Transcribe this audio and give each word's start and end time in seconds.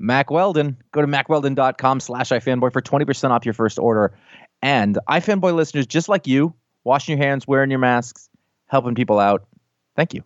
Mack 0.00 0.30
Weldon. 0.30 0.78
Go 0.92 1.02
to 1.02 1.06
mackweldon.com 1.06 2.00
slash 2.00 2.30
ifanboy 2.30 2.72
for 2.72 2.80
20% 2.80 3.30
off 3.30 3.44
your 3.44 3.54
first 3.54 3.78
order. 3.78 4.16
And 4.62 4.98
iFanboy 5.08 5.54
listeners, 5.54 5.86
just 5.86 6.08
like 6.08 6.26
you, 6.26 6.54
washing 6.82 7.16
your 7.16 7.24
hands, 7.24 7.46
wearing 7.46 7.70
your 7.70 7.78
masks, 7.78 8.28
helping 8.66 8.94
people 8.94 9.18
out. 9.18 9.46
Thank 9.94 10.14
you. 10.14 10.24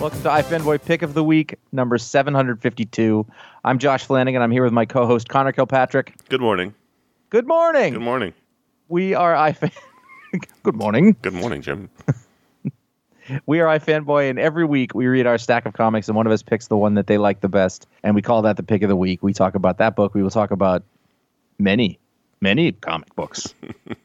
Welcome 0.00 0.22
to 0.22 0.30
iFanboy 0.30 0.82
Pick 0.82 1.02
of 1.02 1.12
the 1.12 1.22
Week, 1.22 1.58
number 1.72 1.98
752. 1.98 3.26
I'm 3.66 3.78
Josh 3.78 4.04
Flanagan. 4.04 4.40
I'm 4.40 4.50
here 4.50 4.64
with 4.64 4.72
my 4.72 4.86
co-host 4.86 5.28
Connor 5.28 5.52
Kilpatrick. 5.52 6.14
Good 6.30 6.40
morning. 6.40 6.74
Good 7.28 7.46
morning. 7.46 7.92
Good 7.92 8.00
morning. 8.00 8.32
We 8.88 9.12
are 9.12 9.34
iFan. 9.34 9.70
Good 10.62 10.74
morning. 10.74 11.16
Good 11.20 11.34
morning, 11.34 11.60
Jim. 11.60 11.90
We 13.46 13.60
are 13.60 13.78
iFanboy, 13.78 14.28
and 14.28 14.40
every 14.40 14.64
week 14.64 14.92
we 14.92 15.06
read 15.06 15.24
our 15.24 15.38
stack 15.38 15.64
of 15.64 15.74
comics, 15.74 16.08
and 16.08 16.16
one 16.16 16.26
of 16.26 16.32
us 16.32 16.42
picks 16.42 16.66
the 16.66 16.76
one 16.76 16.94
that 16.94 17.06
they 17.06 17.16
like 17.16 17.42
the 17.42 17.48
best, 17.48 17.86
and 18.02 18.16
we 18.16 18.22
call 18.22 18.42
that 18.42 18.56
the 18.56 18.64
pick 18.64 18.82
of 18.82 18.88
the 18.88 18.96
week. 18.96 19.22
We 19.22 19.32
talk 19.32 19.54
about 19.54 19.78
that 19.78 19.94
book. 19.94 20.14
We 20.14 20.22
will 20.22 20.30
talk 20.30 20.50
about 20.50 20.82
many, 21.58 22.00
many 22.40 22.72
comic 22.72 23.14
books 23.14 23.54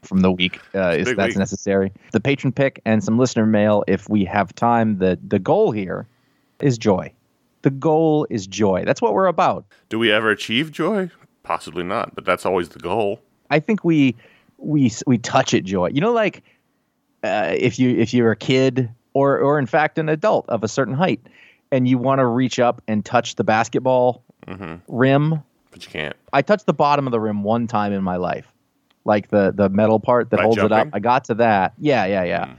from 0.04 0.20
the 0.22 0.32
week, 0.32 0.60
uh, 0.76 0.96
if 0.98 1.06
Big 1.06 1.18
that's 1.18 1.30
week. 1.30 1.38
necessary. 1.38 1.92
The 2.12 2.20
patron 2.20 2.52
pick 2.52 2.82
and 2.86 3.04
some 3.04 3.18
listener 3.18 3.46
mail 3.46 3.84
if 3.88 4.10
we 4.10 4.26
have 4.26 4.54
time. 4.56 4.98
The 4.98 5.18
the 5.28 5.40
goal 5.40 5.72
here 5.72 6.08
is 6.60 6.78
joy. 6.78 7.12
The 7.64 7.72
goal 7.72 8.28
is 8.30 8.46
joy. 8.48 8.84
That's 8.86 9.02
what 9.02 9.14
we're 9.14 9.26
about. 9.28 9.66
Do 9.90 9.98
we 10.00 10.12
ever 10.12 10.30
achieve 10.30 10.72
joy? 10.72 11.10
Possibly 11.44 11.84
not, 11.84 12.14
but 12.16 12.26
that's 12.26 12.46
always 12.46 12.70
the 12.70 12.80
goal. 12.80 13.20
I 13.50 13.60
think 13.60 13.84
we 13.84 14.16
we 14.58 14.92
we 15.08 15.18
touch 15.18 15.54
at 15.54 15.64
joy. 15.64 15.90
You 15.90 16.02
know, 16.02 16.12
like 16.14 16.44
uh, 17.24 17.54
if 17.58 17.80
you 17.80 17.90
if 17.98 18.14
you're 18.14 18.32
a 18.32 18.36
kid 18.36 18.90
or 19.14 19.38
or 19.40 19.58
in 19.60 19.66
fact 19.66 19.98
an 19.98 20.10
adult 20.10 20.48
of 20.50 20.64
a 20.64 20.68
certain 20.68 20.94
height, 20.94 21.22
and 21.72 21.88
you 21.88 21.98
want 21.98 22.20
to 22.20 22.26
reach 22.26 22.60
up 22.60 22.82
and 22.88 23.04
touch 23.04 23.36
the 23.36 23.44
basketball 23.44 24.24
hmm 24.48 24.76
rim. 24.88 25.42
But 25.76 25.86
you 25.86 25.92
can't. 25.92 26.16
I 26.32 26.42
touched 26.42 26.68
the 26.68 26.74
bottom 26.74 27.06
of 27.06 27.12
the 27.12 27.20
rim 27.20 27.44
one 27.44 27.68
time 27.68 27.92
in 27.92 28.02
my 28.02 28.16
life, 28.16 28.48
like 29.04 29.28
the 29.28 29.52
the 29.54 29.68
metal 29.68 30.00
part 30.00 30.30
that 30.30 30.38
By 30.38 30.44
holds 30.44 30.58
it 30.58 30.72
up. 30.72 30.88
I 30.94 31.00
got 31.00 31.26
to 31.26 31.34
that. 31.34 31.74
Yeah, 31.78 32.06
yeah, 32.06 32.24
yeah. 32.24 32.46
Mm. 32.46 32.56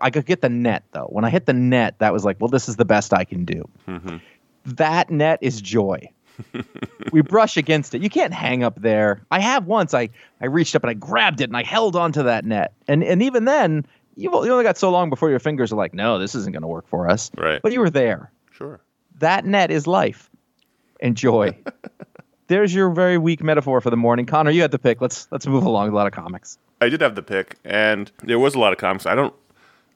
I 0.00 0.10
could 0.10 0.26
get 0.26 0.40
the 0.40 0.48
net 0.48 0.82
though. 0.90 1.06
When 1.08 1.24
I 1.24 1.30
hit 1.30 1.46
the 1.46 1.52
net, 1.52 2.00
that 2.00 2.12
was 2.12 2.24
like, 2.24 2.40
well, 2.40 2.48
this 2.48 2.68
is 2.68 2.74
the 2.74 2.84
best 2.84 3.14
I 3.14 3.22
can 3.22 3.44
do. 3.44 3.68
Mhm. 3.86 4.20
That 4.64 5.10
net 5.10 5.38
is 5.42 5.60
joy. 5.60 6.10
we 7.12 7.22
brush 7.22 7.56
against 7.56 7.94
it. 7.94 8.02
You 8.02 8.10
can't 8.10 8.34
hang 8.34 8.64
up 8.64 8.82
there. 8.82 9.22
I 9.30 9.38
have 9.38 9.66
once. 9.66 9.94
I 9.94 10.08
I 10.40 10.46
reached 10.46 10.74
up 10.74 10.82
and 10.82 10.90
I 10.90 10.94
grabbed 10.94 11.40
it 11.40 11.44
and 11.44 11.56
I 11.56 11.62
held 11.62 11.94
onto 11.94 12.24
that 12.24 12.44
net. 12.44 12.72
And 12.88 13.04
and 13.04 13.22
even 13.22 13.44
then, 13.44 13.86
you 14.16 14.32
you 14.44 14.50
only 14.50 14.64
got 14.64 14.76
so 14.76 14.90
long 14.90 15.08
before 15.08 15.30
your 15.30 15.38
fingers 15.38 15.72
are 15.72 15.76
like, 15.76 15.94
no, 15.94 16.18
this 16.18 16.34
isn't 16.34 16.50
going 16.50 16.62
to 16.62 16.68
work 16.68 16.88
for 16.88 17.08
us. 17.08 17.30
Right. 17.36 17.62
But 17.62 17.72
you 17.72 17.78
were 17.78 17.90
there. 17.90 18.32
Sure. 18.50 18.80
That 19.20 19.44
net 19.44 19.70
is 19.70 19.86
life 19.86 20.28
and 21.00 21.16
joy. 21.16 21.56
There's 22.48 22.74
your 22.74 22.90
very 22.90 23.18
weak 23.18 23.42
metaphor 23.42 23.80
for 23.80 23.90
the 23.90 23.96
morning. 23.96 24.26
Connor, 24.26 24.50
you 24.50 24.62
had 24.62 24.70
the 24.70 24.78
pick. 24.78 25.00
Let's 25.00 25.26
let's 25.30 25.46
move 25.46 25.64
along. 25.64 25.88
A 25.88 25.94
lot 25.94 26.06
of 26.06 26.12
comics. 26.12 26.58
I 26.80 26.88
did 26.88 27.00
have 27.00 27.14
the 27.14 27.22
pick, 27.22 27.56
and 27.64 28.10
there 28.22 28.38
was 28.38 28.54
a 28.54 28.58
lot 28.58 28.72
of 28.72 28.78
comics. 28.78 29.06
I 29.06 29.14
don't. 29.14 29.34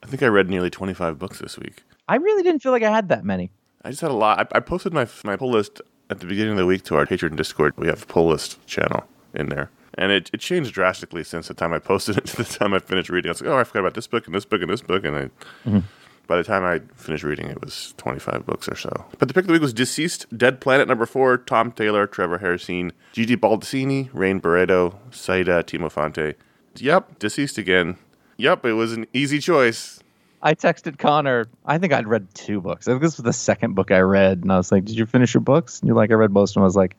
I 0.03 0.07
think 0.07 0.23
I 0.23 0.27
read 0.27 0.49
nearly 0.49 0.69
25 0.71 1.19
books 1.19 1.39
this 1.39 1.57
week. 1.57 1.83
I 2.09 2.15
really 2.15 2.41
didn't 2.41 2.61
feel 2.63 2.71
like 2.71 2.83
I 2.83 2.89
had 2.89 3.09
that 3.09 3.23
many. 3.23 3.51
I 3.83 3.91
just 3.91 4.01
had 4.01 4.11
a 4.11 4.15
lot. 4.15 4.39
I, 4.39 4.57
I 4.57 4.59
posted 4.59 4.93
my 4.93 5.07
my 5.23 5.35
pull 5.35 5.51
list 5.51 5.81
at 6.09 6.19
the 6.19 6.25
beginning 6.25 6.53
of 6.53 6.57
the 6.57 6.65
week 6.65 6.83
to 6.85 6.95
our 6.97 7.05
Patreon 7.05 7.35
Discord. 7.35 7.73
We 7.77 7.87
have 7.87 8.03
a 8.03 8.05
pull 8.05 8.27
list 8.27 8.65
channel 8.67 9.05
in 9.33 9.47
there, 9.49 9.69
and 9.93 10.11
it, 10.11 10.29
it 10.33 10.41
changed 10.41 10.73
drastically 10.73 11.23
since 11.23 11.47
the 11.47 11.53
time 11.53 11.71
I 11.71 11.79
posted 11.79 12.17
it 12.17 12.25
to 12.27 12.37
the 12.37 12.43
time 12.43 12.73
I 12.73 12.79
finished 12.79 13.09
reading. 13.09 13.29
I 13.29 13.31
was 13.31 13.41
like, 13.41 13.49
oh, 13.49 13.57
I 13.57 13.63
forgot 13.63 13.81
about 13.81 13.93
this 13.93 14.07
book 14.07 14.25
and 14.25 14.35
this 14.35 14.45
book 14.45 14.61
and 14.61 14.69
this 14.69 14.81
book, 14.81 15.05
and 15.05 15.15
I. 15.15 15.21
Mm-hmm. 15.67 15.79
By 16.27 16.37
the 16.37 16.43
time 16.43 16.63
I 16.63 16.79
finished 16.95 17.23
reading, 17.23 17.47
it 17.47 17.59
was 17.61 17.93
25 17.97 18.45
books 18.45 18.69
or 18.69 18.75
so. 18.75 19.05
But 19.19 19.27
the 19.27 19.33
pick 19.33 19.43
of 19.43 19.47
the 19.47 19.53
week 19.53 19.61
was 19.61 19.73
DCeased, 19.73 20.37
Dead 20.37 20.61
Planet 20.61 20.87
number 20.87 21.05
four, 21.05 21.37
Tom 21.37 21.71
Taylor, 21.71 22.07
Trevor 22.07 22.39
Hairsine, 22.39 22.91
Gigi 23.11 23.35
Baldassini, 23.35 24.09
Rain 24.13 24.39
Beredo, 24.39 24.95
Saida 25.11 25.63
Temofonte. 25.63 26.35
Yep, 26.77 27.19
DCeased 27.19 27.57
again. 27.57 27.97
Yep, 28.37 28.65
it 28.65 28.73
was 28.73 28.93
an 28.93 29.07
easy 29.13 29.39
choice. 29.39 29.99
I 30.41 30.55
texted 30.55 30.97
Connor. 30.97 31.47
I 31.65 31.77
think 31.77 31.93
I'd 31.93 32.07
read 32.07 32.33
two 32.33 32.61
books. 32.61 32.87
I 32.87 32.91
think 32.91 33.03
this 33.03 33.17
was 33.17 33.23
the 33.23 33.33
second 33.33 33.75
book 33.75 33.91
I 33.91 33.99
read, 33.99 34.39
and 34.41 34.51
I 34.51 34.57
was 34.57 34.71
like, 34.71 34.85
"Did 34.85 34.97
you 34.97 35.05
finish 35.05 35.33
your 35.33 35.41
books?" 35.41 35.79
And 35.79 35.87
you're 35.87 35.95
like, 35.95 36.11
"I 36.11 36.15
read 36.15 36.31
most 36.31 36.55
them." 36.55 36.63
I 36.63 36.65
was 36.65 36.75
like, 36.75 36.95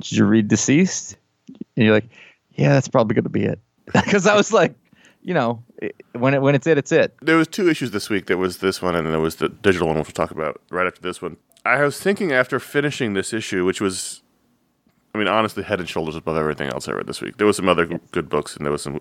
"Did 0.00 0.12
you 0.12 0.24
read 0.24 0.48
DCeased?" 0.48 1.16
And 1.48 1.84
you're 1.84 1.94
like, 1.94 2.08
"Yeah, 2.54 2.74
that's 2.74 2.88
probably 2.88 3.14
going 3.14 3.24
to 3.24 3.30
be 3.30 3.44
it," 3.44 3.58
because 3.92 4.26
I 4.26 4.36
was 4.36 4.52
like, 4.52 4.74
you 5.22 5.34
know, 5.34 5.62
when 6.12 6.34
it 6.34 6.42
when 6.42 6.54
it's 6.54 6.66
it, 6.66 6.78
it's 6.78 6.92
it. 6.92 7.14
There 7.22 7.36
was 7.36 7.48
two 7.48 7.68
issues 7.68 7.90
this 7.90 8.08
week. 8.10 8.26
There 8.26 8.38
was 8.38 8.58
this 8.58 8.80
one, 8.82 8.94
and 8.94 9.06
then 9.06 9.12
there 9.12 9.20
was 9.20 9.36
the 9.36 9.48
digital 9.48 9.88
one, 9.88 9.98
which 9.98 10.06
we'll 10.08 10.12
talk 10.12 10.30
about 10.30 10.60
right 10.70 10.86
after 10.86 11.00
this 11.00 11.20
one. 11.20 11.36
I 11.64 11.82
was 11.84 12.00
thinking 12.00 12.32
after 12.32 12.58
finishing 12.58 13.12
this 13.12 13.32
issue, 13.34 13.66
which 13.66 13.80
was, 13.82 14.22
I 15.14 15.18
mean, 15.18 15.28
honestly, 15.28 15.62
head 15.62 15.78
and 15.78 15.86
shoulders 15.88 16.16
above 16.16 16.36
everything 16.38 16.70
else 16.70 16.88
I 16.88 16.92
read 16.92 17.06
this 17.06 17.20
week. 17.20 17.36
There 17.36 17.46
was 17.46 17.56
some 17.56 17.68
other 17.68 17.84
g- 17.84 17.98
good 18.12 18.28
books, 18.30 18.56
and 18.56 18.64
there 18.64 18.72
was 18.72 18.82
some 18.82 19.00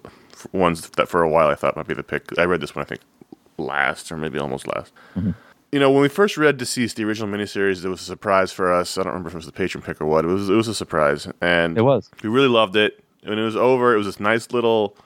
ones 0.52 0.90
that 0.92 1.08
for 1.08 1.22
a 1.22 1.30
while 1.30 1.48
I 1.48 1.56
thought 1.56 1.76
might 1.78 1.88
be 1.88 1.94
the 1.94 2.04
pick. 2.04 2.38
I 2.38 2.44
read 2.44 2.60
this 2.60 2.76
one, 2.76 2.84
I 2.84 2.88
think, 2.88 3.02
last 3.58 4.12
or 4.12 4.18
maybe 4.18 4.38
almost 4.40 4.68
last. 4.68 4.92
Mm-hmm. 5.16 5.32
You 5.72 5.80
know, 5.80 5.92
when 5.92 6.02
we 6.02 6.10
first 6.10 6.36
read 6.36 6.58
DCeased, 6.58 6.96
the 6.96 7.04
original 7.06 7.30
miniseries, 7.30 7.86
it 7.86 7.90
was 7.90 8.02
a 8.02 8.06
surprise 8.06 8.52
for 8.52 8.74
us. 8.74 8.98
I 8.98 9.04
don't 9.04 9.12
remember 9.14 9.30
if 9.30 9.36
it 9.36 9.38
was 9.38 9.46
the 9.46 9.52
patron 9.52 9.84
pick 9.84 10.02
or 10.02 10.06
what. 10.08 10.26
It 10.26 10.30
was 10.30 10.50
it 10.50 10.54
was 10.54 10.68
a 10.68 10.74
surprise, 10.76 11.28
and 11.42 11.78
It 11.78 11.84
was. 11.84 12.10
we 12.24 12.30
really 12.30 12.48
loved 12.48 12.76
it. 12.76 13.04
When 13.24 13.38
it 13.38 13.44
was 13.44 13.56
over, 13.56 13.94
it 13.94 13.98
was 13.98 14.08
this 14.08 14.20
nice 14.20 14.52
little 14.52 14.98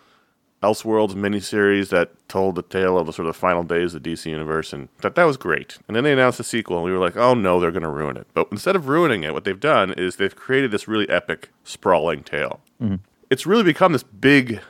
Elseworlds 0.64 1.14
miniseries 1.14 1.90
that 1.90 2.12
told 2.30 2.56
the 2.56 2.64
tale 2.64 2.98
of 2.98 3.06
the 3.06 3.14
sort 3.14 3.28
of 3.28 3.36
final 3.36 3.64
days 3.64 3.94
of 3.94 4.02
the 4.02 4.14
DC 4.14 4.26
universe, 4.26 4.72
and 4.74 4.88
that 5.02 5.16
that 5.16 5.26
was 5.26 5.38
great. 5.38 5.78
And 5.88 5.96
then 5.96 6.04
they 6.04 6.14
announced 6.14 6.40
a 6.40 6.44
sequel, 6.44 6.78
and 6.78 6.86
we 6.86 6.92
were 6.92 7.00
like, 7.00 7.18
"Oh 7.18 7.34
no, 7.34 7.60
they're 7.60 7.72
going 7.72 7.84
to 7.84 7.90
ruin 7.90 8.18
it." 8.18 8.28
But 8.34 8.48
instead 8.52 8.76
of 8.76 8.88
ruining 8.88 9.24
it, 9.24 9.34
what 9.34 9.44
they've 9.44 9.60
done 9.60 9.94
is 9.94 10.16
they've 10.16 10.36
created 10.36 10.72
this 10.72 10.88
really 10.88 11.08
epic, 11.10 11.50
sprawling 11.64 12.24
tale. 12.24 12.62
Mm-hmm. 12.82 12.96
It's 13.30 13.46
really 13.46 13.64
become 13.64 13.92
this 13.92 14.04
big, 14.04 14.62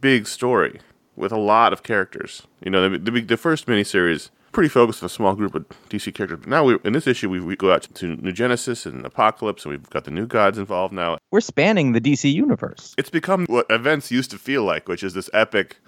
big 0.00 0.26
story 0.26 0.80
with 1.16 1.32
a 1.32 1.38
lot 1.38 1.72
of 1.72 1.82
characters. 1.82 2.46
You 2.64 2.70
know, 2.70 2.88
the, 2.88 2.98
the, 2.98 3.20
the 3.20 3.36
first 3.36 3.66
miniseries 3.66 4.30
pretty 4.52 4.68
focused 4.68 5.02
on 5.02 5.06
a 5.06 5.10
small 5.10 5.34
group 5.34 5.54
of 5.54 5.64
DC 5.88 6.14
characters. 6.14 6.40
But 6.40 6.48
now 6.48 6.64
we, 6.64 6.78
in 6.84 6.92
this 6.92 7.06
issue, 7.06 7.28
we, 7.28 7.40
we 7.40 7.56
go 7.56 7.72
out 7.72 7.88
to 7.94 8.16
New 8.16 8.32
Genesis 8.32 8.86
and 8.86 9.04
Apokolips, 9.04 9.64
and 9.64 9.72
we've 9.72 9.90
got 9.90 10.04
the 10.04 10.10
new 10.10 10.26
gods 10.26 10.58
involved 10.58 10.92
now 10.92 11.18
We're 11.30 11.40
spanning 11.40 11.92
the 11.92 12.00
DC 12.00 12.32
universe. 12.32 12.94
it's 12.98 13.10
become 13.10 13.46
what 13.46 13.66
events 13.70 14.10
used 14.10 14.30
to 14.32 14.38
feel 14.38 14.64
like, 14.64 14.88
which 14.88 15.02
is 15.02 15.14
this 15.14 15.30
epic 15.32 15.78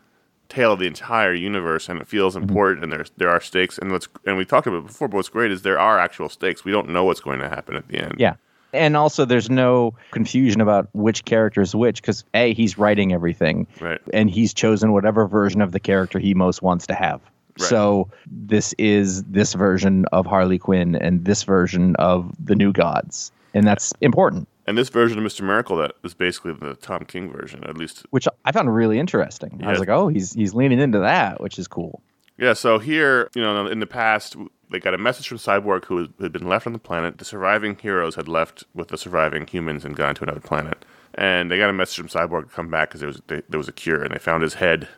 tale 0.48 0.72
of 0.72 0.78
the 0.78 0.86
entire 0.86 1.34
universe, 1.34 1.88
and 1.88 2.00
it 2.00 2.06
feels 2.06 2.34
mm-hmm. 2.34 2.48
important. 2.48 2.84
And 2.84 2.92
there's 2.92 3.10
there 3.16 3.30
are 3.30 3.40
stakes, 3.40 3.78
and 3.78 3.90
what's 3.90 4.08
and 4.26 4.36
we 4.36 4.44
talked 4.44 4.66
about 4.66 4.78
it 4.78 4.86
before. 4.86 5.08
But 5.08 5.16
what's 5.16 5.28
great 5.28 5.50
is 5.50 5.62
there 5.62 5.78
are 5.78 5.98
actual 5.98 6.28
stakes. 6.28 6.64
We 6.64 6.72
don't 6.72 6.90
know 6.90 7.04
what's 7.04 7.20
going 7.20 7.40
to 7.40 7.48
happen 7.48 7.76
at 7.76 7.88
the 7.88 7.98
end. 7.98 8.16
Yeah. 8.18 8.34
And 8.74 8.96
also, 8.96 9.26
there's 9.26 9.50
no 9.50 9.94
confusion 10.12 10.62
about 10.62 10.88
which 10.94 11.26
character 11.26 11.60
is 11.60 11.74
which 11.74 12.00
because 12.00 12.24
A, 12.32 12.54
he's 12.54 12.78
writing 12.78 13.12
everything. 13.12 13.66
Right. 13.80 14.00
And 14.14 14.30
he's 14.30 14.54
chosen 14.54 14.92
whatever 14.92 15.26
version 15.26 15.60
of 15.60 15.72
the 15.72 15.80
character 15.80 16.18
he 16.18 16.32
most 16.32 16.62
wants 16.62 16.86
to 16.86 16.94
have. 16.94 17.20
Right. 17.58 17.68
So 17.68 18.08
this 18.26 18.74
is 18.78 19.22
this 19.24 19.52
version 19.52 20.06
of 20.12 20.26
Harley 20.26 20.58
Quinn 20.58 20.94
and 20.96 21.24
this 21.24 21.42
version 21.42 21.94
of 21.96 22.32
the 22.42 22.54
new 22.54 22.72
gods. 22.72 23.30
And 23.54 23.66
that's 23.66 23.92
important, 24.00 24.48
And 24.66 24.78
this 24.78 24.88
version 24.88 25.18
of 25.18 25.24
Mister 25.24 25.44
Miracle 25.44 25.76
that 25.76 25.92
is 26.04 26.14
basically 26.14 26.54
the 26.54 26.74
Tom 26.76 27.04
King 27.04 27.30
version, 27.30 27.64
at 27.64 27.76
least. 27.76 28.06
which 28.10 28.26
I 28.44 28.52
found 28.52 28.74
really 28.74 28.98
interesting. 28.98 29.60
I 29.62 29.70
was 29.70 29.78
like, 29.78 29.90
oh, 29.90 30.08
he's 30.08 30.32
he's 30.32 30.54
leaning 30.54 30.80
into 30.80 31.00
that, 31.00 31.40
which 31.40 31.58
is 31.58 31.68
cool. 31.68 32.00
Yeah. 32.38 32.54
So 32.54 32.78
here, 32.78 33.28
you 33.34 33.42
know, 33.42 33.66
in 33.66 33.80
the 33.80 33.86
past, 33.86 34.36
they 34.70 34.78
got 34.78 34.94
a 34.94 34.98
message 34.98 35.28
from 35.28 35.36
Cyborg 35.36 35.84
who 35.84 36.08
had 36.20 36.32
been 36.32 36.48
left 36.48 36.66
on 36.66 36.72
the 36.72 36.78
planet. 36.78 37.18
The 37.18 37.26
surviving 37.26 37.76
heroes 37.76 38.14
had 38.14 38.28
left 38.28 38.64
with 38.72 38.88
the 38.88 38.96
surviving 38.96 39.46
humans 39.46 39.84
and 39.84 39.94
gone 39.94 40.14
to 40.14 40.22
another 40.22 40.40
planet. 40.40 40.84
And 41.14 41.50
they 41.50 41.58
got 41.58 41.68
a 41.68 41.74
message 41.74 41.98
from 41.98 42.08
Cyborg 42.08 42.48
to 42.48 42.54
come 42.54 42.70
back 42.70 42.88
because 42.88 43.00
there 43.00 43.08
was 43.08 43.20
they, 43.26 43.42
there 43.50 43.58
was 43.58 43.68
a 43.68 43.72
cure, 43.72 44.02
and 44.02 44.14
they 44.14 44.18
found 44.18 44.42
his 44.42 44.54
head. 44.54 44.88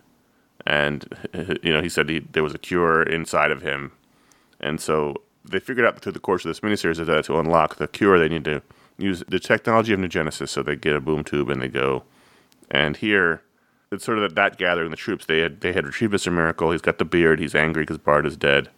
And 0.66 1.06
you 1.62 1.72
know, 1.72 1.82
he 1.82 1.88
said 1.88 2.08
he, 2.08 2.20
there 2.20 2.42
was 2.42 2.54
a 2.54 2.58
cure 2.58 3.02
inside 3.02 3.50
of 3.50 3.62
him, 3.62 3.92
and 4.60 4.80
so 4.80 5.16
they 5.44 5.58
figured 5.58 5.86
out 5.86 5.98
through 6.00 6.12
the 6.12 6.20
course 6.20 6.44
of 6.44 6.48
this 6.48 6.60
miniseries 6.60 7.04
that 7.04 7.24
to 7.26 7.38
unlock 7.38 7.76
the 7.76 7.86
cure, 7.86 8.18
they 8.18 8.28
need 8.28 8.44
to 8.44 8.62
use 8.98 9.22
the 9.28 9.38
technology 9.38 9.92
of 9.92 10.00
New 10.00 10.08
Genesis. 10.08 10.50
So 10.50 10.62
they 10.62 10.76
get 10.76 10.96
a 10.96 11.00
boom 11.00 11.24
tube 11.24 11.50
and 11.50 11.60
they 11.60 11.68
go. 11.68 12.04
And 12.70 12.96
here, 12.96 13.42
it's 13.92 14.04
sort 14.04 14.18
of 14.18 14.22
that, 14.22 14.34
that 14.34 14.58
gathering 14.58 14.90
the 14.90 14.96
troops. 14.96 15.26
They 15.26 15.40
had 15.40 15.60
they 15.60 15.72
had 15.72 15.86
retrieved 15.86 16.12
Mister 16.12 16.30
Miracle. 16.30 16.70
He's 16.70 16.80
got 16.80 16.98
the 16.98 17.04
beard. 17.04 17.40
He's 17.40 17.54
angry 17.54 17.82
because 17.82 17.98
Bart 17.98 18.26
is 18.26 18.36
dead, 18.36 18.70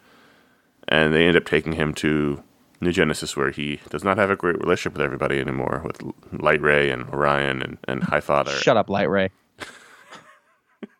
and 0.88 1.14
they 1.14 1.26
end 1.26 1.36
up 1.36 1.44
taking 1.44 1.72
him 1.72 1.94
to 1.94 2.42
New 2.80 2.92
Genesis, 2.92 3.36
where 3.36 3.50
he 3.50 3.80
does 3.88 4.04
not 4.04 4.18
have 4.18 4.30
a 4.30 4.36
great 4.36 4.58
relationship 4.58 4.94
with 4.94 5.02
everybody 5.02 5.38
anymore, 5.38 5.82
with 5.84 6.02
Lightray 6.32 6.90
and 6.90 7.08
Orion 7.10 7.62
and 7.62 7.78
and 7.86 8.02
Highfather. 8.02 8.60
Shut 8.60 8.76
up, 8.76 8.90
Lightray. 8.90 9.30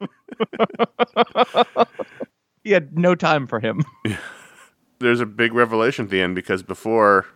he 2.65 2.71
had 2.71 2.99
no 2.99 3.15
time 3.15 3.47
for 3.47 3.61
him. 3.61 3.83
there's 4.99 5.21
a 5.21 5.27
big 5.27 5.53
revelation 5.53 6.07
at 6.07 6.11
the 6.11 6.21
end 6.21 6.35
because 6.35 6.63
before 6.63 7.27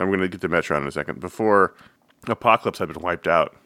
I'm 0.00 0.08
going 0.08 0.20
to 0.20 0.28
get 0.28 0.40
to 0.40 0.48
Metron 0.48 0.82
in 0.82 0.86
a 0.88 0.92
second. 0.92 1.20
Before 1.20 1.74
Apokolips 2.26 2.78
had 2.78 2.92
been 2.92 3.02
wiped 3.02 3.28
out, 3.28 3.56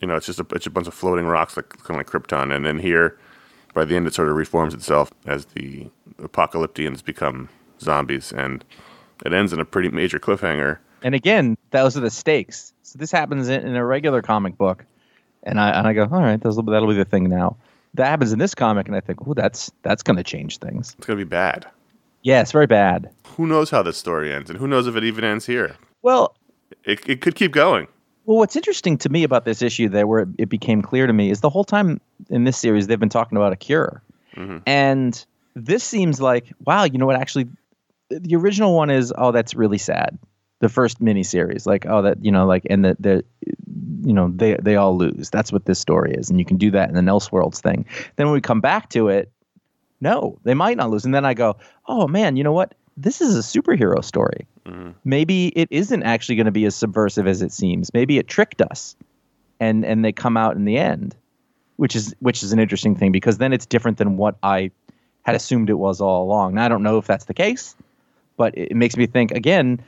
you 0.00 0.08
know, 0.08 0.16
it's 0.16 0.26
just 0.26 0.40
a 0.40 0.46
it's 0.52 0.66
a 0.66 0.70
bunch 0.70 0.86
of 0.86 0.94
floating 0.94 1.26
rocks 1.26 1.56
like 1.56 1.70
kind 1.70 1.90
of 1.90 1.96
like 1.96 2.06
Krypton, 2.06 2.54
and 2.54 2.64
then 2.64 2.78
here, 2.78 3.18
by 3.74 3.84
the 3.84 3.96
end, 3.96 4.06
it 4.06 4.14
sort 4.14 4.28
of 4.28 4.36
reforms 4.36 4.74
itself 4.74 5.10
as 5.26 5.46
the 5.46 5.90
Apokoliptians 6.18 7.02
become 7.02 7.48
zombies, 7.80 8.32
and 8.32 8.64
it 9.24 9.32
ends 9.32 9.52
in 9.52 9.60
a 9.60 9.64
pretty 9.64 9.88
major 9.88 10.18
cliffhanger. 10.18 10.78
And 11.02 11.14
again, 11.14 11.56
those 11.70 11.96
are 11.96 12.00
the 12.00 12.10
stakes. 12.10 12.74
So 12.82 12.98
this 12.98 13.10
happens 13.10 13.48
in, 13.48 13.66
in 13.66 13.76
a 13.76 13.84
regular 13.84 14.20
comic 14.20 14.58
book, 14.58 14.84
and 15.42 15.58
I 15.58 15.70
and 15.70 15.86
I 15.86 15.94
go, 15.94 16.02
all 16.02 16.20
right, 16.20 16.42
will, 16.44 16.62
that'll 16.64 16.88
be 16.88 16.94
the 16.94 17.06
thing 17.06 17.30
now. 17.30 17.56
That 17.94 18.06
happens 18.06 18.32
in 18.32 18.38
this 18.38 18.54
comic, 18.54 18.86
and 18.86 18.96
I 18.96 19.00
think, 19.00 19.26
oh, 19.26 19.34
that's 19.34 19.70
that's 19.82 20.02
going 20.02 20.16
to 20.16 20.22
change 20.24 20.58
things. 20.58 20.94
It's 20.96 21.06
going 21.06 21.18
to 21.18 21.24
be 21.24 21.28
bad. 21.28 21.66
Yeah, 22.22 22.40
it's 22.40 22.52
very 22.52 22.66
bad. 22.66 23.10
Who 23.36 23.46
knows 23.46 23.70
how 23.70 23.82
this 23.82 23.96
story 23.96 24.32
ends, 24.32 24.50
and 24.50 24.58
who 24.58 24.66
knows 24.66 24.86
if 24.86 24.96
it 24.96 25.04
even 25.04 25.24
ends 25.24 25.46
here? 25.46 25.76
Well, 26.02 26.36
It 26.84 27.08
it 27.08 27.20
could 27.20 27.34
keep 27.34 27.52
going. 27.52 27.88
well, 28.26 28.38
what's 28.38 28.56
interesting 28.56 28.98
to 28.98 29.08
me 29.08 29.24
about 29.24 29.44
this 29.44 29.62
issue 29.62 29.88
there, 29.88 30.06
where 30.06 30.20
it, 30.20 30.28
it 30.38 30.48
became 30.48 30.82
clear 30.82 31.06
to 31.06 31.12
me, 31.12 31.30
is 31.30 31.40
the 31.40 31.48
whole 31.50 31.64
time 31.64 32.00
in 32.28 32.44
this 32.44 32.58
series 32.58 32.86
they've 32.86 33.00
been 33.00 33.08
talking 33.08 33.36
about 33.38 33.52
a 33.52 33.56
cure, 33.56 34.02
mm-hmm. 34.36 34.58
and 34.66 35.24
this 35.54 35.82
seems 35.82 36.20
like, 36.20 36.52
wow, 36.64 36.84
you 36.84 36.98
know 36.98 37.06
what? 37.06 37.16
Actually, 37.16 37.48
the 38.10 38.36
original 38.36 38.74
one 38.76 38.90
is, 38.90 39.12
oh, 39.16 39.32
that's 39.32 39.54
really 39.54 39.78
sad. 39.78 40.18
The 40.60 40.68
first 40.68 41.00
miniseries, 41.00 41.66
like, 41.66 41.86
oh, 41.86 42.02
that 42.02 42.24
you 42.24 42.32
know, 42.32 42.44
like, 42.44 42.66
and 42.68 42.84
the 42.84 42.96
the 42.98 43.24
you 44.02 44.12
know 44.12 44.32
they 44.34 44.56
they 44.60 44.76
all 44.76 44.96
lose. 44.96 45.30
That's 45.30 45.52
what 45.52 45.66
this 45.66 45.78
story 45.78 46.14
is, 46.14 46.30
and 46.30 46.38
you 46.38 46.44
can 46.44 46.56
do 46.56 46.70
that 46.72 46.88
in 46.88 46.94
the 46.94 47.00
Elseworlds 47.02 47.60
thing. 47.60 47.84
Then 48.16 48.26
when 48.26 48.34
we 48.34 48.40
come 48.40 48.60
back 48.60 48.88
to 48.90 49.08
it, 49.08 49.30
no, 50.00 50.38
they 50.44 50.54
might 50.54 50.76
not 50.76 50.90
lose. 50.90 51.04
And 51.04 51.14
then 51.14 51.24
I 51.24 51.34
go, 51.34 51.56
oh 51.86 52.08
man, 52.08 52.36
you 52.36 52.44
know 52.44 52.52
what? 52.52 52.74
This 52.96 53.20
is 53.20 53.36
a 53.36 53.40
superhero 53.40 54.04
story. 54.04 54.46
Mm-hmm. 54.66 54.90
Maybe 55.04 55.48
it 55.48 55.68
isn't 55.70 56.02
actually 56.02 56.36
going 56.36 56.46
to 56.46 56.52
be 56.52 56.64
as 56.64 56.74
subversive 56.74 57.26
as 57.26 57.42
it 57.42 57.52
seems. 57.52 57.92
Maybe 57.94 58.18
it 58.18 58.28
tricked 58.28 58.60
us, 58.60 58.96
and 59.60 59.84
and 59.84 60.04
they 60.04 60.12
come 60.12 60.36
out 60.36 60.56
in 60.56 60.64
the 60.64 60.78
end, 60.78 61.16
which 61.76 61.94
is 61.94 62.14
which 62.20 62.42
is 62.42 62.52
an 62.52 62.58
interesting 62.58 62.96
thing 62.96 63.12
because 63.12 63.38
then 63.38 63.52
it's 63.52 63.66
different 63.66 63.98
than 63.98 64.16
what 64.16 64.36
I 64.42 64.70
had 65.22 65.34
assumed 65.34 65.70
it 65.70 65.74
was 65.74 66.00
all 66.00 66.24
along. 66.24 66.54
Now 66.54 66.64
I 66.64 66.68
don't 66.68 66.82
know 66.82 66.98
if 66.98 67.06
that's 67.06 67.26
the 67.26 67.34
case, 67.34 67.76
but 68.36 68.56
it, 68.56 68.72
it 68.72 68.76
makes 68.76 68.96
me 68.96 69.06
think 69.06 69.30
again. 69.32 69.80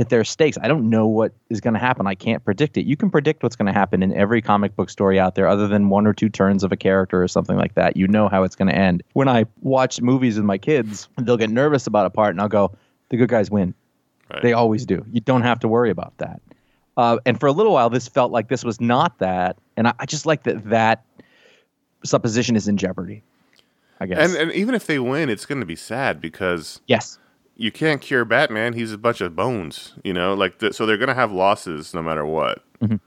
That 0.00 0.08
there 0.08 0.18
are 0.18 0.24
stakes. 0.24 0.56
I 0.62 0.66
don't 0.66 0.88
know 0.88 1.06
what 1.06 1.34
is 1.50 1.60
going 1.60 1.74
to 1.74 1.78
happen. 1.78 2.06
I 2.06 2.14
can't 2.14 2.42
predict 2.42 2.78
it. 2.78 2.86
You 2.86 2.96
can 2.96 3.10
predict 3.10 3.42
what's 3.42 3.54
going 3.54 3.66
to 3.66 3.72
happen 3.72 4.02
in 4.02 4.14
every 4.14 4.40
comic 4.40 4.74
book 4.74 4.88
story 4.88 5.20
out 5.20 5.34
there, 5.34 5.46
other 5.46 5.68
than 5.68 5.90
one 5.90 6.06
or 6.06 6.14
two 6.14 6.30
turns 6.30 6.64
of 6.64 6.72
a 6.72 6.76
character 6.76 7.22
or 7.22 7.28
something 7.28 7.58
like 7.58 7.74
that. 7.74 7.98
You 7.98 8.08
know 8.08 8.26
how 8.26 8.42
it's 8.42 8.56
going 8.56 8.68
to 8.68 8.74
end. 8.74 9.02
When 9.12 9.28
I 9.28 9.44
watch 9.60 10.00
movies 10.00 10.36
with 10.36 10.46
my 10.46 10.56
kids, 10.56 11.06
they'll 11.18 11.36
get 11.36 11.50
nervous 11.50 11.86
about 11.86 12.06
a 12.06 12.10
part, 12.10 12.30
and 12.30 12.40
I'll 12.40 12.48
go, 12.48 12.72
"The 13.10 13.18
good 13.18 13.28
guys 13.28 13.50
win." 13.50 13.74
Right. 14.32 14.42
They 14.42 14.54
always 14.54 14.86
do. 14.86 15.04
You 15.12 15.20
don't 15.20 15.42
have 15.42 15.60
to 15.60 15.68
worry 15.68 15.90
about 15.90 16.16
that. 16.16 16.40
Uh, 16.96 17.18
and 17.26 17.38
for 17.38 17.46
a 17.48 17.52
little 17.52 17.74
while, 17.74 17.90
this 17.90 18.08
felt 18.08 18.32
like 18.32 18.48
this 18.48 18.64
was 18.64 18.80
not 18.80 19.18
that, 19.18 19.58
and 19.76 19.86
I, 19.86 19.92
I 19.98 20.06
just 20.06 20.24
like 20.24 20.44
that 20.44 20.70
that 20.70 21.04
supposition 22.04 22.56
is 22.56 22.68
in 22.68 22.78
jeopardy. 22.78 23.22
I 24.00 24.06
guess. 24.06 24.30
And 24.30 24.34
and 24.34 24.52
even 24.52 24.74
if 24.74 24.86
they 24.86 24.98
win, 24.98 25.28
it's 25.28 25.44
going 25.44 25.60
to 25.60 25.66
be 25.66 25.76
sad 25.76 26.22
because 26.22 26.80
yes. 26.86 27.18
You 27.60 27.70
can't 27.70 28.00
cure 28.00 28.24
Batman. 28.24 28.72
He's 28.72 28.92
a 28.92 28.98
bunch 28.98 29.20
of 29.20 29.36
bones, 29.36 29.92
you 30.02 30.12
know. 30.14 30.32
Like 30.34 30.58
th- 30.58 30.72
so, 30.72 30.86
they're 30.86 30.96
going 30.96 31.08
to 31.08 31.14
have 31.14 31.30
losses 31.30 31.92
no 31.94 32.02
matter 32.02 32.24
what, 32.24 32.64
Mhm. 32.82 33.00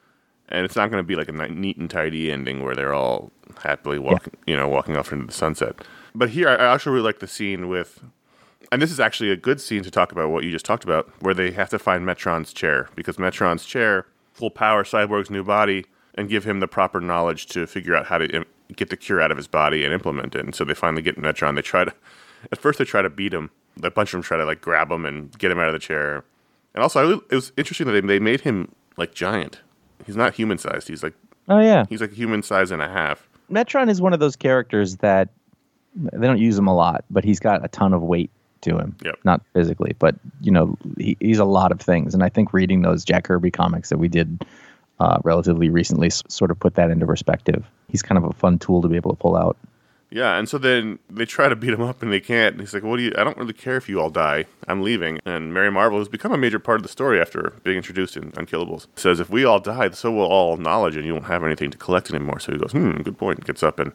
and 0.49 0.65
it's 0.65 0.75
not 0.75 0.91
going 0.91 1.01
to 1.03 1.07
be 1.07 1.15
like 1.15 1.27
a 1.27 1.31
neat 1.49 1.77
and 1.77 1.89
tidy 1.89 2.31
ending 2.31 2.63
where 2.63 2.75
they're 2.75 2.93
all 2.93 3.31
happily 3.63 3.97
walking, 3.99 4.33
you 4.45 4.55
know, 4.55 4.67
walking 4.67 4.95
off 4.95 5.11
into 5.11 5.25
the 5.25 5.33
sunset. 5.33 5.75
But 6.13 6.29
here, 6.29 6.47
I, 6.49 6.55
I 6.55 6.73
actually 6.73 6.93
really 6.93 7.05
like 7.05 7.19
the 7.19 7.27
scene 7.27 7.67
with, 7.67 8.03
and 8.71 8.79
this 8.81 8.91
is 8.91 8.99
actually 8.99 9.31
a 9.31 9.35
good 9.35 9.59
scene 9.59 9.81
to 9.83 9.89
talk 9.91 10.11
about 10.11 10.29
what 10.29 10.43
you 10.43 10.51
just 10.51 10.65
talked 10.65 10.83
about, 10.83 11.09
where 11.21 11.33
they 11.33 11.49
have 11.51 11.69
to 11.69 11.79
find 11.79 12.05
Metron's 12.05 12.53
chair 12.53 12.89
because 12.95 13.17
Metron's 13.17 13.65
chair 13.65 14.05
will 14.39 14.51
power 14.51 14.83
Cyborg's 14.83 15.29
new 15.31 15.43
body 15.43 15.85
and 16.15 16.29
give 16.29 16.43
him 16.43 16.59
the 16.59 16.67
proper 16.67 16.99
knowledge 17.01 17.47
to 17.47 17.65
figure 17.65 17.95
out 17.95 18.05
how 18.05 18.19
to 18.19 18.25
im- 18.27 18.45
get 18.75 18.89
the 18.91 18.97
cure 18.97 19.19
out 19.19 19.31
of 19.31 19.37
his 19.37 19.47
body 19.47 19.83
and 19.83 19.91
implement 19.93 20.35
it. 20.35 20.45
And 20.45 20.53
so 20.53 20.63
they 20.63 20.73
finally 20.75 21.01
get 21.01 21.17
Metron. 21.19 21.55
They 21.55 21.61
try 21.63 21.85
to, 21.85 21.93
at 22.51 22.57
first 22.59 22.79
they 22.79 22.85
try 22.85 23.01
to 23.01 23.09
beat 23.09 23.33
him. 23.33 23.49
A 23.81 23.89
bunch 23.89 24.09
of 24.09 24.11
them 24.13 24.21
try 24.23 24.37
to 24.37 24.45
like 24.45 24.61
grab 24.61 24.91
him 24.91 25.05
and 25.05 25.35
get 25.39 25.51
him 25.51 25.59
out 25.59 25.67
of 25.67 25.73
the 25.73 25.79
chair. 25.79 26.23
And 26.75 26.81
also, 26.83 26.99
I 26.99 27.19
it 27.29 27.35
was 27.35 27.51
interesting 27.57 27.87
that 27.87 27.93
they, 27.93 28.01
they 28.01 28.19
made 28.19 28.41
him 28.41 28.71
like 28.97 29.13
giant. 29.13 29.59
He's 30.05 30.15
not 30.17 30.33
human 30.35 30.57
sized. 30.57 30.87
He's 30.87 31.03
like 31.03 31.13
Oh 31.47 31.59
yeah. 31.59 31.85
he's 31.89 32.01
like 32.01 32.11
human 32.13 32.43
size 32.43 32.71
and 32.71 32.81
a 32.81 32.87
half. 32.89 33.27
Metron 33.51 33.89
is 33.89 34.01
one 34.01 34.13
of 34.13 34.19
those 34.19 34.35
characters 34.35 34.97
that 34.97 35.29
they 35.95 36.25
don't 36.27 36.39
use 36.39 36.57
him 36.57 36.67
a 36.67 36.73
lot, 36.75 37.03
but 37.09 37.23
he's 37.23 37.39
got 37.39 37.63
a 37.63 37.67
ton 37.67 37.93
of 37.93 38.01
weight 38.01 38.31
to 38.61 38.77
him. 38.77 38.95
Yep. 39.03 39.19
Not 39.25 39.41
physically, 39.53 39.95
but 39.99 40.15
you 40.41 40.51
know, 40.51 40.77
he, 40.97 41.17
he's 41.19 41.39
a 41.39 41.45
lot 41.45 41.71
of 41.71 41.79
things. 41.81 42.13
And 42.13 42.23
I 42.23 42.29
think 42.29 42.53
reading 42.53 42.81
those 42.81 43.03
Jack 43.03 43.25
Kirby 43.25 43.51
comics 43.51 43.89
that 43.89 43.97
we 43.97 44.07
did 44.07 44.45
uh, 44.99 45.19
relatively 45.23 45.69
recently 45.69 46.07
s- 46.07 46.23
sort 46.29 46.49
of 46.51 46.59
put 46.59 46.75
that 46.75 46.89
into 46.89 47.05
perspective. 47.05 47.65
He's 47.89 48.01
kind 48.01 48.17
of 48.17 48.23
a 48.23 48.33
fun 48.33 48.57
tool 48.59 48.81
to 48.81 48.87
be 48.87 48.95
able 48.95 49.11
to 49.11 49.17
pull 49.19 49.35
out. 49.35 49.57
Yeah, 50.13 50.37
and 50.37 50.47
so 50.47 50.59
then 50.59 50.99
they 51.09 51.25
try 51.25 51.49
to 51.49 51.55
beat 51.55 51.73
him 51.73 51.81
up 51.81 52.03
and 52.03 52.13
they 52.13 52.19
can't. 52.19 52.53
And 52.53 52.61
he's 52.61 52.71
like, 52.71 52.83
"What 52.83 52.97
do 52.97 53.03
you? 53.03 53.13
I 53.17 53.23
don't 53.23 53.35
really 53.35 53.51
care 53.51 53.77
if 53.77 53.89
you 53.89 53.99
all 53.99 54.11
die. 54.11 54.45
I'm 54.67 54.83
leaving." 54.83 55.19
And 55.25 55.51
Mary 55.51 55.71
Marvel 55.71 55.97
has 55.97 56.07
become 56.07 56.31
a 56.31 56.37
major 56.37 56.59
part 56.59 56.77
of 56.77 56.83
the 56.83 56.89
story 56.89 57.19
after 57.19 57.53
being 57.63 57.77
introduced 57.77 58.15
in 58.15 58.31
Unkillables. 58.33 58.85
Says, 58.95 59.19
"If 59.19 59.31
we 59.31 59.43
all 59.43 59.59
die, 59.59 59.89
so 59.89 60.11
will 60.11 60.27
all 60.27 60.55
knowledge, 60.57 60.95
and 60.95 61.03
you 61.03 61.13
won't 61.13 61.25
have 61.25 61.43
anything 61.43 61.71
to 61.71 61.79
collect 61.79 62.11
anymore." 62.11 62.39
So 62.39 62.51
he 62.51 62.59
goes, 62.59 62.73
"Hmm, 62.73 63.01
good 63.01 63.17
point." 63.17 63.43
Gets 63.43 63.63
up 63.63 63.79
and 63.79 63.91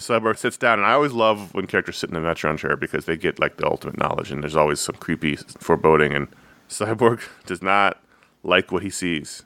Cyborg 0.00 0.36
sits 0.36 0.56
down, 0.56 0.80
and 0.80 0.86
I 0.86 0.92
always 0.92 1.12
love 1.12 1.54
when 1.54 1.68
characters 1.68 1.98
sit 1.98 2.10
in 2.10 2.14
the 2.14 2.20
Metron 2.20 2.58
chair 2.58 2.76
because 2.76 3.04
they 3.04 3.16
get 3.16 3.38
like 3.38 3.56
the 3.56 3.66
ultimate 3.66 3.98
knowledge, 3.98 4.32
and 4.32 4.42
there's 4.42 4.56
always 4.56 4.80
some 4.80 4.96
creepy 4.96 5.36
foreboding. 5.36 6.12
And 6.12 6.26
Cyborg 6.68 7.22
does 7.46 7.62
not 7.62 8.02
like 8.42 8.72
what 8.72 8.82
he 8.82 8.90
sees, 8.90 9.44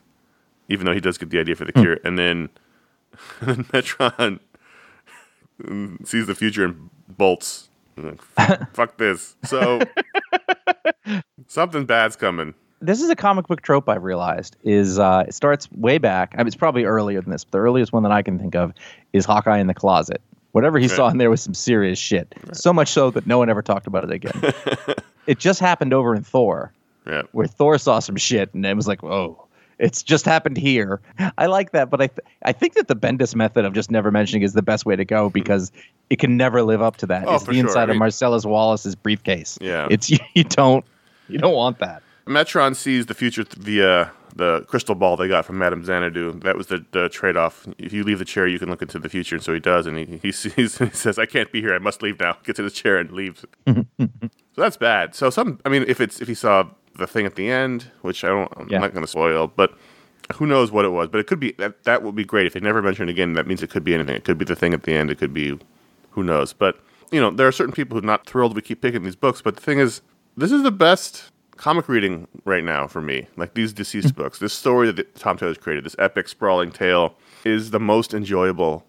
even 0.67 0.87
though 0.87 0.93
he 0.93 0.99
does 0.99 1.19
get 1.19 1.29
the 1.29 1.39
idea 1.39 1.55
for 1.55 1.65
the 1.65 1.73
cure. 1.73 1.99
And 2.03 2.17
then, 2.17 2.49
and 3.41 3.49
then 3.49 3.63
Metron 3.65 4.39
sees 6.03 6.27
the 6.27 6.35
future 6.35 6.65
and 6.65 6.89
bolts. 7.17 7.69
Like, 7.97 8.21
"Fuck- 8.73 8.97
this. 8.97 9.35
So 9.43 9.81
something 11.47 11.85
bad's 11.85 12.15
coming. 12.15 12.53
This 12.83 13.01
is 13.01 13.09
a 13.09 13.15
comic 13.15 13.47
book 13.47 13.61
trope 13.61 13.87
I've 13.87 14.03
realized 14.03 14.55
is 14.63 14.97
uh, 14.97 15.25
it 15.27 15.33
starts 15.35 15.71
way 15.73 15.99
back. 15.99 16.33
I 16.33 16.37
mean, 16.37 16.47
it's 16.47 16.55
probably 16.55 16.83
earlier 16.85 17.21
than 17.21 17.29
this, 17.31 17.43
but 17.43 17.51
the 17.51 17.57
earliest 17.59 17.93
one 17.93 18.01
that 18.03 18.11
I 18.11 18.23
can 18.23 18.39
think 18.39 18.55
of 18.55 18.73
is 19.13 19.23
Hawkeye 19.25 19.59
in 19.59 19.67
the 19.67 19.73
closet. 19.75 20.19
Whatever 20.53 20.79
he 20.79 20.87
saw 20.87 21.07
in 21.09 21.17
there 21.17 21.29
was 21.29 21.41
some 21.41 21.53
serious 21.53 21.99
shit. 21.99 22.33
So 22.53 22.73
much 22.73 22.89
so 22.89 23.11
that 23.11 23.25
no 23.27 23.37
one 23.37 23.49
ever 23.49 23.61
talked 23.61 23.87
about 23.87 24.03
it 24.03 24.11
again. 24.11 24.53
it 25.27 25.37
just 25.37 25.59
happened 25.59 25.93
over 25.93 26.13
in 26.15 26.23
Thor, 26.23 26.73
Yeah. 27.07 27.21
where 27.33 27.47
Thor 27.47 27.77
saw 27.77 27.99
some 27.99 28.17
shit 28.17 28.53
and 28.53 28.65
it 28.65 28.75
was 28.75 28.87
like, 28.87 29.01
whoa, 29.03 29.47
it's 29.81 30.01
just 30.03 30.23
happened 30.25 30.55
here. 30.57 31.01
I 31.37 31.47
like 31.47 31.71
that, 31.71 31.89
but 31.89 31.99
I 32.01 32.07
th- 32.07 32.19
I 32.43 32.53
think 32.53 32.75
that 32.75 32.87
the 32.87 32.95
Bendis 32.95 33.35
method 33.35 33.65
of 33.65 33.73
just 33.73 33.91
never 33.91 34.11
mentioning 34.11 34.43
is 34.43 34.53
the 34.53 34.61
best 34.61 34.85
way 34.85 34.95
to 34.95 35.03
go 35.03 35.29
because 35.29 35.71
it 36.09 36.19
can 36.19 36.37
never 36.37 36.63
live 36.63 36.81
up 36.81 36.97
to 36.97 37.07
that. 37.07 37.27
Oh, 37.27 37.35
it's 37.35 37.43
the 37.45 37.53
sure. 37.53 37.61
inside 37.61 37.79
I 37.79 37.83
of 37.83 37.89
mean- 37.89 37.99
Marcellus 37.99 38.45
Wallace's 38.45 38.95
briefcase. 38.95 39.57
Yeah. 39.59 39.87
it's 39.91 40.09
you 40.33 40.43
don't 40.45 40.85
you 41.27 41.37
don't 41.39 41.55
want 41.55 41.79
that. 41.79 42.01
Metron 42.27 42.75
sees 42.75 43.07
the 43.07 43.13
future 43.13 43.43
th- 43.43 43.55
via 43.55 44.11
the 44.35 44.61
crystal 44.67 44.95
ball 44.95 45.17
they 45.17 45.27
got 45.27 45.43
from 45.43 45.57
Madame 45.57 45.83
Xanadu. 45.83 46.39
That 46.41 46.55
was 46.55 46.67
the, 46.67 46.85
the 46.91 47.09
trade 47.09 47.35
off. 47.35 47.67
If 47.77 47.91
you 47.91 48.03
leave 48.03 48.19
the 48.19 48.25
chair, 48.25 48.47
you 48.47 48.59
can 48.59 48.69
look 48.69 48.81
into 48.81 48.97
the 48.99 49.09
future. 49.09 49.35
And 49.35 49.43
so 49.43 49.53
he 49.53 49.59
does. 49.59 49.87
And 49.87 49.97
he, 49.97 50.19
he 50.21 50.31
sees, 50.31 50.77
he 50.77 50.89
says, 50.91 51.19
I 51.19 51.25
can't 51.25 51.51
be 51.51 51.59
here. 51.61 51.73
I 51.75 51.79
must 51.79 52.01
leave 52.01 52.19
now. 52.19 52.37
Gets 52.43 52.59
in 52.59 52.63
his 52.63 52.73
chair 52.73 52.97
and 52.97 53.11
leaves. 53.11 53.43
so 53.67 53.75
that's 54.55 54.77
bad. 54.77 55.15
So 55.15 55.29
some, 55.29 55.59
I 55.65 55.69
mean, 55.69 55.83
if 55.87 55.99
it's, 55.99 56.21
if 56.21 56.27
he 56.29 56.33
saw 56.33 56.69
the 56.97 57.07
thing 57.07 57.25
at 57.25 57.35
the 57.35 57.49
end, 57.49 57.85
which 58.01 58.23
I 58.23 58.27
don't, 58.29 58.51
I'm 58.57 58.69
Yeah. 58.69 58.79
not 58.79 58.93
going 58.93 59.03
to 59.03 59.11
spoil, 59.11 59.47
but 59.47 59.73
who 60.35 60.45
knows 60.45 60.71
what 60.71 60.85
it 60.85 60.89
was. 60.89 61.07
But 61.09 61.19
it 61.19 61.27
could 61.27 61.39
be, 61.39 61.53
that, 61.53 61.83
that 61.83 62.03
would 62.03 62.15
be 62.15 62.23
great. 62.25 62.45
If 62.47 62.53
they 62.53 62.59
never 62.59 62.81
mention 62.81 63.07
it 63.07 63.11
again, 63.11 63.33
that 63.33 63.47
means 63.47 63.61
it 63.63 63.69
could 63.69 63.83
be 63.83 63.93
anything. 63.93 64.15
It 64.15 64.23
could 64.23 64.37
be 64.37 64.45
the 64.45 64.55
thing 64.55 64.73
at 64.73 64.83
the 64.83 64.93
end. 64.93 65.09
It 65.11 65.17
could 65.17 65.33
be, 65.33 65.59
who 66.11 66.23
knows. 66.23 66.53
But, 66.53 66.79
you 67.11 67.19
know, 67.19 67.29
there 67.31 67.47
are 67.47 67.51
certain 67.51 67.73
people 67.73 67.95
who 67.95 68.03
are 68.03 68.05
not 68.05 68.25
thrilled 68.25 68.55
we 68.55 68.61
keep 68.61 68.81
picking 68.81 69.03
these 69.03 69.15
books. 69.15 69.41
But 69.41 69.55
the 69.55 69.61
thing 69.61 69.79
is, 69.79 70.01
this 70.37 70.51
is 70.51 70.63
the 70.63 70.71
best 70.71 71.31
comic 71.57 71.87
reading 71.89 72.27
right 72.45 72.63
now 72.63 72.87
for 72.87 73.01
me. 73.01 73.27
Like 73.35 73.53
these 73.53 73.73
DCeased 73.73 74.15
books, 74.21 74.39
this 74.39 74.53
story 74.53 74.91
that 74.91 75.15
Tom 75.15 75.37
Taylor's 75.37 75.57
created, 75.57 75.83
this 75.83 75.95
epic 75.99 76.27
sprawling 76.27 76.71
tale, 76.71 77.15
is 77.43 77.71
the 77.71 77.79
most 77.79 78.13
enjoyable 78.13 78.85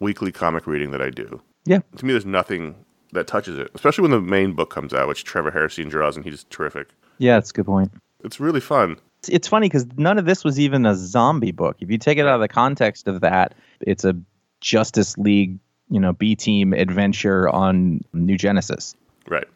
weekly 0.00 0.32
comic 0.32 0.66
reading 0.66 0.90
that 0.92 1.02
I 1.02 1.10
do. 1.10 1.40
Yeah. 1.64 1.80
To 1.96 2.06
me, 2.06 2.12
there's 2.12 2.24
nothing 2.26 2.74
that 3.12 3.26
touches 3.26 3.58
it, 3.58 3.70
especially 3.74 4.02
when 4.02 4.10
the 4.10 4.20
main 4.20 4.52
book 4.52 4.70
comes 4.70 4.92
out, 4.94 5.08
which 5.08 5.24
Trevor 5.24 5.50
Hairsine 5.50 5.88
draws, 5.90 6.16
and 6.16 6.24
he's 6.24 6.44
terrific. 6.44 6.88
Yeah, 7.18 7.34
that's 7.34 7.50
a 7.50 7.52
good 7.52 7.66
point. 7.66 7.92
It's 8.24 8.40
really 8.40 8.60
fun. 8.60 8.96
It's, 9.20 9.28
it's 9.28 9.48
funny 9.48 9.68
because 9.68 9.86
none 9.96 10.18
of 10.18 10.24
this 10.24 10.44
was 10.44 10.58
even 10.58 10.86
a 10.86 10.94
zombie 10.94 11.52
book. 11.52 11.76
If 11.80 11.90
you 11.90 11.98
take 11.98 12.18
it 12.18 12.26
out 12.26 12.34
of 12.34 12.40
the 12.40 12.48
context 12.48 13.08
of 13.08 13.20
that, 13.20 13.54
it's 13.80 14.04
a 14.04 14.16
Justice 14.60 15.16
League, 15.18 15.58
you 15.90 16.00
know, 16.00 16.12
B 16.12 16.34
team 16.34 16.72
adventure 16.72 17.48
on 17.48 18.04
New 18.12 18.36
Genesis. 18.36 18.94
Right. 19.28 19.46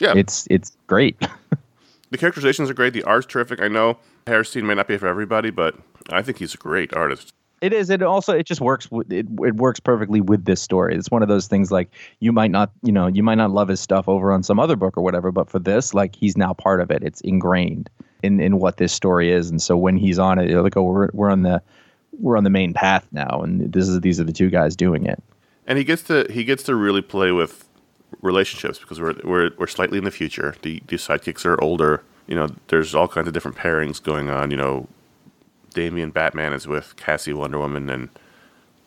Yeah. 0.00 0.14
It's 0.16 0.46
it's 0.50 0.76
great. 0.86 1.16
the 2.10 2.18
characterizations 2.18 2.70
are 2.70 2.74
great. 2.74 2.92
The 2.92 3.04
art's 3.04 3.26
terrific. 3.26 3.60
I 3.60 3.68
know 3.68 3.98
Hairsine 4.26 4.64
may 4.64 4.74
not 4.74 4.88
be 4.88 4.96
for 4.98 5.06
everybody, 5.06 5.50
but 5.50 5.76
I 6.10 6.22
think 6.22 6.38
he's 6.38 6.54
a 6.54 6.58
great 6.58 6.94
artist. 6.94 7.32
It 7.66 7.72
is. 7.72 7.90
It 7.90 8.00
also 8.00 8.32
it 8.32 8.46
just 8.46 8.60
works. 8.60 8.88
It 9.10 9.26
it 9.40 9.56
works 9.56 9.80
perfectly 9.80 10.20
with 10.20 10.44
this 10.44 10.62
story. 10.62 10.94
It's 10.94 11.10
one 11.10 11.22
of 11.22 11.28
those 11.28 11.48
things 11.48 11.72
like 11.72 11.88
you 12.20 12.30
might 12.30 12.52
not 12.52 12.70
you 12.84 12.92
know 12.92 13.08
you 13.08 13.24
might 13.24 13.34
not 13.34 13.50
love 13.50 13.66
his 13.66 13.80
stuff 13.80 14.08
over 14.08 14.30
on 14.30 14.44
some 14.44 14.60
other 14.60 14.76
book 14.76 14.96
or 14.96 15.02
whatever, 15.02 15.32
but 15.32 15.50
for 15.50 15.58
this 15.58 15.92
like 15.92 16.14
he's 16.14 16.36
now 16.36 16.52
part 16.52 16.80
of 16.80 16.92
it. 16.92 17.02
It's 17.02 17.20
ingrained 17.22 17.90
in 18.22 18.38
in 18.38 18.60
what 18.60 18.76
this 18.76 18.92
story 18.92 19.32
is, 19.32 19.50
and 19.50 19.60
so 19.60 19.76
when 19.76 19.96
he's 19.96 20.16
on 20.16 20.38
it, 20.38 20.48
you're 20.48 20.62
like 20.62 20.76
oh 20.76 20.84
we're 20.84 21.08
we're 21.12 21.30
on 21.30 21.42
the 21.42 21.60
we're 22.20 22.36
on 22.36 22.44
the 22.44 22.50
main 22.50 22.72
path 22.72 23.04
now, 23.10 23.40
and 23.42 23.72
this 23.72 23.88
is 23.88 24.00
these 24.00 24.20
are 24.20 24.24
the 24.24 24.32
two 24.32 24.48
guys 24.48 24.76
doing 24.76 25.04
it. 25.04 25.20
and 25.66 25.76
he 25.76 25.82
gets 25.82 26.02
to 26.04 26.24
he 26.30 26.44
gets 26.44 26.62
to 26.62 26.76
really 26.76 27.02
play 27.02 27.32
with 27.32 27.68
relationships 28.22 28.78
because 28.78 29.00
we're 29.00 29.16
we're 29.24 29.50
we're 29.58 29.66
slightly 29.66 29.98
in 29.98 30.04
the 30.04 30.12
future. 30.12 30.54
The 30.62 30.82
the 30.86 30.96
sidekicks 30.96 31.44
are 31.44 31.60
older. 31.60 32.04
You 32.28 32.36
know, 32.36 32.48
there's 32.68 32.94
all 32.94 33.08
kinds 33.08 33.26
of 33.26 33.34
different 33.34 33.56
pairings 33.56 34.00
going 34.00 34.30
on. 34.30 34.52
You 34.52 34.56
know, 34.56 34.88
Damian 35.76 36.08
Batman 36.08 36.54
is 36.54 36.66
with 36.66 36.96
Cassie 36.96 37.34
Wonder 37.34 37.58
Woman, 37.58 37.90
and 37.90 38.08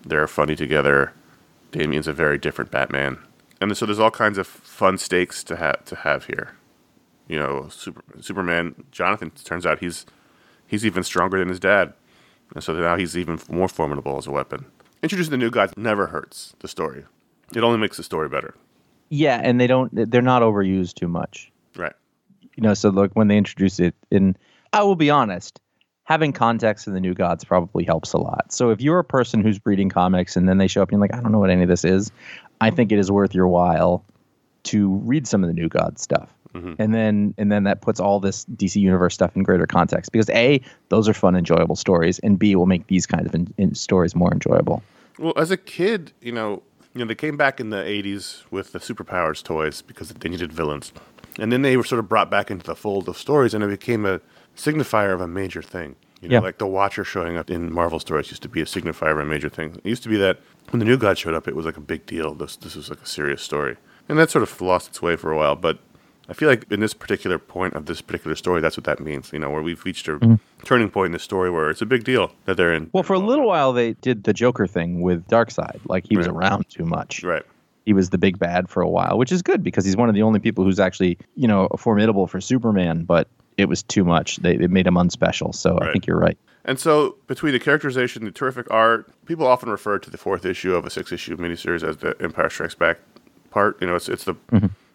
they're 0.04 0.28
funny 0.28 0.56
together. 0.56 1.14
Damian's 1.72 2.08
a 2.08 2.14
very 2.14 2.40
different 2.40 2.72
Batman, 2.72 3.20
and 3.62 3.78
so 3.78 3.86
there's 3.86 4.00
all 4.00 4.10
kinds 4.10 4.40
of 4.40 4.48
fun 4.48 4.98
stakes 4.98 5.44
to 5.44 5.56
have 5.56 5.86
to 5.86 5.96
have 5.98 6.26
here. 6.26 6.56
You 7.28 7.38
know, 7.38 7.68
Super, 7.70 8.02
Superman 8.22 8.74
Jonathan 8.92 9.30
turns 9.30 9.68
out 9.68 9.78
he's 9.80 10.08
he's 10.66 10.84
even 10.84 11.04
stronger 11.04 11.38
than 11.38 11.48
his 11.50 11.60
dad, 11.60 11.94
and 12.56 12.64
so 12.64 12.74
now 12.74 12.98
he's 12.98 13.16
even 13.16 13.40
more 13.52 13.68
formidable 13.68 14.18
as 14.18 14.26
a 14.26 14.32
weapon. 14.32 14.66
Introducing 15.04 15.30
the 15.30 15.38
new 15.38 15.52
gods 15.52 15.74
never 15.78 16.08
hurts 16.08 16.56
the 16.60 16.68
story. 16.68 17.06
It 17.56 17.64
only 17.64 17.78
makes 17.78 17.98
the 17.98 18.04
story 18.04 18.30
better. 18.30 18.56
Yeah, 19.10 19.40
and 19.44 19.62
they 19.62 19.68
don't 19.68 19.92
they're 19.94 20.24
not 20.24 20.42
overused 20.42 20.96
too 20.96 21.08
much. 21.08 21.52
Right. 21.78 21.94
You 22.56 22.64
know, 22.64 22.74
so 22.74 22.90
look 22.90 23.12
when 23.14 23.28
they 23.28 23.38
introduce 23.38 23.80
it 23.80 23.94
in 24.10 24.36
I 24.74 24.82
will 24.82 24.96
be 24.96 25.12
honest, 25.12 25.62
having 26.10 26.34
context 26.34 26.88
in 26.88 26.94
the 26.94 27.00
new 27.00 27.14
gods 27.14 27.44
probably 27.44 27.84
helps 27.84 28.14
a 28.14 28.18
lot. 28.18 28.52
So 28.52 28.72
if 28.72 28.82
you're 28.82 28.98
a 28.98 29.04
person 29.04 29.44
who's 29.44 29.60
reading 29.64 29.90
comics 29.90 30.36
and 30.36 30.50
then 30.50 30.58
they 30.58 30.68
show 30.68 30.82
up 30.82 30.90
and 30.90 30.94
you're 30.94 31.02
like, 31.02 31.14
I 31.14 31.22
don't 31.22 31.32
know 31.32 31.38
what 31.38 31.52
any 31.52 31.62
of 31.62 31.70
this 31.70 31.86
is, 31.86 32.12
I 32.60 32.72
think 32.72 32.92
it 32.92 32.98
is 32.98 33.12
worth 33.12 33.36
your 33.36 33.48
while 33.48 34.04
to 34.64 34.96
read 35.06 35.28
some 35.28 35.44
of 35.44 35.48
the 35.48 35.54
new 35.54 35.70
god 35.70 36.00
stuff. 36.00 36.34
Mm-hmm. 36.56 36.82
And 36.82 36.96
then 36.96 37.36
and 37.38 37.52
then 37.52 37.64
that 37.66 37.82
puts 37.82 38.00
all 38.00 38.20
this 38.20 38.44
DC 38.46 38.78
universe 38.78 39.14
stuff 39.14 39.36
in 39.36 39.44
greater 39.44 39.68
context 39.68 40.12
because 40.12 40.32
A, 40.32 40.60
those 40.90 41.08
are 41.08 41.14
fun, 41.14 41.36
enjoyable 41.36 41.76
stories, 41.76 42.18
and 42.20 42.40
B 42.40 42.56
will 42.56 42.66
make 42.66 42.88
these 42.88 43.06
kinds 43.06 43.28
of 43.28 43.36
in, 43.36 43.54
in 43.60 43.76
stories 43.76 44.16
more 44.16 44.34
enjoyable. 44.34 44.82
Well, 45.20 45.34
as 45.38 45.52
a 45.52 45.58
kid, 45.58 46.12
you 46.22 46.32
know, 46.32 46.64
you 46.96 47.00
know, 47.02 47.06
they 47.06 47.14
came 47.14 47.38
back 47.38 47.60
in 47.60 47.70
the 47.70 47.84
'80s 47.84 48.42
with 48.50 48.72
the 48.72 48.80
superpowers 48.80 49.44
toys 49.44 49.84
because 49.84 50.10
they 50.10 50.28
needed 50.28 50.52
villains. 50.52 50.92
And 51.38 51.52
then 51.54 51.62
they 51.62 51.78
were 51.78 51.84
sort 51.84 52.00
of 52.00 52.10
brought 52.10 52.32
back 52.32 52.50
into 52.50 52.66
the 52.66 52.76
fold 52.76 53.08
of 53.08 53.16
stories, 53.16 53.54
and 53.54 53.64
it 53.64 53.68
became 53.68 54.08
a 54.08 54.20
signifier 54.58 55.14
of 55.14 55.22
a 55.22 55.28
major 55.28 55.62
thing. 55.62 55.96
You 56.22 56.30
know, 56.30 56.34
Yeah. 56.36 56.40
like 56.42 56.58
the 56.58 56.68
Watcher 56.68 57.04
showing 57.06 57.38
up 57.38 57.50
in 57.50 57.72
Marvel 57.72 58.00
stories 58.00 58.30
used 58.30 58.42
to 58.44 58.50
be 58.50 58.62
a 58.62 58.66
signifier 58.66 59.12
of 59.14 59.20
a 59.20 59.26
major 59.26 59.48
thing. 59.50 59.76
It 59.84 59.90
used 59.90 60.04
to 60.04 60.10
be 60.10 60.18
that 60.18 60.40
when 60.72 60.80
the 60.80 60.86
New 60.86 60.98
God 60.98 61.18
showed 61.18 61.34
up, 61.34 61.48
it 61.48 61.56
was 61.56 61.66
like 61.66 61.78
a 61.78 61.82
big 61.82 62.06
deal. 62.06 62.34
This 62.34 62.56
this 62.58 62.76
was 62.76 62.90
like 62.90 63.02
a 63.02 63.06
serious 63.08 63.42
story, 63.42 63.78
and 64.10 64.20
that 64.20 64.30
sort 64.30 64.44
of 64.44 64.62
lost 64.62 64.90
its 64.90 65.02
way 65.02 65.16
for 65.16 65.32
a 65.32 65.38
while. 65.38 65.56
But 65.56 65.80
I 66.28 66.34
feel 66.34 66.50
like 66.50 66.66
in 66.70 66.80
this 66.82 66.94
particular 66.94 67.40
point 67.40 67.74
of 67.74 67.86
this 67.86 68.02
particular 68.02 68.36
story, 68.36 68.60
that's 68.62 68.76
what 68.78 68.84
that 68.84 69.00
means. 69.00 69.32
You 69.32 69.40
know, 69.40 69.50
where 69.50 69.62
we've 69.64 69.84
reached 69.86 70.08
a 70.10 70.38
turning 70.66 70.90
point 70.90 71.08
in 71.08 71.12
the 71.14 71.20
story 71.20 71.50
where 71.50 71.70
it's 71.70 71.82
a 71.82 71.86
big 71.88 72.04
deal 72.04 72.34
that 72.46 72.58
they're 72.58 72.74
in. 72.74 72.84
Mm-hmm. 72.88 72.90
Well, 72.94 73.04
for 73.04 73.14
a 73.14 73.20
little 73.20 73.48
while 73.48 73.72
they 73.72 73.94
did 73.94 74.26
the 74.26 74.34
Joker 74.34 74.68
thing 74.68 75.02
with 75.02 75.26
Darkseid. 75.28 75.80
Like 75.88 76.06
he 76.06 76.18
was 76.18 76.28
Right. 76.28 76.36
around 76.36 76.70
too 76.70 76.86
much. 76.86 77.24
right. 77.24 77.44
He 77.86 77.94
was 77.94 78.10
the 78.12 78.20
big 78.20 78.38
bad 78.38 78.70
for 78.70 78.82
a 78.84 78.90
while, 78.90 79.18
which 79.18 79.32
is 79.32 79.42
good 79.42 79.64
because 79.64 79.84
he's 79.86 79.96
one 79.98 80.10
of 80.10 80.14
the 80.16 80.22
only 80.22 80.40
people 80.40 80.64
who's 80.66 80.80
actually, 80.80 81.18
you 81.36 81.48
know, 81.48 81.68
formidable 81.78 82.28
for 82.28 82.40
Superman, 82.42 83.06
but 83.06 83.28
it 83.60 83.70
was 83.70 83.84
too 83.84 84.04
much. 84.04 84.38
They, 84.38 84.56
it 84.56 84.72
made 84.72 84.88
him 84.88 84.96
unspecial. 84.96 85.54
So 85.54 85.78
I 85.82 85.92
think 85.92 86.08
you're 86.08 86.20
right. 86.20 86.38
And 86.66 86.80
so, 86.80 87.16
between 87.28 87.54
the 87.54 87.60
characterization, 87.60 88.26
the 88.26 88.32
terrific 88.32 88.70
art, 88.70 89.10
people 89.26 89.48
often 89.48 89.70
refer 89.70 89.98
to 89.98 90.10
the 90.10 90.18
fourth 90.18 90.46
issue 90.46 90.76
of 90.76 90.86
a 90.86 90.90
six-issue 90.90 91.38
miniseries 91.38 91.88
as 91.88 91.98
the 91.98 92.16
Empire 92.22 92.50
Strikes 92.50 92.76
Back 92.76 93.00
part. 93.50 93.82
You 93.82 93.88
know, 93.88 93.96
it's 93.96 94.10
it's 94.10 94.26
the 94.26 94.36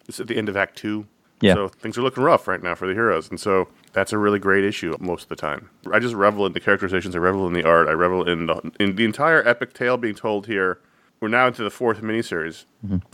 it's 0.07 0.19
at 0.19 0.27
the 0.27 0.37
end 0.37 0.47
of 0.47 0.55
Act 0.55 0.77
Two. 0.77 1.01
Mm-hmm. 1.01 1.45
Yeah. 1.45 1.53
So 1.55 1.67
things 1.67 1.97
are 1.97 2.01
looking 2.01 2.23
rough 2.23 2.47
right 2.47 2.63
now 2.63 2.75
for 2.75 2.87
the 2.87 2.93
heroes, 2.93 3.29
and 3.29 3.39
so 3.39 3.67
that's 3.91 4.13
a 4.13 4.17
really 4.17 4.39
great 4.39 4.63
issue 4.63 4.95
most 4.99 5.23
of 5.23 5.29
the 5.29 5.35
time. 5.35 5.69
I 5.91 5.99
just 5.99 6.15
revel 6.15 6.45
in 6.45 6.53
the 6.53 6.61
characterizations. 6.61 7.15
I 7.15 7.19
revel 7.19 7.45
in 7.47 7.53
the 7.53 7.65
art. 7.65 7.87
I 7.87 7.91
revel 7.91 8.23
in 8.27 8.45
the 8.45 8.71
in 8.79 8.95
the 8.95 9.03
entire 9.03 9.45
epic 9.45 9.73
tale 9.73 9.97
being 9.97 10.15
told 10.15 10.47
here. 10.47 10.79
We're 11.19 11.29
now 11.29 11.47
into 11.47 11.63
the 11.63 11.71
fourth 11.71 12.01
miniseries. 12.01 12.65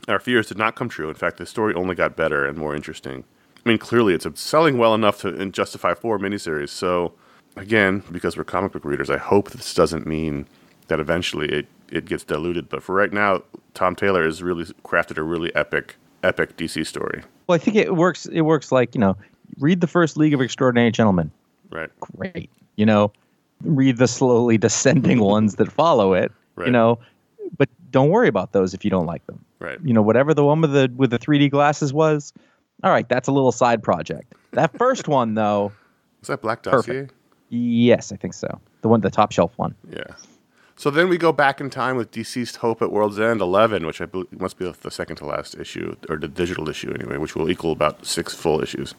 Our 0.07 0.19
fears 0.19 0.47
did 0.47 0.57
not 0.57 0.75
come 0.75 0.89
true. 0.89 1.07
In 1.09 1.15
fact, 1.15 1.37
the 1.37 1.45
story 1.45 1.73
only 1.73 1.95
got 1.95 2.15
better 2.15 2.45
and 2.45 2.57
more 2.57 2.75
interesting. 2.75 3.23
I 3.65 3.69
mean, 3.69 3.77
clearly, 3.77 4.13
it's 4.13 4.27
selling 4.39 4.77
well 4.77 4.95
enough 4.95 5.21
to 5.21 5.45
justify 5.47 5.93
four 5.93 6.17
miniseries. 6.17 6.69
So, 6.69 7.13
again, 7.55 8.03
because 8.11 8.35
we're 8.35 8.43
comic 8.43 8.71
book 8.71 8.85
readers, 8.85 9.09
I 9.09 9.17
hope 9.17 9.51
this 9.51 9.73
doesn't 9.73 10.07
mean 10.07 10.47
that 10.87 10.99
eventually 10.99 11.47
it, 11.47 11.67
it 11.91 12.05
gets 12.05 12.23
diluted. 12.23 12.69
But 12.69 12.81
for 12.81 12.95
right 12.95 13.13
now, 13.13 13.43
Tom 13.73 13.95
Taylor 13.95 14.23
has 14.23 14.41
really 14.41 14.65
crafted 14.83 15.17
a 15.17 15.23
really 15.23 15.53
epic, 15.55 15.95
epic 16.23 16.57
DC 16.57 16.87
story. 16.87 17.21
Well, 17.47 17.55
I 17.55 17.59
think 17.59 17.77
it 17.77 17.95
works. 17.95 18.25
It 18.25 18.41
works 18.41 18.71
like, 18.71 18.95
you 18.95 19.01
know, 19.01 19.15
read 19.59 19.81
the 19.81 19.87
first 19.87 20.17
League 20.17 20.33
of 20.33 20.41
Extraordinary 20.41 20.91
Gentlemen. 20.91 21.31
Right. 21.69 21.89
great. 21.99 22.49
You 22.75 22.85
know, 22.85 23.13
read 23.63 23.97
the 23.97 24.07
slowly 24.07 24.57
descending 24.57 25.19
ones 25.21 25.55
that 25.55 25.71
follow 25.71 26.13
it. 26.13 26.31
Right. 26.55 26.67
You 26.67 26.71
know, 26.73 26.99
but 27.57 27.69
don't 27.91 28.09
worry 28.09 28.27
about 28.27 28.53
those 28.53 28.73
if 28.73 28.83
you 28.83 28.91
don't 28.91 29.05
like 29.05 29.25
them. 29.27 29.43
Right. 29.59 29.77
You 29.83 29.93
know, 29.93 30.01
whatever 30.01 30.33
the 30.33 30.43
one 30.43 30.61
with 30.61 30.73
the 30.73 30.91
with 30.95 31.11
the 31.11 31.19
3D 31.19 31.51
glasses 31.51 31.93
was, 31.93 32.33
all 32.83 32.91
right, 32.91 33.07
that's 33.07 33.27
a 33.27 33.31
little 33.31 33.51
side 33.51 33.83
project. 33.83 34.33
That 34.51 34.77
first 34.77 35.07
one 35.07 35.33
though, 35.35 35.71
Is 36.21 36.27
that 36.27 36.41
Black 36.41 36.63
Dossier? 36.63 36.93
Perfect. 37.01 37.13
yes, 37.49 38.11
I 38.11 38.15
think 38.15 38.33
so. 38.33 38.59
The 38.81 38.87
one, 38.89 39.01
the 39.01 39.09
top 39.11 39.31
shelf 39.31 39.53
one. 39.57 39.75
Yeah. 39.89 40.03
So 40.75 40.89
then 40.89 41.09
we 41.09 41.17
go 41.19 41.31
back 41.31 41.61
in 41.61 41.69
time 41.69 41.95
with 41.95 42.09
DCeased 42.11 42.57
Hope 42.57 42.81
at 42.81 42.91
World's 42.91 43.19
End 43.19 43.39
11, 43.39 43.85
which 43.85 44.01
I 44.01 44.05
believe 44.05 44.31
must 44.39 44.57
be 44.57 44.71
the 44.71 44.89
second 44.89 45.17
to 45.17 45.25
last 45.25 45.53
issue, 45.55 45.95
or 46.09 46.17
the 46.17 46.27
digital 46.27 46.67
issue 46.69 46.91
anyway, 46.91 47.17
which 47.17 47.35
will 47.35 47.51
equal 47.51 47.71
about 47.71 48.03
six 48.03 48.33
full 48.33 48.61
issues. 48.63 48.95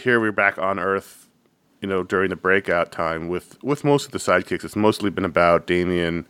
Here 0.00 0.18
we're 0.18 0.32
back 0.32 0.58
on 0.58 0.80
Earth, 0.80 1.28
you 1.80 1.86
know, 1.86 2.02
during 2.02 2.30
the 2.30 2.34
breakout 2.36 2.90
time 2.90 3.28
with, 3.28 3.62
with 3.62 3.84
most 3.84 4.06
of 4.06 4.10
the 4.12 4.18
sidekicks. 4.18 4.64
It's 4.64 4.74
mostly 4.74 5.10
been 5.10 5.24
about 5.24 5.68
Damian 5.68 6.26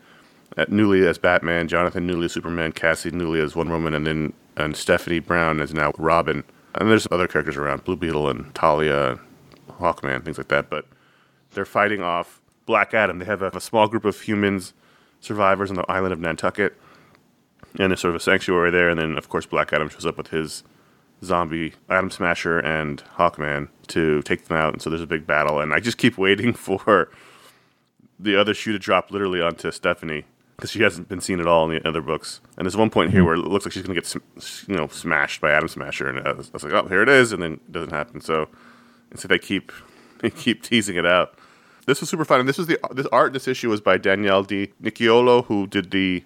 at 0.59 0.71
newly 0.71 1.07
as 1.07 1.17
Batman, 1.17 1.69
Jonathan 1.69 2.07
newly 2.07 2.27
as 2.27 2.33
Superman, 2.33 2.73
Cassie 2.73 3.11
newly 3.12 3.41
as 3.41 3.57
Wonder 3.57 3.73
Woman, 3.73 3.95
and 3.95 4.07
then 4.07 4.33
and 4.59 4.77
Stephanie 4.77 5.21
Brown 5.21 5.61
is 5.61 5.73
now 5.73 5.93
Robin. 5.97 6.45
And 6.75 6.91
there's 6.91 7.07
other 7.11 7.29
characters 7.29 7.57
around, 7.57 7.85
Blue 7.85 7.97
Beetle 7.97 8.29
and 8.29 8.55
Talia, 8.55 9.11
and 9.11 9.21
Hawkman, 9.79 10.25
things 10.25 10.38
like 10.38 10.49
that. 10.49 10.71
But 10.71 10.87
they're 11.52 11.64
fighting 11.64 12.02
off 12.02 12.41
Black 12.67 12.95
Adam. 12.95 13.19
They 13.19 13.25
have 13.26 13.43
a, 13.43 13.49
a 13.49 13.61
small 13.61 13.88
group 13.88 14.05
of 14.05 14.21
humans, 14.21 14.73
survivors 15.21 15.71
on 15.71 15.76
the 15.76 15.91
island 15.91 16.12
of 16.12 16.21
Nantucket, 16.21 16.75
and 17.79 17.91
there's 17.91 18.00
sort 18.00 18.14
of 18.14 18.21
a 18.21 18.25
sanctuary 18.25 18.71
there. 18.71 18.88
And 18.88 18.99
then, 18.99 19.19
of 19.19 19.29
course, 19.29 19.47
Black 19.47 19.73
Adam 19.73 19.88
shows 19.88 20.07
up 20.07 20.17
with 20.17 20.29
his 20.29 20.62
zombie 21.25 21.75
Atom 21.88 22.11
Smasher 22.11 22.59
and 22.59 23.03
Hawkman 23.16 23.68
to 23.88 24.23
take 24.23 24.47
them 24.47 24.57
out. 24.57 24.73
And 24.73 24.83
so 24.83 24.90
there's 24.90 25.03
a 25.03 25.07
big 25.07 25.27
battle. 25.27 25.61
And 25.61 25.73
I 25.73 25.81
just 25.81 25.99
keep 25.99 26.18
waiting 26.18 26.53
for 26.53 27.11
the 28.18 28.37
other 28.37 28.55
shoe 28.55 28.73
to 28.73 28.79
drop 28.79 29.11
literally 29.11 29.40
onto 29.40 29.70
Stephanie 29.70 30.25
because 30.57 30.71
she 30.71 30.83
hasn't 30.83 31.09
been 31.09 31.21
seen 31.21 31.41
at 31.41 31.47
all 31.47 31.69
in 31.69 31.77
the 31.77 31.88
other 31.88 32.01
books. 32.01 32.41
And 32.57 32.65
there's 32.65 32.77
one 32.77 32.91
point 32.91 33.11
here 33.11 33.21
hmm. 33.21 33.27
where 33.27 33.35
it 33.35 33.41
looks 33.41 33.65
like 33.65 33.73
she's 33.73 33.83
going 33.83 33.95
to 33.95 34.01
get 34.01 34.07
sm- 34.07 34.71
you 34.71 34.77
know 34.77 34.88
smashed 34.88 35.41
by 35.41 35.53
Atom 35.53 35.69
Smasher, 35.69 36.09
and 36.09 36.27
uh, 36.27 36.31
I 36.31 36.33
was, 36.33 36.49
I 36.49 36.53
was 36.55 36.65
like, 36.65 36.73
oh, 36.73 36.88
here 36.88 37.03
it 37.03 37.09
is, 37.09 37.33
and 37.33 37.43
then 37.43 37.55
it 37.55 37.73
doesn't 37.73 37.93
happen. 37.93 38.21
So 38.21 38.49
instead, 39.11 39.31
they 39.31 39.38
keep 39.38 39.73
they 40.19 40.31
keep 40.31 40.62
teasing 40.62 40.97
it 40.97 41.07
out. 41.07 41.38
This 41.87 42.01
was 42.01 42.09
super 42.09 42.25
fun, 42.25 42.41
and 42.41 42.49
this 42.49 42.59
was 42.59 42.69
the 42.69 42.79
this 42.93 43.07
art. 43.12 43.33
This 43.33 43.49
issue 43.49 43.69
was 43.69 43.81
by 43.81 43.99
Daniele 43.99 44.45
Di 44.45 44.73
Nicuolo, 44.81 45.45
who 45.47 45.67
did 45.67 45.91
the 45.91 46.25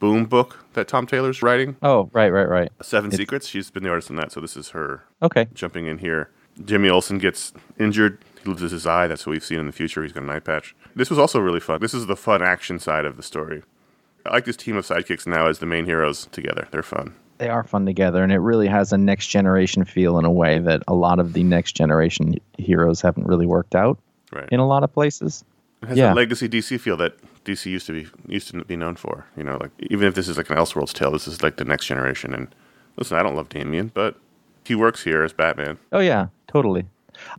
Boom 0.00 0.24
book 0.24 0.64
that 0.72 0.88
Tom 0.88 1.06
Taylor's 1.06 1.42
writing, 1.42 1.76
Oh, 1.82 2.08
right, 2.14 2.30
right, 2.30 2.48
right. 2.48 2.72
Seven 2.80 3.10
Secrets. 3.10 3.46
She's 3.46 3.70
been 3.70 3.82
the 3.82 3.90
artist 3.90 4.08
in 4.08 4.16
that, 4.16 4.32
so 4.32 4.40
this 4.40 4.56
is 4.56 4.70
her 4.70 5.04
Okay. 5.22 5.46
jumping 5.52 5.86
in 5.86 5.98
here. 5.98 6.30
Jimmy 6.64 6.88
Olsen 6.88 7.18
gets 7.18 7.52
injured. 7.78 8.18
He 8.42 8.48
loses 8.50 8.72
his 8.72 8.86
eye. 8.86 9.06
That's 9.06 9.26
what 9.26 9.32
we've 9.32 9.44
seen 9.44 9.60
in 9.60 9.66
the 9.66 9.72
future. 9.72 10.02
He's 10.02 10.12
got 10.12 10.22
an 10.22 10.30
eye 10.30 10.40
patch. 10.40 10.74
This 10.96 11.10
was 11.10 11.18
also 11.18 11.38
really 11.40 11.60
fun. 11.60 11.80
This 11.80 11.94
is 11.94 12.06
the 12.06 12.16
fun 12.16 12.42
action 12.42 12.78
side 12.78 13.04
of 13.04 13.16
the 13.16 13.22
story. 13.22 13.62
I 14.26 14.30
like 14.34 14.44
this 14.44 14.56
team 14.56 14.76
of 14.76 14.86
sidekicks 14.86 15.26
now 15.26 15.46
as 15.46 15.58
the 15.58 15.66
main 15.66 15.86
heroes 15.86 16.26
together. 16.32 16.68
They're 16.70 16.82
fun. 16.82 17.14
They 17.38 17.48
are 17.48 17.64
fun 17.64 17.86
together, 17.86 18.22
and 18.22 18.30
it 18.32 18.38
really 18.38 18.68
has 18.68 18.92
a 18.92 18.98
next 18.98 19.28
generation 19.28 19.84
feel 19.84 20.18
in 20.18 20.26
a 20.26 20.30
way 20.30 20.58
that 20.58 20.82
a 20.86 20.94
lot 20.94 21.18
of 21.18 21.32
the 21.32 21.42
next 21.42 21.72
generation 21.72 22.34
heroes 22.58 23.00
haven't 23.00 23.26
really 23.26 23.46
worked 23.46 23.74
out 23.74 23.98
Right. 24.30 24.48
in 24.52 24.60
a 24.60 24.66
lot 24.66 24.84
of 24.84 24.92
places. 24.92 25.42
It 25.82 25.88
has 25.88 25.96
yeah. 25.98 26.08
that 26.08 26.16
legacy 26.16 26.48
DC 26.48 26.78
feel 26.78 26.98
that 26.98 27.14
DC 27.46 27.66
used 27.70 27.86
to 27.86 27.92
be 27.92 28.06
used 28.26 28.48
to 28.50 28.62
be 28.64 28.76
known 28.76 28.96
for. 28.96 29.24
You 29.38 29.44
know, 29.44 29.56
like 29.58 29.70
even 29.78 30.06
if 30.06 30.14
this 30.14 30.28
is 30.28 30.36
like 30.36 30.50
an 30.50 30.56
Elseworlds 30.56 30.92
tale, 30.92 31.10
this 31.12 31.26
is 31.26 31.42
like 31.42 31.56
the 31.56 31.64
next 31.64 31.86
generation. 31.86 32.34
And 32.34 32.54
listen, 32.98 33.16
I 33.16 33.22
don't 33.22 33.34
love 33.34 33.48
Damian, 33.48 33.90
but 33.94 34.16
he 34.66 34.74
works 34.74 35.04
here 35.04 35.22
as 35.22 35.32
Batman. 35.32 35.78
Oh 35.92 36.00
yeah, 36.00 36.26
totally. 36.46 36.84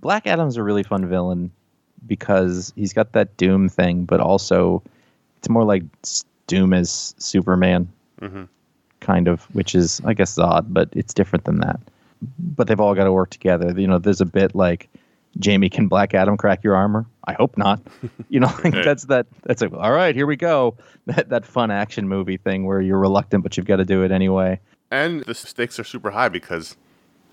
Black 0.02 0.28
Adam's 0.28 0.58
a 0.58 0.64
really 0.64 0.84
fun 0.84 1.08
villain 1.08 1.52
because 2.08 2.74
he's 2.76 2.94
got 2.94 3.12
that 3.14 3.36
Doom 3.38 3.70
thing, 3.70 4.06
but 4.06 4.20
also 4.20 4.82
it's 5.38 5.50
more 5.50 5.64
like 5.64 5.84
Doom 6.48 6.74
as 6.74 7.14
Superman, 7.18 7.88
Mhm. 8.22 8.48
kind 9.00 9.28
of, 9.28 9.44
which 9.56 9.76
is 9.76 10.02
I 10.06 10.14
guess 10.14 10.38
odd, 10.38 10.74
but 10.74 10.90
it's 10.94 11.14
different 11.14 11.46
than 11.46 11.60
that. 11.60 11.80
But 12.40 12.68
they've 12.68 12.80
all 12.80 12.94
got 12.96 13.06
to 13.06 13.12
work 13.12 13.30
together. 13.32 13.74
You 13.80 13.88
know, 13.88 13.98
there's 13.98 14.22
a 14.22 14.26
bit 14.26 14.54
like 14.56 14.90
Jamie, 15.40 15.70
can 15.70 15.88
Black 15.88 16.14
Adam 16.14 16.38
crack 16.38 16.64
your 16.64 16.76
armor? 16.76 17.06
I 17.26 17.34
hope 17.34 17.58
not. 17.58 17.80
You 18.30 18.40
know, 18.40 18.52
like 18.64 18.74
that's 18.74 19.06
that. 19.06 19.28
That's 19.44 19.62
like 19.62 19.74
all 19.74 19.92
right, 19.92 20.16
here 20.16 20.26
we 20.28 20.36
go. 20.36 20.76
That 21.08 21.30
that 21.30 21.46
fun 21.46 21.72
action 21.72 22.08
movie 22.08 22.38
thing 22.38 22.66
where 22.66 22.80
you're 22.80 23.00
reluctant, 23.00 23.42
but 23.44 23.58
you've 23.58 23.66
got 23.66 23.78
to 23.78 23.86
do 23.86 24.04
it 24.04 24.12
anyway. 24.12 24.60
And 24.92 25.24
the 25.26 25.34
stakes 25.34 25.80
are 25.80 25.84
super 25.84 26.12
high 26.12 26.30
because, 26.30 26.78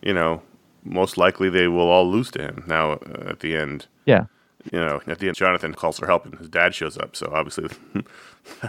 you 0.00 0.14
know, 0.14 0.40
most 0.88 1.16
likely 1.16 1.48
they 1.50 1.68
will 1.68 1.88
all 1.88 2.10
lose 2.10 2.30
to 2.32 2.42
him 2.42 2.64
now 2.66 2.92
uh, 2.92 3.28
at 3.28 3.40
the 3.40 3.56
end. 3.56 3.86
Yeah. 4.06 4.24
You 4.72 4.80
know, 4.80 5.00
at 5.06 5.18
the 5.18 5.28
end, 5.28 5.36
Jonathan 5.36 5.72
calls 5.74 5.98
for 5.98 6.06
help 6.06 6.24
and 6.26 6.34
his 6.38 6.48
dad 6.48 6.74
shows 6.74 6.98
up. 6.98 7.14
So 7.16 7.30
obviously, 7.32 7.68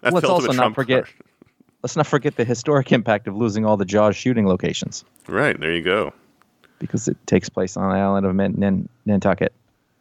that's 0.00 0.14
Let's 0.14 0.26
also 0.26 0.52
not 0.52 0.74
forget- 0.74 1.04
card. 1.04 1.14
Let's 1.82 1.94
not 1.94 2.06
forget 2.08 2.34
the 2.34 2.44
historic 2.44 2.90
impact 2.90 3.28
of 3.28 3.36
losing 3.36 3.64
all 3.64 3.76
the 3.76 3.84
Jaws 3.84 4.16
shooting 4.16 4.46
locations. 4.48 5.04
Right, 5.28 5.58
there 5.60 5.72
you 5.72 5.82
go. 5.82 6.12
because 6.80 7.06
it 7.06 7.16
takes 7.26 7.48
place 7.48 7.76
on 7.76 7.90
the 7.90 7.96
island 7.96 8.26
of 8.26 8.88
Nantucket. 9.04 9.52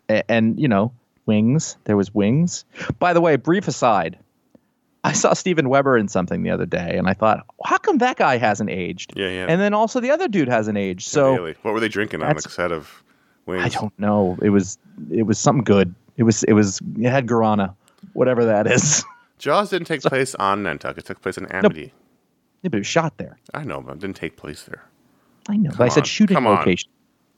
A- 0.10 0.32
and, 0.32 0.60
you 0.60 0.68
know, 0.68 0.92
Wings. 1.28 1.78
There 1.84 1.96
was 1.98 2.12
Wings. 2.16 2.66
By 2.98 3.14
the 3.14 3.22
way, 3.22 3.36
brief 3.36 3.68
aside. 3.68 4.18
I 5.06 5.12
saw 5.14 5.34
Steven 5.34 5.70
Weber 5.70 5.98
in 5.98 6.08
something 6.08 6.44
the 6.44 6.50
other 6.50 6.66
day, 6.66 6.98
and 6.98 7.08
I 7.08 7.14
thought, 7.14 7.46
how 7.64 7.78
come 7.78 8.00
that 8.00 8.18
guy 8.18 8.38
hasn't 8.38 8.70
aged? 8.70 9.14
Yeah, 9.16 9.30
yeah. 9.30 9.46
And 9.48 9.62
then 9.62 9.74
also 9.74 10.00
the 10.00 10.10
other 10.12 10.28
dude 10.28 10.48
hasn't 10.48 10.78
aged. 10.78 11.08
So 11.08 11.34
Really. 11.36 11.56
What 11.62 11.74
were 11.74 11.80
they 11.80 11.88
drinking 11.90 12.24
on 12.24 12.36
the 12.36 12.42
set 12.42 12.72
of 12.72 13.04
Wings? 13.46 13.64
I 13.64 13.70
don't 13.70 13.98
know. 14.00 14.38
It 14.42 14.50
was 14.50 14.78
it 15.12 15.24
was 15.24 15.38
something 15.38 15.64
good. 15.64 15.94
It 16.18 16.24
was 16.24 16.44
it 16.44 16.54
was 16.54 16.80
it 17.00 17.10
had 17.10 17.28
guarana, 17.28 17.76
whatever 18.14 18.46
that 18.46 18.66
is. 18.68 19.04
Jaws 19.38 19.70
didn't 19.70 19.88
take 19.88 20.02
place 20.02 20.34
on 20.36 20.64
Nantucket. 20.64 21.04
It 21.04 21.06
took 21.06 21.22
place 21.22 21.38
in 21.38 21.46
Amity. 21.48 21.94
yeah, 22.64 22.70
but 22.70 22.76
it 22.76 22.80
was 22.80 22.88
shot 22.88 23.18
there. 23.18 23.38
I 23.54 23.64
know, 23.64 23.82
but 23.82 23.94
it 23.94 24.00
didn't 24.00 24.16
take 24.16 24.38
place 24.38 24.64
there. 24.64 24.84
I 25.50 25.58
know. 25.58 25.70
But 25.70 25.78
Come 25.78 25.86
I 25.86 25.90
said 25.90 26.08
shooting 26.08 26.36
come 26.36 26.48
on. 26.48 26.58
location. 26.58 26.90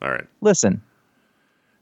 All 0.02 0.12
right. 0.12 0.26
Listen, 0.42 0.82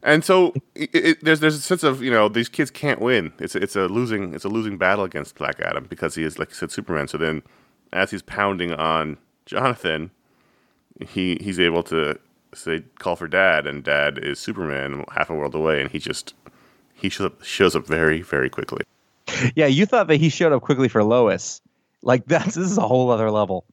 And 0.06 0.24
so 0.24 0.54
it, 0.76 0.94
it, 0.94 1.24
there's 1.24 1.40
there's 1.40 1.56
a 1.56 1.62
sense 1.62 1.84
of 1.84 2.04
you 2.04 2.12
know 2.12 2.30
these 2.30 2.48
kids 2.48 2.70
can't 2.70 3.02
win. 3.02 3.34
It's 3.40 3.56
a, 3.56 3.58
it's 3.62 3.76
a 3.76 3.88
losing 3.88 4.36
it's 4.36 4.46
a 4.46 4.50
losing 4.50 4.78
battle 4.78 5.04
against 5.04 5.36
Black 5.36 5.60
Adam 5.60 5.88
because 5.90 6.14
he 6.14 6.24
is 6.24 6.38
like 6.38 6.50
you 6.50 6.56
said 6.56 6.72
Superman. 6.72 7.08
So 7.08 7.18
then, 7.18 7.42
as 7.92 8.12
he's 8.12 8.22
pounding 8.22 8.72
on 8.72 9.18
Jonathan, 9.48 10.12
he 11.10 11.40
he's 11.42 11.60
able 11.60 11.82
to 11.84 12.20
say 12.54 12.84
call 13.00 13.16
for 13.16 13.28
Dad, 13.28 13.66
and 13.66 13.84
Dad 13.84 14.20
is 14.20 14.38
Superman 14.38 15.06
half 15.12 15.32
a 15.32 15.34
world 15.34 15.56
away, 15.56 15.82
and 15.82 15.90
he 15.90 15.98
just 15.98 16.36
he 16.94 17.10
shows 17.10 17.26
up, 17.26 17.44
shows 17.44 17.76
up 17.76 17.88
very 17.88 18.22
very 18.22 18.50
quickly. 18.50 18.84
yeah, 19.56 19.66
you 19.66 19.88
thought 19.88 20.08
that 20.08 20.18
he 20.18 20.30
showed 20.30 20.54
up 20.54 20.62
quickly 20.62 20.88
for 20.88 21.04
Lois. 21.04 21.62
Like 22.04 22.26
that's 22.28 22.54
this 22.54 22.70
is 22.70 22.78
a 22.78 22.88
whole 22.88 23.10
other 23.10 23.32
level. 23.32 23.66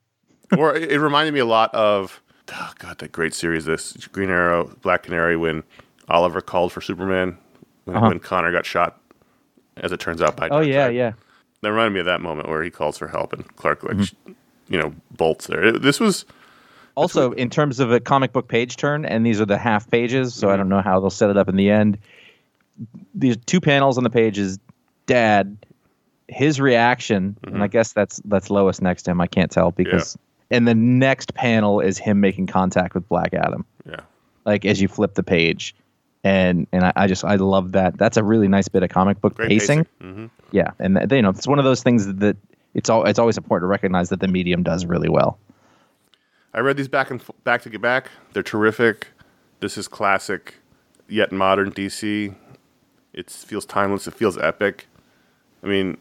or 0.57 0.75
it, 0.75 0.93
it 0.93 0.99
reminded 0.99 1.35
me 1.35 1.41
a 1.41 1.45
lot 1.45 1.75
of 1.75 2.23
oh 2.51 2.73
god, 2.79 3.01
that 3.01 3.13
great 3.13 3.35
series, 3.35 3.67
this 3.67 3.93
Green 4.07 4.31
Arrow, 4.31 4.75
Black 4.81 5.03
Canary, 5.03 5.37
when 5.37 5.63
Oliver 6.09 6.41
called 6.41 6.73
for 6.73 6.81
Superman, 6.81 7.37
when, 7.85 7.97
Uh-huh. 7.97 8.09
when 8.09 8.19
Connor 8.21 8.53
got 8.53 8.67
shot, 8.67 9.01
as 9.77 9.93
it 9.93 10.01
turns 10.01 10.21
out 10.23 10.37
by. 10.37 10.49
Oh 10.49 10.61
yeah, 10.61 10.89
Darkseid. 10.89 10.95
yeah. 10.95 11.13
That 11.63 11.71
reminded 11.71 11.95
me 11.95 12.01
of 12.01 12.07
that 12.07 12.21
moment 12.21 12.49
where 12.49 12.63
he 12.63 12.71
calls 12.71 12.99
for 12.99 13.07
help 13.09 13.33
and 13.33 13.47
Clark, 13.57 13.83
like, 13.85 13.97
Mm-hmm. 13.97 14.33
you 14.69 14.79
know, 14.79 14.95
bolts 15.17 15.47
there. 15.47 15.63
It- 15.65 15.83
this 15.83 16.01
was 16.01 16.25
Also, 16.97 17.33
in 17.33 17.49
terms 17.49 17.81
of 17.81 17.91
a 17.93 18.01
comic 18.01 18.33
book 18.33 18.49
page 18.49 18.77
turn, 18.77 19.05
and 19.05 19.25
these 19.25 19.41
are 19.41 19.47
the 19.47 19.57
half 19.59 19.91
pages, 19.91 20.35
so 20.35 20.51
I 20.51 20.57
don't 20.57 20.69
know 20.69 20.83
how 20.83 21.01
they'll 21.01 21.09
set 21.11 21.31
it 21.31 21.37
up 21.39 21.49
in 21.49 21.57
the 21.57 21.71
end. 21.71 21.97
These 23.15 23.37
two 23.47 23.61
panels 23.61 23.97
on 23.99 24.05
the 24.05 24.11
page 24.11 24.39
is 24.39 24.59
Dad, 25.07 25.57
his 26.29 26.61
reaction, 26.61 27.37
and 27.45 27.63
I 27.63 27.67
guess 27.67 27.93
that's 27.93 28.21
that's 28.25 28.51
Lois 28.51 28.81
next 28.81 29.05
to 29.05 29.11
him. 29.11 29.21
I 29.21 29.27
can't 29.27 29.51
tell 29.51 29.71
because, 29.71 30.17
and 30.51 30.67
the 30.67 30.75
next 30.75 31.35
panel 31.35 31.81
is 31.81 31.99
him 31.99 32.21
making 32.21 32.47
contact 32.47 32.95
with 32.95 33.09
Black 33.09 33.35
Adam, 33.35 33.65
yeah. 33.89 34.01
like 34.47 34.65
as 34.65 34.81
you 34.81 34.89
flip 34.89 35.15
the 35.15 35.23
page, 35.23 35.75
and 36.25 36.67
and 36.73 36.85
I, 36.85 36.93
I 36.97 37.07
just 37.07 37.25
I 37.25 37.37
love 37.37 37.73
that. 37.73 37.99
That's 37.99 38.17
a 38.17 38.25
really 38.25 38.49
nice 38.49 38.69
bit 38.69 38.83
of 38.83 38.91
comic 38.91 39.21
book 39.21 39.35
Great 39.35 39.49
pacing. 39.49 39.85
pacing. 40.01 40.15
hmm 40.15 40.27
Yeah, 40.51 40.71
and 40.79 40.97
th- 40.97 41.13
you 41.13 41.23
know 41.23 41.31
it's 41.31 41.47
one 41.47 41.59
of 41.59 41.65
those 41.65 41.83
things 41.83 42.13
that 42.17 42.37
it's 42.75 42.89
all 42.89 43.05
it's 43.05 43.19
always 43.19 43.37
important 43.37 43.65
to 43.65 43.71
recognize 43.71 44.09
that 44.11 44.21
the 44.21 44.29
medium 44.29 44.63
does 44.63 44.85
really 44.87 45.09
well. 45.09 45.39
I 46.55 46.61
read 46.61 46.77
these 46.77 46.89
back 46.89 47.11
and 47.11 47.21
f- 47.21 47.31
back 47.45 47.63
to 47.63 47.71
get 47.71 47.81
back. 47.81 48.11
They're 48.35 48.43
terrific. 48.43 49.09
This 49.61 49.79
is 49.79 49.89
classic, 49.89 50.57
yet 51.09 51.33
modern 51.33 51.73
DC. 51.73 52.35
It 53.13 53.31
feels 53.31 53.65
timeless. 53.67 54.07
It 54.07 54.15
feels 54.15 54.37
epic. 54.39 54.87
I 55.63 55.67
mean, 55.67 55.97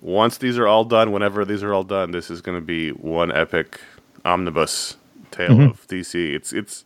once 0.00 0.38
these 0.38 0.58
are 0.58 0.66
all 0.66 0.84
done, 0.84 1.12
whenever 1.12 1.44
these 1.44 1.62
are 1.62 1.72
all 1.74 1.82
done, 1.82 2.10
this 2.12 2.30
is 2.30 2.40
going 2.40 2.56
to 2.58 2.64
be 2.64 2.90
one 2.90 3.32
epic 3.32 3.80
omnibus 4.24 4.96
tale 5.30 5.60
of 5.60 5.86
DC. 5.88 6.14
It's 6.34 6.52
it's 6.52 6.84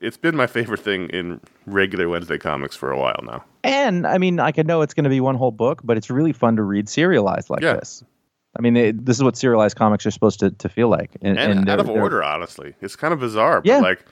it's 0.00 0.16
been 0.16 0.36
my 0.36 0.46
favorite 0.46 0.80
thing 0.80 1.08
in 1.10 1.40
regular 1.66 2.08
Wednesday 2.08 2.38
comics 2.38 2.74
for 2.76 2.90
a 2.90 2.98
while 2.98 3.20
now. 3.24 3.44
And 3.64 4.06
I 4.06 4.18
mean, 4.18 4.40
I 4.40 4.52
can 4.52 4.66
know 4.66 4.82
it's 4.82 4.94
going 4.94 5.04
to 5.04 5.10
be 5.10 5.20
one 5.20 5.34
whole 5.34 5.50
book, 5.50 5.80
but 5.84 5.96
it's 5.96 6.10
really 6.10 6.32
fun 6.32 6.56
to 6.56 6.62
read 6.62 6.88
serialized 6.88 7.50
like 7.50 7.62
Yeah. 7.62 7.74
this. 7.74 8.02
I 8.58 8.62
mean, 8.62 8.76
it, 8.76 9.04
this 9.04 9.16
is 9.16 9.22
what 9.22 9.36
serialized 9.36 9.76
comics 9.76 10.06
are 10.06 10.10
supposed 10.10 10.40
to, 10.40 10.50
to 10.50 10.68
feel 10.68 10.88
like. 10.88 11.16
And, 11.22 11.38
and, 11.38 11.60
and 11.60 11.68
out 11.68 11.80
of 11.80 11.88
order, 11.88 12.22
honestly. 12.24 12.74
It's 12.80 12.96
kind 12.96 13.12
of 13.12 13.20
bizarre, 13.20 13.60
Yeah. 13.64 13.80
but 13.80 13.82
like 13.82 14.04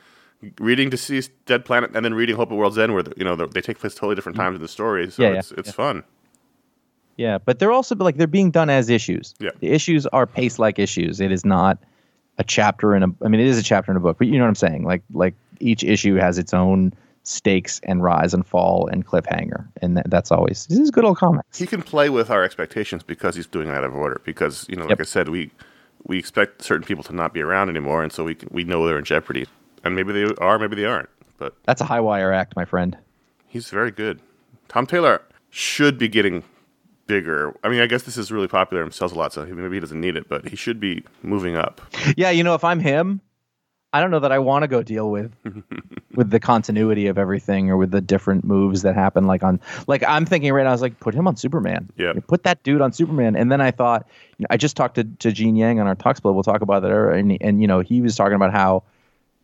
reading 0.60 0.90
DCeased, 0.90 1.30
Dead 1.46 1.64
Planet, 1.64 1.90
and 1.94 2.04
then 2.04 2.14
reading 2.14 2.36
Hope 2.36 2.52
at 2.52 2.56
World's 2.58 2.78
End, 2.78 2.92
where 2.92 3.02
the, 3.02 3.12
you 3.16 3.24
know 3.24 3.34
they 3.34 3.60
take 3.60 3.78
place 3.78 3.94
totally 3.94 4.14
different 4.14 4.36
times 4.36 4.56
in 4.56 4.62
the 4.62 4.68
story. 4.68 5.10
So 5.10 5.14
Mm-hmm. 5.14 5.22
Yeah, 5.22 5.28
yeah, 5.32 5.38
it's 5.38 5.52
it's 5.52 5.68
yeah. 5.68 5.72
fun. 5.72 6.04
Yeah, 7.16 7.38
but 7.38 7.58
they're 7.58 7.72
also 7.72 7.94
like 7.96 8.16
they're 8.18 8.26
being 8.26 8.50
done 8.50 8.68
as 8.68 8.90
issues. 8.90 9.34
Yeah. 9.40 9.50
The 9.60 9.68
issues 9.70 10.06
are 10.08 10.26
pace 10.26 10.58
like 10.58 10.78
issues. 10.78 11.18
It 11.20 11.32
is 11.32 11.44
not 11.46 11.78
a 12.38 12.44
chapter 12.44 12.94
in 12.94 13.02
a. 13.02 13.06
I 13.24 13.28
mean, 13.28 13.40
it 13.40 13.46
is 13.46 13.58
a 13.58 13.62
chapter 13.62 13.90
in 13.90 13.96
a 13.96 14.00
book, 14.00 14.18
but 14.18 14.26
you 14.26 14.34
know 14.36 14.44
what 14.44 14.48
I'm 14.48 14.54
saying. 14.54 14.84
Like 14.84 15.02
like 15.14 15.34
each 15.60 15.82
issue 15.84 16.14
has 16.16 16.38
its 16.38 16.52
own 16.54 16.92
stakes 17.24 17.80
and 17.82 18.02
rise 18.02 18.32
and 18.32 18.46
fall 18.46 18.86
and 18.88 19.04
cliffhanger, 19.06 19.66
and 19.82 19.96
that, 19.96 20.08
that's 20.10 20.30
always 20.30 20.66
this 20.66 20.78
is 20.78 20.90
good 20.90 21.04
old 21.04 21.18
comics. 21.18 21.58
He 21.58 21.66
can 21.66 21.82
play 21.82 22.08
with 22.08 22.30
our 22.30 22.42
expectations 22.44 23.02
because 23.02 23.34
he's 23.34 23.46
doing 23.46 23.68
it 23.68 23.74
out 23.74 23.84
of 23.84 23.94
order. 23.94 24.20
Because 24.24 24.64
you 24.68 24.76
know, 24.76 24.82
like 24.82 24.90
Yep. 24.90 25.00
I 25.00 25.04
said, 25.04 25.28
we 25.28 25.50
we 26.04 26.18
expect 26.18 26.62
certain 26.62 26.86
people 26.86 27.02
to 27.04 27.12
not 27.12 27.32
be 27.34 27.40
around 27.42 27.68
anymore, 27.68 28.02
and 28.04 28.12
so 28.12 28.22
we 28.24 28.34
can, 28.36 28.48
we 28.52 28.62
know 28.64 28.86
they're 28.86 28.98
in 28.98 29.04
jeopardy, 29.04 29.46
and 29.82 29.96
maybe 29.96 30.12
they 30.12 30.32
are, 30.38 30.58
maybe 30.58 30.76
they 30.76 30.84
aren't. 30.84 31.08
But 31.38 31.54
That's 31.64 31.80
a 31.80 31.84
high 31.84 32.00
wire 32.00 32.32
act, 32.32 32.54
my 32.56 32.64
friend. 32.64 32.96
he's 33.48 33.68
very 33.70 33.90
good. 33.90 34.20
Tom 34.68 34.86
Taylor 34.86 35.20
should 35.50 35.98
be 35.98 36.08
getting 36.08 36.44
bigger. 37.06 37.54
I 37.62 37.68
mean, 37.68 37.80
I 37.80 37.86
guess 37.86 38.02
this 38.02 38.16
is 38.16 38.30
really 38.32 38.48
popular 38.48 38.82
and 38.82 38.92
sells 38.94 39.12
a 39.12 39.14
lot, 39.18 39.32
so 39.32 39.44
maybe 39.46 39.76
he 39.76 39.80
doesn't 39.80 40.00
need 40.00 40.16
it, 40.16 40.28
but 40.28 40.48
he 40.48 40.56
should 40.56 40.80
be 40.80 41.04
moving 41.22 41.56
up. 41.56 41.80
Yeah, 42.16 42.30
you 42.30 42.42
know, 42.44 42.54
if 42.54 42.64
I'm 42.64 42.80
him, 42.80 43.20
I 43.96 44.00
don't 44.00 44.10
know 44.10 44.20
that 44.20 44.32
I 44.32 44.38
want 44.38 44.62
to 44.62 44.68
go 44.68 44.82
deal 44.82 45.10
with 45.10 45.32
with 46.14 46.30
the 46.30 46.40
continuity 46.40 47.06
of 47.06 47.18
everything 47.18 47.70
or 47.70 47.76
with 47.76 47.90
the 47.90 48.00
different 48.00 48.44
moves 48.44 48.82
that 48.82 48.94
happen. 48.94 49.26
Like 49.26 49.42
on, 49.42 49.60
like 49.86 50.02
I'm 50.06 50.24
thinking 50.26 50.52
right 50.52 50.62
now, 50.64 50.70
I 50.70 50.72
was 50.72 50.82
like, 50.82 51.00
put 51.00 51.14
him 51.14 51.26
on 51.26 51.36
Superman. 51.36 51.88
Yeah. 51.96 52.12
put 52.26 52.44
that 52.44 52.62
dude 52.62 52.80
on 52.80 52.92
Superman. 52.92 53.36
And 53.36 53.50
then 53.50 53.60
I 53.60 53.70
thought, 53.70 54.06
you 54.38 54.42
know, 54.44 54.46
I 54.50 54.56
just 54.56 54.76
talked 54.76 54.96
to 54.96 55.04
to 55.04 55.32
Gene 55.32 55.56
Yang 55.56 55.80
on 55.80 55.86
our 55.86 55.94
talk 55.94 56.16
split. 56.16 56.34
We'll 56.34 56.42
talk 56.42 56.60
about 56.60 56.82
that, 56.82 56.92
and 56.92 57.36
and 57.40 57.60
you 57.60 57.66
know, 57.66 57.80
he 57.80 58.00
was 58.00 58.14
talking 58.16 58.34
about 58.34 58.52
how 58.52 58.82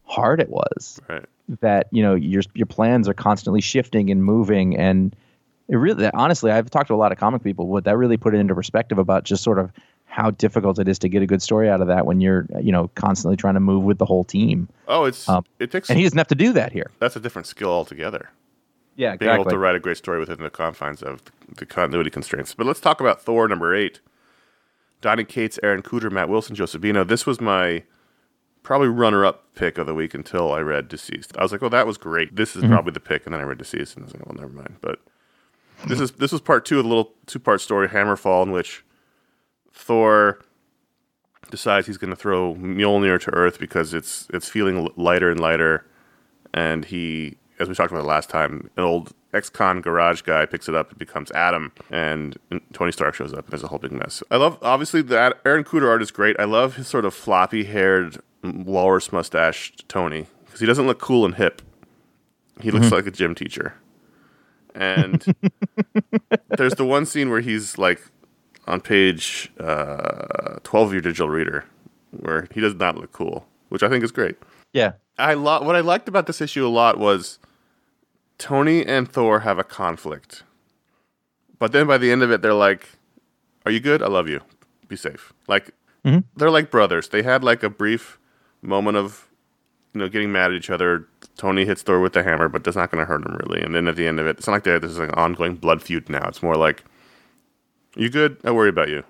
hard 0.04 0.40
it 0.40 0.50
was 0.50 1.00
Right. 1.08 1.24
that 1.62 1.86
you 1.90 2.02
know 2.02 2.14
your 2.14 2.42
your 2.54 2.66
plans 2.66 3.08
are 3.08 3.14
constantly 3.14 3.60
shifting 3.62 4.10
and 4.10 4.22
moving 4.22 4.76
and 4.76 5.16
it 5.68 5.76
really 5.76 6.10
honestly 6.12 6.50
i've 6.50 6.68
talked 6.68 6.88
to 6.88 6.94
a 6.94 6.96
lot 6.96 7.12
of 7.12 7.18
comic 7.18 7.42
people 7.42 7.68
what 7.68 7.84
that 7.84 7.96
really 7.96 8.18
put 8.18 8.34
it 8.34 8.38
into 8.38 8.54
perspective 8.54 8.98
about 8.98 9.24
just 9.24 9.42
sort 9.42 9.58
of 9.58 9.70
how 10.12 10.30
difficult 10.30 10.78
it 10.78 10.86
is 10.88 10.98
to 10.98 11.08
get 11.08 11.22
a 11.22 11.26
good 11.26 11.40
story 11.40 11.70
out 11.70 11.80
of 11.80 11.88
that 11.88 12.04
when 12.04 12.20
you're 12.20 12.46
you 12.60 12.70
know 12.70 12.88
constantly 12.96 13.36
trying 13.36 13.54
to 13.54 13.60
move 13.60 13.82
with 13.82 13.96
the 13.98 14.04
whole 14.04 14.24
team 14.24 14.68
Oh, 14.86 15.04
it's 15.04 15.26
Um, 15.28 15.44
it 15.58 15.70
takes 15.72 15.88
and 15.88 15.98
he 15.98 16.04
doesn't 16.04 16.18
have 16.18 16.28
to 16.28 16.34
do 16.34 16.52
that 16.52 16.70
here 16.72 16.90
that's 16.98 17.16
a 17.16 17.20
different 17.20 17.46
skill 17.46 17.70
altogether. 17.70 18.28
yeah 18.96 19.14
exactly. 19.14 19.26
being 19.28 19.40
able 19.40 19.50
to 19.50 19.58
write 19.58 19.74
a 19.74 19.80
great 19.80 19.96
story 19.96 20.18
within 20.20 20.42
the 20.42 20.50
confines 20.50 21.02
of 21.02 21.22
the 21.56 21.64
continuity 21.66 22.10
constraints. 22.10 22.54
But 22.54 22.66
let's 22.66 22.80
talk 22.80 23.00
about 23.00 23.20
Thor 23.22 23.48
number 23.48 23.74
eight. 23.74 24.00
Donny 25.00 25.24
Cates, 25.24 25.58
Aaron 25.62 25.82
Kuder, 25.82 26.10
Matt 26.12 26.28
Wilson, 26.28 26.54
Joe 26.54 26.64
Sabino. 26.64 27.06
This 27.06 27.26
was 27.26 27.40
my 27.40 27.82
probably 28.62 28.88
runner-up 28.88 29.54
pick 29.56 29.76
of 29.78 29.86
the 29.86 29.94
week 29.94 30.14
until 30.14 30.52
I 30.52 30.60
read 30.60 30.88
DCeased. 30.88 31.36
I 31.36 31.42
was 31.42 31.50
like, 31.52 31.62
"Oh, 31.62 31.68
that 31.70 31.86
was 31.86 31.98
great. 31.98 32.36
This 32.36 32.54
is 32.54 32.62
probably 32.64 32.92
the 32.92 33.00
pick." 33.00 33.24
And 33.26 33.34
then 33.34 33.40
I 33.40 33.44
read 33.44 33.58
DCeased, 33.58 33.96
and 33.96 34.04
I 34.04 34.06
was 34.06 34.14
like, 34.14 34.24
"Well, 34.26 34.36
never 34.36 34.52
mind." 34.52 34.76
But 34.80 35.00
this 35.88 35.98
is 36.00 36.12
this 36.12 36.30
was 36.32 36.40
part 36.40 36.64
two 36.64 36.78
of 36.78 36.84
the 36.84 36.88
little 36.88 37.12
two-part 37.26 37.60
story, 37.60 37.88
Hammerfall, 37.88 38.44
in 38.44 38.52
which 38.52 38.84
Thor 39.82 40.40
decides 41.50 41.86
he's 41.86 41.98
going 41.98 42.10
to 42.10 42.16
throw 42.16 42.54
Mjolnir 42.54 43.20
to 43.22 43.30
Earth 43.34 43.58
because 43.58 43.92
it's 43.94 44.28
it's 44.32 44.48
feeling 44.48 44.88
lighter 44.96 45.30
and 45.30 45.40
lighter, 45.40 45.84
and 46.54 46.84
he, 46.84 47.36
as 47.58 47.68
we 47.68 47.74
talked 47.74 47.90
about 47.90 48.02
the 48.02 48.08
last 48.08 48.30
time, 48.30 48.70
an 48.76 48.84
old 48.84 49.12
ex-con 49.34 49.80
garage 49.80 50.22
guy 50.22 50.46
picks 50.46 50.68
it 50.68 50.74
up 50.74 50.90
and 50.90 50.98
becomes 50.98 51.30
Adam, 51.32 51.72
and, 51.90 52.38
Tony 52.72 52.92
Stark 52.92 53.14
shows 53.14 53.32
up, 53.32 53.44
and 53.44 53.48
there's 53.48 53.62
a 53.62 53.68
whole 53.68 53.78
big 53.78 53.92
mess. 53.92 54.22
I 54.30 54.36
love 54.36 54.58
obviously 54.62 55.02
the 55.02 55.36
Aaron 55.44 55.64
Kuder 55.64 55.88
art 55.88 56.02
is 56.02 56.10
great. 56.10 56.36
I 56.38 56.44
love 56.44 56.76
his 56.76 56.88
sort 56.88 57.04
of 57.04 57.14
floppy-haired 57.14 58.18
walrus 58.42 59.12
mustached 59.12 59.88
Tony 59.88 60.26
because 60.44 60.60
he 60.60 60.66
doesn't 60.66 60.86
look 60.86 61.00
cool 61.00 61.24
and 61.24 61.34
hip. 61.36 61.62
He 62.60 62.70
looks 62.70 62.86
mm-hmm. 62.86 62.94
like 62.96 63.06
a 63.06 63.10
gym 63.10 63.34
teacher. 63.34 63.74
And 64.74 65.24
there's 66.56 66.74
the 66.74 66.84
one 66.84 67.06
scene 67.06 67.30
where 67.30 67.40
he's 67.40 67.78
like 67.78 68.00
on 68.72 68.80
page 68.80 69.50
uh, 69.60 70.56
12 70.64 70.86
of 70.88 70.92
your 70.92 71.02
digital 71.02 71.28
reader 71.28 71.64
where 72.10 72.46
he 72.54 72.60
does 72.60 72.74
not 72.74 72.96
look 72.96 73.12
cool, 73.12 73.46
which 73.68 73.82
I 73.82 73.88
think 73.88 74.02
is 74.04 74.12
great. 74.12 74.36
yeah 74.72 74.92
I 75.18 75.34
lo- 75.34 75.62
what 75.62 75.76
I 75.76 75.80
liked 75.80 76.08
about 76.08 76.26
this 76.26 76.40
issue 76.40 76.66
a 76.66 76.72
lot 76.82 76.98
was 76.98 77.38
Tony 78.38 78.84
and 78.84 79.10
Thor 79.10 79.40
have 79.40 79.58
a 79.58 79.64
conflict. 79.64 80.42
But 81.58 81.72
then 81.72 81.86
by 81.86 81.98
the 81.98 82.10
end 82.10 82.22
of 82.22 82.30
it 82.30 82.42
they're 82.42 82.54
like, 82.68 82.88
"Are 83.66 83.70
you 83.72 83.78
good? 83.80 84.02
I 84.02 84.08
love 84.08 84.28
you. 84.28 84.40
Be 84.88 84.96
safe." 84.96 85.32
Like 85.46 85.70
they're 86.36 86.50
like 86.50 86.70
brothers. 86.70 87.08
They 87.08 87.22
had 87.22 87.44
like 87.44 87.62
a 87.62 87.70
brief 87.70 88.18
moment 88.62 88.96
of 88.96 89.28
you 89.94 90.00
know 90.00 90.08
getting 90.08 90.32
mad 90.32 90.50
at 90.50 90.56
each 90.56 90.70
other. 90.70 91.06
Tony 91.36 91.64
hits 91.66 91.82
Thor 91.82 92.00
with 92.00 92.14
the 92.14 92.22
hammer, 92.24 92.48
but 92.48 92.64
that's 92.64 92.76
not 92.76 92.90
going 92.90 93.02
to 93.04 93.06
hurt 93.06 93.24
him 93.26 93.36
really. 93.44 93.60
And 93.62 93.74
then 93.74 93.86
at 93.86 93.96
the 93.96 94.06
end 94.08 94.18
of 94.18 94.26
it, 94.26 94.38
it's 94.38 94.46
not 94.46 94.54
like 94.54 94.64
they're- 94.64 94.80
this 94.80 94.96
like 94.98 95.10
an 95.10 95.14
ongoing 95.14 95.54
blood 95.56 95.82
feud 95.82 96.08
now. 96.08 96.26
It's 96.26 96.42
more 96.42 96.56
like, 96.56 96.82
"You 97.96 98.08
good? 98.10 98.36
I 98.44 98.50
worry 98.50 98.68
about 98.68 98.88
you." 98.88 99.04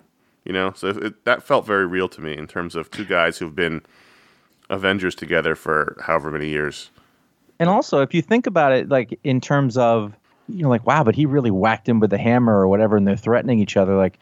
You 0.44 0.52
know, 0.52 0.72
so 0.74 0.88
it, 0.88 1.24
that 1.24 1.42
felt 1.44 1.64
very 1.66 1.86
real 1.86 2.08
to 2.08 2.20
me 2.20 2.36
in 2.36 2.46
terms 2.48 2.74
of 2.74 2.90
two 2.90 3.04
guys 3.04 3.38
who've 3.38 3.54
been 3.54 3.82
Avengers 4.70 5.14
together 5.14 5.54
for 5.54 5.96
however 6.02 6.30
many 6.30 6.48
years. 6.48 6.90
and 7.60 7.68
also 7.68 8.00
if 8.00 8.12
you 8.14 8.22
think 8.22 8.46
about 8.46 8.72
it 8.72 8.88
like 8.88 9.18
in 9.22 9.40
terms 9.40 9.76
of 9.76 10.14
you 10.48 10.62
know 10.62 10.68
like 10.68 10.84
wow 10.86 11.04
but 11.04 11.14
he 11.14 11.26
really 11.26 11.50
whacked 11.50 11.88
him 11.88 12.00
with 12.00 12.10
the 12.10 12.18
hammer 12.18 12.58
or 12.58 12.66
whatever 12.66 12.96
and 12.96 13.06
they're 13.06 13.16
threatening 13.16 13.60
each 13.60 13.76
other 13.76 13.94
like 13.96 14.18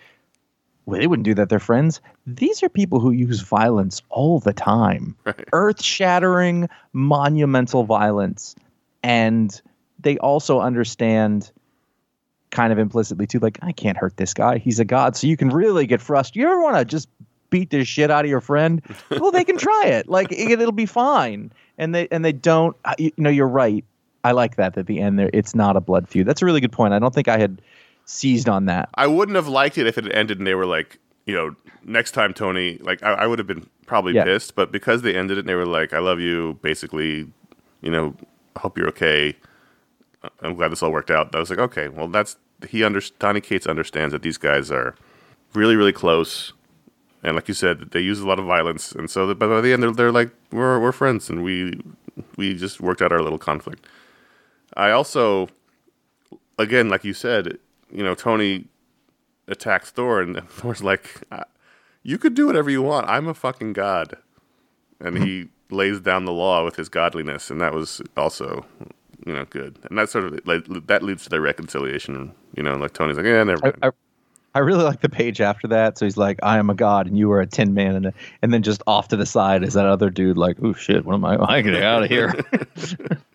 well, 0.87 0.99
they 0.99 1.07
wouldn't 1.07 1.25
do 1.25 1.35
that. 1.35 1.51
They're 1.51 1.61
friends. 1.61 2.01
These 2.27 2.63
are 2.65 2.69
people 2.69 2.99
who 3.01 3.13
use 3.13 3.41
violence 3.43 4.03
all 4.09 4.41
the 4.41 4.53
time, 4.53 5.15
Right. 5.25 5.49
earth 5.53 5.81
shattering, 5.83 6.69
monumental 6.93 7.85
violence. 7.85 8.57
And 9.05 9.61
they 10.01 10.19
also 10.19 10.59
understand 10.61 11.53
kind 12.51 12.73
of 12.73 12.79
implicitly 12.79 13.27
too, 13.27 13.39
like, 13.39 13.59
I 13.63 13.73
can't 13.73 13.97
hurt 13.97 14.17
this 14.17 14.35
guy. 14.35 14.59
He's 14.59 14.81
a 14.81 14.85
god. 14.85 15.17
So 15.17 15.27
you 15.27 15.37
can 15.37 15.51
really 15.51 15.87
get 15.87 16.01
frustrated. 16.01 16.41
You 16.43 16.47
ever 16.53 16.61
want 16.63 16.77
to 16.77 16.85
just 16.85 17.09
beat 17.51 17.71
the 17.71 17.85
shit 17.85 18.11
out 18.11 18.25
of 18.25 18.31
your 18.31 18.41
friend? 18.41 18.83
well, 19.11 19.31
they 19.31 19.45
can 19.45 19.57
try 19.57 19.85
it. 19.87 20.09
Like 20.09 20.31
it, 20.33 20.53
it'll 20.61 20.73
be 20.73 20.87
fine. 20.87 21.53
And 21.79 21.95
they 21.95 22.09
and 22.11 22.25
they 22.25 22.33
don't 22.33 22.77
you 22.99 23.13
know, 23.17 23.31
you're 23.31 23.49
right. 23.49 23.85
I 24.23 24.33
like 24.33 24.57
that 24.57 24.77
at 24.77 24.87
the 24.87 25.01
end 25.01 25.19
there. 25.19 25.31
It's 25.33 25.55
not 25.55 25.77
a 25.77 25.81
blood 25.81 26.09
feud. 26.09 26.27
That's 26.27 26.43
a 26.43 26.45
really 26.45 26.61
good 26.61 26.73
point. 26.73 26.93
I 26.93 26.99
don't 26.99 27.15
think 27.15 27.27
I 27.29 27.39
had 27.39 27.63
seized 28.05 28.49
on 28.49 28.67
that. 28.67 28.89
I 28.95 29.07
wouldn't 29.07 29.37
have 29.37 29.49
liked 29.49 29.79
it 29.79 29.87
if 29.87 29.97
it 29.97 30.05
had 30.05 30.13
ended 30.13 30.39
and 30.39 30.47
they 30.47 30.55
were 30.55 30.67
like, 30.67 30.99
you 31.27 31.35
know, 31.35 31.55
next 31.85 32.11
time, 32.13 32.35
Tony, 32.35 32.79
like, 32.83 33.03
I, 33.03 33.13
I 33.13 33.27
would 33.27 33.39
have 33.39 33.47
been 33.47 33.67
probably 33.87 34.15
Yeah. 34.15 34.25
pissed. 34.25 34.55
But 34.55 34.73
because 34.73 35.03
they 35.03 35.15
ended 35.15 35.39
it 35.39 35.41
and 35.41 35.49
they 35.49 35.55
were 35.55 35.67
like, 35.67 35.93
I 35.93 36.01
love 36.01 36.21
you, 36.21 36.59
basically, 36.61 37.33
you 37.81 37.91
know, 37.91 38.15
I 38.57 38.61
hope 38.61 38.77
you're 38.77 38.89
okay. 38.89 39.37
I'm 40.43 40.55
glad 40.55 40.71
this 40.71 40.83
all 40.83 40.93
worked 40.93 41.11
out. 41.11 41.35
I 41.35 41.39
was 41.39 41.51
like, 41.51 41.59
okay, 41.59 41.89
well, 41.89 42.09
that's, 42.09 42.37
he 42.69 42.85
under, 42.85 43.01
Donny 43.19 43.41
Cates 43.41 43.67
understands 43.67 44.13
that 44.13 44.23
these 44.23 44.39
guys 44.39 44.71
are 44.71 44.95
really, 45.55 45.77
really 45.77 45.93
close. 45.93 46.53
and 47.23 47.35
like 47.37 47.49
you 47.49 47.55
said, 47.55 47.91
they 47.91 48.01
use 48.01 48.21
a 48.21 48.27
lot 48.27 48.39
of 48.39 48.47
violence, 48.47 48.93
and 48.93 49.11
so 49.11 49.33
by 49.35 49.61
the 49.61 49.73
end 49.73 49.83
they're, 49.83 49.93
they're 49.93 50.13
like 50.13 50.31
we're 50.53 50.79
we're 50.81 50.93
friends, 50.93 51.29
and 51.29 51.43
we 51.45 51.81
we 52.37 52.55
just 52.55 52.81
worked 52.81 53.03
out 53.03 53.13
our 53.13 53.23
little 53.23 53.39
conflict. 53.39 53.87
I 54.77 54.91
also, 54.91 55.49
again, 56.59 56.89
like 56.89 57.05
you 57.05 57.13
said, 57.13 57.59
you 57.93 58.03
know, 58.03 58.15
Tony 58.15 58.67
attacks 59.49 59.91
Thor, 59.91 60.21
and 60.21 60.37
Thor's 60.49 60.83
like, 60.83 61.23
"You 62.03 62.19
could 62.19 62.35
do 62.35 62.47
whatever 62.47 62.71
you 62.71 62.83
want. 62.83 63.09
I'm 63.09 63.29
a 63.29 63.35
fucking 63.35 63.73
god," 63.75 64.17
and 65.01 65.19
he 65.19 65.49
lays 65.71 66.01
down 66.01 66.25
the 66.25 66.33
law 66.33 66.65
with 66.65 66.77
his 66.77 66.89
godliness, 66.89 67.51
and 67.51 67.61
that 67.61 67.75
was 67.75 68.01
also, 68.17 68.65
you 69.27 69.33
know, 69.33 69.45
good. 69.47 69.79
And 69.89 69.99
that 69.99 70.09
sort 70.11 70.25
of 70.25 70.41
like, 70.47 70.65
that 70.87 71.03
leads 71.03 71.25
to 71.25 71.31
their 71.31 71.41
reconciliation. 71.41 72.33
You 72.57 72.63
know, 72.63 72.75
like 72.77 72.93
Tony's 72.93 73.17
like, 73.17 73.27
"Yeah, 73.27 73.45
never." 73.45 73.75
I, 73.83 73.89
I, 73.89 73.91
I 74.55 74.59
really 74.61 74.83
like 74.85 75.01
the 75.01 75.09
page 75.09 75.41
after 75.41 75.69
that. 75.69 75.99
So 75.99 76.07
he's 76.07 76.17
like, 76.17 76.39
"I 76.43 76.59
am 76.59 76.71
a 76.71 76.75
god, 76.75 77.07
and 77.07 77.17
you 77.19 77.31
are 77.33 77.41
a 77.41 77.47
tin 77.47 77.75
man," 77.75 77.95
and 77.97 78.13
and 78.43 78.53
then 78.53 78.63
just 78.63 78.83
off 78.87 79.09
to 79.09 79.17
the 79.17 79.27
side 79.27 79.63
is 79.63 79.75
that 79.75 79.87
other 79.87 80.11
dude 80.11 80.37
like, 80.37 80.57
"Oh 80.63 80.73
shit, 80.73 81.05
what 81.05 81.15
am 81.15 81.25
I? 81.25 81.37
I 81.39 81.61
get 81.63 81.83
out 81.83 82.03
of 82.05 82.09
here." 82.09 82.33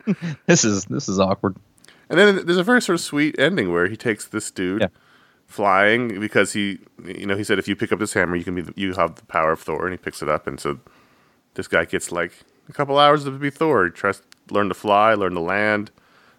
this 0.46 0.64
is 0.64 0.86
this 0.86 1.08
is 1.10 1.20
awkward. 1.20 1.56
And 2.10 2.20
then 2.20 2.46
there's 2.46 2.58
a 2.58 2.64
very 2.64 2.82
sort 2.82 2.96
of 2.96 3.02
sweet 3.02 3.40
ending 3.40 3.72
where 3.74 3.88
he 3.88 3.98
takes 3.98 4.28
this 4.28 4.52
dude 4.52 4.82
Yeah. 4.82 4.88
flying 5.48 6.20
because 6.20 6.54
he, 6.54 6.78
you 7.04 7.26
know, 7.26 7.36
he 7.36 7.44
said 7.44 7.58
if 7.58 7.68
you 7.68 7.76
pick 7.76 7.92
up 7.92 7.98
this 7.98 8.14
hammer, 8.14 8.36
you 8.36 8.44
can 8.44 8.54
be, 8.54 8.62
the, 8.62 8.74
you 8.76 8.94
have 8.94 9.16
the 9.16 9.26
power 9.26 9.52
of 9.54 9.60
Thor, 9.62 9.86
and 9.86 9.94
he 9.94 9.98
picks 9.98 10.22
it 10.22 10.30
up, 10.30 10.46
and 10.46 10.60
so 10.60 10.80
this 11.56 11.68
guy 11.68 11.86
gets 11.86 12.12
like 12.12 12.32
a 12.70 12.74
couple 12.74 13.00
hours 13.00 13.24
to 13.24 13.32
be 13.32 13.50
Thor. 13.50 13.86
He 13.86 13.92
tries 13.92 14.22
learn 14.52 14.70
to 14.70 14.76
fly, 14.76 15.14
learn 15.14 15.34
to 15.34 15.40
land, 15.40 15.92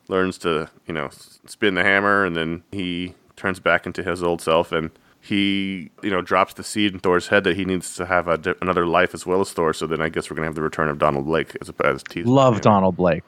learns 0.09 0.39
to 0.39 0.69
you 0.87 0.95
know 0.95 1.09
spin 1.47 1.75
the 1.75 1.83
hammer, 1.85 2.25
and 2.25 2.37
then 2.37 2.63
he 2.73 3.15
turns 3.37 3.61
back 3.61 3.87
into 3.87 4.03
his 4.03 4.23
old 4.23 4.41
self, 4.41 4.73
and 4.73 4.91
he 5.21 5.91
you 6.03 6.11
know 6.11 6.23
drops 6.23 6.55
the 6.55 6.63
seed 6.65 6.93
in 6.95 7.01
Thor's 7.01 7.29
head 7.29 7.45
that 7.45 7.57
he 7.57 7.65
needs 7.65 7.95
to 7.97 8.07
have 8.07 8.29
a, 8.29 8.57
another 8.61 8.87
life 8.87 9.13
as 9.15 9.27
well 9.27 9.41
as 9.41 9.53
Thor. 9.53 9.73
So 9.73 9.87
then 9.87 10.01
I 10.01 10.09
guess 10.09 10.31
we're 10.31 10.37
gonna 10.37 10.47
have 10.47 10.55
the 10.55 10.63
return 10.63 10.89
of 10.89 10.99
Donald 10.99 11.25
Blake 11.27 11.57
as 11.61 11.69
a 11.69 11.87
as 11.87 12.03
teaser. 12.03 12.29
Love 12.29 12.61
Donald 12.61 12.97
Blake. 12.97 13.23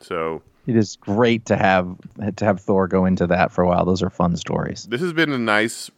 So 0.00 0.42
It 0.66 0.76
is 0.76 0.96
great 0.96 1.44
to 1.46 1.56
have 1.56 1.96
to 2.36 2.44
have 2.44 2.60
Thor 2.60 2.86
go 2.88 3.04
into 3.06 3.26
that 3.26 3.50
for 3.52 3.62
a 3.62 3.68
while. 3.68 3.84
Those 3.84 4.02
are 4.02 4.10
fun 4.10 4.36
stories. 4.36 4.84
this 4.90 5.00
has 5.00 5.12
been 5.12 5.32
a 5.32 5.38
nice, 5.38 5.90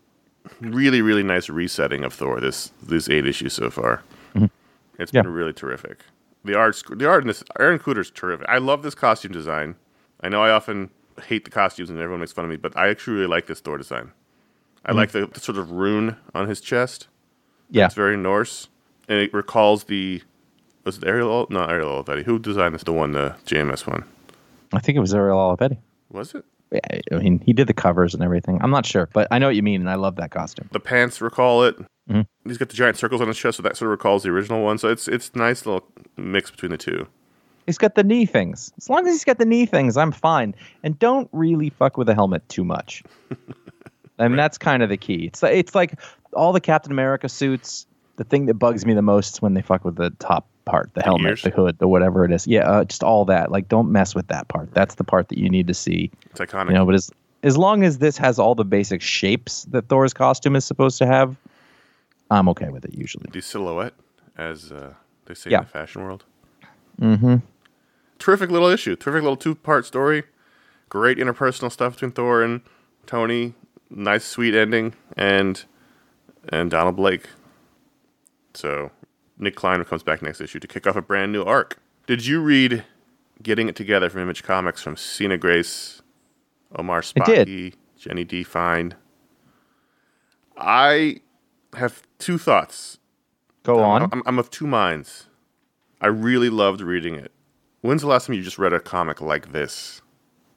really, 0.60 1.02
really 1.02 1.22
nice 1.22 1.48
resetting 1.48 2.04
of 2.04 2.12
Thor. 2.12 2.40
This 2.40 2.72
these 2.82 3.08
eight 3.08 3.26
issues 3.26 3.52
so 3.52 3.70
far. 3.70 4.02
Mm-hmm. 4.34 4.46
It's 4.98 5.10
been 5.12 5.24
Yeah. 5.24 5.30
really 5.30 5.52
terrific. 5.52 6.04
The 6.44 6.56
art, 6.56 6.82
the 6.90 7.08
art 7.08 7.22
in 7.22 7.28
this, 7.28 7.44
Aaron 7.58 7.78
Kuder's 7.78 8.10
terrific. 8.10 8.46
I 8.48 8.58
love 8.58 8.82
this 8.82 8.94
costume 8.94 9.32
design. 9.32 9.76
I 10.20 10.28
know 10.28 10.42
I 10.42 10.50
often 10.50 10.90
hate 11.26 11.44
the 11.44 11.50
costumes 11.50 11.90
and 11.90 11.98
everyone 11.98 12.20
makes 12.20 12.32
fun 12.32 12.44
of 12.44 12.50
me, 12.50 12.56
but 12.56 12.76
I 12.76 12.88
actually 12.88 13.14
really 13.14 13.28
like 13.28 13.46
this 13.46 13.60
Thor 13.60 13.78
design. 13.78 14.12
I 14.84 14.88
mm-hmm. 14.88 14.98
like 14.98 15.12
the, 15.12 15.26
the 15.26 15.40
sort 15.40 15.58
of 15.58 15.70
rune 15.70 16.16
on 16.34 16.48
his 16.48 16.60
chest. 16.60 17.08
Yeah, 17.70 17.86
It's 17.86 17.94
very 17.94 18.16
Norse, 18.16 18.68
and 19.08 19.18
it 19.18 19.32
recalls 19.32 19.84
the 19.84 20.22
was 20.84 20.98
it 20.98 21.04
Ariel? 21.04 21.46
No, 21.48 21.64
Ariel 21.64 22.02
Olivetti. 22.02 22.24
Who 22.24 22.38
designed 22.38 22.74
this? 22.74 22.82
The 22.82 22.92
one, 22.92 23.12
the 23.12 23.36
JMS 23.46 23.86
one. 23.86 24.04
I 24.72 24.80
think 24.80 24.96
it 24.96 25.00
was 25.00 25.14
Ariel 25.14 25.38
Olivetti. 25.38 25.78
Was 26.10 26.34
it? 26.34 26.44
Yeah, 26.72 26.80
I 27.12 27.16
mean, 27.16 27.42
he 27.44 27.52
did 27.52 27.66
the 27.66 27.74
covers 27.74 28.14
and 28.14 28.22
everything. 28.22 28.58
I'm 28.62 28.70
not 28.70 28.86
sure, 28.86 29.08
but 29.12 29.28
I 29.30 29.38
know 29.38 29.46
what 29.48 29.56
you 29.56 29.62
mean, 29.62 29.80
and 29.82 29.90
I 29.90 29.94
love 29.96 30.16
that 30.16 30.30
costume. 30.30 30.68
the 30.72 30.80
pants 30.80 31.20
recall 31.20 31.64
it. 31.64 31.76
Mhm. 32.10 32.26
He's 32.44 32.58
got 32.58 32.68
the 32.70 32.74
giant 32.74 32.96
circles 32.96 33.20
on 33.20 33.28
his 33.28 33.38
chest, 33.38 33.58
so 33.58 33.62
that 33.62 33.76
sort 33.76 33.86
of 33.88 33.90
recalls 33.92 34.22
the 34.24 34.30
original 34.30 34.62
one. 34.64 34.78
So 34.78 34.88
it's 34.88 35.06
it's 35.06 35.34
nice 35.36 35.66
little 35.66 35.86
mix 36.16 36.50
between 36.50 36.70
the 36.72 36.78
two. 36.78 37.06
He's 37.66 37.78
got 37.78 37.94
the 37.94 38.02
knee 38.02 38.26
things. 38.26 38.72
As 38.78 38.88
long 38.90 39.06
as 39.06 39.12
he's 39.14 39.24
got 39.24 39.38
the 39.38 39.44
knee 39.44 39.66
things, 39.66 39.96
I'm 39.96 40.10
fine. 40.10 40.54
And 40.82 40.98
don't 40.98 41.28
really 41.32 41.70
fuck 41.70 41.96
with 41.96 42.08
the 42.08 42.14
helmet 42.14 42.48
too 42.48 42.64
much. 42.64 43.04
I 44.18 44.26
mean, 44.28 44.36
that's 44.36 44.58
kind 44.58 44.82
of 44.82 44.88
the 44.88 44.96
key. 44.96 45.26
It's 45.26 45.42
like, 45.42 45.54
it's 45.54 45.74
like 45.74 45.94
all 46.32 46.52
the 46.52 46.60
Captain 46.60 46.90
America 46.92 47.28
suits. 47.28 47.86
The 48.16 48.24
thing 48.24 48.46
that 48.46 48.54
bugs 48.54 48.84
me 48.84 48.94
the 48.94 49.02
most 49.02 49.34
is 49.34 49.42
when 49.42 49.54
they 49.54 49.62
fuck 49.62 49.84
with 49.84 49.96
the 49.96 50.10
top 50.18 50.46
part, 50.64 50.90
the, 50.94 51.02
helmet, 51.02 51.30
ears? 51.30 51.42
the 51.42 51.50
hood, 51.50 51.78
the 51.78 51.88
whatever 51.88 52.24
it 52.24 52.32
is. 52.32 52.46
Yeah, 52.46 52.68
uh, 52.70 52.84
just 52.84 53.02
all 53.02 53.24
that. 53.26 53.50
Like, 53.50 53.68
don't 53.68 53.90
mess 53.92 54.14
with 54.14 54.28
that 54.28 54.48
part. 54.48 54.72
That's 54.74 54.94
the 54.96 55.04
part 55.04 55.28
that 55.28 55.38
you 55.38 55.48
need 55.48 55.66
to 55.68 55.74
see. 55.74 56.10
It's 56.30 56.40
iconic. 56.40 56.68
You 56.68 56.74
know, 56.74 56.86
but 56.86 56.94
as 56.94 57.10
as 57.42 57.56
long 57.58 57.82
as 57.82 57.98
this 57.98 58.16
has 58.18 58.38
all 58.38 58.54
the 58.54 58.64
basic 58.64 59.02
shapes 59.02 59.64
that 59.64 59.88
Thor's 59.88 60.14
costume 60.14 60.54
is 60.56 60.64
supposed 60.64 60.98
to 60.98 61.06
have, 61.06 61.36
I'm 62.30 62.48
okay 62.50 62.68
with 62.68 62.84
it 62.84 62.94
usually. 62.94 63.26
the 63.32 63.40
silhouette, 63.42 63.94
as 64.38 64.70
uh, 64.72 64.94
they 65.26 65.34
say 65.34 65.50
Yeah. 65.50 65.58
in 65.58 65.64
the 65.64 65.70
fashion 65.70 66.02
world. 66.02 66.24
Mm-hmm. 67.00 67.36
Terrific 68.18 68.50
little 68.50 68.68
issue. 68.68 68.94
Terrific 68.94 69.22
little 69.24 69.36
two 69.36 69.54
part 69.56 69.84
story. 69.86 70.22
Great 70.88 71.18
interpersonal 71.18 71.72
stuff 71.72 71.94
between 71.94 72.12
Thor 72.12 72.42
and 72.42 72.60
Tony. 73.06 73.54
Nice 73.90 74.24
sweet 74.24 74.54
ending 74.54 74.94
and 75.16 75.64
and 76.48 76.70
Donald 76.70 76.96
Blake. 76.96 77.28
So 78.54 78.90
Nic 79.42 79.56
Klein 79.56 79.84
comes 79.84 80.02
back 80.02 80.22
next 80.22 80.40
issue 80.40 80.60
to 80.60 80.66
kick 80.66 80.86
off 80.86 80.96
a 80.96 81.02
brand 81.02 81.32
new 81.32 81.42
arc. 81.42 81.78
Did 82.06 82.24
you 82.24 82.40
read 82.40 82.84
Getting 83.42 83.68
It 83.68 83.76
Together 83.76 84.08
from 84.08 84.22
Image 84.22 84.42
Comics 84.42 84.82
from 84.82 84.96
Sina 84.96 85.36
Grace, 85.36 86.02
Omar 86.76 87.02
I 87.16 87.24
did. 87.24 87.48
Spahi, 87.48 87.74
Jenny 87.98 88.24
D. 88.24 88.42
Fine? 88.42 88.94
I 90.56 91.20
have 91.74 92.02
two 92.18 92.38
thoughts 92.38 92.98
Go 93.62 93.80
on. 93.80 94.08
I'm, 94.12 94.22
I'm 94.26 94.38
of 94.38 94.50
two 94.50 94.66
minds. 94.66 95.28
I 96.00 96.08
really 96.08 96.50
loved 96.50 96.80
reading 96.80 97.14
it. 97.14 97.30
When's 97.82 98.02
the 98.02 98.08
last 98.08 98.26
time 98.26 98.34
you 98.34 98.42
just 98.42 98.58
read 98.58 98.72
a 98.72 98.80
comic 98.80 99.20
like 99.20 99.52
this? 99.52 100.02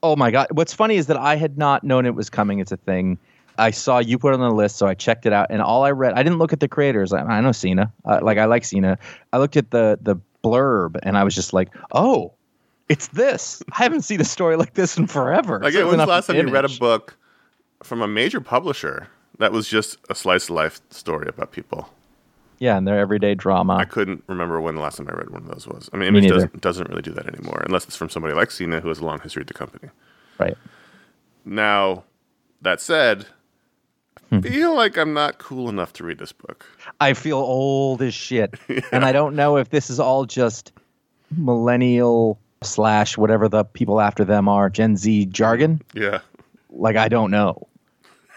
Oh 0.02 0.16
my 0.16 0.30
god! 0.30 0.48
What's 0.50 0.74
funny 0.74 0.96
is 0.96 1.06
that 1.06 1.16
I 1.16 1.36
had 1.36 1.56
not 1.56 1.82
known 1.82 2.06
it 2.06 2.14
was 2.14 2.30
coming. 2.30 2.58
It's 2.58 2.72
a 2.72 2.76
thing. 2.76 3.18
I 3.58 3.70
saw 3.70 3.98
you 3.98 4.18
put 4.18 4.32
it 4.32 4.40
on 4.40 4.48
the 4.48 4.54
list, 4.54 4.76
so 4.76 4.86
I 4.86 4.94
checked 4.94 5.26
it 5.26 5.32
out, 5.32 5.46
and 5.50 5.62
all 5.62 5.84
I 5.84 5.90
read, 5.90 6.14
I 6.14 6.22
didn't 6.22 6.38
look 6.38 6.52
at 6.52 6.60
the 6.60 6.68
creators. 6.68 7.12
I, 7.12 7.20
I 7.22 7.40
know 7.40 7.52
Sina, 7.52 7.92
uh, 8.04 8.20
like 8.22 8.38
I 8.38 8.44
like 8.44 8.64
Sina. 8.64 8.98
I 9.32 9.38
looked 9.38 9.56
at 9.56 9.70
the 9.70 9.98
the 10.00 10.16
blurb, 10.44 10.96
and 11.02 11.18
I 11.18 11.24
was 11.24 11.34
just 11.34 11.52
like, 11.52 11.74
oh, 11.92 12.32
it's 12.88 13.08
this. 13.08 13.62
I 13.72 13.82
haven't 13.82 14.02
seen 14.02 14.20
a 14.20 14.24
story 14.24 14.56
like 14.56 14.74
this 14.74 14.96
in 14.96 15.06
forever. 15.06 15.60
Like, 15.60 15.74
when's 15.74 15.96
the 15.96 16.06
last 16.06 16.26
time 16.26 16.36
you 16.36 16.48
read 16.48 16.64
a 16.64 16.68
book 16.68 17.16
from 17.82 18.02
a 18.02 18.08
major 18.08 18.40
publisher 18.40 19.08
that 19.38 19.52
was 19.52 19.68
just 19.68 19.98
a 20.08 20.14
slice 20.14 20.44
of 20.44 20.50
life 20.50 20.80
story 20.90 21.28
about 21.28 21.52
people? 21.52 21.90
Yeah, 22.58 22.78
and 22.78 22.86
their 22.88 22.98
everyday 22.98 23.34
drama. 23.34 23.76
I 23.76 23.84
couldn't 23.84 24.24
remember 24.28 24.60
when 24.60 24.76
the 24.76 24.80
last 24.80 24.96
time 24.96 25.08
I 25.08 25.12
read 25.12 25.30
one 25.30 25.42
of 25.42 25.48
those 25.48 25.66
was. 25.66 25.90
I 25.92 25.98
mean, 25.98 26.12
Me 26.12 26.20
Image 26.20 26.30
doesn't, 26.30 26.60
doesn't 26.62 26.88
really 26.88 27.02
do 27.02 27.12
that 27.12 27.26
anymore, 27.26 27.62
unless 27.66 27.84
it's 27.84 27.96
from 27.96 28.08
somebody 28.08 28.34
like 28.34 28.50
Sina 28.50 28.80
who 28.80 28.88
has 28.88 28.98
a 28.98 29.04
long 29.04 29.20
history 29.20 29.42
at 29.42 29.46
the 29.46 29.54
company. 29.54 29.90
right. 30.38 30.56
Now, 31.44 32.04
that 32.62 32.80
said, 32.80 33.26
Hmm. 34.30 34.40
Feel 34.40 34.74
like 34.74 34.96
I'm 34.96 35.12
not 35.12 35.38
cool 35.38 35.68
enough 35.68 35.92
to 35.94 36.04
read 36.04 36.18
this 36.18 36.32
book. 36.32 36.66
I 37.00 37.14
feel 37.14 37.38
old 37.38 38.02
as 38.02 38.12
shit, 38.14 38.54
and 38.92 39.04
I 39.04 39.12
don't 39.12 39.36
know 39.36 39.56
if 39.56 39.70
this 39.70 39.88
is 39.90 40.00
all 40.00 40.24
just 40.24 40.72
millennial 41.36 42.38
slash 42.62 43.16
whatever 43.16 43.48
the 43.48 43.64
people 43.64 44.00
after 44.00 44.24
them 44.24 44.48
are 44.48 44.68
Gen 44.70 44.96
Z 44.96 45.26
jargon. 45.26 45.80
Yeah. 45.94 46.20
Like 46.70 46.96
I 46.96 47.08
don't 47.08 47.30
know. 47.30 47.68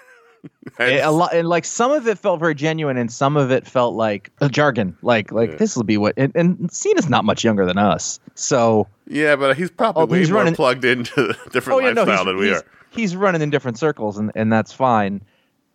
a, 0.80 1.00
a 1.00 1.12
lot 1.12 1.34
and 1.34 1.50
like 1.50 1.66
some 1.66 1.92
of 1.92 2.08
it 2.08 2.18
felt 2.18 2.40
very 2.40 2.56
genuine 2.56 2.96
and 2.96 3.12
some 3.12 3.36
of 3.36 3.52
it 3.52 3.68
felt 3.68 3.94
like 3.96 4.32
a 4.40 4.48
jargon 4.48 4.96
like 5.02 5.34
like 5.34 5.50
Yeah. 5.52 5.56
this 5.58 5.76
will 5.76 5.84
be 5.84 5.98
what 5.98 6.14
and, 6.16 6.32
and 6.34 6.72
Sina's 6.72 7.10
not 7.10 7.26
much 7.26 7.44
younger 7.44 7.66
than 7.66 7.78
us 7.78 8.22
so 8.36 8.88
Yeah, 9.06 9.36
but 9.36 9.58
he's 9.58 9.70
probably 9.70 10.04
Oh, 10.04 10.06
way 10.06 10.20
he's 10.20 10.30
more 10.30 10.40
running- 10.40 10.56
plugged 10.56 10.86
into 10.86 11.36
different 11.52 11.82
oh 11.82 11.86
yeah 11.86 11.92
no 11.92 12.04
lifestyle 12.04 12.18
he's, 12.20 12.26
than 12.26 12.38
we 12.38 12.48
he's, 12.48 12.58
are. 12.58 12.66
he's 12.92 13.16
running 13.18 13.42
in 13.42 13.50
different 13.50 13.78
circles 13.78 14.18
and 14.18 14.32
and 14.34 14.54
that's 14.54 14.72
fine 14.72 15.20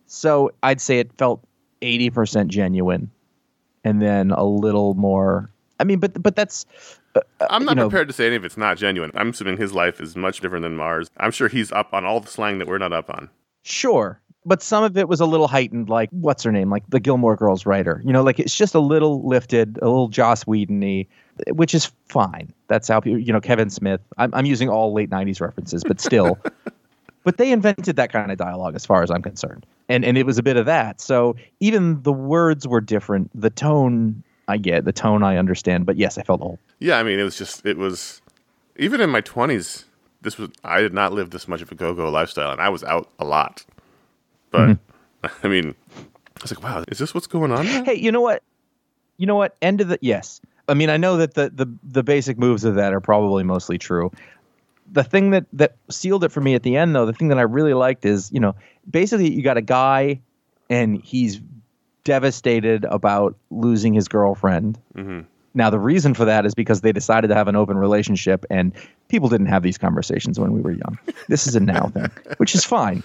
so 0.07 0.51
I'd 0.63 0.81
say 0.81 0.99
it 0.99 1.11
felt 1.17 1.43
80% 1.81 2.47
genuine 2.47 3.09
and 3.83 4.01
then 4.01 4.31
a 4.31 4.43
little 4.43 4.93
more 4.95 5.51
I 5.79 5.83
mean 5.83 5.99
but 5.99 6.21
but 6.21 6.35
that's 6.35 6.65
uh, 7.15 7.21
I'm 7.49 7.61
you 7.61 7.65
not 7.67 7.75
know- 7.77 7.89
prepared 7.89 8.07
to 8.09 8.13
say 8.13 8.27
any 8.27 8.35
of 8.35 8.43
it's 8.45 8.57
not 8.57 8.77
genuine. 8.77 9.11
I'm 9.15 9.29
assuming 9.29 9.57
his 9.57 9.73
life 9.73 10.01
is 10.01 10.15
much 10.15 10.41
different 10.41 10.63
than 10.63 10.75
Mars. 10.75 11.09
I'm 11.17 11.31
sure 11.31 11.47
he's 11.47 11.71
up 11.71 11.93
on 11.93 12.05
all 12.05 12.19
the 12.19 12.27
slang 12.27 12.59
that 12.59 12.67
we're 12.67 12.77
not 12.77 12.91
up 12.93 13.09
on. 13.09 13.29
Sure. 13.63 14.19
But 14.47 14.61
some 14.61 14.83
of 14.83 14.95
it 14.95 15.07
was 15.07 15.19
a 15.21 15.25
little 15.25 15.47
heightened, 15.47 15.89
like 15.89 16.09
what's 16.11 16.43
her 16.43 16.51
name? 16.51 16.69
Like 16.69 16.83
the 16.89 16.99
Gilmore 16.99 17.35
Girls 17.35 17.65
writer. 17.65 18.01
You 18.05 18.13
know, 18.13 18.21
like 18.21 18.39
it's 18.39 18.55
just 18.55 18.75
a 18.75 18.79
little 18.79 19.25
lifted, 19.27 19.79
a 19.81 19.85
little 19.85 20.07
Joss 20.07 20.43
Whedon 20.45 20.81
y, 20.81 21.07
which 21.53 21.73
is 21.73 21.91
fine. 22.09 22.53
That's 22.67 22.87
how 22.87 23.01
you 23.05 23.33
know, 23.33 23.41
Kevin 23.41 23.69
Smith. 23.71 24.01
I'm, 24.17 24.31
I'm 24.35 24.45
using 24.45 24.69
all 24.69 24.93
late 24.93 25.09
90s 25.09 25.41
references, 25.41 25.83
but 25.83 25.99
still. 25.99 26.37
but 27.25 27.37
they 27.37 27.51
invented 27.51 27.97
that 27.97 28.11
kind 28.11 28.31
of 28.31 28.37
dialogue 28.37 28.75
as 28.75 28.85
far 28.85 29.03
as 29.03 29.11
I'm 29.11 29.21
concerned. 29.21 29.65
And, 29.89 30.05
and 30.05 30.17
it 30.17 30.25
was 30.25 30.37
a 30.37 30.43
bit 30.43 30.55
of 30.55 30.65
that. 30.67 31.01
So 31.01 31.35
even 31.59 32.01
the 32.03 32.13
words 32.13 32.67
were 32.67 32.79
different. 32.79 33.29
The 33.39 33.49
tone, 33.49 34.23
I 34.47 34.57
get. 34.57 34.85
The 34.85 34.93
tone, 34.93 35.23
I 35.23 35.35
understand. 35.37 35.85
But 35.85 35.97
yes, 35.97 36.17
I 36.17 36.23
felt 36.23 36.41
old. 36.41 36.59
Yeah, 36.79 36.97
I 36.99 37.03
mean, 37.03 37.19
it 37.19 37.23
was 37.23 37.37
just, 37.37 37.65
it 37.65 37.77
was, 37.77 38.21
even 38.77 39.01
in 39.01 39.09
my 39.09 39.21
20s, 39.21 39.85
this 40.21 40.37
was, 40.37 40.49
I 40.63 40.81
did 40.81 40.93
not 40.93 41.13
live 41.13 41.31
this 41.31 41.47
much 41.47 41.61
of 41.61 41.71
a 41.71 41.75
go 41.75 41.93
go 41.93 42.09
lifestyle, 42.09 42.51
and 42.51 42.61
I 42.61 42.69
was 42.69 42.83
out 42.83 43.09
a 43.19 43.25
lot. 43.25 43.65
But, 44.51 44.69
Mm-hmm. 44.69 44.81
I 45.43 45.47
mean, 45.47 45.75
I 45.97 46.41
was 46.41 46.51
like, 46.53 46.63
wow, 46.63 46.83
is 46.87 46.99
this 46.99 47.13
what's 47.13 47.27
going 47.27 47.51
on? 47.51 47.65
now? 47.65 47.83
Hey, 47.83 47.95
you 47.95 48.11
know 48.11 48.21
what? 48.21 48.43
You 49.17 49.25
know 49.25 49.35
what? 49.35 49.55
End 49.61 49.81
of 49.81 49.87
the 49.87 49.97
yes. 50.01 50.41
I 50.67 50.73
mean, 50.73 50.89
I 50.89 50.97
know 50.97 51.17
that 51.17 51.35
the 51.35 51.49
the 51.49 51.67
the 51.83 52.03
basic 52.03 52.37
moves 52.37 52.63
of 52.63 52.75
that 52.75 52.93
are 52.93 52.99
probably 52.99 53.43
mostly 53.43 53.77
true. 53.77 54.11
The 54.91 55.03
thing 55.03 55.31
that 55.31 55.45
that 55.53 55.75
sealed 55.89 56.23
it 56.23 56.31
for 56.31 56.41
me 56.41 56.55
at 56.55 56.63
the 56.63 56.77
end, 56.77 56.95
though, 56.95 57.05
the 57.05 57.13
thing 57.13 57.29
that 57.29 57.39
I 57.39 57.43
really 57.43 57.73
liked 57.73 58.05
is, 58.05 58.31
you 58.31 58.39
know, 58.39 58.55
basically 58.89 59.31
you 59.31 59.41
got 59.41 59.57
a 59.57 59.61
guy, 59.61 60.21
and 60.69 61.01
he's 61.01 61.41
devastated 62.03 62.85
about 62.85 63.35
losing 63.49 63.93
his 63.93 64.07
girlfriend. 64.07 64.79
Mm-hmm. 64.95 65.21
Now, 65.55 65.69
the 65.69 65.79
reason 65.79 66.13
for 66.13 66.25
that 66.25 66.45
is 66.45 66.53
because 66.53 66.81
they 66.81 66.91
decided 66.91 67.29
to 67.29 67.35
have 67.35 67.47
an 67.47 67.55
open 67.55 67.77
relationship, 67.77 68.45
and 68.49 68.73
people 69.07 69.29
didn't 69.29 69.47
have 69.47 69.63
these 69.63 69.77
conversations 69.77 70.39
when 70.39 70.51
we 70.51 70.61
were 70.61 70.71
young. 70.71 70.99
This 71.27 71.47
is 71.47 71.55
a 71.55 71.61
now 71.61 71.87
thing, 71.87 72.11
which 72.37 72.53
is 72.55 72.65
fine. 72.65 73.03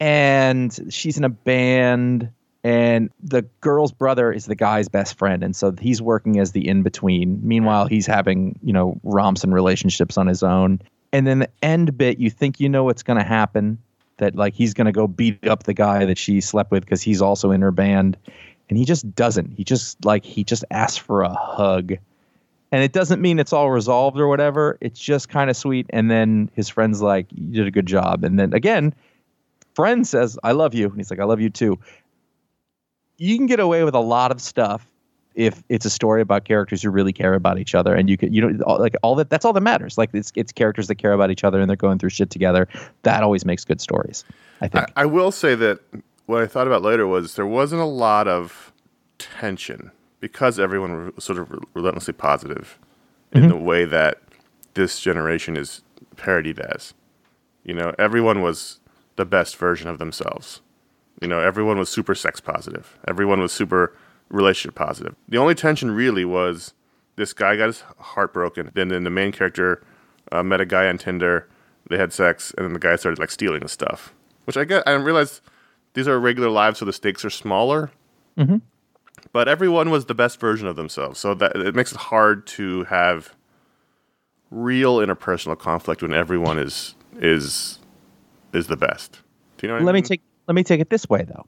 And 0.00 0.76
she's 0.88 1.18
in 1.18 1.24
a 1.24 1.28
band, 1.28 2.30
and 2.64 3.10
the 3.22 3.42
girl's 3.60 3.92
brother 3.92 4.32
is 4.32 4.46
the 4.46 4.54
guy's 4.54 4.88
best 4.88 5.18
friend, 5.18 5.44
and 5.44 5.54
so 5.54 5.72
he's 5.78 6.00
working 6.00 6.38
as 6.38 6.52
the 6.52 6.66
in 6.66 6.82
between. 6.82 7.38
Meanwhile, 7.42 7.86
he's 7.86 8.06
having 8.06 8.58
you 8.62 8.72
know 8.72 8.98
romps 9.02 9.44
and 9.44 9.52
relationships 9.52 10.16
on 10.16 10.26
his 10.26 10.42
own. 10.42 10.80
And 11.12 11.26
then 11.26 11.40
the 11.40 11.50
end 11.62 11.96
bit, 11.98 12.18
you 12.18 12.30
think 12.30 12.60
you 12.60 12.68
know 12.68 12.84
what's 12.84 13.02
going 13.02 13.18
to 13.18 13.24
happen, 13.24 13.78
that 14.18 14.36
like 14.36 14.54
he's 14.54 14.74
going 14.74 14.86
to 14.86 14.92
go 14.92 15.06
beat 15.06 15.46
up 15.46 15.64
the 15.64 15.74
guy 15.74 16.04
that 16.04 16.18
she 16.18 16.40
slept 16.40 16.70
with 16.70 16.84
because 16.84 17.02
he's 17.02 17.20
also 17.20 17.50
in 17.50 17.60
her 17.62 17.72
band. 17.72 18.16
And 18.68 18.78
he 18.78 18.84
just 18.84 19.12
doesn't. 19.14 19.52
He 19.56 19.64
just 19.64 20.04
like 20.04 20.24
he 20.24 20.44
just 20.44 20.64
asks 20.70 20.96
for 20.96 21.22
a 21.22 21.32
hug. 21.32 21.94
And 22.72 22.84
it 22.84 22.92
doesn't 22.92 23.20
mean 23.20 23.40
it's 23.40 23.52
all 23.52 23.70
resolved 23.70 24.20
or 24.20 24.28
whatever. 24.28 24.78
It's 24.80 25.00
just 25.00 25.28
kind 25.28 25.50
of 25.50 25.56
sweet. 25.56 25.86
And 25.90 26.08
then 26.08 26.50
his 26.54 26.68
friend's 26.68 27.02
like 27.02 27.26
you 27.32 27.52
did 27.52 27.66
a 27.66 27.72
good 27.72 27.86
job. 27.86 28.22
And 28.22 28.38
then 28.38 28.54
again 28.54 28.94
friend 29.74 30.06
says 30.06 30.38
i 30.42 30.52
love 30.52 30.74
you. 30.74 30.86
And 30.88 30.96
he's 30.96 31.10
like 31.10 31.20
i 31.20 31.24
love 31.24 31.40
you 31.40 31.50
too. 31.50 31.78
You 33.16 33.36
can 33.36 33.46
get 33.46 33.60
away 33.60 33.82
with 33.84 33.94
a 33.94 34.00
lot 34.00 34.30
of 34.30 34.40
stuff 34.40 34.86
if 35.34 35.62
it's 35.68 35.84
a 35.84 35.90
story 35.90 36.20
about 36.20 36.44
characters 36.44 36.82
who 36.82 36.90
really 36.90 37.12
care 37.12 37.34
about 37.34 37.58
each 37.58 37.74
other 37.74 37.94
and 37.94 38.10
you 38.10 38.16
could 38.16 38.34
you 38.34 38.40
know 38.40 38.62
all- 38.64 38.80
like 38.80 38.94
all 39.02 39.14
that 39.14 39.30
that's 39.30 39.44
all 39.44 39.52
that 39.52 39.60
matters 39.60 39.96
like 39.96 40.10
it's 40.12 40.32
it's 40.34 40.52
characters 40.52 40.88
that 40.88 40.96
care 40.96 41.12
about 41.12 41.30
each 41.30 41.44
other 41.44 41.60
and 41.60 41.68
they're 41.68 41.76
going 41.76 41.98
through 41.98 42.10
shit 42.10 42.30
together 42.30 42.66
that 43.02 43.22
always 43.22 43.44
makes 43.44 43.64
good 43.64 43.80
stories 43.80 44.24
i 44.60 44.68
think 44.68 44.84
I, 44.96 45.02
I 45.02 45.06
will 45.06 45.30
say 45.30 45.54
that 45.54 45.80
what 46.30 46.42
I 46.42 46.46
thought 46.46 46.68
about 46.68 46.82
later 46.82 47.06
was 47.06 47.34
there 47.34 47.46
wasn't 47.46 47.82
a 47.82 47.86
lot 47.86 48.28
of 48.28 48.72
tension 49.18 49.90
because 50.20 50.58
everyone 50.60 51.12
was 51.14 51.24
sort 51.24 51.38
of 51.38 51.52
relentlessly 51.74 52.14
positive 52.14 52.78
in 53.32 53.42
mm-hmm. 53.42 53.50
the 53.50 53.56
way 53.56 53.84
that 53.84 54.18
this 54.74 55.00
generation 55.00 55.56
is 55.56 55.82
parodied 56.16 56.60
as. 56.60 56.94
You 57.64 57.74
know, 57.74 57.94
everyone 57.98 58.42
was 58.42 58.78
the 59.16 59.24
best 59.24 59.56
version 59.56 59.88
of 59.88 59.98
themselves. 59.98 60.60
You 61.20 61.26
know, 61.26 61.40
everyone 61.40 61.78
was 61.78 61.88
super 61.88 62.14
sex 62.14 62.40
positive. 62.40 62.96
Everyone 63.08 63.40
was 63.40 63.52
super 63.52 63.96
relationship 64.30 64.74
positive. 64.74 65.14
The 65.28 65.38
only 65.38 65.54
tension 65.54 65.90
really 65.90 66.24
was 66.24 66.74
this 67.16 67.32
guy 67.32 67.56
got 67.56 67.66
his 67.66 67.82
heart 67.98 68.32
broken. 68.32 68.70
Then, 68.74 68.88
then 68.88 69.04
the 69.04 69.10
main 69.10 69.32
character 69.32 69.82
uh, 70.32 70.42
met 70.42 70.60
a 70.60 70.66
guy 70.66 70.88
on 70.88 70.98
Tinder. 70.98 71.48
They 71.88 71.98
had 71.98 72.12
sex, 72.12 72.54
and 72.56 72.64
then 72.64 72.72
the 72.72 72.78
guy 72.78 72.96
started 72.96 73.18
like 73.18 73.30
stealing 73.30 73.62
his 73.62 73.72
stuff. 73.72 74.14
Which 74.44 74.56
I 74.56 74.64
get. 74.64 74.86
I 74.86 74.92
realized 74.92 75.40
these 75.94 76.06
are 76.08 76.18
regular 76.18 76.48
lives, 76.48 76.78
so 76.78 76.84
the 76.84 76.92
stakes 76.92 77.24
are 77.24 77.30
smaller. 77.30 77.90
But 79.32 79.48
everyone 79.48 79.90
was 79.90 80.06
the 80.06 80.14
best 80.14 80.40
version 80.40 80.66
of 80.66 80.76
themselves, 80.76 81.20
so 81.20 81.34
that 81.34 81.54
it 81.56 81.74
makes 81.74 81.92
it 81.92 81.98
hard 81.98 82.46
to 82.48 82.84
have 82.84 83.34
real 84.50 84.96
interpersonal 84.96 85.58
conflict 85.58 86.02
when 86.02 86.12
everyone 86.12 86.58
is 86.58 86.94
is 87.18 87.78
is 88.52 88.66
the 88.66 88.76
best. 88.76 89.20
Do 89.58 89.66
you 89.66 89.68
know 89.68 89.74
what 89.74 89.82
I 89.82 89.84
let 89.86 89.94
me 89.94 90.02
take 90.02 90.22
let 90.48 90.54
me 90.54 90.64
take 90.64 90.80
it 90.80 90.90
this 90.90 91.08
way 91.08 91.22
though. 91.22 91.46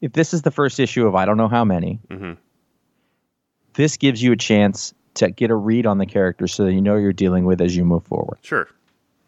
If 0.00 0.12
this 0.12 0.32
is 0.32 0.42
the 0.42 0.50
first 0.50 0.78
issue 0.80 1.06
of 1.06 1.14
I 1.14 1.24
don't 1.24 1.36
know 1.36 1.48
how 1.48 1.64
many, 1.64 1.98
Mhm. 2.10 2.36
this 3.74 3.96
gives 3.96 4.22
you 4.22 4.32
a 4.32 4.36
chance 4.36 4.94
to 5.14 5.30
get 5.30 5.50
a 5.50 5.54
read 5.56 5.86
on 5.86 5.98
the 5.98 6.06
character 6.06 6.46
so 6.46 6.64
that 6.64 6.72
you 6.72 6.80
know 6.80 6.96
you're 6.96 7.12
dealing 7.12 7.44
with 7.44 7.60
as 7.60 7.76
you 7.76 7.84
move 7.84 8.04
forward. 8.04 8.38
Sure. 8.42 8.68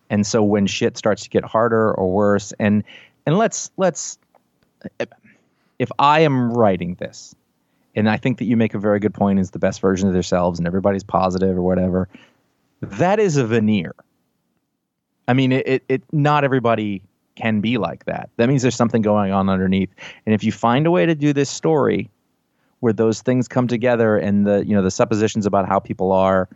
And 0.09 0.27
so 0.27 0.43
when 0.43 0.67
shit 0.67 0.97
starts 0.97 1.23
to 1.25 1.31
get 1.31 1.45
harder 1.45 1.93
or 1.95 2.13
worse, 2.13 2.53
and 2.59 2.85
and 3.27 3.37
let's 3.39 3.71
let's 3.77 4.19
if 5.79 5.91
I 5.99 6.21
am 6.21 6.53
writing 6.53 6.95
this, 6.99 7.35
and 7.95 8.09
I 8.09 8.17
think 8.17 8.39
that 8.39 8.45
you 8.45 8.57
make 8.57 8.75
a 8.75 8.79
very 8.79 8.99
good 9.01 9.15
point 9.15 9.39
is 9.39 9.51
the 9.51 9.59
best 9.59 9.81
version 9.81 10.09
of 10.09 10.15
themselves 10.15 10.59
and 10.59 10.67
everybody's 10.67 11.05
positive 11.05 11.57
or 11.57 11.63
whatever, 11.63 12.09
that 12.81 13.19
is 13.21 13.37
a 13.37 13.47
veneer. 13.47 13.95
I 15.29 15.33
mean, 15.35 15.53
it, 15.53 15.67
it, 15.69 15.85
it 15.89 16.03
not 16.13 16.43
everybody 16.45 17.03
can 17.41 17.61
be 17.61 17.79
like 17.79 18.05
that. 18.05 18.31
That 18.37 18.49
means 18.49 18.63
there's 18.63 18.77
something 18.77 19.03
going 19.03 19.33
on 19.33 19.49
underneath. 19.49 19.91
And 20.27 20.35
if 20.35 20.45
you 20.45 20.53
find 20.53 20.87
a 20.87 20.91
way 20.91 21.07
to 21.07 21.15
do 21.15 21.33
this 21.33 21.51
story 21.51 22.11
where 22.81 22.93
those 22.93 23.23
things 23.23 23.49
come 23.49 23.69
together 23.69 24.17
and 24.17 24.47
the 24.47 24.65
you 24.67 24.75
know 24.75 24.83
the 24.83 24.91
suppositions 24.91 25.47
about 25.47 25.69
how 25.69 25.79
people 25.79 26.13
are 26.13 26.49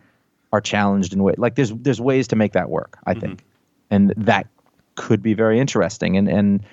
are 0.51 0.61
challenged 0.61 1.13
in 1.13 1.23
way 1.23 1.33
like 1.37 1.55
there's 1.55 1.71
there's 1.71 2.01
ways 2.01 2.27
to 2.29 2.35
make 2.35 2.53
that 2.53 2.69
work, 2.69 2.97
I 3.05 3.13
think. 3.13 3.43
And 3.91 4.13
that 4.17 4.47
could 4.95 5.21
be 5.21 5.33
very 5.33 5.59
interesting. 5.59 6.17
And 6.17 6.27
and 6.27 6.63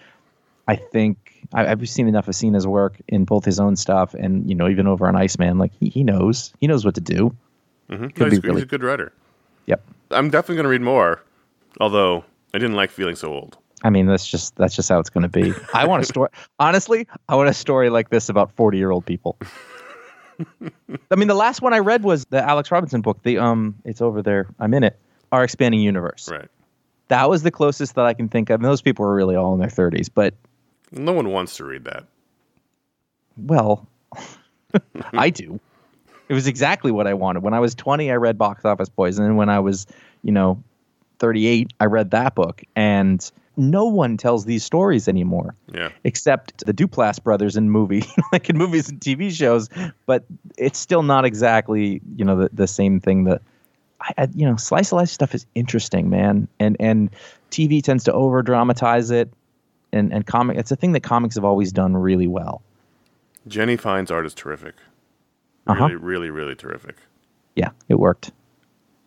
I 0.69 0.77
think 0.77 1.47
I, 1.53 1.67
I've 1.67 1.89
seen 1.89 2.09
enough 2.09 2.29
of 2.29 2.35
Sina's 2.35 2.67
work 2.67 2.97
in 3.09 3.25
both 3.25 3.45
his 3.45 3.61
own 3.61 3.77
stuff 3.77 4.15
and 4.15 4.49
you 4.49 4.55
know 4.55 4.69
even 4.69 4.87
over 4.87 5.07
on 5.07 5.17
Iceman. 5.17 5.59
Like 5.59 5.73
he, 5.79 5.89
he 5.89 6.05
knows 6.05 6.53
he 6.61 6.67
knows 6.67 6.85
what 6.85 6.95
to 6.95 7.01
do. 7.01 7.35
Mm-hmm. 7.91 8.09
Could 8.09 8.33
he's, 8.33 8.43
really- 8.43 8.57
he's 8.57 8.63
a 8.63 8.67
good 8.67 8.83
writer. 8.83 9.13
Yep. 9.67 9.83
I'm 10.11 10.29
definitely 10.29 10.57
going 10.57 10.65
to 10.65 10.71
read 10.71 10.83
more, 10.83 11.23
although 11.81 12.25
I 12.53 12.59
didn't 12.59 12.75
like 12.75 12.91
feeling 12.91 13.17
so 13.17 13.33
old. 13.33 13.57
I 13.85 13.91
mean, 13.91 14.07
that's 14.07 14.27
just 14.27 14.57
that's 14.57 14.75
just 14.77 14.89
how 14.89 14.99
it's 15.01 15.11
going 15.11 15.23
to 15.23 15.29
be. 15.29 15.53
I 15.75 15.87
want 15.87 16.03
a 16.03 16.07
story. 16.07 16.29
Honestly, 16.59 17.07
I 17.29 17.35
want 17.37 17.49
a 17.49 17.55
story 17.55 17.91
like 17.91 18.11
this 18.11 18.29
about 18.29 18.53
forty 18.53 18.79
year 18.79 18.91
old 18.91 19.05
people. 19.07 19.37
I 21.11 21.15
mean, 21.15 21.29
the 21.29 21.35
last 21.35 21.63
one 21.63 21.73
I 21.75 21.79
read 21.79 22.03
was 22.03 22.25
the 22.27 22.43
Alex 22.43 22.71
Robinson 22.71 23.01
book. 23.01 23.23
The 23.23 23.39
um, 23.39 23.77
it's 23.85 24.01
over 24.01 24.23
there. 24.23 24.47
I'm 24.59 24.75
in 24.75 24.83
it. 24.85 24.99
Our 25.31 25.45
expanding 25.45 25.81
universe. 25.81 26.29
Right. 26.31 26.49
That 27.09 27.29
was 27.29 27.43
the 27.43 27.51
closest 27.51 27.95
that 27.97 28.07
I 28.07 28.15
can 28.15 28.29
think 28.29 28.51
of. 28.51 28.61
And 28.61 28.65
those 28.65 28.83
people 28.83 29.05
were 29.05 29.15
really 29.15 29.37
all 29.37 29.53
in 29.55 29.61
their 29.61 29.69
thirties, 29.69 30.09
but 30.09 30.35
No 30.91 31.13
one 31.13 31.29
wants 31.31 31.57
to 31.57 31.65
read 31.65 31.85
that. 31.85 32.05
well, 33.37 33.87
I 35.13 35.31
do. 35.31 35.61
It 36.29 36.35
was 36.35 36.47
exactly 36.47 36.91
what 36.91 37.07
I 37.07 37.15
wanted. 37.15 37.43
When 37.43 37.53
I 37.53 37.61
was 37.61 37.75
20, 37.75 38.11
I 38.11 38.15
read 38.15 38.39
Box 38.39 38.65
Office 38.65 38.89
Poison, 38.89 39.25
and 39.27 39.37
when 39.37 39.51
I 39.51 39.61
was, 39.61 39.87
you 40.23 40.33
know, 40.33 40.63
38, 41.23 41.73
I 41.79 41.85
read 41.85 42.11
that 42.11 42.35
book. 42.35 42.63
And 42.75 43.31
no 43.57 43.85
one 43.85 44.17
tells 44.17 44.45
these 44.45 44.65
stories 44.65 45.07
anymore. 45.07 45.55
Yeah. 45.73 45.91
except 46.05 46.67
the 46.67 46.75
Duplass 46.75 47.23
brothers 47.23 47.57
in 47.57 47.71
movie, 47.71 48.05
like 48.33 48.51
in 48.51 48.59
movies 48.59 48.89
and 48.89 49.01
TV 49.01 49.31
shows. 49.31 49.69
But 50.05 50.25
it's 50.59 50.79
still 50.79 51.05
not 51.05 51.25
exactly 51.25 52.01
you 52.17 52.25
know 52.25 52.37
the, 52.37 52.51
the 52.53 52.67
same 52.67 52.99
thing 52.99 53.25
that 53.25 53.41
I, 54.01 54.13
I 54.19 54.29
you 54.35 54.45
know 54.45 54.57
slice 54.57 54.91
of 54.91 54.97
life 54.97 55.09
stuff 55.09 55.35
is 55.35 55.47
interesting, 55.55 56.11
man, 56.11 56.49
and 56.59 56.77
and 56.81 57.11
TV 57.51 57.83
tends 57.83 58.05
to 58.05 58.13
over 58.13 58.43
dramatize 58.43 59.11
it, 59.11 59.33
and 59.93 60.13
and 60.13 60.27
comic 60.27 60.59
it's 60.59 60.73
a 60.73 60.77
thing 60.77 60.93
that 60.93 61.03
comics 61.03 61.37
have 61.37 61.45
always 61.45 61.73
done 61.73 61.97
really 61.97 62.27
well. 62.27 62.63
Jenny 63.47 63.77
Fine's 63.77 64.11
art 64.11 64.27
is 64.27 64.35
terrific. 64.35 64.75
Uh-huh. 65.67 65.85
Really, 65.85 65.97
really, 65.97 66.31
really 66.31 66.55
terrific. 66.57 66.97
Yeah, 67.55 67.71
it 67.89 67.95
worked. 67.95 68.33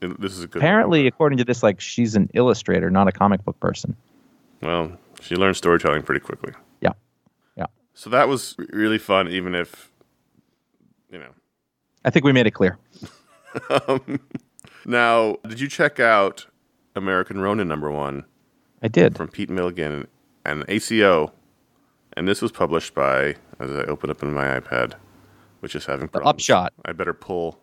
And 0.01 0.15
This 0.19 0.33
is 0.33 0.43
a 0.43 0.47
good. 0.47 0.61
Apparently, 0.61 1.07
according 1.07 1.37
to 1.37 1.43
this, 1.45 1.63
like 1.63 1.79
she's 1.79 2.15
an 2.15 2.29
illustrator, 2.33 2.89
not 2.89 3.07
a 3.07 3.11
comic 3.11 3.43
book 3.45 3.59
person. 3.59 3.95
Well, 4.61 4.91
she 5.21 5.35
learned 5.35 5.55
storytelling 5.57 6.03
pretty 6.03 6.19
quickly. 6.21 6.53
Yeah, 6.81 6.91
yeah. 7.55 7.65
So 7.93 8.09
that 8.09 8.27
was 8.27 8.55
really 8.73 8.97
fun, 8.97 9.27
even 9.29 9.55
if, 9.55 9.91
you 11.11 11.17
know. 11.19 11.31
I 12.03 12.09
think 12.09 12.25
we 12.25 12.31
made 12.33 12.45
it 12.47 12.51
clear. 12.51 12.77
Now, 14.87 15.37
did 15.47 15.59
you 15.59 15.67
check 15.67 15.99
out 15.99 16.45
American 16.95 17.39
Ronin 17.41 17.67
number 17.67 17.89
one 17.89 18.23
I 18.83 18.87
did. 18.87 19.15
from 19.17 19.29
Pete 19.29 19.49
Milligan 19.49 20.07
and 20.45 20.63
ACO? 20.67 21.31
And 22.13 22.27
this 22.27 22.41
was 22.41 22.51
published 22.51 22.93
by, 22.93 23.35
as 23.59 23.71
I 23.71 23.83
open 23.85 24.09
up 24.11 24.21
in 24.21 24.31
my 24.31 24.59
iPad, 24.59 24.93
which 25.61 25.75
is 25.75 25.85
having 25.85 26.07
problems. 26.07 26.29
Upshot. 26.35 26.73
I 26.85 26.91
better 26.91 27.13
pull. 27.13 27.59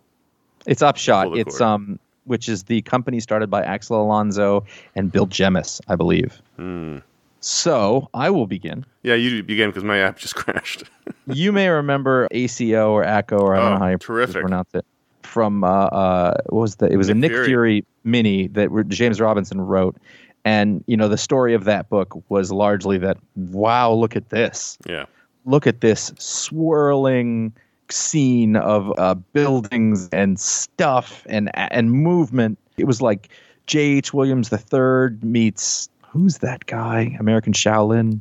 It's 0.67 0.83
Upshot. 0.83 1.27
Pull 1.27 1.35
the 1.35 1.41
It's 1.43 1.59
cord. 1.59 1.63
um, 1.63 1.99
which 2.25 2.49
is 2.49 2.65
the 2.65 2.83
company 2.83 3.21
started 3.21 3.51
by 3.51 3.63
Axel 3.63 4.01
Alonso 4.03 4.65
and 4.95 5.11
Bill 5.11 5.27
Jemas, 5.27 5.81
I 5.89 5.97
believe. 5.97 6.41
Hmm. 6.57 6.99
So 7.41 8.09
I 8.15 8.31
will 8.31 8.47
begin. 8.47 8.87
Yeah, 9.03 9.15
you 9.15 9.43
begin 9.43 9.71
because 9.71 9.83
my 9.85 9.99
app 9.99 10.17
just 10.19 10.35
crashed. 10.37 10.85
You 11.27 11.51
may 11.53 11.69
remember 11.69 12.29
ACO 12.31 12.93
or 12.93 13.03
ACO 13.05 13.39
or 13.39 13.57
I 13.57 13.59
don't 13.59 13.67
Oh, 13.67 13.75
know 13.75 13.79
how 13.81 13.89
you 13.89 13.99
terrific. 13.99 14.41
pronounce 14.43 14.73
it. 14.75 14.85
From 15.25 15.65
uh, 15.65 15.69
uh, 15.87 16.35
what 16.51 16.61
was 16.61 16.77
the? 16.77 16.87
It 16.87 16.97
was 16.97 17.09
a 17.09 17.15
Nick 17.15 17.31
Nick 17.31 17.33
Fury. 17.33 17.47
Fury, 17.47 17.85
mini 18.05 18.49
that 18.49 18.69
James 18.89 19.21
Robinson 19.21 19.61
wrote, 19.61 19.97
and 20.45 20.83
you 20.87 20.97
know 20.97 21.09
the 21.09 21.17
story 21.17 21.55
of 21.55 21.65
that 21.65 21.89
book 21.89 22.21
was 22.29 22.51
largely 22.53 22.99
that. 22.99 23.17
Wow, 23.37 23.93
look 23.93 24.15
at 24.17 24.29
this! 24.31 24.77
yeah. 24.87 25.07
look 25.45 25.67
at 25.67 25.81
this 25.81 26.13
swirling 26.19 27.53
scene 27.93 28.57
of 28.57 28.93
uh, 28.99 29.15
buildings 29.15 30.09
and 30.13 30.39
stuff 30.39 31.27
and 31.29 31.51
and 31.55 31.93
movement. 31.93 32.59
It 32.77 32.85
was 32.85 33.01
like 33.03 33.29
J.H. 33.67 34.13
Williams 34.13 34.53
III 34.53 35.17
meets 35.23 35.89
who's 36.13 36.39
that 36.39 36.67
guy? 36.67 37.17
American 37.19 37.53
Shaolin, 37.53 38.21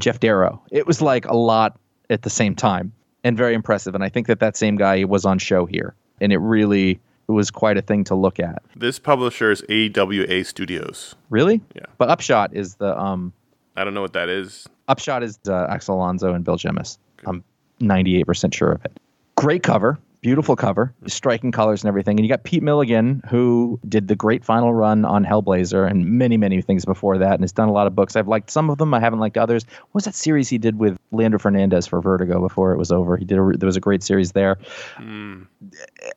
Geof 0.00 0.18
Darrow. 0.20 0.60
It 0.70 0.86
was 0.86 1.00
like 1.00 1.24
a 1.26 1.36
lot 1.36 1.78
at 2.10 2.22
the 2.22 2.30
same 2.30 2.54
time 2.54 2.92
and 3.24 3.36
very 3.36 3.54
impressive. 3.54 3.94
And 3.94 4.02
I 4.02 4.08
think 4.08 4.26
that 4.26 4.40
that 4.40 4.56
same 4.56 4.76
guy 4.76 5.04
was 5.04 5.24
on 5.24 5.38
show 5.38 5.66
here, 5.66 5.94
and 6.20 6.32
it 6.32 6.38
really 6.38 7.00
was 7.26 7.50
quite 7.50 7.76
a 7.76 7.82
thing 7.82 8.04
to 8.04 8.14
look 8.14 8.40
at. 8.40 8.62
This 8.74 8.98
publisher 8.98 9.50
is 9.50 9.62
AWA 9.68 10.44
Studios. 10.44 11.14
Really? 11.28 11.60
Yeah. 11.74 11.82
But 11.98 12.08
Upshot 12.08 12.54
is 12.54 12.76
the 12.76 12.98
um 12.98 13.32
I 13.76 13.84
don't 13.84 13.94
know 13.94 14.02
what 14.02 14.14
that 14.14 14.28
is. 14.28 14.66
Upshot 14.88 15.22
is 15.22 15.38
uh, 15.46 15.66
Axel 15.70 15.96
Alonso 15.96 16.32
and 16.32 16.44
Bill 16.44 16.56
Jemas. 16.56 16.98
I'm 17.26 17.44
98% 17.80 18.52
sure 18.52 18.72
of 18.72 18.84
it. 18.84 18.92
Great 19.38 19.62
cover, 19.62 19.98
beautiful 20.20 20.56
cover, 20.56 20.92
hmm. 21.00 21.06
striking 21.06 21.52
colors 21.52 21.82
and 21.82 21.88
everything. 21.88 22.18
And 22.18 22.26
you 22.26 22.28
got 22.28 22.42
Pete 22.42 22.62
Milligan, 22.62 23.22
who 23.28 23.78
did 23.88 24.08
the 24.08 24.16
great 24.16 24.44
final 24.44 24.74
run 24.74 25.04
on 25.04 25.24
Hellblazer 25.24 25.88
and 25.88 26.06
many, 26.06 26.36
many 26.36 26.60
things 26.60 26.84
before 26.84 27.18
that, 27.18 27.34
and 27.34 27.42
has 27.42 27.52
done 27.52 27.68
a 27.68 27.72
lot 27.72 27.86
of 27.86 27.94
books. 27.94 28.16
I've 28.16 28.26
liked 28.26 28.50
some 28.50 28.68
of 28.68 28.78
them. 28.78 28.92
I 28.94 29.00
haven't 29.00 29.20
liked 29.20 29.38
others. 29.38 29.64
What 29.64 29.94
was 29.94 30.04
that 30.04 30.14
series 30.14 30.48
he 30.48 30.58
did 30.58 30.78
with 30.78 30.98
Leandro 31.12 31.38
Fernandez 31.38 31.86
for 31.86 32.00
Vertigo 32.00 32.40
before 32.40 32.72
it 32.72 32.78
was 32.78 32.90
over? 32.90 33.16
He 33.16 33.24
did. 33.24 33.38
A, 33.38 33.52
there 33.56 33.66
was 33.66 33.76
a 33.76 33.80
great 33.80 34.02
series 34.02 34.32
there. 34.32 34.58
Hmm. 34.96 35.42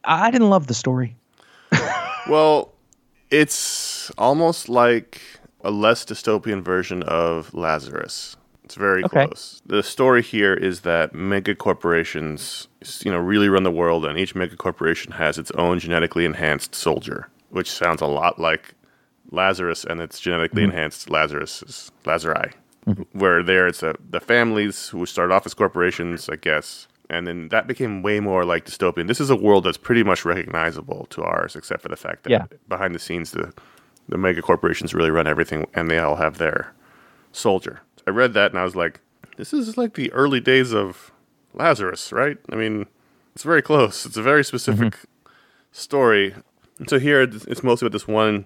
I 0.04 0.32
didn't 0.32 0.50
love 0.50 0.68
the 0.68 0.74
story. 0.74 1.16
Well, 2.30 2.72
it's 3.32 4.12
almost 4.18 4.70
like 4.70 5.22
a 5.64 5.72
less 5.72 6.06
dystopian 6.06 6.62
version 6.62 7.02
of 7.04 7.54
Lazarus. 7.54 8.38
It's 8.72 8.78
very 8.78 9.04
Okay. 9.04 9.26
close. 9.28 9.62
The 9.66 9.84
story 9.84 10.22
here 10.22 10.54
is 10.54 10.82
that 10.82 11.14
mega 11.14 11.56
corporations, 11.56 12.70
you 13.04 13.12
know, 13.12 13.18
really 13.20 13.50
run 13.50 13.64
the 13.64 13.72
world, 13.72 14.06
and 14.06 14.18
each 14.18 14.34
mega 14.34 14.56
corporation 14.56 15.12
has 15.14 15.38
its 15.38 15.52
own 15.52 15.80
genetically 15.80 16.24
enhanced 16.24 16.74
soldier, 16.74 17.28
which 17.50 17.70
sounds 17.70 18.02
a 18.02 18.06
lot 18.06 18.40
like 18.40 18.74
Lazarus 19.30 19.84
and 19.84 20.00
its 20.00 20.22
genetically 20.22 20.62
mm-hmm. 20.62 20.72
enhanced 20.72 21.10
Lazarus, 21.10 21.92
Lazari. 22.06 22.54
Mm-hmm. 22.88 23.04
Where 23.20 23.44
there 23.44 23.68
it's 23.68 23.84
a, 23.84 23.96
the 24.10 24.22
families 24.22 24.88
who 24.88 25.06
started 25.06 25.34
off 25.34 25.46
as 25.46 25.54
corporations, 25.54 26.30
I 26.30 26.38
guess, 26.38 26.88
and 27.10 27.28
then 27.28 27.50
that 27.50 27.68
became 27.68 28.02
way 28.02 28.22
more 28.22 28.46
like 28.46 28.66
dystopian. 28.66 29.08
This 29.08 29.20
is 29.20 29.30
a 29.30 29.36
world 29.36 29.66
that's 29.66 29.78
pretty 29.78 30.04
much 30.04 30.24
recognizable 30.24 31.08
to 31.10 31.24
ours, 31.24 31.58
except 31.58 31.82
for 31.82 31.90
the 31.90 31.98
fact 31.98 32.24
that 32.24 32.32
Yeah. 32.32 32.46
behind 32.70 32.96
the 32.96 33.00
scenes, 33.00 33.32
the 33.32 33.52
the 34.10 34.18
mega 34.18 34.42
corporations 34.42 34.94
really 34.94 35.12
run 35.12 35.28
everything, 35.28 35.68
and 35.74 35.92
they 35.92 36.00
all 36.00 36.16
have 36.16 36.38
their 36.38 36.74
soldier. 37.34 37.82
I 38.08 38.12
read 38.12 38.34
that 38.34 38.52
and 38.52 38.60
I 38.60 38.64
was 38.64 38.76
like, 38.76 39.00
this 39.38 39.54
is 39.54 39.78
like 39.78 39.94
the 39.96 40.12
early 40.14 40.40
days 40.40 40.74
of 40.74 41.12
Lazarus, 41.54 42.12
right? 42.12 42.38
I 42.52 42.56
mean, 42.56 42.86
it's 43.34 43.44
very 43.44 43.62
close. 43.62 44.06
It's 44.06 44.18
a 44.18 44.22
very 44.24 44.44
specific 44.44 44.98
story. 45.72 46.36
And 46.80 46.90
so 46.90 47.00
here 47.00 47.22
it's 47.22 47.46
it's 47.46 47.64
mostly 47.64 47.86
about 47.88 47.94
this 47.94 48.08
one 48.08 48.46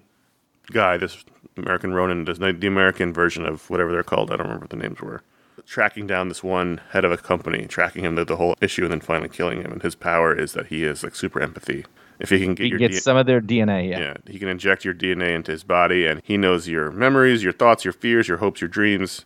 guy, 0.72 0.96
this 0.96 1.24
American 1.56 1.92
Ronin, 1.94 2.24
this, 2.24 2.38
the 2.38 2.66
American 2.66 3.12
version 3.12 3.46
of 3.46 3.68
whatever 3.70 3.92
they're 3.92 4.02
called. 4.02 4.30
I 4.30 4.36
don't 4.36 4.46
remember 4.46 4.64
what 4.64 4.70
the 4.70 4.76
names 4.76 5.00
were. 5.00 5.22
Tracking 5.64 6.06
down 6.06 6.28
this 6.28 6.44
one 6.44 6.80
head 6.90 7.04
of 7.04 7.10
a 7.10 7.16
company, 7.16 7.66
tracking 7.66 8.04
him 8.04 8.14
through 8.14 8.26
the 8.26 8.36
whole 8.36 8.54
issue, 8.60 8.82
and 8.84 8.92
then 8.92 9.00
finally 9.00 9.28
killing 9.28 9.62
him. 9.62 9.72
And 9.72 9.82
his 9.82 9.94
power 9.94 10.38
is 10.38 10.52
that 10.52 10.66
he 10.66 10.84
is 10.84 11.02
like 11.02 11.16
super 11.16 11.40
empathy. 11.40 11.84
If 12.20 12.30
he 12.30 12.38
can 12.40 12.54
get 12.54 12.64
He 12.64 12.68
your 12.70 12.78
gets 12.78 12.96
D- 12.96 13.00
some 13.00 13.16
of 13.16 13.26
their 13.26 13.40
DNA. 13.40 13.90
Yeah. 13.90 13.98
yeah, 13.98 14.14
he 14.26 14.38
can 14.38 14.48
inject 14.48 14.84
your 14.84 14.94
DNA 14.94 15.34
into 15.34 15.50
his 15.52 15.64
body, 15.64 16.06
and 16.06 16.20
he 16.24 16.36
knows 16.36 16.68
your 16.68 16.90
memories, 16.90 17.42
your 17.42 17.52
thoughts, 17.52 17.84
your 17.84 17.92
fears, 17.92 18.28
your 18.28 18.38
hopes, 18.38 18.60
your 18.60 18.68
dreams, 18.68 19.24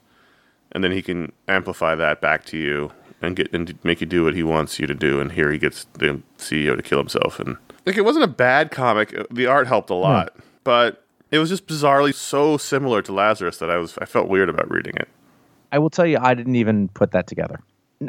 and 0.73 0.85
then 0.85 0.93
he 0.93 1.03
can 1.03 1.33
amplify 1.49 1.95
that 1.95 2.21
back 2.21 2.45
to 2.47 2.59
you 2.59 2.93
and 3.23 3.37
get 3.37 3.53
and 3.53 3.79
make 3.85 4.01
you 4.01 4.07
do 4.07 4.25
what 4.25 4.35
he 4.35 4.43
wants 4.43 4.79
you 4.79 4.87
to 4.87 4.95
do. 4.95 5.21
And 5.21 5.33
here 5.33 5.51
he 5.51 5.59
gets 5.59 5.87
the 5.95 6.23
CEO 6.39 6.77
to 6.77 6.83
kill 6.83 6.99
himself, 6.99 7.39
and 7.39 7.57
like 7.87 7.97
it 7.97 8.05
wasn't 8.05 8.25
a 8.25 8.29
bad 8.29 8.71
comic. 8.71 9.15
The 9.31 9.47
art 9.47 9.67
helped 9.67 9.91
a 9.91 9.95
lot, 9.95 10.35
but 10.65 11.05
it 11.31 11.39
was 11.39 11.49
just 11.49 11.67
bizarrely 11.67 12.15
so 12.15 12.57
similar 12.57 13.03
to 13.03 13.13
Lazarus 13.13 13.59
that 13.59 13.71
I 13.71 13.77
was 13.77 13.97
I 13.99 14.05
felt 14.05 14.29
weird 14.29 14.49
about 14.49 14.71
reading 14.71 14.95
it. 14.97 15.09
I 15.73 15.79
will 15.79 15.91
tell 15.91 16.07
you, 16.07 16.19
I 16.21 16.35
didn't 16.35 16.57
even 16.57 16.89
put 16.89 17.13
that 17.13 17.27
together. 17.27 17.61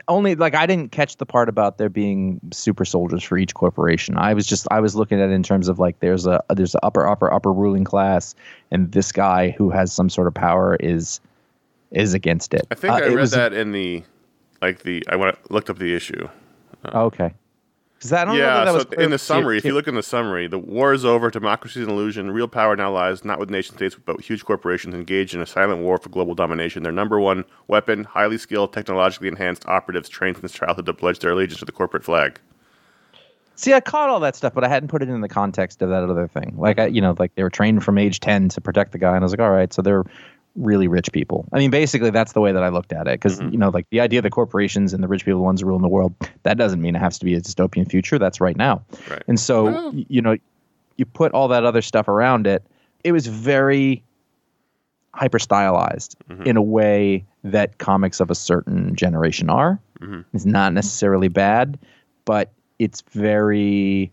Only 0.08 0.36
like 0.36 0.56
I 0.56 0.66
didn't 0.66 0.94
catch 0.94 1.18
the 1.18 1.26
part 1.26 1.50
about 1.50 1.78
there 1.78 1.90
being 1.90 2.40
super 2.54 2.86
soldiers 2.86 3.24
for 3.24 3.38
each 3.38 3.54
corporation. 3.54 4.18
I 4.18 4.34
was 4.34 4.48
just 4.48 4.66
I 4.72 4.80
was 4.80 4.96
looking 4.96 5.20
at 5.20 5.30
it 5.30 5.34
in 5.34 5.44
terms 5.44 5.68
of 5.68 5.80
like 5.80 6.00
there's 6.00 6.26
a 6.26 6.42
there's 6.50 6.74
an 6.74 6.80
upper 6.82 7.06
upper 7.06 7.32
upper 7.32 7.52
ruling 7.52 7.84
class, 7.84 8.34
and 8.72 8.90
this 8.94 9.12
guy 9.12 9.50
who 9.50 9.70
has 9.70 9.92
some 9.92 10.10
sort 10.10 10.28
of 10.28 10.34
power 10.34 10.78
is 10.80 11.20
is 11.92 12.14
against 12.14 12.54
it. 12.54 12.66
I 12.72 12.76
think 12.76 12.94
Uh, 12.94 12.98
I 12.98 13.00
read 13.08 13.16
was- 13.16 13.32
that 13.32 13.54
in 13.54 13.72
the 13.72 14.04
like 14.62 14.84
the 14.84 15.04
I 15.10 15.16
went 15.16 15.38
looked 15.52 15.70
up 15.70 15.78
the 15.80 15.94
issue. 15.96 16.28
oh, 16.94 17.06
okay. 17.06 17.34
'Cause 18.00 18.14
I 18.14 18.26
don't 18.26 18.36
Yeah, 18.36 18.66
that, 18.66 18.66
that 18.66 18.72
so 18.72 18.90
was 18.98 19.06
in 19.06 19.12
the 19.12 19.20
summary, 19.20 19.58
if 19.60 19.66
you 19.66 19.76
look 19.76 19.88
in 19.88 19.94
the 19.94 20.02
summary, 20.02 20.48
the 20.48 20.58
war 20.58 20.92
is 20.92 21.06
over, 21.06 21.30
democracy 21.30 21.82
is 21.82 21.86
an 21.88 21.94
illusion, 21.94 22.32
real 22.32 22.48
power 22.48 22.76
now 22.76 22.90
lies 22.92 23.24
not 23.24 23.38
with 23.38 23.52
nation 23.52 23.76
states, 23.76 23.96
but 24.04 24.18
with 24.18 24.26
huge 24.26 24.44
corporations 24.44 24.96
engaged 24.96 25.36
in 25.36 25.42
a 25.42 25.46
silent 25.46 25.82
war 25.84 26.00
for 26.00 26.10
global 26.10 26.34
domination. 26.34 26.82
Their 26.82 26.92
number 26.92 27.20
one 27.20 27.46
weapon, 27.68 28.06
highly 28.06 28.40
skilled, 28.40 28.74
technologically 28.74 29.28
enhanced 29.28 29.68
operatives 29.68 30.10
trained 30.10 30.38
since 30.38 30.52
childhood 30.52 30.88
to 30.88 30.94
pledge 30.96 31.20
their 31.20 31.32
allegiance 31.32 31.60
to 31.60 31.66
the 31.66 31.72
corporate 31.72 32.04
flag. 32.04 32.40
See, 33.56 33.74
I 33.74 33.80
caught 33.82 34.10
all 34.10 34.20
that 34.22 34.36
stuff, 34.36 34.56
but 34.56 34.64
I 34.64 34.68
hadn't 34.68 34.90
put 34.90 35.04
it 35.04 35.10
in 35.10 35.22
the 35.22 35.30
context 35.30 35.84
of 35.84 35.90
that 35.90 36.02
other 36.04 36.28
thing. 36.28 36.56
Like, 36.58 36.80
I, 36.80 36.88
you 36.88 37.02
know, 37.02 37.14
like 37.20 37.36
they 37.36 37.44
were 37.44 37.52
trained 37.52 37.84
from 37.84 38.00
age 38.00 38.20
10 38.20 38.50
to 38.50 38.62
protect 38.62 38.94
the 38.94 38.98
guy. 38.98 39.14
And 39.16 39.20
I 39.20 39.26
was 39.26 39.32
like, 39.34 39.42
all 39.42 39.52
right, 39.52 39.72
so 39.72 39.84
they're 39.84 40.04
really 40.56 40.88
rich 40.88 41.12
people. 41.12 41.48
I 41.54 41.60
mean, 41.60 41.72
basically, 41.72 42.10
that's 42.10 42.34
the 42.34 42.42
way 42.42 42.52
that 42.52 42.64
I 42.64 42.70
looked 42.70 42.94
at 42.94 43.08
it. 43.08 43.20
Because, 43.20 43.40
mm-hmm. 43.40 43.52
you 43.52 43.58
know, 43.58 43.70
like 43.70 43.88
the 43.90 44.00
idea 44.00 44.22
that 44.22 44.32
corporations 44.32 44.94
and 44.94 45.04
the 45.04 45.08
rich 45.08 45.24
people 45.24 45.40
are 45.40 45.42
the 45.42 45.44
ones 45.44 45.64
ruling 45.64 45.82
the 45.82 45.88
world, 45.88 46.14
that 46.44 46.58
doesn't 46.58 46.82
mean 46.82 46.96
it 46.96 47.00
has 47.00 47.18
to 47.20 47.26
be 47.26 47.36
a 47.36 47.42
dystopian 47.42 47.90
future. 47.90 48.20
That's 48.20 48.42
right 48.42 48.58
now. 48.58 48.84
Right. 49.10 49.24
And 49.28 49.40
so, 49.40 49.68
oh. 49.68 49.72
Well- 49.72 49.94
you 49.94 50.22
know, 50.22 50.38
you 50.98 51.06
put 51.06 51.32
all 51.32 51.48
that 51.48 51.64
other 51.66 51.82
stuff 51.82 52.08
around 52.08 52.48
it, 52.48 52.64
it 53.04 53.12
was 53.12 53.28
very 53.28 54.04
hyper 55.14 55.40
stylized 55.40 56.16
mm-hmm. 56.30 56.44
in 56.44 56.58
a 56.58 56.62
way 56.62 57.26
that 57.44 57.78
comics 57.80 58.20
of 58.20 58.30
a 58.30 58.36
certain 58.36 58.96
generation 58.96 59.50
are. 59.50 59.80
Mm-hmm. 60.00 60.22
It's 60.34 60.46
not 60.46 60.74
necessarily 60.74 61.28
bad, 61.28 61.80
but 62.26 62.52
it's 62.80 63.02
very. 63.12 64.12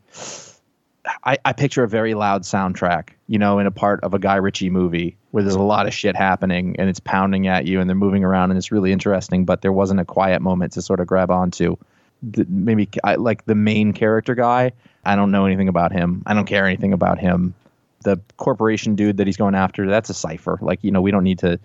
I, 1.24 1.38
I 1.44 1.52
picture 1.52 1.82
a 1.82 1.88
very 1.88 2.14
loud 2.14 2.42
soundtrack, 2.42 3.10
you 3.26 3.38
know, 3.38 3.58
in 3.58 3.66
a 3.66 3.70
part 3.70 4.02
of 4.02 4.14
a 4.14 4.18
Guy 4.18 4.36
Ritchie 4.36 4.70
movie 4.70 5.16
where 5.30 5.42
there's 5.42 5.54
a 5.54 5.62
lot 5.62 5.86
of 5.86 5.94
shit 5.94 6.16
happening 6.16 6.76
and 6.78 6.88
it's 6.88 7.00
pounding 7.00 7.46
at 7.46 7.66
you 7.66 7.80
and 7.80 7.88
they're 7.88 7.96
moving 7.96 8.24
around 8.24 8.50
and 8.50 8.58
it's 8.58 8.72
really 8.72 8.92
interesting, 8.92 9.44
but 9.44 9.62
there 9.62 9.72
wasn't 9.72 10.00
a 10.00 10.04
quiet 10.04 10.42
moment 10.42 10.72
to 10.72 10.82
sort 10.82 11.00
of 11.00 11.06
grab 11.06 11.30
onto. 11.30 11.76
The, 12.22 12.46
maybe 12.48 12.88
I, 13.04 13.14
like 13.14 13.44
the 13.46 13.54
main 13.54 13.92
character 13.92 14.34
guy, 14.34 14.72
I 15.04 15.16
don't 15.16 15.30
know 15.30 15.46
anything 15.46 15.68
about 15.68 15.92
him. 15.92 16.22
I 16.26 16.34
don't 16.34 16.46
care 16.46 16.66
anything 16.66 16.92
about 16.92 17.18
him. 17.18 17.54
The 18.02 18.20
corporation 18.36 18.94
dude 18.94 19.16
that 19.18 19.26
he's 19.26 19.36
going 19.36 19.54
after, 19.54 19.88
that's 19.88 20.10
a 20.10 20.14
cipher. 20.14 20.58
Like, 20.60 20.82
you 20.82 20.90
know, 20.90 21.00
we 21.00 21.10
don't 21.10 21.24
need 21.24 21.38
to 21.40 21.58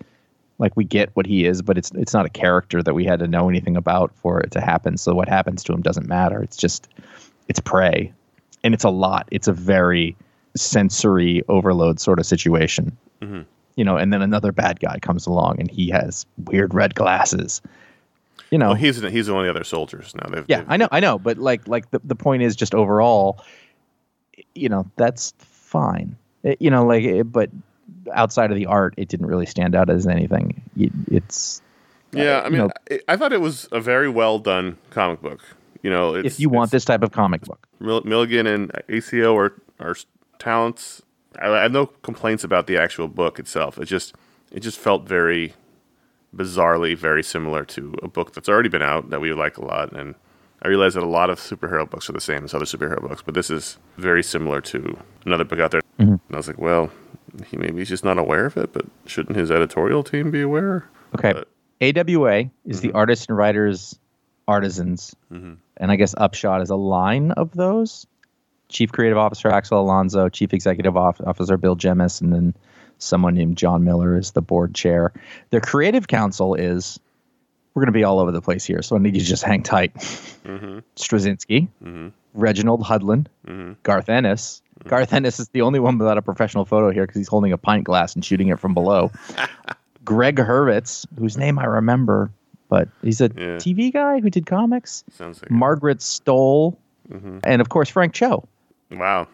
like 0.58 0.76
we 0.76 0.84
get 0.84 1.10
what 1.14 1.26
he 1.26 1.44
is, 1.44 1.62
but 1.62 1.76
it's 1.76 1.90
it's 1.92 2.14
not 2.14 2.26
a 2.26 2.30
character 2.30 2.82
that 2.82 2.94
we 2.94 3.04
had 3.04 3.18
to 3.18 3.26
know 3.26 3.48
anything 3.48 3.76
about 3.76 4.14
for 4.16 4.40
it 4.40 4.52
to 4.52 4.60
happen. 4.60 4.96
So 4.96 5.14
what 5.14 5.28
happens 5.28 5.64
to 5.64 5.72
him 5.72 5.82
doesn't 5.82 6.06
matter. 6.06 6.42
It's 6.42 6.56
just 6.56 6.88
it's 7.48 7.60
prey. 7.60 8.12
And 8.64 8.74
it's 8.74 8.82
a 8.84 8.90
lot. 8.90 9.28
It's 9.30 9.46
a 9.46 9.52
very 9.52 10.16
sensory 10.56 11.42
overload 11.48 12.00
sort 12.00 12.18
of 12.18 12.26
situation. 12.26 12.96
Mm-hmm. 13.20 13.42
You 13.76 13.84
know, 13.84 13.96
and 13.96 14.12
then 14.12 14.22
another 14.22 14.50
bad 14.52 14.80
guy 14.80 14.98
comes 15.00 15.26
along 15.26 15.60
and 15.60 15.70
he 15.70 15.90
has 15.90 16.26
weird 16.44 16.74
red 16.74 16.94
glasses. 16.94 17.60
You 18.50 18.58
know, 18.58 18.68
Well, 18.68 18.74
he's 18.76 19.00
he's 19.02 19.28
one 19.30 19.40
of 19.40 19.44
the 19.46 19.50
other 19.50 19.64
soldiers 19.64 20.14
now. 20.14 20.28
They've, 20.30 20.44
yeah, 20.48 20.58
they've- 20.58 20.66
I 20.70 20.76
know, 20.76 20.88
I 20.92 21.00
know, 21.00 21.18
but 21.18 21.38
like, 21.38 21.66
like 21.68 21.90
the, 21.90 22.00
the 22.04 22.14
point 22.14 22.42
is 22.42 22.54
just 22.56 22.74
overall, 22.74 23.44
you 24.54 24.68
know, 24.68 24.88
that's 24.96 25.34
fine. 25.38 26.16
It- 26.44 26.60
you 26.60 26.70
know, 26.70 26.84
like, 26.86 27.02
it, 27.04 27.24
but 27.24 27.50
outside 28.12 28.50
of 28.50 28.56
the 28.56 28.66
art, 28.66 28.94
it 28.96 29.08
didn't 29.08 29.26
really 29.26 29.46
stand 29.46 29.74
out 29.74 29.90
as 29.90 30.06
anything. 30.06 30.62
It, 30.76 30.92
it's 31.10 31.60
yeah. 32.12 32.22
Eh, 32.22 32.38
I 32.40 32.44
you 32.44 32.50
mean, 32.50 32.58
know- 32.60 32.70
I, 32.90 33.00
I 33.08 33.16
thought 33.16 33.32
it 33.32 33.40
was 33.40 33.68
a 33.72 33.80
very 33.80 34.08
well 34.08 34.38
done 34.38 34.78
comic 34.90 35.20
book. 35.20 35.40
You 35.82 35.90
know, 35.90 36.14
it's, 36.14 36.34
if 36.34 36.40
you 36.40 36.48
want 36.48 36.70
this 36.70 36.84
type 36.84 37.02
of 37.02 37.10
comic 37.12 37.42
book, 37.42 37.66
Milligan 37.84 38.46
and 38.46 38.72
ACO 38.88 39.36
are 39.36 39.54
are 39.80 39.96
talents. 40.38 41.02
I, 41.40 41.48
I 41.48 41.62
have 41.62 41.72
no 41.72 41.86
complaints 41.86 42.44
about 42.44 42.66
the 42.66 42.76
actual 42.76 43.08
book 43.08 43.38
itself. 43.38 43.78
It 43.78 43.86
just 43.86 44.14
it 44.52 44.60
just 44.60 44.78
felt 44.78 45.06
very 45.08 45.54
bizarrely 46.34 46.96
very 46.96 47.22
similar 47.22 47.64
to 47.64 47.94
a 48.02 48.08
book 48.08 48.34
that's 48.34 48.48
already 48.48 48.68
been 48.68 48.82
out 48.82 49.10
that 49.10 49.20
we 49.20 49.32
like 49.32 49.56
a 49.56 49.64
lot. 49.64 49.92
And 49.92 50.14
I 50.62 50.68
realize 50.68 50.94
that 50.94 51.02
a 51.02 51.06
lot 51.06 51.30
of 51.30 51.38
superhero 51.38 51.88
books 51.88 52.08
are 52.08 52.12
the 52.12 52.20
same 52.20 52.44
as 52.44 52.54
other 52.54 52.64
superhero 52.64 53.00
books, 53.00 53.22
but 53.22 53.34
this 53.34 53.50
is 53.50 53.78
very 53.98 54.22
similar 54.22 54.60
to 54.62 54.98
another 55.26 55.44
book 55.44 55.60
out 55.60 55.70
there. 55.70 55.82
Mm-hmm. 55.98 56.12
And 56.12 56.20
I 56.32 56.36
was 56.36 56.48
like, 56.48 56.58
well, 56.58 56.90
he 57.46 57.56
maybe 57.56 57.78
he's 57.78 57.88
just 57.88 58.04
not 58.04 58.18
aware 58.18 58.46
of 58.46 58.56
it, 58.56 58.72
but 58.72 58.86
shouldn't 59.06 59.36
his 59.36 59.50
editorial 59.50 60.02
team 60.02 60.30
be 60.30 60.40
aware? 60.40 60.88
okay. 61.16 61.32
But- 61.32 61.48
AWA 61.80 62.44
is 62.64 62.80
the 62.80 62.88
mm-hmm. 62.88 62.96
artists 62.96 63.26
and 63.28 63.36
writers 63.36 63.98
artisans, 64.46 65.14
mm-hmm. 65.32 65.54
and 65.76 65.90
I 65.90 65.96
guess 65.96 66.14
Upshot 66.16 66.62
is 66.62 66.70
a 66.70 66.76
line 66.76 67.32
of 67.32 67.52
those. 67.52 68.06
Chief 68.68 68.90
Creative 68.90 69.18
Officer 69.18 69.48
Axel 69.48 69.80
Alonso, 69.80 70.28
Chief 70.28 70.52
Executive 70.52 70.96
Officer 70.96 71.56
Bill 71.56 71.76
Jemas, 71.76 72.20
and 72.20 72.32
then 72.32 72.54
someone 72.98 73.34
named 73.34 73.56
John 73.56 73.84
Miller 73.84 74.16
is 74.16 74.32
the 74.32 74.42
board 74.42 74.74
chair. 74.74 75.12
Their 75.50 75.60
creative 75.60 76.08
council 76.08 76.54
is 76.54 76.98
we're 77.74 77.80
going 77.80 77.92
to 77.92 77.98
be 77.98 78.04
all 78.04 78.20
over 78.20 78.32
the 78.32 78.40
place 78.40 78.64
here, 78.64 78.82
so 78.82 78.96
I 78.96 78.98
need 79.00 79.14
you 79.14 79.20
to 79.20 79.26
just 79.26 79.42
hang 79.42 79.62
tight. 79.62 79.94
Mm-hmm. 79.94 80.78
Straczynski, 80.96 81.68
mm-hmm. 81.82 82.08
Reginald 82.32 82.82
Hudlin, 82.82 83.26
Garth 83.82 84.08
Ennis. 84.08 84.62
Garth 84.86 85.12
Ennis 85.12 85.40
is 85.40 85.48
the 85.48 85.62
only 85.62 85.80
one 85.80 85.98
without 85.98 86.18
a 86.18 86.22
professional 86.22 86.64
photo 86.64 86.90
here 86.90 87.04
because 87.04 87.18
he's 87.18 87.28
holding 87.28 87.52
a 87.52 87.58
pint 87.58 87.84
glass 87.84 88.14
and 88.14 88.24
shooting 88.24 88.48
it 88.48 88.58
from 88.58 88.74
below. 88.74 89.10
Gregg 90.04 90.36
Hurwitz, 90.36 91.06
whose 91.18 91.36
name 91.36 91.58
I 91.58 91.64
remember, 91.64 92.30
but 92.74 92.88
he's 93.02 93.20
a 93.20 93.30
Yeah. 93.36 93.56
TV 93.56 93.92
guy 93.92 94.20
who 94.20 94.28
did 94.30 94.46
comics. 94.46 95.04
Sounds 95.12 95.40
like 95.42 95.50
Margaret 95.50 95.98
Stohl, 95.98 96.76
and 97.44 97.60
of 97.60 97.68
course 97.68 97.88
Frank 97.88 98.12
Cho. 98.14 98.44
wow. 98.90 99.28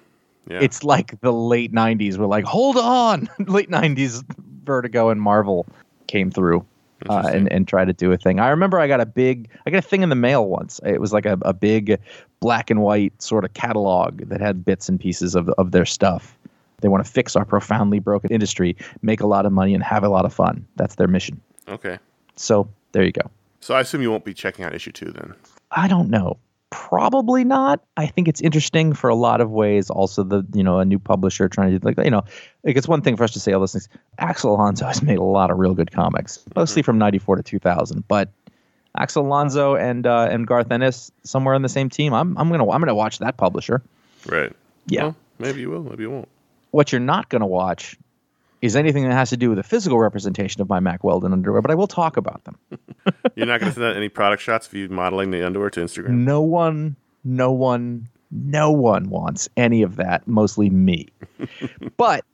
Yeah. 0.49 0.59
It's 0.61 0.83
like 0.85 1.19
the 1.21 1.33
late 1.33 1.73
'90s. 1.73 2.19
We're 2.19 2.27
like, 2.27 2.45
hold 2.45 2.77
on, 2.77 3.29
late 3.47 3.71
'90s 3.71 4.25
Vertigo 4.65 5.09
and 5.11 5.21
Marvel 5.23 5.67
came 6.07 6.31
through. 6.31 6.65
uh, 7.09 7.31
and 7.33 7.51
and 7.53 7.67
try 7.67 7.83
to 7.85 7.93
do 7.95 8.13
a 8.13 8.17
thing. 8.19 8.41
I 8.41 8.49
remember 8.51 8.79
I 8.79 8.87
got 8.87 9.01
a 9.01 9.07
big, 9.07 9.49
I 9.65 9.71
got 9.71 9.79
a 9.79 9.89
thing 9.89 10.03
in 10.03 10.11
the 10.11 10.15
mail 10.29 10.47
once. 10.49 10.81
It 10.85 11.01
was 11.01 11.13
like 11.15 11.25
a, 11.25 11.39
a 11.43 11.55
big 11.55 11.99
black 12.41 12.69
and 12.71 12.83
white 12.83 13.15
sort 13.23 13.45
of 13.47 13.55
catalog 13.55 14.19
that 14.29 14.41
had 14.41 14.65
bits 14.67 14.89
and 14.91 15.01
pieces 15.01 15.35
of 15.35 15.49
of 15.57 15.71
their 15.73 15.87
stuff. 15.87 16.37
They 16.83 16.89
want 16.89 17.05
to 17.05 17.11
fix 17.11 17.37
our 17.37 17.45
profoundly 17.47 18.01
broken 18.01 18.31
industry, 18.33 18.77
make 19.03 19.21
a 19.23 19.27
lot 19.27 19.47
of 19.47 19.53
money, 19.53 19.73
and 19.75 19.83
have 19.83 20.03
a 20.05 20.09
lot 20.11 20.25
of 20.27 20.33
fun. 20.35 20.67
That's 20.77 20.97
their 20.97 21.09
mission. 21.09 21.41
Okay. 21.69 21.99
So 22.37 22.69
there 22.93 23.05
you 23.05 23.13
go. 23.13 23.31
So 23.61 23.75
I 23.75 23.81
assume 23.81 24.03
you 24.03 24.11
won't 24.11 24.25
be 24.25 24.35
checking 24.35 24.65
out 24.65 24.75
issue 24.75 24.93
two 24.93 25.11
then. 25.11 25.35
I 25.71 25.89
don't 25.89 26.11
know. 26.11 26.39
Probably 26.71 27.45
not. 27.45 27.85
I 27.97 28.07
think 28.07 28.29
it's 28.29 28.41
interesting 28.41 28.93
for 28.93 29.11
a 29.11 29.15
lot 29.15 29.41
of 29.41 29.51
ways. 29.51 29.91
Also, 29.91 30.23
the 30.23 30.45
you 30.55 30.63
know 30.63 30.79
a 30.79 30.85
new 30.85 30.99
publisher 30.99 31.49
trying 31.49 31.79
to 31.79 31.85
like 31.85 31.99
you 31.99 32.11
know, 32.11 32.23
like 32.63 32.77
it's 32.77 32.87
one 32.87 33.03
thing 33.03 33.17
for 33.17 33.25
us 33.25 33.33
to 33.33 33.41
say 33.41 33.53
all 33.53 33.61
those 33.61 33.73
things. 33.73 33.89
Axel 34.19 34.55
Alonso 34.55 34.87
has 34.87 35.03
made 35.03 35.19
a 35.19 35.25
lot 35.25 35.51
of 35.51 35.59
real 35.59 35.75
good 35.75 35.91
comics, 35.91 36.39
mostly 36.55 36.83
from 36.83 36.97
'94 36.97 37.37
to 37.37 37.43
2000. 37.43 38.07
But 38.07 38.31
Axel 38.97 39.27
Alonso 39.27 39.75
and 39.75 40.07
uh, 40.07 40.29
and 40.31 40.47
Garth 40.47 40.71
Ennis 40.71 41.11
somewhere 41.25 41.55
on 41.55 41.63
the 41.63 41.69
same 41.69 41.91
team. 41.91 42.15
I'm 42.15 42.39
I'm 42.39 42.49
gonna 42.51 42.69
I'm 42.71 42.81
gonna 42.81 42.95
watch 42.95 43.19
that 43.19 43.37
publisher. 43.37 43.83
Right. 44.27 44.53
Yeah. 44.87 45.03
Well, 45.03 45.17
maybe 45.41 45.61
you 45.61 45.71
will. 45.71 45.83
Maybe 45.83 46.05
you 46.05 46.11
won't. 46.11 46.29
What 46.71 46.93
you're 46.93 47.01
not 47.01 47.29
gonna 47.29 47.47
watch 47.49 47.97
is 48.63 48.77
anything 48.77 49.09
that 49.09 49.15
has 49.15 49.31
to 49.31 49.37
do 49.37 49.49
with 49.49 49.57
the 49.57 49.63
physical 49.63 49.99
representation 49.99 50.61
of 50.61 50.69
my 50.69 50.81
Mack 50.81 51.03
Weldon 51.03 51.33
underwear, 51.33 51.63
but 51.63 51.71
I 51.71 51.75
will 51.75 51.87
talk 51.87 52.17
about 52.17 52.45
them. 52.45 52.59
You're 53.35 53.47
not 53.47 53.61
going 53.61 53.73
to 53.73 53.75
send 53.75 53.87
out 53.87 53.97
any 53.97 54.09
product 54.09 54.43
shots 54.43 54.67
of 54.67 54.75
you 54.75 54.89
modeling 54.89 55.31
the 55.31 55.45
underwear 55.45 55.71
to 55.71 55.81
Instagram. 55.81 56.11
No 56.11 56.43
one, 56.43 56.97
no 57.25 57.53
one, 57.53 58.09
no 58.31 58.71
one 58.71 59.09
wants 59.09 59.49
any 59.57 59.83
of 59.83 59.97
that, 59.97 60.29
mostly 60.29 60.69
me. 60.69 61.09
but 61.97 62.25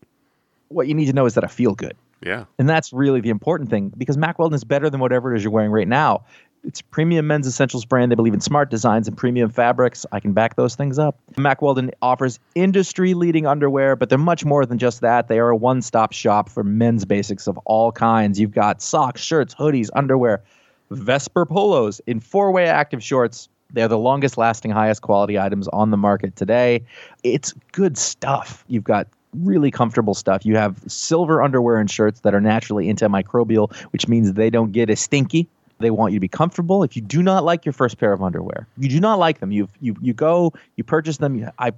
what 0.68 0.88
you 0.88 0.94
need 0.94 1.06
to 1.06 1.12
know 1.12 1.26
is 1.26 1.34
that 1.34 1.44
I 1.44 1.48
feel 1.48 1.74
good. 1.74 1.94
Yeah. 2.24 2.46
And 2.58 2.68
that's 2.68 2.92
really 2.92 3.20
the 3.20 3.28
important 3.28 3.70
thing 3.70 3.92
because 3.96 4.16
Mack 4.16 4.38
Weldon 4.38 4.56
is 4.56 4.64
better 4.64 4.90
than 4.90 5.00
whatever 5.00 5.32
it 5.32 5.36
is 5.36 5.44
you're 5.44 5.52
wearing 5.52 5.70
right 5.70 5.86
now. 5.86 6.24
It's 6.64 6.82
premium 6.82 7.26
men's 7.26 7.46
essentials 7.46 7.84
brand. 7.84 8.10
They 8.10 8.16
believe 8.16 8.34
in 8.34 8.40
smart 8.40 8.70
designs 8.70 9.06
and 9.06 9.16
premium 9.16 9.50
fabrics. 9.50 10.04
I 10.10 10.20
can 10.20 10.32
back 10.32 10.56
those 10.56 10.74
things 10.74 10.98
up. 10.98 11.16
Mack 11.36 11.62
Weldon 11.62 11.92
offers 12.02 12.38
industry 12.54 13.14
leading 13.14 13.46
underwear, 13.46 13.94
but 13.94 14.08
they're 14.08 14.18
much 14.18 14.44
more 14.44 14.66
than 14.66 14.78
just 14.78 15.00
that. 15.00 15.28
They 15.28 15.38
are 15.38 15.50
a 15.50 15.56
one 15.56 15.80
stop 15.82 16.12
shop 16.12 16.48
for 16.48 16.64
men's 16.64 17.04
basics 17.04 17.46
of 17.46 17.56
all 17.64 17.92
kinds. 17.92 18.40
You've 18.40 18.52
got 18.52 18.82
socks, 18.82 19.20
shirts, 19.20 19.54
hoodies, 19.54 19.90
underwear, 19.94 20.42
Vesper 20.90 21.46
polos 21.46 22.00
in 22.06 22.20
four 22.20 22.52
way 22.52 22.66
active 22.66 23.02
shorts. 23.02 23.48
They're 23.72 23.88
the 23.88 23.98
longest 23.98 24.38
lasting, 24.38 24.70
highest 24.70 25.02
quality 25.02 25.38
items 25.38 25.68
on 25.68 25.90
the 25.90 25.96
market 25.96 26.36
today. 26.36 26.84
It's 27.24 27.52
good 27.72 27.98
stuff. 27.98 28.64
You've 28.68 28.84
got 28.84 29.08
really 29.34 29.70
comfortable 29.70 30.14
stuff. 30.14 30.46
You 30.46 30.56
have 30.56 30.82
silver 30.86 31.42
underwear 31.42 31.76
and 31.76 31.90
shirts 31.90 32.20
that 32.20 32.34
are 32.34 32.40
naturally 32.40 32.86
antimicrobial, 32.86 33.74
which 33.92 34.08
means 34.08 34.32
they 34.32 34.50
don't 34.50 34.72
get 34.72 34.88
as 34.88 35.00
stinky. 35.00 35.48
They 35.78 35.90
want 35.90 36.12
you 36.12 36.18
to 36.18 36.20
be 36.20 36.28
comfortable. 36.28 36.82
If 36.82 36.96
you 36.96 37.02
do 37.02 37.22
not 37.22 37.44
like 37.44 37.64
your 37.64 37.72
first 37.72 37.98
pair 37.98 38.12
of 38.12 38.22
underwear, 38.22 38.66
you 38.78 38.88
do 38.88 39.00
not 39.00 39.18
like 39.18 39.40
them. 39.40 39.52
You 39.52 39.68
you 39.80 39.94
you 40.00 40.14
go, 40.14 40.52
you 40.76 40.84
purchase 40.84 41.18
them. 41.18 41.36
You, 41.36 41.50
I 41.58 41.72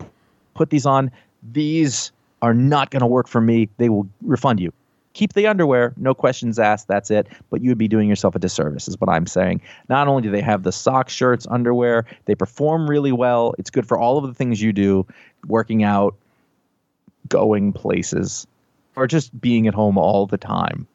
put 0.54 0.70
these 0.70 0.86
on. 0.86 1.10
These 1.52 2.12
are 2.42 2.54
not 2.54 2.90
going 2.90 3.00
to 3.00 3.06
work 3.06 3.28
for 3.28 3.40
me. 3.40 3.68
They 3.78 3.88
will 3.88 4.08
refund 4.22 4.60
you. 4.60 4.72
Keep 5.14 5.32
the 5.32 5.48
underwear, 5.48 5.92
no 5.96 6.14
questions 6.14 6.60
asked. 6.60 6.86
That's 6.86 7.10
it. 7.10 7.26
But 7.50 7.60
you 7.60 7.70
would 7.70 7.78
be 7.78 7.88
doing 7.88 8.08
yourself 8.08 8.36
a 8.36 8.38
disservice, 8.38 8.86
is 8.86 9.00
what 9.00 9.10
I'm 9.10 9.26
saying. 9.26 9.60
Not 9.88 10.06
only 10.06 10.22
do 10.22 10.30
they 10.30 10.42
have 10.42 10.62
the 10.62 10.70
socks, 10.70 11.12
shirts, 11.12 11.46
underwear, 11.50 12.04
they 12.26 12.36
perform 12.36 12.88
really 12.88 13.10
well. 13.10 13.54
It's 13.58 13.70
good 13.70 13.86
for 13.88 13.98
all 13.98 14.18
of 14.18 14.26
the 14.28 14.34
things 14.34 14.62
you 14.62 14.72
do, 14.72 15.06
working 15.48 15.82
out, 15.82 16.14
going 17.28 17.72
places, 17.72 18.46
or 18.94 19.08
just 19.08 19.38
being 19.40 19.66
at 19.66 19.74
home 19.74 19.98
all 19.98 20.26
the 20.26 20.38
time. 20.38 20.86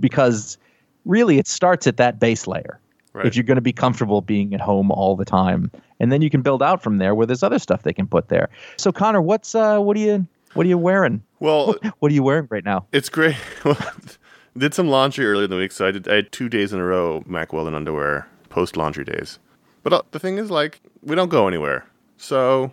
Because 0.00 0.58
really, 1.04 1.38
it 1.38 1.46
starts 1.46 1.86
at 1.86 1.96
that 1.98 2.18
base 2.20 2.46
layer. 2.46 2.78
Right. 3.12 3.26
If 3.26 3.36
you're 3.36 3.44
going 3.44 3.56
to 3.56 3.60
be 3.62 3.72
comfortable 3.72 4.20
being 4.22 4.54
at 4.54 4.60
home 4.60 4.90
all 4.90 5.14
the 5.14 5.24
time, 5.24 5.70
and 6.00 6.10
then 6.10 6.20
you 6.20 6.30
can 6.30 6.42
build 6.42 6.62
out 6.64 6.82
from 6.82 6.98
there 6.98 7.14
where 7.14 7.26
there's 7.26 7.44
other 7.44 7.60
stuff 7.60 7.84
they 7.84 7.92
can 7.92 8.08
put 8.08 8.28
there. 8.28 8.48
So, 8.76 8.90
Conor, 8.90 9.22
what's 9.22 9.54
uh, 9.54 9.78
what 9.78 9.96
are 9.96 10.00
you 10.00 10.26
what 10.54 10.66
are 10.66 10.68
you 10.68 10.78
wearing? 10.78 11.22
Well, 11.38 11.76
What 12.00 12.10
are 12.10 12.14
you 12.14 12.22
wearing 12.24 12.48
right 12.50 12.64
now? 12.64 12.86
it's 12.92 13.08
great. 13.08 13.36
did 14.56 14.74
some 14.74 14.88
laundry 14.88 15.26
earlier 15.26 15.44
in 15.44 15.50
the 15.50 15.56
week, 15.56 15.72
so 15.72 15.86
I 15.86 15.90
did. 15.92 16.08
I 16.08 16.16
had 16.16 16.32
two 16.32 16.48
days 16.48 16.72
in 16.72 16.80
a 16.80 16.84
row 16.84 17.22
Mack 17.26 17.52
Weldon 17.52 17.74
underwear 17.74 18.26
post 18.48 18.76
laundry 18.76 19.04
days. 19.04 19.38
But 19.82 19.92
uh, 19.92 20.02
the 20.12 20.18
thing 20.18 20.38
is, 20.38 20.50
like, 20.50 20.80
we 21.02 21.14
don't 21.14 21.28
go 21.28 21.46
anywhere, 21.46 21.86
so 22.16 22.72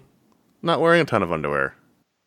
not 0.61 0.79
wearing 0.79 1.01
a 1.01 1.05
ton 1.05 1.21
of 1.23 1.31
underwear, 1.31 1.75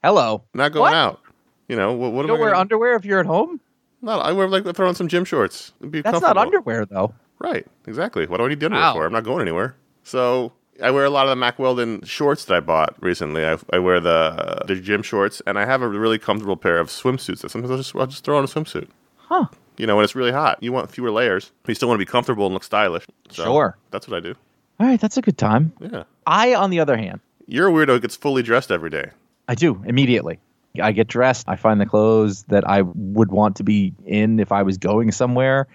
Hello. 0.03 0.45
not 0.55 0.73
going 0.73 0.83
What? 0.83 0.95
out. 0.95 1.21
You 1.69 1.77
know 1.77 1.93
what? 1.95 2.13
what 2.13 2.19
You 2.19 2.21
am 2.23 2.27
don't 2.29 2.37
I 2.37 2.41
wear 2.41 2.51
gonna- 2.51 2.61
underwear 2.61 2.95
if 2.97 3.05
you're 3.05 3.21
at 3.21 3.27
home? 3.27 3.59
No, 4.05 4.19
I 4.21 4.33
wear 4.33 4.49
like 4.49 4.65
throw 4.77 4.89
on 4.89 4.95
some 4.95 5.09
gym 5.09 5.25
shorts. 5.25 5.73
and 5.81 5.91
be 5.91 6.03
That's 6.03 6.21
not 6.21 6.37
underwear 6.37 6.85
though. 6.87 7.15
Right, 7.39 7.67
exactly. 7.87 8.27
What 8.27 8.39
do 8.39 8.45
I 8.45 8.49
need 8.49 8.61
the 8.61 8.67
underwear 8.67 8.85
Wow. 8.87 8.95
for? 8.95 9.07
I'm 9.07 9.13
not 9.13 9.25
going 9.25 9.43
anywhere. 9.43 9.75
So 10.05 10.53
I 10.83 10.91
wear 10.91 11.05
a 11.05 11.11
lot 11.11 11.25
of 11.27 11.31
the 11.31 11.37
Mack 11.37 11.59
Weldon 11.59 12.03
shorts 12.05 12.45
that 12.47 12.55
I 12.55 12.61
bought 12.61 12.95
recently. 13.03 13.45
I, 13.45 13.57
I 13.73 13.79
wear 13.79 14.01
the 14.01 14.63
the 14.67 14.77
gym 14.77 15.03
shorts, 15.03 15.41
and 15.47 15.59
I 15.59 15.65
have 15.67 15.83
a 15.83 15.89
really 15.89 16.19
comfortable 16.19 16.57
pair 16.57 16.79
of 16.79 16.89
swimsuits. 16.89 17.41
That 17.41 17.51
sometimes 17.51 17.71
I'll 17.71 17.77
just 17.79 17.97
I'll 17.97 18.07
just 18.07 18.25
throw 18.25 18.39
on 18.39 18.45
a 18.45 18.47
swimsuit. 18.47 18.89
Huh. 19.17 19.47
You 19.79 19.87
know, 19.87 19.97
when 19.97 20.05
it's 20.05 20.15
really 20.15 20.31
hot, 20.33 20.63
you 20.63 20.73
want 20.73 20.91
fewer 20.91 21.11
layers, 21.11 21.51
but 21.63 21.71
you 21.71 21.75
still 21.75 21.89
want 21.89 21.99
to 21.99 22.05
be 22.07 22.11
comfortable 22.11 22.45
and 22.47 22.55
look 22.55 22.63
stylish. 22.63 23.05
So 23.31 23.43
Sure. 23.45 23.77
that's 23.91 24.07
what 24.07 24.17
I 24.17 24.21
do. 24.21 24.35
All 24.79 24.87
right, 24.87 25.01
that's 25.01 25.17
a 25.17 25.23
good 25.23 25.37
time. 25.39 25.73
Yeah, 25.81 26.05
I, 26.27 26.55
on 26.55 26.71
the 26.71 26.79
other 26.81 26.97
hand, 26.97 27.21
you're 27.47 27.69
a 27.69 27.73
weirdo 27.73 27.89
who 27.95 28.01
gets 28.01 28.15
fully 28.17 28.43
dressed 28.43 28.71
every 28.71 28.91
day. 28.91 29.11
I 29.49 29.55
do 29.57 29.83
immediately. 29.87 30.39
I 30.81 30.93
get 30.93 31.07
dressed. 31.07 31.49
I 31.49 31.57
find 31.57 31.81
the 31.81 31.87
clothes 31.87 32.45
that 32.45 32.69
I 32.69 32.83
would 32.83 33.31
want 33.31 33.57
to 33.57 33.65
be 33.65 33.95
in 34.05 34.41
if 34.41 34.51
I 34.53 34.63
was 34.63 34.77
going 34.77 35.13
somewhere. 35.13 35.69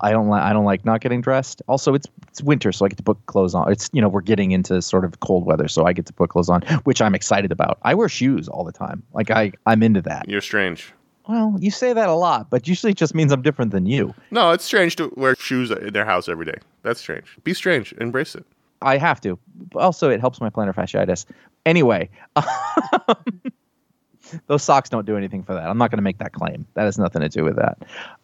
I 0.00 0.10
don't 0.12 0.28
like. 0.28 0.42
I 0.42 0.52
don't 0.52 0.64
like 0.64 0.84
not 0.84 1.00
getting 1.00 1.20
dressed. 1.20 1.60
Also, 1.68 1.92
it's 1.92 2.06
it's 2.28 2.40
winter, 2.40 2.70
so 2.72 2.86
I 2.86 2.88
get 2.88 2.98
to 2.98 3.02
put 3.02 3.18
clothes 3.26 3.54
on. 3.54 3.70
It's 3.70 3.90
you 3.92 4.00
know 4.00 4.08
we're 4.08 4.20
getting 4.20 4.52
into 4.52 4.80
sort 4.80 5.04
of 5.04 5.20
cold 5.20 5.44
weather, 5.44 5.68
so 5.68 5.86
I 5.86 5.92
get 5.92 6.06
to 6.06 6.12
put 6.12 6.30
clothes 6.30 6.48
on, 6.48 6.62
which 6.84 7.02
I'm 7.02 7.14
excited 7.14 7.50
about. 7.52 7.78
I 7.82 7.94
wear 7.94 8.08
shoes 8.08 8.48
all 8.48 8.64
the 8.64 8.72
time. 8.72 9.02
Like 9.12 9.30
I 9.30 9.52
I'm 9.66 9.82
into 9.82 10.00
that. 10.02 10.28
You're 10.28 10.40
strange. 10.40 10.92
Well, 11.28 11.56
you 11.58 11.70
say 11.70 11.92
that 11.92 12.08
a 12.08 12.14
lot, 12.14 12.48
but 12.48 12.66
usually 12.66 12.92
it 12.92 12.96
just 12.96 13.14
means 13.14 13.32
I'm 13.32 13.42
different 13.42 13.70
than 13.70 13.84
you. 13.84 14.14
No, 14.30 14.52
it's 14.52 14.64
strange 14.64 14.96
to 14.96 15.12
wear 15.14 15.34
shoes 15.34 15.70
in 15.70 15.92
their 15.92 16.06
house 16.06 16.26
every 16.26 16.46
day. 16.46 16.56
That's 16.82 17.00
strange. 17.00 17.36
Be 17.44 17.52
strange. 17.52 17.92
Embrace 17.94 18.34
it. 18.34 18.46
I 18.80 18.96
have 18.96 19.20
to. 19.22 19.38
Also, 19.74 20.08
it 20.08 20.20
helps 20.20 20.40
my 20.40 20.48
plantar 20.48 20.74
fasciitis. 20.74 21.26
Anyway, 21.66 22.08
um, 22.36 23.42
those 24.46 24.62
socks 24.62 24.88
don't 24.88 25.06
do 25.06 25.16
anything 25.16 25.42
for 25.42 25.54
that. 25.54 25.68
I'm 25.68 25.78
not 25.78 25.90
going 25.90 25.98
to 25.98 26.02
make 26.02 26.18
that 26.18 26.32
claim. 26.32 26.66
That 26.74 26.84
has 26.84 26.98
nothing 26.98 27.22
to 27.22 27.28
do 27.28 27.44
with 27.44 27.56
that. 27.56 27.78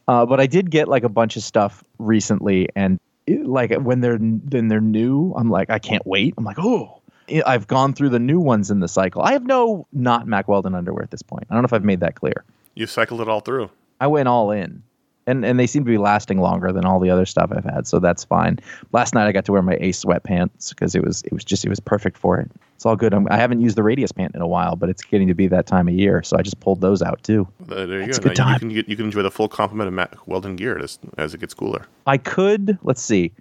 Uh, 0.09 0.27
but 0.27 0.41
I 0.41 0.47
did 0.47 0.71
get 0.71 0.89
like 0.89 1.05
a 1.05 1.09
bunch 1.09 1.37
of 1.37 1.43
stuff 1.43 1.83
recently, 1.99 2.69
and 2.77 3.01
it, 3.27 3.47
like 3.47 3.75
when 3.75 4.01
they're 4.01 4.19
then 4.19 4.69
they're 4.69 4.81
new, 4.81 5.33
I'm 5.37 5.51
like, 5.51 5.71
I 5.71 5.79
can't 5.79 6.07
wait. 6.07 6.35
I'm 6.37 6.45
like, 6.45 6.59
oh. 6.59 7.01
I've 7.47 7.67
gone 7.67 7.95
through 7.95 8.11
the 8.11 8.19
new 8.19 8.39
ones 8.39 8.71
in 8.71 8.81
the 8.81 8.89
cycle. 8.89 9.23
I 9.23 9.33
have 9.33 9.47
no 9.47 9.87
not 9.95 10.27
Mack 10.27 10.47
Weldon 10.47 10.75
underwear 10.75 11.03
at 11.03 11.11
this 11.11 11.23
point. 11.23 11.47
I 11.49 11.55
don't 11.55 11.63
know 11.63 11.67
if 11.67 11.73
I've 11.73 11.83
made 11.83 12.01
that 12.01 12.17
clear. 12.17 12.45
You 12.75 12.87
cycled 12.87 13.23
it 13.23 13.29
all 13.31 13.41
through. 13.41 13.71
I 13.99 14.09
went 14.09 14.29
all 14.29 14.51
in. 14.51 14.83
And 15.27 15.43
and 15.43 15.59
they 15.59 15.67
seem 15.67 15.87
to 15.87 15.91
be 15.91 15.97
lasting 15.97 16.39
longer 16.39 16.71
than 16.71 16.85
all 16.85 17.01
the 17.01 17.09
other 17.09 17.25
stuff 17.25 17.51
I've 17.51 17.65
had, 17.65 17.87
so 17.87 17.99
that's 17.99 18.25
fine. 18.25 18.59
Last 18.93 19.15
night 19.15 19.27
I 19.27 19.33
got 19.33 19.47
to 19.47 19.53
wear 19.53 19.63
my 19.63 19.79
Ace 19.81 20.05
sweatpants 20.05 20.69
because 20.69 20.95
it 20.95 21.03
was 21.03 21.23
it 21.23 21.33
was 21.33 21.45
just 21.45 21.65
it 21.65 21.71
was 21.71 21.81
perfect 21.81 22.19
for 22.19 22.39
it. 22.39 22.51
It's 22.75 22.85
all 22.85 22.97
good. 22.97 23.15
I'm, 23.15 23.27
I 23.31 23.37
haven't 23.37 23.61
used 23.61 23.77
the 23.77 23.83
Radius 23.83 24.13
pant 24.13 24.35
in 24.35 24.41
a 24.43 24.47
while, 24.47 24.77
but 24.77 24.89
it's 24.89 25.03
getting 25.03 25.29
to 25.29 25.35
be 25.35 25.47
that 25.49 25.67
time 25.67 25.89
of 25.89 25.95
year, 25.95 26.23
so 26.23 26.37
I 26.37 26.43
just 26.43 26.59
pulled 26.61 26.81
those 26.81 27.03
out 27.03 27.23
too. 27.23 27.47
Uh, 27.71 27.87
there 27.87 28.01
you 28.01 28.07
That's 28.07 28.19
go. 28.19 28.27
a 28.27 28.29
good 28.31 28.39
Now 28.39 28.45
time. 28.45 28.53
You 28.55 28.59
can 28.59 28.69
get, 28.71 28.89
you 28.89 28.97
can 28.97 29.05
enjoy 29.07 29.23
the 29.23 29.31
full 29.31 29.49
complement 29.49 29.89
of 29.89 29.95
Mack 29.95 30.27
Weldon 30.27 30.57
gear 30.57 30.79
as 30.79 30.99
as 31.17 31.35
it 31.35 31.41
gets 31.41 31.55
cooler. 31.55 31.87
I 32.07 32.19
could 32.19 32.79
let's 32.83 33.01
see, 33.03 33.33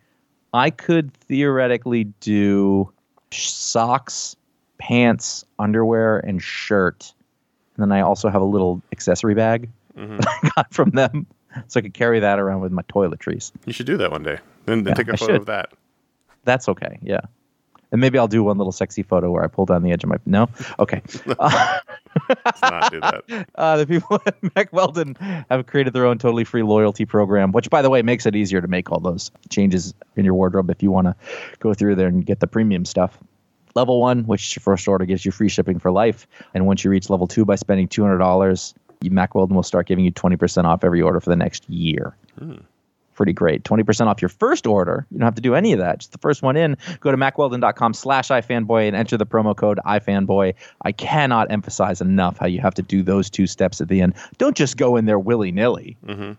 I 0.54 0.70
could 0.70 1.14
theoretically 1.14 2.06
do 2.22 2.92
socks, 3.32 4.36
pants, 4.78 5.44
underwear, 5.60 6.20
and 6.20 6.42
shirt, 6.42 7.14
and 7.76 7.82
then 7.84 7.92
I 7.92 8.02
also 8.02 8.30
have 8.30 8.42
a 8.42 8.46
little 8.46 8.82
accessory 8.92 9.34
bag 9.36 9.70
Mhm. 9.98 10.18
that 10.20 10.28
I 10.44 10.50
got 10.56 10.74
from 10.74 10.92
them, 10.92 11.26
so 11.68 11.80
I 11.80 11.82
could 11.82 11.94
carry 11.94 12.20
that 12.20 12.40
around 12.40 12.62
with 12.62 12.72
my 12.72 12.84
toiletries. 12.84 13.52
You 13.66 13.74
should 13.74 13.86
do 13.88 13.98
that 13.98 14.12
one 14.12 14.24
day. 14.24 14.40
Then, 14.66 14.84
then 14.84 14.92
Yeah, 14.92 15.04
take 15.04 15.08
a 15.10 15.18
photo 15.18 15.36
of 15.36 15.46
that. 15.48 15.72
That's 16.46 16.68
okay. 16.70 16.98
Yeah. 17.02 17.22
And 17.94 18.02
maybe 18.02 18.18
I'll 18.18 18.28
do 18.28 18.44
one 18.44 18.58
little 18.58 18.72
sexy 18.72 19.04
photo 19.04 19.30
where 19.30 19.44
I 19.44 19.48
pull 19.48 19.68
down 19.68 19.84
the 19.84 19.92
edge 19.92 20.04
of 20.04 20.10
my. 20.10 20.18
No? 20.26 20.50
Okay. 20.80 21.02
Uh, 21.40 21.80
Let's 22.46 22.62
not 22.62 22.92
do 22.92 23.00
that. 23.00 23.48
uh, 23.56 23.78
the 23.78 23.88
people 23.88 24.22
at 24.28 24.36
Mack 24.56 24.72
Weldon 24.72 25.16
have 25.50 25.66
created 25.66 25.94
their 25.94 26.06
own 26.06 26.20
totally 26.20 26.44
free 26.44 26.62
loyalty 26.62 27.06
program, 27.06 27.52
which, 27.52 27.72
by 27.72 27.82
the 27.82 27.90
way, 27.90 28.04
makes 28.04 28.28
it 28.28 28.36
easier 28.36 28.62
to 28.62 28.68
make 28.68 28.92
all 28.92 29.00
those 29.00 29.32
changes 29.50 29.96
in 30.16 30.24
your 30.24 30.36
wardrobe 30.36 30.70
if 30.70 30.84
you 30.84 30.92
want 30.92 31.08
to 31.08 31.16
go 31.58 31.74
through 31.74 31.96
there 31.96 32.08
and 32.08 32.24
get 32.24 32.40
the 32.40 32.46
premium 32.46 32.86
stuff. 32.86 33.18
Level 33.74 34.00
one, 34.00 34.26
which 34.26 34.60
first 34.62 34.88
order, 34.88 35.06
gives 35.06 35.26
you 35.26 35.32
free 35.32 35.50
shipping 35.50 35.80
for 35.80 35.92
life. 35.92 36.28
And 36.54 36.68
once 36.68 36.84
you 36.84 36.92
reach 36.92 37.10
level 37.10 37.26
two 37.26 37.46
by 37.46 37.56
spending 37.56 37.88
$200, 37.88 38.74
you, 39.02 39.10
Mack 39.10 39.34
Weldon 39.34 39.56
will 39.56 39.64
start 39.64 39.88
giving 39.88 40.06
you 40.06 40.12
20% 40.12 40.66
off 40.66 40.84
every 40.84 41.02
order 41.02 41.20
for 41.20 41.32
the 41.32 41.36
next 41.36 41.68
year 41.68 42.16
pretty 43.14 43.34
great. 43.34 43.64
20% 43.64 44.08
off 44.08 44.22
your 44.22 44.30
first 44.30 44.68
order. 44.68 45.06
You 45.12 45.20
don't 45.20 45.26
have 45.26 45.36
to 45.36 45.42
do 45.42 45.56
any 45.56 45.74
of 45.74 45.80
that. 45.80 46.00
Just 46.00 46.12
the 46.12 46.18
first 46.18 46.42
one 46.42 46.56
in. 46.58 46.78
Go 47.00 47.12
to 47.12 47.18
mackweldon.com 47.18 47.94
slash 47.94 48.30
ifanboy 48.30 48.88
and 48.88 48.96
enter 48.96 49.18
the 49.18 49.26
promo 49.26 49.56
code 49.56 49.80
ifanboy. 49.86 50.54
I 50.84 50.92
cannot 50.92 51.52
emphasize 51.52 52.02
enough 52.02 52.38
how 52.38 52.48
you 52.48 52.60
have 52.62 52.74
to 52.76 52.82
do 52.82 53.04
those 53.04 53.30
two 53.30 53.48
steps 53.48 53.82
at 53.82 53.88
the 53.88 54.02
end. 54.02 54.14
Don't 54.38 54.56
just 54.58 54.78
go 54.78 54.96
in 54.98 55.06
there 55.06 55.20
willy-nilly. 55.20 55.98
Mm-hmm. 56.06 56.32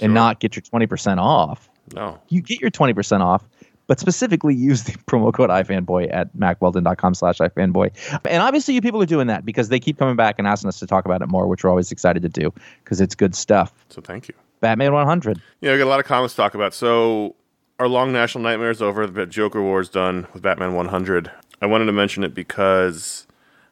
and 0.00 0.14
not 0.14 0.40
get 0.40 0.56
your 0.56 0.62
20% 0.62 1.18
off. 1.18 1.68
No. 1.94 2.18
You 2.28 2.40
get 2.40 2.60
your 2.60 2.70
20% 2.70 3.20
off, 3.20 3.46
but 3.86 3.98
specifically 4.00 4.54
use 4.54 4.84
the 4.84 4.92
promo 5.06 5.32
code 5.32 5.50
iFanboy 5.50 6.08
at 6.12 6.34
mackweldon.com 6.36 7.14
slash 7.14 7.38
iFanboy. 7.38 7.90
And 8.24 8.42
obviously 8.42 8.74
you 8.74 8.80
people 8.80 9.02
are 9.02 9.06
doing 9.06 9.26
that 9.26 9.44
because 9.44 9.68
they 9.68 9.80
keep 9.80 9.98
coming 9.98 10.16
back 10.16 10.36
and 10.38 10.46
asking 10.46 10.68
us 10.68 10.78
to 10.78 10.86
talk 10.86 11.04
about 11.04 11.20
it 11.22 11.26
more, 11.26 11.46
which 11.48 11.64
we're 11.64 11.70
always 11.70 11.90
excited 11.92 12.22
to 12.22 12.28
do 12.28 12.52
because 12.84 13.00
it's 13.00 13.14
good 13.14 13.34
stuff. 13.34 13.72
So 13.88 14.00
thank 14.00 14.28
you. 14.28 14.34
Batman 14.60 14.92
100. 14.92 15.40
Yeah, 15.60 15.72
we 15.72 15.78
got 15.78 15.84
a 15.84 15.88
lot 15.88 16.00
of 16.00 16.06
comments 16.06 16.34
to 16.34 16.36
talk 16.42 16.54
about. 16.54 16.74
So 16.74 17.34
our 17.78 17.88
long 17.88 18.12
national 18.12 18.44
nightmare 18.44 18.70
is 18.70 18.82
over. 18.82 19.06
The 19.06 19.26
Joker 19.26 19.62
War 19.62 19.80
is 19.80 19.88
done 19.88 20.26
with 20.32 20.42
Batman 20.42 20.74
100. 20.74 21.30
I 21.62 21.66
wanted 21.66 21.86
to 21.86 21.92
mention 21.92 22.24
it 22.24 22.34
because, 22.34 23.26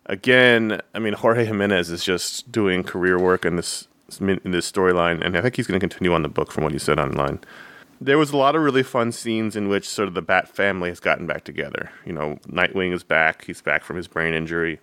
again, 0.07 0.81
I 0.95 0.99
mean 0.99 1.13
Jorge 1.15 1.45
Jimenez 1.45 1.91
is 1.91 2.05
just 2.05 2.51
doing 2.51 2.83
career 2.83 3.19
work 3.19 3.45
in 3.45 3.57
this 3.57 3.87
in 4.19 4.53
this 4.53 4.71
storyline, 4.71 5.23
and 5.23 5.37
I 5.37 5.43
think 5.43 5.57
he's 5.57 5.67
going 5.67 5.79
to 5.79 5.87
continue 5.87 6.15
on 6.15 6.23
the 6.23 6.31
book 6.31 6.51
from 6.51 6.65
what 6.65 6.73
he 6.73 6.79
said 6.79 6.99
online. 6.99 7.41
There 8.01 8.17
was 8.17 8.31
a 8.31 8.39
lot 8.39 8.57
of 8.57 8.63
really 8.63 8.83
fun 8.83 9.13
scenes 9.13 9.55
in 9.55 9.69
which 9.69 9.87
sort 9.87 10.09
of 10.09 10.15
the 10.15 10.23
Bat 10.23 10.49
family 10.49 10.89
has 10.89 10.99
gotten 10.99 11.27
back 11.27 11.45
together. 11.45 11.91
You 12.07 12.15
know, 12.15 12.39
Nightwing 12.49 12.95
is 12.95 13.03
back; 13.05 13.45
he's 13.45 13.61
back 13.61 13.85
from 13.85 13.97
his 13.97 14.09
brain 14.09 14.33
injury, 14.33 14.81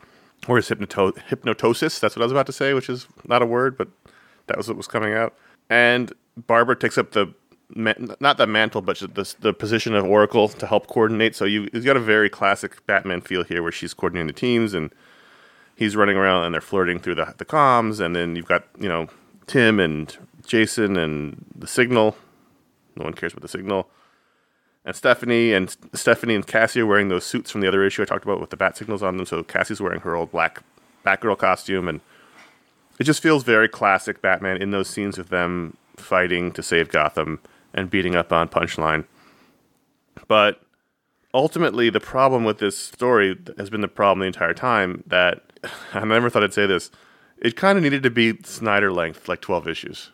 or 0.47 0.57
his 0.57 0.69
hypnoto- 0.69 1.17
hypnotosis. 1.29 1.99
That's 1.99 2.15
what 2.15 2.21
I 2.21 2.25
was 2.25 2.31
about 2.31 2.45
to 2.45 2.51
say, 2.53 2.75
which 2.75 2.87
is 2.89 3.07
not 3.27 3.41
a 3.41 3.47
word, 3.47 3.77
but 3.77 3.87
that 4.45 4.57
was 4.57 4.67
what 4.67 4.77
was 4.77 4.87
coming 4.87 5.13
out. 5.13 5.33
And 5.70 6.13
Barbara 6.36 6.76
takes 6.76 6.97
up 6.97 7.11
the 7.11 7.34
not 7.74 8.38
the 8.38 8.45
mantle, 8.45 8.82
but 8.82 8.99
the, 8.99 9.36
the 9.39 9.53
position 9.53 9.95
of 9.95 10.05
Oracle 10.05 10.49
to 10.49 10.68
help 10.68 10.88
coordinate. 10.88 11.36
So 11.36 11.45
you, 11.45 11.68
you've 11.74 11.86
got 11.86 11.97
a 11.97 12.01
very 12.01 12.30
classic 12.30 12.86
Batman 12.86 13.22
feel 13.22 13.43
here, 13.43 13.63
where 13.63 13.72
she's 13.72 13.93
coordinating 13.93 14.28
the 14.28 14.34
teams 14.34 14.74
and 14.74 14.91
he's 15.76 15.95
running 15.95 16.16
around 16.16 16.45
and 16.45 16.53
they're 16.53 16.61
flirting 16.61 16.99
through 16.99 17.16
the 17.16 17.34
the 17.38 17.45
comms, 17.45 17.99
and 17.99 18.16
then 18.16 18.36
you've 18.36 18.47
got 18.47 18.66
you 18.80 18.89
know 18.89 19.07
Tim 19.47 19.80
and 19.80 20.16
Jason 20.45 20.97
and 20.97 21.45
the 21.55 21.68
Signal. 21.68 22.16
No 22.95 23.03
one 23.05 23.13
cares 23.13 23.34
about 23.34 23.41
the 23.41 23.47
Signal. 23.47 23.89
And 24.86 24.95
Stephanie 24.95 25.51
and 25.51 25.76
Stephanie 25.93 26.36
and 26.36 26.45
Cassie 26.45 26.82
are 26.82 26.86
wearing 26.86 27.09
those 27.09 27.26
suits 27.26 27.49
from 27.49 27.61
the 27.61 27.68
other 27.68 27.84
issue 27.84 28.03
I 28.03 28.05
talked 28.05 28.24
about 28.24 28.39
with 28.39 28.51
the 28.51 28.57
bat 28.57 28.78
signals 28.78 29.01
on 29.01 29.18
them. 29.18 29.26
So 29.26 29.41
Cassie's 29.43 29.82
wearing 29.82 30.01
her 30.01 30.16
old 30.16 30.32
black 30.32 30.61
Batgirl 31.03 31.39
costume, 31.39 31.88
and 31.88 32.01
it 32.99 33.03
just 33.03 33.21
feels 33.21 33.43
very 33.43 33.67
classic 33.67 34.21
Batman 34.21 34.61
in 34.61 34.71
those 34.71 34.89
scenes 34.89 35.17
with 35.17 35.29
them 35.29 35.77
fighting 35.97 36.51
to 36.53 36.63
save 36.63 36.89
Gotham 36.89 37.39
and 37.73 37.89
beating 37.89 38.15
up 38.15 38.31
on 38.31 38.47
Punchline. 38.47 39.05
But 40.27 40.61
ultimately, 41.33 41.89
the 41.89 41.99
problem 41.99 42.43
with 42.43 42.59
this 42.59 42.77
story 42.77 43.37
has 43.57 43.69
been 43.69 43.81
the 43.81 43.87
problem 43.87 44.19
the 44.19 44.25
entire 44.25 44.53
time 44.53 45.03
that 45.07 45.41
I 45.93 46.03
never 46.05 46.29
thought 46.29 46.43
I'd 46.43 46.53
say 46.53 46.65
this. 46.65 46.91
It 47.37 47.57
kind 47.57 47.77
of 47.77 47.83
needed 47.83 48.03
to 48.03 48.09
be 48.09 48.37
Snyder 48.43 48.91
length, 48.91 49.27
like 49.27 49.41
12 49.41 49.67
issues. 49.67 50.11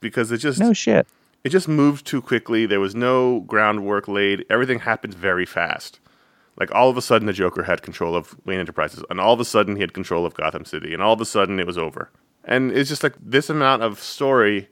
Because 0.00 0.32
it 0.32 0.38
just. 0.38 0.58
No 0.58 0.72
shit. 0.72 1.06
It 1.44 1.50
just 1.50 1.68
moved 1.68 2.06
too 2.06 2.20
quickly. 2.20 2.66
There 2.66 2.80
was 2.80 2.94
no 2.94 3.40
groundwork 3.40 4.08
laid. 4.08 4.44
Everything 4.50 4.80
happened 4.80 5.14
very 5.14 5.46
fast. 5.46 6.00
Like 6.60 6.72
all 6.74 6.90
of 6.90 6.96
a 6.98 7.02
sudden, 7.02 7.26
the 7.26 7.32
Joker 7.32 7.62
had 7.62 7.80
control 7.80 8.14
of 8.14 8.36
Wayne 8.44 8.60
Enterprises, 8.60 9.02
and 9.08 9.18
all 9.18 9.32
of 9.32 9.40
a 9.40 9.46
sudden, 9.46 9.76
he 9.76 9.80
had 9.80 9.94
control 9.94 10.26
of 10.26 10.34
Gotham 10.34 10.66
City, 10.66 10.92
and 10.92 11.02
all 11.02 11.14
of 11.14 11.20
a 11.20 11.24
sudden, 11.24 11.58
it 11.58 11.66
was 11.66 11.78
over. 11.78 12.10
And 12.44 12.70
it's 12.70 12.90
just 12.90 13.02
like 13.02 13.14
this 13.18 13.48
amount 13.48 13.82
of 13.82 13.98
story 13.98 14.68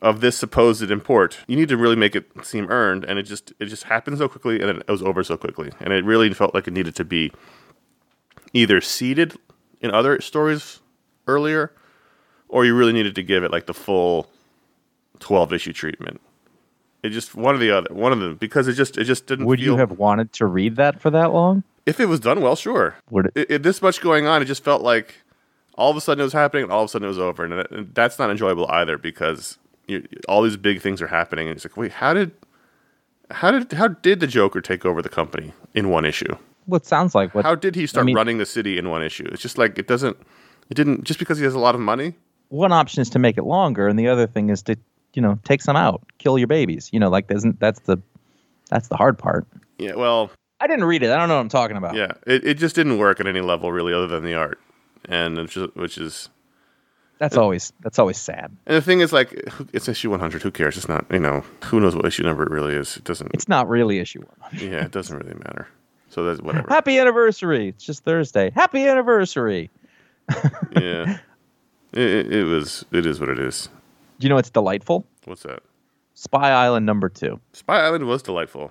of 0.00 0.22
this 0.22 0.36
supposed 0.36 0.90
import. 0.90 1.38
You 1.46 1.56
need 1.56 1.68
to 1.68 1.76
really 1.76 1.94
make 1.94 2.16
it 2.16 2.30
seem 2.42 2.70
earned, 2.70 3.04
and 3.04 3.18
it 3.18 3.24
just 3.24 3.52
it 3.60 3.66
just 3.66 3.84
happened 3.84 4.16
so 4.16 4.28
quickly, 4.28 4.62
and 4.62 4.78
it 4.78 4.88
was 4.88 5.02
over 5.02 5.22
so 5.22 5.36
quickly, 5.36 5.70
and 5.78 5.92
it 5.92 6.04
really 6.06 6.32
felt 6.32 6.54
like 6.54 6.66
it 6.66 6.72
needed 6.72 6.96
to 6.96 7.04
be 7.04 7.30
either 8.54 8.80
seeded 8.80 9.36
in 9.82 9.90
other 9.90 10.20
stories 10.22 10.80
earlier, 11.26 11.72
or 12.48 12.64
you 12.64 12.74
really 12.74 12.94
needed 12.94 13.14
to 13.14 13.22
give 13.22 13.44
it 13.44 13.50
like 13.50 13.66
the 13.66 13.74
full 13.74 14.30
twelve 15.18 15.52
issue 15.52 15.74
treatment. 15.74 16.20
It 17.02 17.10
just 17.10 17.34
one 17.34 17.54
or 17.54 17.58
the 17.58 17.70
other, 17.70 17.94
one 17.94 18.12
of 18.12 18.20
them, 18.20 18.36
because 18.36 18.68
it 18.68 18.74
just 18.74 18.98
it 18.98 19.04
just 19.04 19.26
didn't. 19.26 19.46
Would 19.46 19.58
feel, 19.58 19.72
you 19.72 19.76
have 19.78 19.92
wanted 19.92 20.32
to 20.34 20.46
read 20.46 20.76
that 20.76 21.00
for 21.00 21.10
that 21.10 21.32
long? 21.32 21.62
If 21.86 21.98
it 21.98 22.06
was 22.06 22.20
done 22.20 22.40
well, 22.42 22.56
sure. 22.56 22.96
Would 23.10 23.26
it? 23.26 23.32
it, 23.34 23.50
it 23.50 23.62
this 23.62 23.80
much 23.80 24.00
going 24.00 24.26
on, 24.26 24.42
it 24.42 24.44
just 24.44 24.62
felt 24.62 24.82
like 24.82 25.14
all 25.76 25.90
of 25.90 25.96
a 25.96 26.00
sudden 26.00 26.20
it 26.20 26.24
was 26.24 26.34
happening, 26.34 26.64
and 26.64 26.72
all 26.72 26.82
of 26.82 26.86
a 26.86 26.88
sudden 26.88 27.06
it 27.06 27.08
was 27.08 27.18
over, 27.18 27.44
and, 27.44 27.54
and 27.72 27.94
that's 27.94 28.18
not 28.18 28.30
enjoyable 28.30 28.66
either 28.70 28.98
because 28.98 29.56
you, 29.86 30.06
all 30.28 30.42
these 30.42 30.58
big 30.58 30.82
things 30.82 31.00
are 31.00 31.06
happening, 31.06 31.48
and 31.48 31.56
it's 31.56 31.64
like, 31.64 31.76
wait, 31.76 31.92
how 31.92 32.12
did, 32.12 32.32
how 33.30 33.50
did, 33.50 33.72
how 33.72 33.88
did 33.88 34.20
the 34.20 34.26
Joker 34.26 34.60
take 34.60 34.84
over 34.84 35.00
the 35.00 35.08
company 35.08 35.54
in 35.74 35.88
one 35.88 36.04
issue? 36.04 36.36
What 36.66 36.84
sounds 36.84 37.14
like 37.14 37.34
what? 37.34 37.46
How 37.46 37.54
did 37.54 37.74
he 37.74 37.86
start 37.86 38.04
I 38.04 38.06
mean- 38.06 38.16
running 38.16 38.36
the 38.36 38.46
city 38.46 38.76
in 38.76 38.90
one 38.90 39.02
issue? 39.02 39.26
It's 39.32 39.40
just 39.40 39.56
like 39.56 39.78
it 39.78 39.88
doesn't, 39.88 40.18
it 40.68 40.74
didn't 40.74 41.04
just 41.04 41.18
because 41.18 41.38
he 41.38 41.44
has 41.44 41.54
a 41.54 41.58
lot 41.58 41.74
of 41.74 41.80
money. 41.80 42.14
one 42.50 42.72
option 42.72 43.00
is 43.00 43.08
to 43.10 43.18
make 43.18 43.38
it 43.38 43.44
longer, 43.44 43.88
and 43.88 43.98
the 43.98 44.08
other 44.08 44.26
thing 44.26 44.50
is 44.50 44.62
to 44.64 44.76
you 45.14 45.22
know 45.22 45.38
take 45.44 45.62
some 45.62 45.76
out, 45.76 46.02
kill 46.18 46.38
your 46.38 46.48
babies. 46.48 46.88
You 46.92 47.00
know, 47.00 47.08
like 47.08 47.30
isn't 47.30 47.58
that's 47.60 47.80
the 47.80 47.98
that's 48.70 48.88
the 48.88 48.96
hard 48.96 49.18
part. 49.18 49.46
Yeah, 49.78 49.94
well, 49.94 50.30
I 50.60 50.66
didn't 50.66 50.84
read 50.84 51.02
it. 51.02 51.10
I 51.10 51.16
don't 51.16 51.28
know 51.28 51.34
what 51.36 51.40
I'm 51.40 51.48
talking 51.48 51.76
about. 51.76 51.94
yeah, 51.94 52.12
it, 52.26 52.44
it 52.46 52.54
just 52.54 52.74
didn't 52.74 52.98
work 52.98 53.20
at 53.20 53.26
any 53.26 53.40
level 53.40 53.72
really, 53.72 53.92
other 53.92 54.06
than 54.06 54.24
the 54.24 54.34
art, 54.34 54.58
and 55.08 55.36
which 55.38 55.56
is, 55.56 55.68
which 55.74 55.98
is 55.98 56.28
That's 57.18 57.36
always 57.36 57.72
that's 57.80 57.98
always 57.98 58.18
sad. 58.18 58.54
and 58.66 58.76
the 58.76 58.82
thing 58.82 59.00
is 59.00 59.12
like 59.12 59.32
it's 59.72 59.88
issue 59.88 60.10
100. 60.10 60.42
Who 60.42 60.50
cares? 60.50 60.76
It's 60.76 60.88
not 60.88 61.06
you 61.10 61.18
know 61.18 61.44
who 61.64 61.80
knows 61.80 61.96
what 61.96 62.04
issue 62.06 62.22
number 62.22 62.42
it 62.44 62.50
really 62.50 62.74
is. 62.74 62.96
It 62.96 63.04
doesn't. 63.04 63.30
It's 63.34 63.48
not 63.48 63.68
really 63.68 63.98
issue 63.98 64.20
one. 64.38 64.50
yeah, 64.60 64.84
it 64.84 64.90
doesn't 64.92 65.16
really 65.16 65.34
matter. 65.38 65.66
So 66.10 66.24
that's 66.24 66.40
whatever. 66.40 66.66
Happy 66.68 66.98
anniversary! 66.98 67.68
It's 67.68 67.84
just 67.84 68.02
Thursday. 68.04 68.50
Happy 68.50 68.84
anniversary! 68.86 69.70
yeah, 70.76 71.18
it, 71.92 72.32
it 72.32 72.44
was. 72.44 72.84
It 72.92 73.06
is 73.06 73.20
what 73.20 73.28
it 73.28 73.38
is. 73.38 73.68
Do 74.20 74.26
you 74.26 74.28
know 74.28 74.34
what's 74.34 74.50
delightful? 74.50 75.06
What's 75.24 75.44
that? 75.44 75.62
Spy 76.12 76.50
Island 76.50 76.84
number 76.84 77.08
two. 77.08 77.40
Spy 77.54 77.80
Island 77.80 78.06
was 78.06 78.22
delightful. 78.22 78.70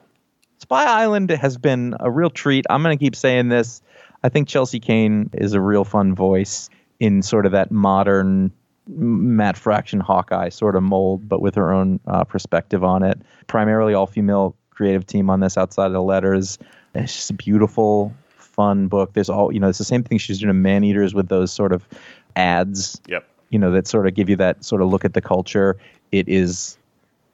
Spy 0.60 0.86
Island 0.86 1.32
has 1.32 1.58
been 1.58 1.96
a 2.00 2.12
real 2.12 2.30
treat. 2.30 2.66
I'm 2.70 2.84
going 2.84 2.96
to 2.96 3.04
keep 3.04 3.16
saying 3.16 3.50
this. 3.50 3.82
I 4.24 4.30
think 4.30 4.48
Chelsea 4.48 4.80
Cain 4.80 5.32
is 5.34 5.54
a 5.54 5.60
real 5.60 5.84
fun 5.84 6.14
voice 6.14 6.70
in 7.00 7.24
sort 7.24 7.48
of 7.48 7.52
that 7.54 7.72
modern 7.72 8.52
Matt 8.88 9.58
Fraction 9.58 10.00
Hawkeye 10.00 10.50
sort 10.50 10.76
of 10.76 10.84
mold, 10.84 11.28
but 11.28 11.42
with 11.42 11.56
her 11.56 11.74
own 11.74 12.00
uh, 12.06 12.24
perspective 12.26 12.84
on 12.84 13.02
it. 13.02 13.20
Primarily 13.48 13.96
all 13.96 14.06
female 14.06 14.56
creative 14.70 15.08
team 15.08 15.32
on 15.32 15.40
this 15.40 15.58
outside 15.58 15.88
of 15.88 15.94
the 15.94 16.04
letters. 16.04 16.60
And 16.94 17.06
it's 17.06 17.16
just 17.16 17.32
a 17.32 17.34
beautiful, 17.34 18.14
fun 18.38 18.88
book. 18.88 19.14
There's 19.14 19.30
all, 19.32 19.52
you 19.52 19.60
know, 19.60 19.70
it's 19.70 19.80
the 19.80 19.84
same 19.84 20.04
thing 20.04 20.20
she's 20.20 20.40
doing 20.40 20.52
in 20.52 20.62
Man 20.62 20.84
Eaters 20.84 21.16
with 21.16 21.30
those 21.30 21.52
sort 21.52 21.72
of 21.74 21.88
ads 22.36 23.02
Yep. 23.08 23.26
You 23.50 23.60
know 23.60 23.72
that 23.72 23.88
sort 23.88 24.08
of 24.08 24.14
give 24.14 24.30
you 24.30 24.36
that 24.38 24.64
sort 24.64 24.82
of 24.82 24.90
look 24.90 25.06
at 25.06 25.14
the 25.14 25.22
culture. 25.22 25.78
It 26.12 26.28
is 26.28 26.78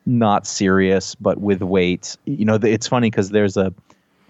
not 0.06 0.46
serious 0.46 1.16
but 1.16 1.40
with 1.40 1.62
weight. 1.62 2.18
You 2.26 2.46
know 2.46 2.56
it's 2.56 2.88
funny 2.88 3.10
because 3.10 3.30
there's 3.30 3.58
a 3.58 3.74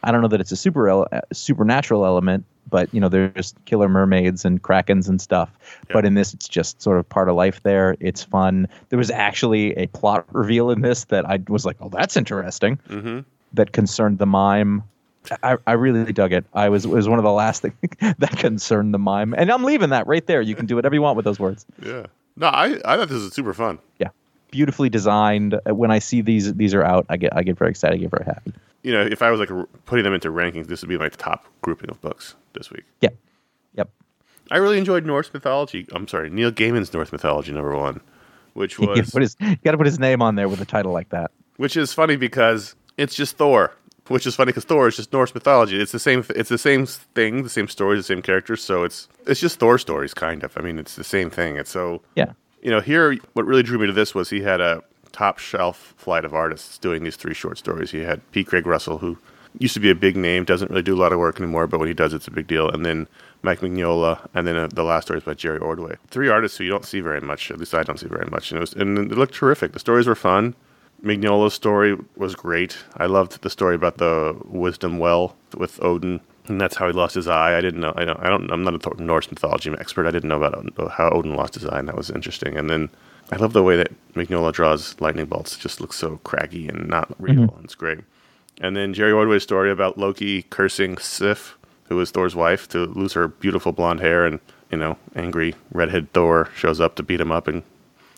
i 0.03 0.11
don't 0.11 0.21
know 0.21 0.27
that 0.27 0.39
it's 0.39 0.51
a 0.51 0.55
super 0.55 0.87
ele- 0.87 1.07
uh, 1.11 1.21
supernatural 1.33 2.05
element 2.05 2.45
but 2.69 2.91
you 2.93 2.99
know 2.99 3.09
there's 3.09 3.53
killer 3.65 3.89
mermaids 3.89 4.45
and 4.45 4.61
krakens 4.61 5.07
and 5.09 5.21
stuff. 5.21 5.51
But 5.91 6.05
in 6.05 6.13
this 6.13 6.33
it's 6.33 6.47
just 6.47 6.81
sort 6.81 6.97
of 6.97 7.07
part 7.07 7.29
of 7.29 7.35
life 7.35 7.61
there. 7.63 7.95
It's 7.99 8.23
fun. 8.23 8.67
There 8.89 8.97
was 8.97 9.11
actually 9.11 9.73
a 9.77 9.87
plot 9.87 10.25
reveal 10.31 10.71
in 10.71 10.81
this 10.81 11.05
that 11.05 11.25
i 11.25 11.39
was 11.47 11.65
like 11.65 11.77
oh 11.81 11.89
that's 11.89 12.17
interesting. 12.17 12.79
Mm-hmm. 12.89 13.19
that 13.53 13.71
concerned 13.73 14.17
the 14.19 14.25
mime 14.25 14.83
I, 15.43 15.57
I 15.67 15.73
really 15.73 16.11
dug 16.13 16.31
it. 16.33 16.45
I 16.53 16.69
was 16.69 16.85
was 16.87 17.07
one 17.09 17.19
of 17.19 17.23
the 17.23 17.31
last 17.31 17.61
things 17.61 17.75
that 18.19 18.37
concerned 18.37 18.93
the 18.93 18.99
mime, 18.99 19.33
and 19.33 19.51
I'm 19.51 19.63
leaving 19.63 19.89
that 19.89 20.07
right 20.07 20.25
there. 20.25 20.41
You 20.41 20.55
can 20.55 20.65
do 20.65 20.75
whatever 20.75 20.95
you 20.95 21.01
want 21.01 21.15
with 21.15 21.25
those 21.25 21.39
words. 21.39 21.65
Yeah. 21.85 22.05
No, 22.37 22.47
I 22.47 22.75
I 22.85 22.97
thought 22.97 23.07
this 23.09 23.21
was 23.23 23.33
super 23.33 23.53
fun. 23.53 23.79
Yeah, 23.99 24.09
beautifully 24.51 24.89
designed. 24.89 25.53
Uh, 25.53 25.73
When 25.73 25.89
I 25.91 25.99
see 25.99 26.19
these 26.21 26.53
these 26.55 26.73
are 26.73 26.83
out, 26.83 27.05
I 27.09 27.15
get 27.17 27.35
I 27.35 27.43
get 27.43 27.57
very 27.57 27.69
excited. 27.71 27.95
I 27.95 27.97
get 27.99 28.11
very 28.11 28.25
happy. 28.25 28.51
You 28.83 28.91
know, 28.91 29.01
if 29.01 29.21
I 29.21 29.31
was 29.31 29.39
like 29.39 29.49
putting 29.85 30.03
them 30.03 30.13
into 30.13 30.29
rankings, 30.29 30.67
this 30.67 30.81
would 30.81 30.89
be 30.89 30.97
my 30.97 31.09
top 31.09 31.45
grouping 31.61 31.89
of 31.89 32.01
books 32.01 32.35
this 32.53 32.69
week. 32.71 32.83
Yeah, 33.01 33.09
yep. 33.73 33.89
I 34.51 34.57
really 34.57 34.77
enjoyed 34.77 35.05
Norse 35.05 35.33
mythology. 35.33 35.87
I'm 35.93 36.07
sorry, 36.07 36.29
Neil 36.29 36.51
Gaiman's 36.51 36.93
Norse 36.93 37.11
mythology 37.11 37.51
number 37.53 37.75
one, 37.75 38.01
which 38.53 38.77
was 38.79 39.35
you 39.39 39.55
got 39.63 39.71
to 39.71 39.77
put 39.77 39.85
his 39.87 39.97
name 39.97 40.21
on 40.21 40.35
there 40.35 40.49
with 40.49 40.59
a 40.61 40.65
title 40.65 40.91
like 40.91 41.09
that. 41.09 41.31
which 41.57 41.77
is 41.77 41.93
funny 41.93 42.15
because 42.17 42.75
it's 42.97 43.15
just 43.15 43.37
Thor. 43.37 43.71
Which 44.07 44.27
is 44.27 44.35
funny 44.35 44.49
because 44.49 44.65
Thor 44.65 44.87
is 44.87 44.97
just 44.97 45.11
Norse 45.11 45.33
mythology. 45.33 45.81
It's 45.81 45.91
the 45.91 45.99
same. 45.99 46.23
It's 46.35 46.49
the 46.49 46.59
same 46.59 46.85
thing, 46.85 47.41
the 47.41 47.49
same 47.49 47.67
stories, 47.67 47.99
the 47.99 48.13
same 48.13 48.21
characters. 48.21 48.63
So 48.63 48.83
it's 48.83 49.07
it's 49.25 49.39
just 49.39 49.59
Thor 49.59 49.79
stories, 49.79 50.13
kind 50.13 50.43
of. 50.43 50.55
I 50.57 50.61
mean, 50.61 50.77
it's 50.77 50.95
the 50.95 51.03
same 51.03 51.31
thing. 51.31 51.57
It's 51.57 51.71
so 51.71 52.01
Yeah, 52.15 52.33
you 52.65 52.71
know, 52.71 52.81
here, 52.81 53.15
what 53.33 53.45
really 53.45 53.61
drew 53.61 53.77
me 53.77 53.85
to 53.85 53.93
this 53.93 54.15
was 54.15 54.31
he 54.31 54.41
had 54.41 54.59
a 54.59 54.83
top 55.11 55.37
shelf 55.37 55.93
flight 55.97 56.25
of 56.25 56.33
artists 56.33 56.79
doing 56.79 57.03
these 57.03 57.15
three 57.15 57.35
short 57.35 57.59
stories. 57.59 57.91
He 57.91 57.99
had 57.99 58.19
P. 58.31 58.43
Craig 58.43 58.65
Russell, 58.65 58.97
who 58.97 59.19
used 59.59 59.75
to 59.75 59.79
be 59.79 59.91
a 59.91 59.95
big 59.95 60.17
name, 60.17 60.43
doesn't 60.45 60.71
really 60.71 60.81
do 60.81 60.95
a 60.95 60.97
lot 60.99 61.13
of 61.13 61.19
work 61.19 61.39
anymore, 61.39 61.67
but 61.67 61.79
when 61.79 61.87
he 61.87 61.93
does, 61.93 62.11
it's 62.11 62.27
a 62.27 62.31
big 62.31 62.47
deal. 62.47 62.67
And 62.69 62.83
then 62.83 63.07
Mike 63.43 63.59
Mignola, 63.59 64.27
and 64.33 64.47
then 64.47 64.55
uh, 64.55 64.67
the 64.67 64.83
last 64.83 65.05
story 65.05 65.19
is 65.19 65.23
by 65.23 65.35
Jerry 65.35 65.59
Ordway. 65.59 65.95
Three 66.07 66.27
artists 66.27 66.57
who 66.57 66.63
you 66.63 66.71
don't 66.71 66.85
see 66.85 67.01
very 67.01 67.21
much, 67.21 67.51
at 67.51 67.59
least 67.59 67.75
I 67.75 67.83
don't 67.83 67.99
see 67.99 68.07
very 68.07 68.27
much. 68.31 68.51
And 68.51 68.57
it, 68.57 68.61
was, 68.61 68.73
and 68.73 69.11
it 69.11 69.17
looked 69.17 69.35
terrific. 69.35 69.73
The 69.73 69.79
stories 69.79 70.07
were 70.07 70.15
fun. 70.15 70.55
Mignola's 71.05 71.53
story 71.53 71.95
was 72.17 72.35
great. 72.35 72.77
I 72.97 73.05
loved 73.05 73.43
the 73.43 73.49
story 73.49 73.75
about 73.75 73.97
the 73.97 74.35
wisdom 74.43 74.97
well 74.97 75.35
with 75.55 75.81
Odin, 75.83 76.19
and 76.47 76.59
that's 76.59 76.77
how 76.77 76.87
he 76.87 76.93
lost 76.93 77.13
his 77.13 77.27
eye. 77.27 77.55
I 77.55 77.61
didn't 77.61 77.79
know. 77.79 77.93
I 77.95 78.05
don't. 78.05 78.19
I 78.19 78.27
don't 78.27 78.51
I'm 78.51 78.63
not 78.63 78.73
a 78.73 78.79
Thor- 78.79 78.95
Norse 78.97 79.29
mythology 79.29 79.71
expert. 79.79 80.07
I 80.07 80.11
didn't 80.11 80.29
know 80.29 80.41
about 80.41 80.91
how 80.91 81.11
Odin 81.11 81.35
lost 81.35 81.53
his 81.53 81.65
eye, 81.65 81.77
and 81.77 81.87
that 81.87 81.95
was 81.95 82.09
interesting. 82.09 82.57
And 82.57 82.69
then 82.71 82.89
I 83.31 83.35
love 83.35 83.53
the 83.53 83.61
way 83.61 83.75
that 83.75 83.91
Mignola 84.15 84.51
draws 84.51 84.99
lightning 84.99 85.27
bolts. 85.27 85.55
It 85.55 85.59
just 85.59 85.79
looks 85.79 85.95
so 85.95 86.17
craggy 86.23 86.67
and 86.67 86.87
not 86.87 87.13
real. 87.21 87.35
Mm-hmm. 87.35 87.63
It's 87.63 87.75
great. 87.75 87.99
And 88.59 88.75
then 88.75 88.93
Jerry 88.93 89.11
Ordway's 89.11 89.43
story 89.43 89.69
about 89.69 89.99
Loki 89.99 90.43
cursing 90.43 90.97
Sif, 90.97 91.55
who 91.83 91.99
is 91.99 92.09
Thor's 92.09 92.35
wife, 92.35 92.67
to 92.69 92.85
lose 92.85 93.13
her 93.13 93.27
beautiful 93.27 93.73
blonde 93.73 93.99
hair, 93.99 94.25
and 94.25 94.39
you 94.71 94.77
know, 94.77 94.97
angry 95.15 95.53
redhead 95.71 96.11
Thor 96.13 96.49
shows 96.55 96.81
up 96.81 96.95
to 96.95 97.03
beat 97.03 97.21
him 97.21 97.31
up 97.31 97.47
and 97.47 97.61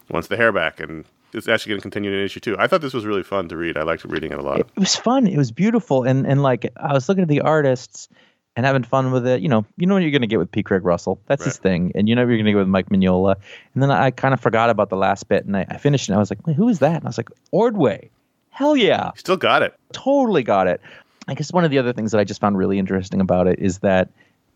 wants 0.09 0.29
the 0.29 0.37
hair 0.37 0.53
back. 0.53 0.79
And 0.79 1.03
it's 1.33 1.47
actually 1.47 1.71
going 1.71 1.79
to 1.79 1.81
continue 1.83 2.11
in 2.11 2.23
issue 2.23 2.39
two. 2.39 2.55
I 2.57 2.67
thought 2.67 2.81
this 2.81 2.93
was 2.93 3.05
really 3.05 3.23
fun 3.23 3.47
to 3.49 3.57
read. 3.57 3.77
I 3.77 3.83
liked 3.83 4.03
reading 4.05 4.31
it 4.31 4.39
a 4.39 4.41
lot. 4.41 4.59
it 4.59 4.67
was 4.77 4.95
fun. 4.95 5.27
It 5.27 5.37
was 5.37 5.51
beautiful, 5.51 6.03
and 6.03 6.25
and 6.25 6.41
like 6.43 6.71
I 6.77 6.93
was 6.93 7.07
looking 7.09 7.21
at 7.23 7.27
the 7.27 7.41
artists 7.41 8.09
and 8.55 8.65
having 8.65 8.83
fun 8.83 9.11
with 9.11 9.27
it. 9.27 9.41
You 9.41 9.49
know, 9.49 9.65
you 9.77 9.85
know 9.85 9.93
what 9.93 10.01
you're 10.01 10.11
going 10.11 10.21
to 10.21 10.27
get 10.27 10.39
with 10.39 10.51
P. 10.51 10.63
Craig 10.63 10.83
Russell. 10.83 11.19
That's 11.27 11.43
his 11.45 11.57
thing, 11.57 11.91
and 11.95 12.07
you 12.09 12.15
know 12.15 12.23
what 12.23 12.29
you're 12.29 12.37
going 12.37 12.45
to 12.45 12.51
get 12.51 12.57
with 12.57 12.67
Mike 12.67 12.89
Mignola. 12.89 13.35
And 13.73 13.83
then 13.83 13.91
I 13.91 14.11
kind 14.11 14.33
of 14.33 14.39
forgot 14.39 14.69
about 14.69 14.89
the 14.89 14.97
last 14.97 15.27
bit, 15.27 15.45
and 15.45 15.55
I, 15.55 15.65
I 15.69 15.77
finished, 15.77 16.07
it 16.07 16.11
and 16.11 16.15
I 16.15 16.19
was 16.19 16.31
like, 16.31 16.45
Wait, 16.47 16.55
who 16.55 16.67
is 16.69 16.79
that? 16.79 16.95
And 16.95 17.05
I 17.05 17.09
was 17.09 17.17
like, 17.17 17.29
Ordway. 17.51 18.09
Hell 18.49 18.75
yeah, 18.75 19.11
Still 19.15 19.37
got 19.37 19.61
it. 19.61 19.75
totally 19.93 20.41
got 20.41 20.65
it. 20.65 20.81
I 21.27 21.35
guess 21.35 21.53
one 21.53 21.63
of 21.63 21.69
the 21.69 21.77
other 21.77 21.93
things 21.93 22.11
that 22.11 22.17
I 22.19 22.23
just 22.23 22.41
found 22.41 22.57
really 22.57 22.79
interesting 22.79 23.21
about 23.21 23.45
it 23.45 23.59
is 23.59 23.79
that 23.79 24.09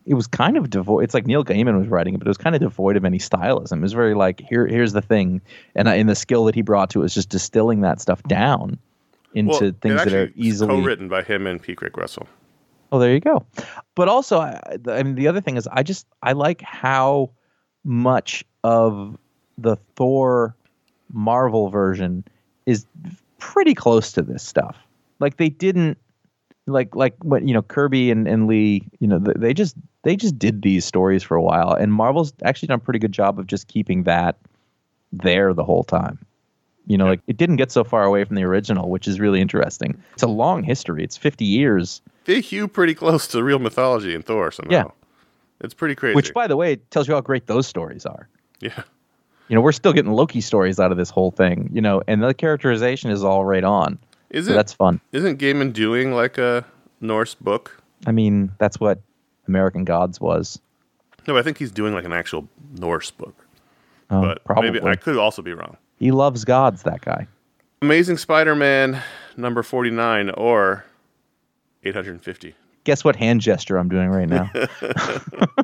it 0.06 0.16
was 0.16 0.28
kind 0.28 0.58
of 0.58 0.70
devoid. 0.70 1.04
It's 1.04 1.14
like 1.14 1.28
Neil 1.28 1.44
Gaiman 1.44 1.78
was 1.78 1.88
writing 1.88 2.16
it, 2.16 2.18
but 2.18 2.28
it 2.28 2.30
was 2.30 2.38
kind 2.38 2.56
of 2.56 2.62
devoid 2.62 2.98
of 2.98 3.06
any 3.06 3.20
stylism. 3.20 3.78
It 3.78 3.82
was 3.82 3.94
very 3.94 4.16
like 4.16 4.42
here, 4.42 4.66
here's 4.68 4.94
the 4.94 5.02
thing, 5.02 5.42
and 5.76 5.88
I, 5.88 5.96
and 5.96 6.10
the 6.10 6.16
skill 6.16 6.46
that 6.46 6.56
he 6.56 6.62
brought 6.62 6.90
to 6.92 7.00
it 7.00 7.04
was 7.04 7.14
just 7.14 7.30
distilling 7.30 7.82
that 7.82 8.02
stuff 8.02 8.24
down 8.24 8.78
into 9.34 9.50
Well, 9.50 9.72
things 9.82 10.04
that 10.04 10.14
are 10.14 10.32
easily 10.36 10.82
co-written 10.82 11.08
by 11.08 11.24
him 11.24 11.48
and 11.48 11.62
P. 11.62 11.76
Craig 11.76 11.98
Russell. 11.98 12.28
Oh, 12.92 13.00
there 13.00 13.14
you 13.14 13.22
go. 13.22 13.46
But 13.96 14.10
also, 14.10 14.40
I, 14.40 14.60
I 14.88 15.04
mean, 15.04 15.16
the 15.16 15.28
other 15.28 15.40
thing 15.40 15.56
is, 15.56 15.68
I 15.68 15.84
just 15.84 16.08
I 16.22 16.34
like 16.34 16.62
how 16.62 17.32
much 17.84 18.44
of 18.64 19.18
the 19.58 19.78
Thor 19.96 20.56
Marvel 21.14 21.70
version 21.70 22.26
is 22.66 22.86
pretty 23.40 23.74
close 23.74 24.12
to 24.14 24.22
this 24.22 24.44
stuff. 24.44 24.78
Like 25.20 25.38
they 25.38 25.50
didn't 25.50 25.98
like 26.68 26.96
like 26.96 27.16
what 27.24 27.48
you 27.48 27.54
know 27.54 27.62
Kirby 27.62 28.12
and, 28.12 28.28
and 28.28 28.48
Lee, 28.48 28.88
you 29.00 29.08
know, 29.08 29.20
they 29.20 29.54
just 29.54 29.76
they 30.04 30.16
just 30.16 30.38
did 30.40 30.62
these 30.62 30.86
stories 30.86 31.24
for 31.24 31.36
a 31.36 31.42
while, 31.42 31.74
and 31.74 31.94
Marvel's 31.94 32.34
actually 32.44 32.68
done 32.68 32.76
a 32.80 32.84
pretty 32.84 33.00
good 33.00 33.12
job 33.12 33.38
of 33.40 33.48
just 33.48 33.68
keeping 33.68 34.04
that 34.04 34.36
there 35.12 35.54
the 35.54 35.64
whole 35.64 35.84
time. 35.84 36.18
You 36.88 36.98
know, 36.98 37.06
Yeah. 37.06 37.10
like 37.12 37.22
it 37.28 37.38
didn't 37.38 37.58
get 37.58 37.72
so 37.72 37.84
far 37.84 38.04
away 38.04 38.24
from 38.24 38.36
the 38.36 38.44
original, 38.44 38.90
which 38.90 39.08
is 39.08 39.20
really 39.20 39.40
interesting. 39.42 40.02
It's 40.14 40.24
a 40.24 40.28
long 40.28 40.64
history. 40.64 41.04
It's 41.04 41.18
50 41.18 41.46
years. 41.46 42.02
They 42.26 42.42
hew 42.42 42.68
pretty 42.68 42.96
close 42.96 43.28
to 43.28 43.44
real 43.44 43.60
mythology 43.60 44.16
in 44.16 44.22
Thor 44.24 44.52
somehow. 44.52 44.72
Yeah. 44.72 44.84
It's 45.60 45.76
pretty 45.76 45.94
crazy. 45.96 46.16
Which, 46.16 46.34
by 46.34 46.48
the 46.48 46.58
way, 46.58 46.78
tells 46.90 47.08
you 47.08 47.14
how 47.14 47.22
great 47.22 47.46
those 47.48 47.68
stories 47.68 48.06
are. 48.06 48.28
yeah. 48.60 48.84
You 49.48 49.56
know, 49.56 49.62
we're 49.62 49.74
still 49.74 49.92
getting 49.92 50.14
Loki 50.14 50.40
stories 50.40 50.80
out 50.80 50.92
of 50.92 50.98
this 50.98 51.10
whole 51.10 51.30
thing. 51.32 51.70
You 51.74 51.82
know, 51.82 52.02
and 52.08 52.24
the 52.24 52.34
characterization 52.34 53.12
is 53.12 53.22
all 53.24 53.44
right 53.44 53.64
on. 53.66 54.00
Isn't 54.30 54.50
So 54.52 54.56
that's 54.56 54.72
fun. 54.72 55.02
isn't 55.12 55.40
Gaiman 55.40 55.74
doing 55.74 56.14
like 56.14 56.38
a 56.38 56.66
Norse 57.02 57.36
book? 57.36 57.78
I 58.08 58.12
mean, 58.14 58.52
that's 58.60 58.80
what 58.80 59.02
American 59.52 59.84
Gods 59.84 60.20
was. 60.22 60.60
No, 61.28 61.38
I 61.38 61.44
think 61.44 61.58
he's 61.58 61.72
doing 61.72 61.94
like 61.94 62.06
an 62.06 62.14
actual 62.14 62.48
Norse 62.78 63.12
book. 63.12 63.36
Oh, 64.10 64.22
but 64.22 64.44
probably. 64.46 64.72
maybe 64.72 64.86
I 64.86 64.96
could 64.96 65.18
also 65.18 65.42
be 65.42 65.54
wrong. 65.54 65.76
He 65.98 66.12
loves 66.12 66.46
gods. 66.46 66.84
That 66.84 67.02
guy. 67.02 67.28
Amazing 67.82 68.18
Spider-Man 68.18 69.02
number 69.38 69.62
49 69.64 70.30
or 70.32 70.86
850. 71.84 72.56
Guess 72.84 73.04
what 73.04 73.16
hand 73.16 73.42
gesture 73.42 73.78
I'm 73.78 73.90
doing 73.90 74.10
right 74.10 74.30
now? 74.30 74.50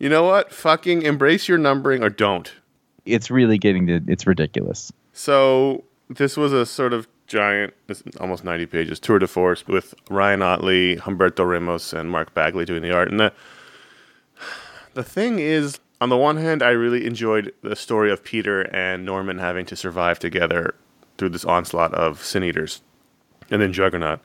You 0.00 0.08
know 0.08 0.22
what? 0.22 0.52
Fucking 0.52 1.02
embrace 1.02 1.48
your 1.48 1.58
numbering 1.58 2.04
or 2.04 2.08
don't. 2.08 2.52
it's 3.04 3.32
really 3.32 3.58
getting 3.58 3.88
to. 3.88 4.00
It's 4.06 4.28
ridiculous. 4.28 4.92
So 5.12 5.82
this 6.08 6.36
was 6.36 6.52
a 6.52 6.64
sort 6.64 6.92
of 6.92 7.08
giant, 7.28 7.74
almost 8.18 8.42
90 8.42 8.66
pages, 8.66 8.98
tour 8.98 9.18
de 9.18 9.26
force 9.26 9.66
with 9.66 9.94
Ryan 10.10 10.42
Ottley, 10.42 10.96
Humberto 10.96 11.48
Ramos, 11.48 11.92
and 11.92 12.10
Mark 12.10 12.34
Bagley 12.34 12.64
doing 12.64 12.82
the 12.82 12.92
art. 12.92 13.10
And 13.10 13.20
the, 13.20 13.32
the 14.94 15.04
thing 15.04 15.38
is, 15.38 15.78
on 16.00 16.08
the 16.08 16.16
one 16.16 16.36
hand, 16.36 16.62
I 16.62 16.70
really 16.70 17.06
enjoyed 17.06 17.52
the 17.62 17.76
story 17.76 18.10
of 18.10 18.24
Peter 18.24 18.62
and 18.74 19.04
Norman 19.04 19.38
having 19.38 19.66
to 19.66 19.76
survive 19.76 20.18
together 20.18 20.74
through 21.16 21.30
this 21.30 21.44
onslaught 21.44 21.94
of 21.94 22.24
Sin 22.24 22.42
Eaters 22.42 22.80
and 23.50 23.60
then 23.60 23.72
Juggernaut. 23.72 24.20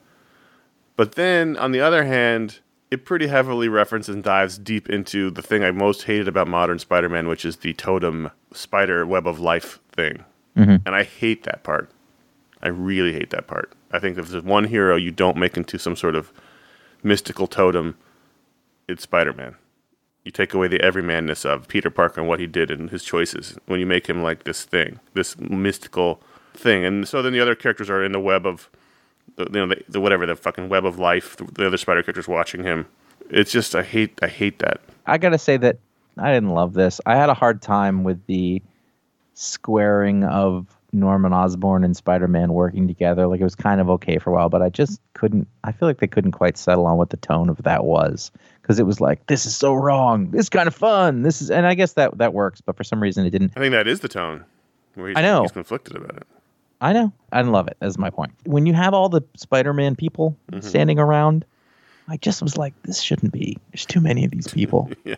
But 0.96 1.12
then, 1.12 1.56
on 1.56 1.72
the 1.72 1.80
other 1.80 2.04
hand, 2.04 2.60
it 2.90 3.04
pretty 3.04 3.26
heavily 3.26 3.68
references 3.68 4.14
and 4.14 4.22
dives 4.22 4.56
deep 4.56 4.88
into 4.88 5.30
the 5.30 5.42
thing 5.42 5.64
I 5.64 5.72
most 5.72 6.04
hated 6.04 6.28
about 6.28 6.46
modern 6.46 6.78
Spider 6.78 7.08
Man, 7.08 7.26
which 7.26 7.44
is 7.44 7.56
the 7.56 7.74
totem 7.74 8.30
spider 8.52 9.04
web 9.04 9.26
of 9.26 9.40
life 9.40 9.80
thing. 9.90 10.24
Mm-hmm. 10.56 10.76
And 10.86 10.94
I 10.94 11.02
hate 11.02 11.42
that 11.42 11.64
part. 11.64 11.90
I 12.64 12.68
really 12.68 13.12
hate 13.12 13.30
that 13.30 13.46
part. 13.46 13.72
I 13.92 13.98
think 13.98 14.18
if 14.18 14.28
there's 14.28 14.42
one 14.42 14.64
hero 14.64 14.96
you 14.96 15.10
don't 15.10 15.36
make 15.36 15.56
into 15.56 15.78
some 15.78 15.94
sort 15.94 16.16
of 16.16 16.32
mystical 17.02 17.46
totem, 17.46 17.96
it's 18.88 19.02
Spider 19.02 19.34
Man. 19.34 19.54
You 20.24 20.32
take 20.32 20.54
away 20.54 20.68
the 20.68 20.78
everymanness 20.78 21.44
of 21.44 21.68
Peter 21.68 21.90
Parker 21.90 22.20
and 22.20 22.28
what 22.28 22.40
he 22.40 22.46
did 22.46 22.70
and 22.70 22.88
his 22.88 23.04
choices 23.04 23.58
when 23.66 23.78
you 23.78 23.86
make 23.86 24.06
him 24.06 24.22
like 24.22 24.44
this 24.44 24.64
thing, 24.64 24.98
this 25.12 25.38
mystical 25.38 26.22
thing. 26.54 26.84
And 26.84 27.06
so 27.06 27.20
then 27.20 27.34
the 27.34 27.40
other 27.40 27.54
characters 27.54 27.90
are 27.90 28.02
in 28.02 28.12
the 28.12 28.20
web 28.20 28.46
of, 28.46 28.70
you 29.36 29.46
know, 29.50 29.66
the, 29.66 29.84
the 29.86 30.00
whatever 30.00 30.24
the 30.24 30.34
fucking 30.34 30.70
web 30.70 30.86
of 30.86 30.98
life. 30.98 31.36
The, 31.36 31.44
the 31.44 31.66
other 31.66 31.76
Spider 31.76 32.02
characters 32.02 32.26
watching 32.26 32.62
him. 32.62 32.86
It's 33.28 33.52
just 33.52 33.74
I 33.74 33.82
hate 33.82 34.18
I 34.22 34.28
hate 34.28 34.60
that. 34.60 34.80
I 35.04 35.18
gotta 35.18 35.38
say 35.38 35.58
that 35.58 35.76
I 36.16 36.32
didn't 36.32 36.50
love 36.50 36.72
this. 36.72 37.02
I 37.04 37.16
had 37.16 37.28
a 37.28 37.34
hard 37.34 37.60
time 37.60 38.04
with 38.04 38.24
the 38.26 38.62
squaring 39.34 40.24
of 40.24 40.66
Norman 40.94 41.32
Osborn 41.32 41.84
and 41.84 41.96
Spider-Man 41.96 42.52
working 42.52 42.86
together. 42.86 43.26
Like 43.26 43.40
it 43.40 43.44
was 43.44 43.54
kind 43.54 43.80
of 43.80 43.90
okay 43.90 44.18
for 44.18 44.30
a 44.30 44.32
while, 44.32 44.48
but 44.48 44.62
I 44.62 44.68
just 44.68 45.00
couldn't. 45.14 45.48
I 45.64 45.72
feel 45.72 45.88
like 45.88 45.98
they 45.98 46.06
couldn't 46.06 46.32
quite 46.32 46.56
settle 46.56 46.86
on 46.86 46.96
what 46.96 47.10
the 47.10 47.16
tone 47.16 47.48
of 47.48 47.62
that 47.64 47.84
was 47.84 48.30
because 48.62 48.78
it 48.78 48.86
was 48.86 49.00
like 49.00 49.26
this 49.26 49.44
is 49.44 49.56
so 49.56 49.74
wrong. 49.74 50.30
This 50.30 50.42
is 50.42 50.48
kind 50.48 50.68
of 50.68 50.74
fun. 50.74 51.22
This 51.22 51.42
is, 51.42 51.50
and 51.50 51.66
I 51.66 51.74
guess 51.74 51.94
that 51.94 52.16
that 52.18 52.32
works, 52.32 52.60
but 52.60 52.76
for 52.76 52.84
some 52.84 53.02
reason 53.02 53.26
it 53.26 53.30
didn't. 53.30 53.52
I 53.56 53.60
think 53.60 53.72
that 53.72 53.88
is 53.88 54.00
the 54.00 54.08
tone. 54.08 54.44
I 54.96 55.22
know. 55.22 55.42
he's 55.42 55.52
conflicted 55.52 55.96
about 55.96 56.16
it. 56.16 56.26
I 56.80 56.92
know. 56.92 57.12
I 57.32 57.42
love 57.42 57.68
it. 57.68 57.76
Is 57.82 57.98
my 57.98 58.10
point. 58.10 58.32
When 58.44 58.66
you 58.66 58.74
have 58.74 58.94
all 58.94 59.08
the 59.08 59.22
Spider-Man 59.36 59.96
people 59.96 60.36
mm-hmm. 60.50 60.66
standing 60.66 60.98
around, 60.98 61.44
I 62.08 62.16
just 62.18 62.42
was 62.42 62.56
like, 62.56 62.74
this 62.82 63.00
shouldn't 63.00 63.32
be. 63.32 63.58
There's 63.72 63.86
too 63.86 64.00
many 64.00 64.24
of 64.24 64.30
these 64.30 64.48
people. 64.48 64.90
yeah. 65.04 65.16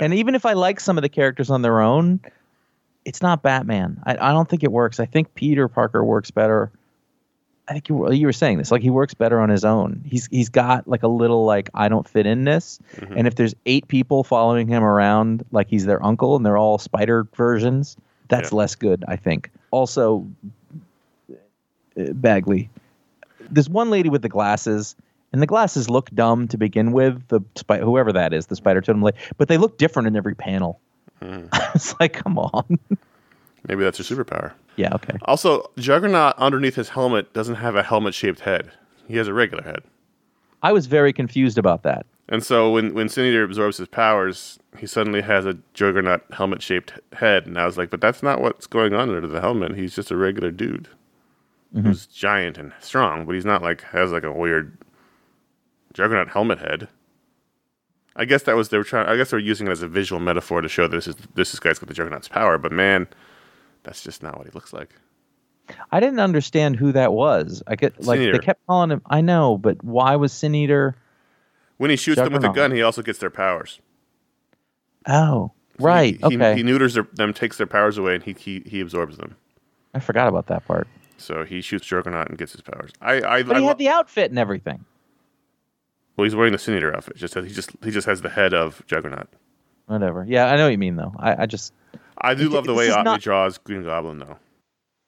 And 0.00 0.12
even 0.14 0.34
if 0.34 0.44
I 0.44 0.54
like 0.54 0.80
some 0.80 0.98
of 0.98 1.02
the 1.02 1.08
characters 1.08 1.50
on 1.50 1.62
their 1.62 1.80
own, 1.80 2.20
it's 3.06 3.22
not 3.22 3.40
Batman. 3.42 4.02
I, 4.04 4.12
I 4.18 4.32
don't 4.32 4.48
think 4.48 4.64
it 4.64 4.72
works. 4.72 4.98
I 5.00 5.06
think 5.06 5.34
Peter 5.34 5.68
Parker 5.68 6.04
works 6.04 6.30
better. 6.32 6.70
I 7.68 7.72
think 7.72 7.88
you, 7.88 8.10
you 8.12 8.26
were 8.26 8.32
saying 8.32 8.58
this. 8.58 8.70
Like 8.70 8.82
he 8.82 8.90
works 8.90 9.14
better 9.14 9.40
on 9.40 9.48
his 9.48 9.64
own. 9.64 10.02
He's 10.04 10.26
he's 10.26 10.48
got 10.50 10.86
like 10.88 11.02
a 11.04 11.08
little 11.08 11.44
like 11.44 11.70
I 11.72 11.88
don't 11.88 12.06
fit 12.08 12.26
in 12.26 12.44
this. 12.44 12.78
And 12.98 13.26
if 13.26 13.34
there's 13.36 13.54
eight 13.64 13.86
people 13.88 14.24
following 14.24 14.66
him 14.68 14.82
around 14.82 15.44
like 15.52 15.68
he's 15.68 15.86
their 15.86 16.04
uncle 16.04 16.36
and 16.36 16.44
they're 16.44 16.58
all 16.58 16.78
spider 16.78 17.26
versions, 17.36 17.96
that's 18.28 18.50
Yeah. 18.52 18.58
less 18.58 18.74
good. 18.74 19.04
I 19.08 19.16
think. 19.16 19.50
Also, 19.70 20.26
uh, 21.30 22.12
Bagley. 22.12 22.70
There's 23.50 23.68
one 23.68 23.90
lady 23.90 24.08
with 24.10 24.22
the 24.22 24.28
glasses, 24.28 24.96
and 25.32 25.40
the 25.40 25.46
glasses 25.46 25.88
look 25.88 26.10
dumb 26.10 26.48
to 26.48 26.58
begin 26.58 26.90
with. 26.92 27.22
The 27.28 27.40
whoever 27.80 28.12
that 28.12 28.32
is, 28.32 28.46
the 28.46 28.56
spider 28.56 28.80
totem 28.80 29.02
lady, 29.02 29.18
but 29.38 29.48
they 29.48 29.58
look 29.58 29.78
different 29.78 30.08
in 30.08 30.16
every 30.16 30.34
panel. 30.34 30.80
Mm-hmm. 31.22 31.46
it's 31.74 31.98
like, 32.00 32.12
come 32.14 32.38
on. 32.38 32.78
Maybe 33.68 33.82
that's 33.82 33.98
your 33.98 34.24
superpower. 34.24 34.52
yeah, 34.76 34.94
okay. 34.94 35.16
Also, 35.22 35.70
Juggernaut 35.76 36.34
underneath 36.38 36.76
his 36.76 36.88
helmet 36.88 37.32
doesn't 37.32 37.56
have 37.56 37.74
a 37.74 37.82
helmet 37.82 38.14
shaped 38.14 38.40
head. 38.40 38.70
He 39.08 39.16
has 39.16 39.28
a 39.28 39.34
regular 39.34 39.62
head. 39.62 39.82
I 40.62 40.72
was 40.72 40.86
very 40.86 41.12
confused 41.12 41.58
about 41.58 41.82
that. 41.82 42.06
And 42.28 42.42
so 42.42 42.70
when 42.72 42.92
when 42.94 43.08
Sin 43.08 43.24
Eater 43.26 43.44
absorbs 43.44 43.76
his 43.76 43.88
powers, 43.88 44.58
he 44.76 44.86
suddenly 44.86 45.22
has 45.22 45.46
a 45.46 45.58
Juggernaut 45.74 46.22
helmet 46.32 46.60
shaped 46.60 46.92
head. 47.12 47.46
And 47.46 47.58
I 47.58 47.66
was 47.66 47.78
like, 47.78 47.90
but 47.90 48.00
that's 48.00 48.22
not 48.22 48.40
what's 48.40 48.66
going 48.66 48.94
on 48.94 49.10
under 49.10 49.26
the 49.26 49.40
helmet. 49.40 49.76
He's 49.76 49.94
just 49.94 50.10
a 50.10 50.16
regular 50.16 50.50
dude 50.50 50.88
mm-hmm. 51.74 51.86
who's 51.86 52.06
giant 52.06 52.58
and 52.58 52.72
strong, 52.80 53.26
but 53.26 53.34
he's 53.34 53.44
not 53.44 53.62
like 53.62 53.82
has 53.82 54.10
like 54.10 54.24
a 54.24 54.32
weird 54.32 54.76
Juggernaut 55.92 56.28
helmet 56.28 56.58
head. 56.58 56.88
I 58.16 58.24
guess 58.24 58.42
that 58.44 58.56
was 58.56 58.70
they 58.70 58.78
were 58.78 58.84
trying. 58.84 59.06
I 59.06 59.16
guess 59.16 59.30
they 59.30 59.36
were 59.36 59.40
using 59.42 59.66
it 59.66 59.70
as 59.70 59.82
a 59.82 59.88
visual 59.88 60.20
metaphor 60.20 60.60
to 60.62 60.68
show 60.68 60.88
this 60.88 61.06
is 61.06 61.14
this 61.34 61.52
is 61.54 61.60
guy's 61.60 61.78
got 61.78 61.88
the 61.88 61.94
Juggernaut's 61.94 62.28
power. 62.28 62.56
But 62.58 62.72
man, 62.72 63.06
that's 63.82 64.02
just 64.02 64.22
not 64.22 64.38
what 64.38 64.46
he 64.46 64.52
looks 64.52 64.72
like. 64.72 64.90
I 65.90 66.00
didn't 66.00 66.20
understand 66.20 66.76
who 66.76 66.92
that 66.92 67.12
was. 67.12 67.62
I 67.66 67.76
get 67.76 68.02
like 68.04 68.20
they 68.20 68.38
kept 68.38 68.64
calling 68.66 68.90
him. 68.90 69.02
I 69.06 69.20
know, 69.20 69.58
but 69.58 69.82
why 69.84 70.16
was 70.16 70.32
Sin 70.32 70.54
Eater? 70.54 70.96
When 71.76 71.90
he 71.90 71.96
shoots 71.96 72.20
them 72.20 72.32
with 72.32 72.44
a 72.44 72.52
gun, 72.52 72.70
he 72.72 72.82
also 72.82 73.02
gets 73.02 73.18
their 73.18 73.30
powers. 73.30 73.80
Oh, 75.06 75.52
So 75.78 75.84
right. 75.84 76.14
He, 76.14 76.28
he, 76.30 76.36
okay. 76.36 76.56
He 76.56 76.62
neuters 76.62 76.94
their, 76.94 77.06
them, 77.12 77.34
takes 77.34 77.58
their 77.58 77.66
powers 77.66 77.98
away, 77.98 78.14
and 78.14 78.24
he, 78.24 78.32
he 78.32 78.62
he 78.66 78.80
absorbs 78.80 79.18
them. 79.18 79.36
I 79.94 80.00
forgot 80.00 80.28
about 80.28 80.46
that 80.46 80.66
part. 80.66 80.88
So 81.18 81.44
he 81.44 81.60
shoots 81.60 81.86
Juggernaut 81.86 82.28
and 82.28 82.38
gets 82.38 82.52
his 82.52 82.60
powers. 82.62 82.92
I 83.00 83.14
I, 83.22 83.42
But 83.42 83.56
I 83.56 83.58
he 83.58 83.62
lo- 83.62 83.68
had 83.68 83.78
the 83.78 83.88
outfit 83.88 84.30
and 84.30 84.38
everything. 84.38 84.84
Well, 86.16 86.24
he's 86.24 86.34
wearing 86.34 86.52
the 86.52 86.58
Sin 86.58 86.76
Eater 86.76 86.94
outfit. 86.96 87.16
Just 87.16 87.34
he 87.34 87.48
just 87.48 87.70
he 87.84 87.90
just 87.90 88.06
has 88.06 88.22
the 88.22 88.28
head 88.30 88.54
of 88.54 88.82
Juggernaut. 88.86 89.28
Whatever. 89.86 90.24
Yeah, 90.28 90.46
I 90.46 90.56
know 90.56 90.64
what 90.64 90.72
you 90.72 90.78
mean 90.78 90.96
though. 90.96 91.14
I, 91.18 91.42
I 91.42 91.46
just 91.46 91.72
I 92.18 92.34
do 92.34 92.46
It- 92.46 92.52
love 92.52 92.64
the 92.66 92.74
way 92.74 92.86
is 92.86 92.92
Ottley 92.92 93.04
not- 93.04 93.20
draws 93.20 93.58
Green 93.58 93.84
Goblin, 93.84 94.18
though. 94.18 94.36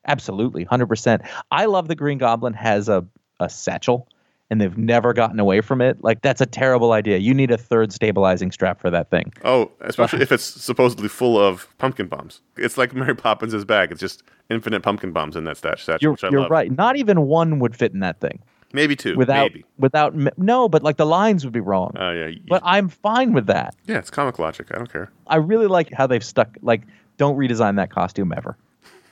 Absolutely, 0.06 0.64
hundred 0.64 0.86
percent. 0.86 1.22
I 1.50 1.66
love 1.66 1.88
the 1.88 1.94
Green 1.94 2.18
Goblin 2.18 2.54
has 2.54 2.88
a 2.88 3.04
a 3.40 3.48
satchel, 3.48 4.08
and 4.50 4.60
they've 4.60 4.76
never 4.78 5.12
gotten 5.12 5.38
away 5.38 5.60
from 5.60 5.80
it. 5.80 6.02
Like 6.02 6.22
that's 6.22 6.40
a 6.40 6.46
terrible 6.46 6.92
idea. 6.92 7.18
You 7.18 7.34
need 7.34 7.50
a 7.50 7.58
third 7.58 7.92
stabilizing 7.92 8.50
strap 8.52 8.80
for 8.80 8.90
that 8.90 9.10
thing. 9.10 9.32
Oh, 9.44 9.70
especially 9.80 10.22
if 10.22 10.32
it's 10.32 10.44
supposedly 10.44 11.08
full 11.08 11.38
of 11.38 11.68
pumpkin 11.78 12.06
bombs. 12.06 12.40
It's 12.56 12.78
like 12.78 12.94
Mary 12.94 13.14
Poppins' 13.14 13.64
bag. 13.64 13.90
It's 13.92 14.00
just 14.00 14.22
infinite 14.48 14.82
pumpkin 14.82 15.12
bombs 15.12 15.36
in 15.36 15.44
that 15.44 15.56
stash 15.58 15.84
satchel, 15.84 15.98
You're 16.02 16.12
which 16.12 16.24
I 16.24 16.30
you're 16.30 16.48
right. 16.48 16.70
Not 16.70 16.96
even 16.96 17.22
one 17.22 17.58
would 17.58 17.76
fit 17.76 17.92
in 17.92 18.00
that 18.00 18.20
thing 18.20 18.40
Maybe 18.72 18.96
two. 18.96 19.16
without 19.16 19.52
maybe. 19.52 19.64
without 19.78 20.14
no, 20.38 20.68
but 20.68 20.82
like 20.82 20.96
the 20.98 21.06
lines 21.06 21.44
would 21.44 21.52
be 21.54 21.60
wrong. 21.60 21.92
Oh 21.96 22.10
yeah. 22.10 22.30
but 22.48 22.60
I'm 22.64 22.88
fine 22.88 23.32
with 23.32 23.46
that. 23.46 23.74
yeah, 23.86 23.98
it's 23.98 24.10
comic 24.10 24.38
logic. 24.38 24.68
I 24.72 24.76
don't 24.76 24.92
care. 24.92 25.10
I 25.26 25.36
really 25.36 25.66
like 25.66 25.90
how 25.92 26.06
they've 26.06 26.24
stuck. 26.24 26.56
Like, 26.60 26.82
don't 27.16 27.36
redesign 27.38 27.76
that 27.76 27.90
costume 27.90 28.32
ever, 28.36 28.56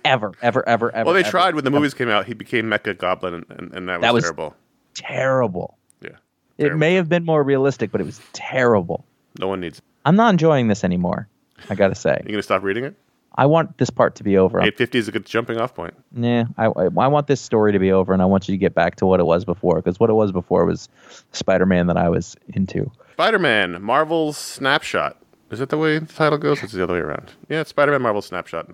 ever, 0.05 0.33
ever, 0.43 0.69
ever, 0.69 0.95
ever. 0.95 1.05
Well, 1.07 1.15
they 1.15 1.21
ever. 1.21 1.31
tried 1.31 1.55
when 1.55 1.65
the 1.65 1.71
movies 1.71 1.95
came 1.95 2.09
out. 2.11 2.27
He 2.27 2.35
became 2.35 2.67
Mecha 2.67 2.99
Goblin, 2.99 3.35
and, 3.35 3.45
and, 3.51 3.73
and 3.75 3.89
that 3.89 3.99
was, 3.99 4.03
That 4.03 4.15
was- 4.15 4.25
terrible. 4.25 4.55
Terrible. 4.95 5.77
Yeah. 6.03 6.11
It 6.59 6.77
may 6.77 6.95
have 6.95 7.09
been 7.09 7.25
more 7.25 7.43
realistic, 7.43 7.91
but 7.93 8.01
it 8.01 8.05
was 8.05 8.21
terrible. 8.33 9.05
No 9.39 9.49
one 9.49 9.61
needs. 9.61 9.79
It. 9.79 9.85
I'm 10.05 10.17
not 10.17 10.31
enjoying 10.31 10.69
this 10.69 10.85
anymore. 10.85 11.29
I 11.69 11.75
gotta 11.75 11.95
say, 11.95 12.21
You 12.25 12.31
gonna 12.33 12.43
stop 12.43 12.63
reading 12.63 12.85
it? 12.85 12.95
I 13.39 13.47
want 13.47 13.79
this 13.79 13.91
part 13.91 14.15
to 14.17 14.25
be 14.25 14.37
over. 14.39 14.59
I'm- 14.61 14.69
Eight 14.69 14.79
fifty 14.79 14.99
is 14.99 15.09
a 15.09 15.13
good 15.13 15.27
jumping 15.27 15.59
off 15.59 15.75
point. 15.75 15.95
Nah, 16.13 16.45
I, 16.57 16.67
I 16.67 16.85
I 16.99 17.07
want 17.09 17.27
this 17.27 17.41
story 17.41 17.73
to 17.73 17.79
be 17.79 17.93
over, 17.93 18.13
and 18.13 18.23
I 18.23 18.25
want 18.25 18.49
you 18.49 18.53
to 18.53 18.59
get 18.59 18.75
back 18.75 18.97
to 18.97 19.07
what 19.07 19.21
it 19.21 19.25
was 19.27 19.45
before, 19.45 19.77
because 19.77 20.01
what 20.01 20.11
it 20.11 20.15
was 20.15 20.33
before 20.33 20.65
was 20.65 20.89
Spider-Man 21.33 21.87
that 21.89 21.97
I 21.97 22.09
was 22.09 22.37
into. 22.55 22.91
Spider-Man: 23.13 23.83
Marvel's 23.83 24.37
Snapshot. 24.39 25.17
Is 25.51 25.59
that 25.61 25.69
the 25.69 25.79
way 25.79 25.99
the 25.99 26.07
title 26.13 26.39
goes? 26.39 26.63
It's 26.63 26.73
the 26.73 26.83
other 26.83 26.95
way 26.95 27.01
around. 27.01 27.33
Yeah, 27.49 27.63
Spider-Man: 27.63 28.03
Marvel's 28.03 28.27
Snapshot. 28.27 28.71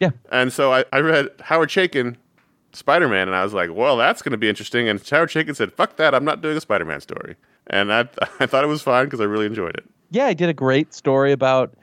Yeah, 0.00 0.10
And 0.32 0.52
so 0.52 0.72
I, 0.72 0.84
I 0.92 0.98
read 1.00 1.28
Howard 1.40 1.68
Chaykin, 1.68 2.16
Spider 2.72 3.08
Man, 3.08 3.28
and 3.28 3.36
I 3.36 3.44
was 3.44 3.54
like, 3.54 3.70
well, 3.72 3.96
that's 3.96 4.22
going 4.22 4.32
to 4.32 4.36
be 4.36 4.48
interesting. 4.48 4.88
And 4.88 5.00
Howard 5.08 5.28
Chaykin 5.30 5.54
said, 5.54 5.72
fuck 5.72 5.96
that, 5.96 6.14
I'm 6.16 6.24
not 6.24 6.42
doing 6.42 6.56
a 6.56 6.60
Spider 6.60 6.84
Man 6.84 7.00
story. 7.00 7.36
And 7.68 7.92
I, 7.92 8.00
I 8.40 8.46
thought 8.46 8.64
it 8.64 8.66
was 8.66 8.82
fine 8.82 9.04
because 9.04 9.20
I 9.20 9.24
really 9.24 9.46
enjoyed 9.46 9.76
it. 9.76 9.84
yeah, 10.10 10.26
I 10.26 10.34
did 10.34 10.48
a 10.48 10.52
great 10.52 10.92
story 10.92 11.30
about 11.30 11.74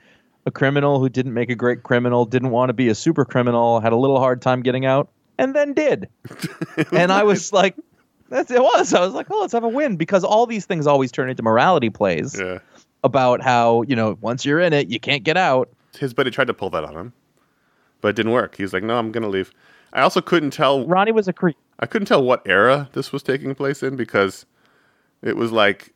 a 0.46 0.50
criminal 0.50 0.98
who 1.00 1.08
didn't 1.08 1.34
make 1.34 1.50
a 1.50 1.54
great 1.54 1.82
criminal, 1.82 2.24
didn't 2.24 2.50
want 2.50 2.68
to 2.70 2.72
be 2.72 2.88
a 2.88 2.94
super 2.94 3.24
criminal, 3.24 3.80
had 3.80 3.92
a 3.92 3.96
little 3.96 4.18
hard 4.18 4.42
time 4.42 4.62
getting 4.62 4.84
out, 4.86 5.08
and 5.38 5.54
then 5.54 5.72
did. 5.72 6.08
and 6.92 7.12
I 7.12 7.22
was 7.22 7.52
like, 7.52 7.76
that's 8.28 8.50
it 8.50 8.62
was. 8.62 8.92
I 8.94 9.00
was 9.00 9.12
like, 9.14 9.26
oh, 9.30 9.40
let's 9.40 9.52
have 9.52 9.64
a 9.64 9.68
win 9.68 9.96
because 9.96 10.24
all 10.24 10.46
these 10.46 10.66
things 10.66 10.86
always 10.86 11.12
turn 11.12 11.28
into 11.30 11.42
morality 11.42 11.90
plays 11.90 12.38
Yeah. 12.38 12.58
about 13.04 13.42
how 13.42 13.82
you 13.82 13.94
know 13.96 14.16
once 14.20 14.44
you're 14.44 14.60
in 14.60 14.72
it, 14.72 14.88
you 14.88 14.98
can't 14.98 15.22
get 15.22 15.36
out. 15.36 15.68
His 15.98 16.14
buddy 16.14 16.30
tried 16.30 16.46
to 16.46 16.54
pull 16.54 16.70
that 16.70 16.84
on 16.84 16.96
him, 16.96 17.12
but 18.00 18.08
it 18.08 18.16
didn't 18.16 18.32
work. 18.32 18.56
He 18.56 18.62
was 18.62 18.72
like, 18.72 18.82
no, 18.82 18.96
I'm 18.98 19.12
going 19.12 19.22
to 19.22 19.28
leave. 19.28 19.52
I 19.92 20.00
also 20.00 20.22
couldn't 20.22 20.52
tell. 20.52 20.86
Ronnie 20.86 21.12
was 21.12 21.28
a 21.28 21.32
creep. 21.34 21.56
I 21.78 21.86
couldn't 21.86 22.06
tell 22.06 22.22
what 22.24 22.42
era 22.46 22.88
this 22.94 23.12
was 23.12 23.22
taking 23.22 23.54
place 23.54 23.82
in 23.82 23.96
because 23.96 24.46
it 25.20 25.36
was 25.36 25.52
like 25.52 25.92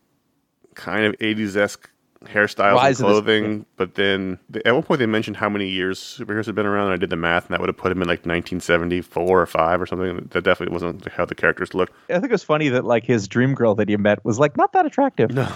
kind 0.75 1.07
of 1.07 1.17
80s 1.19 1.57
esque 1.57 1.89
hairstyles 2.25 2.75
Rise 2.77 3.01
and 3.01 3.09
of 3.11 3.15
the- 3.17 3.21
clothing. 3.23 3.67
But 3.77 3.95
then 3.95 4.39
they, 4.49 4.63
at 4.65 4.73
one 4.75 4.83
point 4.83 4.99
they 5.01 5.07
mentioned 5.07 5.37
how 5.37 5.49
many 5.49 5.69
years 5.69 5.99
superheroes 6.01 6.47
had 6.47 6.55
been 6.55 6.67
around, 6.67 6.87
and 6.87 6.95
I 6.95 6.97
did 6.97 7.11
the 7.11 7.17
math, 7.17 7.47
and 7.47 7.53
that 7.55 7.61
would 7.61 7.69
have 7.69 7.77
put 7.77 7.93
him 7.93 8.03
in 8.03 8.09
like 8.09 8.21
1974 8.27 9.43
or 9.43 9.47
5 9.47 9.81
or 9.81 9.87
something. 9.87 10.29
That 10.33 10.43
definitely 10.45 10.73
wasn't 10.73 11.07
how 11.13 11.25
the 11.25 11.35
characters 11.35 11.75
looked. 11.75 11.93
I 12.09 12.15
think 12.15 12.27
it 12.27 12.33
was 12.33 12.43
funny 12.45 12.69
that 12.71 12.85
like 12.85 13.05
his 13.05 13.29
dream 13.29 13.55
girl 13.55 13.75
that 13.77 13.89
he 13.89 13.97
met 13.97 14.25
was 14.25 14.39
like 14.39 14.57
not 14.57 14.73
that 14.73 14.87
attractive. 14.87 15.31
No. 15.31 15.49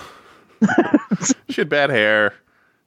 she 1.49 1.61
had 1.63 1.69
bad 1.69 1.91
hair. 1.91 2.35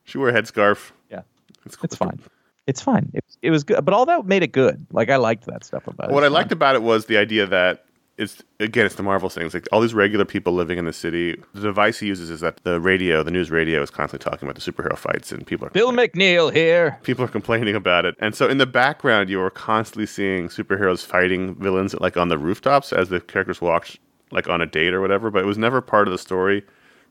She 0.03 0.17
wore 0.17 0.29
a 0.29 0.33
headscarf. 0.33 0.91
Yeah, 1.09 1.21
It's, 1.65 1.77
it's 1.83 1.95
fine. 1.95 2.19
It's 2.67 2.81
fine. 2.81 3.09
It, 3.13 3.23
it 3.41 3.51
was 3.51 3.63
good, 3.63 3.83
but 3.83 3.93
all 3.93 4.05
that 4.05 4.25
made 4.25 4.43
it 4.43 4.51
good. 4.51 4.85
Like 4.91 5.09
I 5.09 5.17
liked 5.17 5.45
that 5.47 5.63
stuff 5.63 5.87
about 5.87 6.09
it. 6.09 6.13
What 6.13 6.23
I 6.23 6.27
It's 6.27 6.31
fine. 6.33 6.39
liked 6.41 6.51
about 6.51 6.75
it 6.75 6.81
was 6.83 7.05
the 7.07 7.17
idea 7.17 7.45
that 7.47 7.85
it's 8.17 8.43
again 8.59 8.85
it's 8.85 8.95
the 8.95 9.03
Marvel 9.03 9.29
thing. 9.29 9.45
It's 9.45 9.53
like 9.53 9.67
all 9.71 9.81
these 9.81 9.93
regular 9.93 10.25
people 10.25 10.53
living 10.53 10.77
in 10.77 10.85
the 10.85 10.93
city. 10.93 11.41
The 11.53 11.61
device 11.61 11.99
he 11.99 12.07
uses 12.07 12.29
is 12.29 12.41
that 12.41 12.63
the 12.63 12.79
radio, 12.79 13.23
the 13.23 13.31
news 13.31 13.49
radio, 13.49 13.81
is 13.81 13.89
constantly 13.89 14.23
talking 14.23 14.47
about 14.47 14.61
the 14.61 14.71
superhero 14.71 14.97
fights, 14.97 15.31
and 15.31 15.45
people 15.45 15.67
are 15.67 15.71
Bill 15.71 15.91
McNeil 15.91 16.53
here. 16.53 16.99
people 17.03 17.25
are 17.25 17.29
complaining 17.29 17.75
about 17.75 18.05
it. 18.05 18.15
And 18.19 18.35
so 18.35 18.47
in 18.47 18.59
the 18.59 18.67
background, 18.67 19.29
you 19.29 19.41
are 19.41 19.49
constantly 19.49 20.05
seeing 20.05 20.47
superheroes 20.47 21.03
fighting 21.03 21.55
villains 21.55 21.95
like 21.95 22.15
on 22.15 22.27
the 22.27 22.37
rooftops 22.37 22.93
as 22.93 23.09
the 23.09 23.19
characters 23.19 23.61
walked 23.61 23.97
like 24.31 24.47
on 24.47 24.61
a 24.61 24.65
date 24.67 24.93
or 24.93 25.01
whatever. 25.01 25.31
But 25.31 25.43
it 25.43 25.47
was 25.47 25.57
never 25.57 25.81
part 25.81 26.07
of 26.07 26.11
the 26.11 26.19
story, 26.19 26.63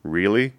really. 0.05 0.53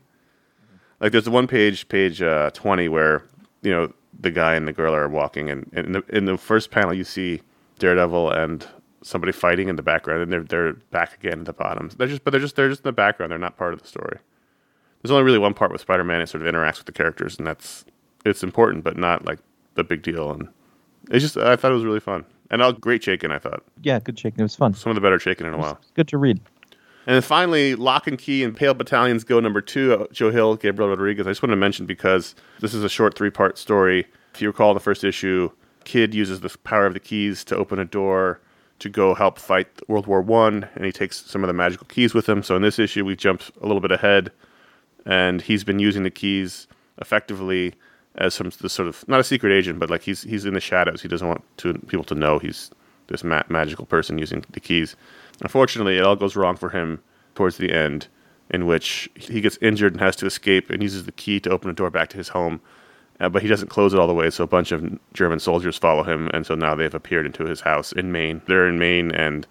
Like 0.99 1.13
there's 1.13 1.25
the 1.25 1.31
one 1.31 1.47
page, 1.47 1.87
page 1.87 2.21
uh, 2.21 2.49
twenty, 2.51 2.89
where 2.89 3.23
you 3.61 3.71
know 3.71 3.93
the 4.19 4.31
guy 4.31 4.55
and 4.55 4.67
the 4.67 4.73
girl 4.73 4.93
are 4.93 5.07
walking, 5.07 5.49
and, 5.49 5.69
and 5.73 5.87
in 5.87 5.91
the 5.93 6.03
in 6.09 6.25
the 6.25 6.37
first 6.37 6.69
panel 6.69 6.93
you 6.93 7.05
see 7.05 7.41
Daredevil 7.79 8.31
and 8.31 8.67
somebody 9.03 9.31
fighting 9.31 9.69
in 9.69 9.75
the 9.75 9.83
background, 9.83 10.21
and 10.23 10.31
they're 10.31 10.43
they're 10.43 10.73
back 10.91 11.13
again 11.13 11.39
at 11.41 11.45
the 11.45 11.53
bottom. 11.53 11.89
They're 11.97 12.07
just 12.07 12.23
but 12.23 12.31
they're 12.31 12.39
just 12.39 12.55
they're 12.55 12.69
just 12.69 12.81
in 12.81 12.87
the 12.87 12.91
background. 12.93 13.31
They're 13.31 13.39
not 13.39 13.57
part 13.57 13.73
of 13.73 13.81
the 13.81 13.87
story. 13.87 14.17
There's 15.01 15.11
only 15.11 15.23
really 15.23 15.39
one 15.39 15.53
part 15.53 15.71
with 15.71 15.81
Spider-Man 15.81 16.21
it 16.21 16.29
sort 16.29 16.45
of 16.45 16.53
interacts 16.53 16.77
with 16.77 16.85
the 16.85 16.93
characters, 16.93 17.37
and 17.37 17.45
that's 17.45 17.85
it's 18.25 18.43
important, 18.43 18.83
but 18.83 18.97
not 18.97 19.25
like 19.25 19.39
the 19.75 19.83
big 19.83 20.01
deal. 20.01 20.31
And 20.31 20.47
it's 21.11 21.23
just 21.23 21.37
I 21.37 21.55
thought 21.55 21.71
it 21.71 21.75
was 21.75 21.83
really 21.85 21.99
fun, 21.99 22.25
and 22.49 22.61
all 22.61 22.71
great 22.73 23.01
Chaykin. 23.01 23.31
I 23.31 23.39
thought 23.39 23.63
Yeah, 23.81 23.99
good 23.99 24.15
Chaykin. 24.15 24.39
It 24.39 24.43
was 24.43 24.55
fun. 24.55 24.73
some 24.73 24.89
of 24.91 24.95
the 24.95 25.01
better 25.01 25.17
Chaykin 25.17 25.45
in 25.45 25.53
a 25.53 25.57
while. 25.57 25.79
Good 25.93 26.07
to 26.09 26.17
read. 26.17 26.39
And 27.05 27.15
then 27.15 27.21
finally, 27.21 27.75
Locke 27.75 28.07
and 28.07 28.17
Key 28.17 28.45
and 28.45 28.55
Pale 28.55 28.75
Battalions 28.75 29.25
go 29.25 29.41
number 29.41 29.59
two. 29.59 29.93
uh, 29.93 30.07
Joe 30.13 30.31
Hill, 30.31 30.55
Gabriel 30.55 30.89
Rodriguez. 30.89 31.27
I 31.27 31.31
just 31.31 31.43
want 31.43 31.51
to 31.51 31.57
mention 31.57 31.85
because 31.85 32.33
this 32.61 32.73
is 32.73 32.81
a 32.81 32.87
short 32.89 33.17
three 33.17 33.29
part 33.29 33.57
story. 33.57 34.07
If 34.33 34.41
you 34.41 34.47
recall, 34.47 34.73
the 34.73 34.79
first 34.79 35.03
issue, 35.03 35.51
Kid 35.83 36.13
uses 36.15 36.39
the 36.39 36.57
power 36.63 36.85
of 36.85 36.93
the 36.93 37.01
keys 37.01 37.43
to 37.45 37.57
open 37.57 37.77
a 37.77 37.83
door 37.85 38.39
to 38.83 38.89
go 38.89 39.13
help 39.13 39.39
fight 39.39 39.67
World 39.87 40.07
War 40.07 40.21
One, 40.21 40.67
and 40.75 40.83
he 40.85 40.91
takes 40.91 41.25
some 41.25 41.41
of 41.41 41.47
the 41.47 41.53
magical 41.53 41.87
keys 41.87 42.13
with 42.13 42.27
him. 42.27 42.43
So 42.43 42.57
in 42.57 42.61
this 42.61 42.77
issue, 42.77 43.05
we 43.05 43.15
jump 43.15 43.41
a 43.61 43.65
little 43.65 43.79
bit 43.79 43.91
ahead, 43.91 44.29
and 45.05 45.41
he's 45.41 45.63
been 45.63 45.79
using 45.79 46.03
the 46.03 46.11
keys 46.11 46.67
effectively 46.99 47.73
as 48.15 48.33
some 48.33 48.51
this 48.61 48.73
sort 48.73 48.89
of 48.89 49.07
not 49.07 49.21
a 49.21 49.23
secret 49.23 49.53
agent, 49.53 49.79
but 49.79 49.89
like 49.89 50.01
he's 50.01 50.23
he's 50.23 50.45
in 50.45 50.53
the 50.53 50.59
shadows. 50.59 51.01
He 51.01 51.07
doesn't 51.07 51.27
want 51.27 51.43
to 51.57 51.73
people 51.87 52.03
to 52.03 52.15
know 52.15 52.39
he's 52.39 52.71
this 53.07 53.23
ma- 53.23 53.43
magical 53.47 53.85
person 53.85 54.17
using 54.17 54.43
the 54.51 54.59
keys. 54.59 54.97
Unfortunately, 55.41 55.97
it 55.97 56.03
all 56.03 56.17
goes 56.17 56.35
wrong 56.35 56.57
for 56.57 56.69
him 56.69 57.01
towards 57.35 57.57
the 57.57 57.71
end, 57.71 58.07
in 58.49 58.65
which 58.65 59.09
he 59.15 59.39
gets 59.39 59.57
injured 59.61 59.93
and 59.93 60.01
has 60.01 60.17
to 60.17 60.25
escape 60.25 60.69
and 60.69 60.83
uses 60.83 61.05
the 61.05 61.11
key 61.13 61.39
to 61.39 61.49
open 61.49 61.69
a 61.69 61.73
door 61.73 61.89
back 61.89 62.09
to 62.09 62.17
his 62.17 62.29
home. 62.29 62.59
Uh, 63.23 63.29
but 63.29 63.41
he 63.41 63.47
doesn't 63.47 63.69
close 63.69 63.93
it 63.93 63.99
all 63.99 64.07
the 64.07 64.13
way, 64.13 64.29
so 64.29 64.43
a 64.43 64.47
bunch 64.47 64.73
of 64.73 64.99
German 65.13 65.39
soldiers 65.39 65.77
follow 65.77 66.03
him, 66.03 66.29
and 66.33 66.45
so 66.45 66.55
now 66.55 66.75
they've 66.75 66.93
appeared 66.93 67.25
into 67.25 67.45
his 67.45 67.61
house 67.61 67.93
in 67.93 68.11
Maine. 68.11 68.41
They're 68.47 68.67
in 68.67 68.77
Maine, 68.77 69.11
and 69.11 69.47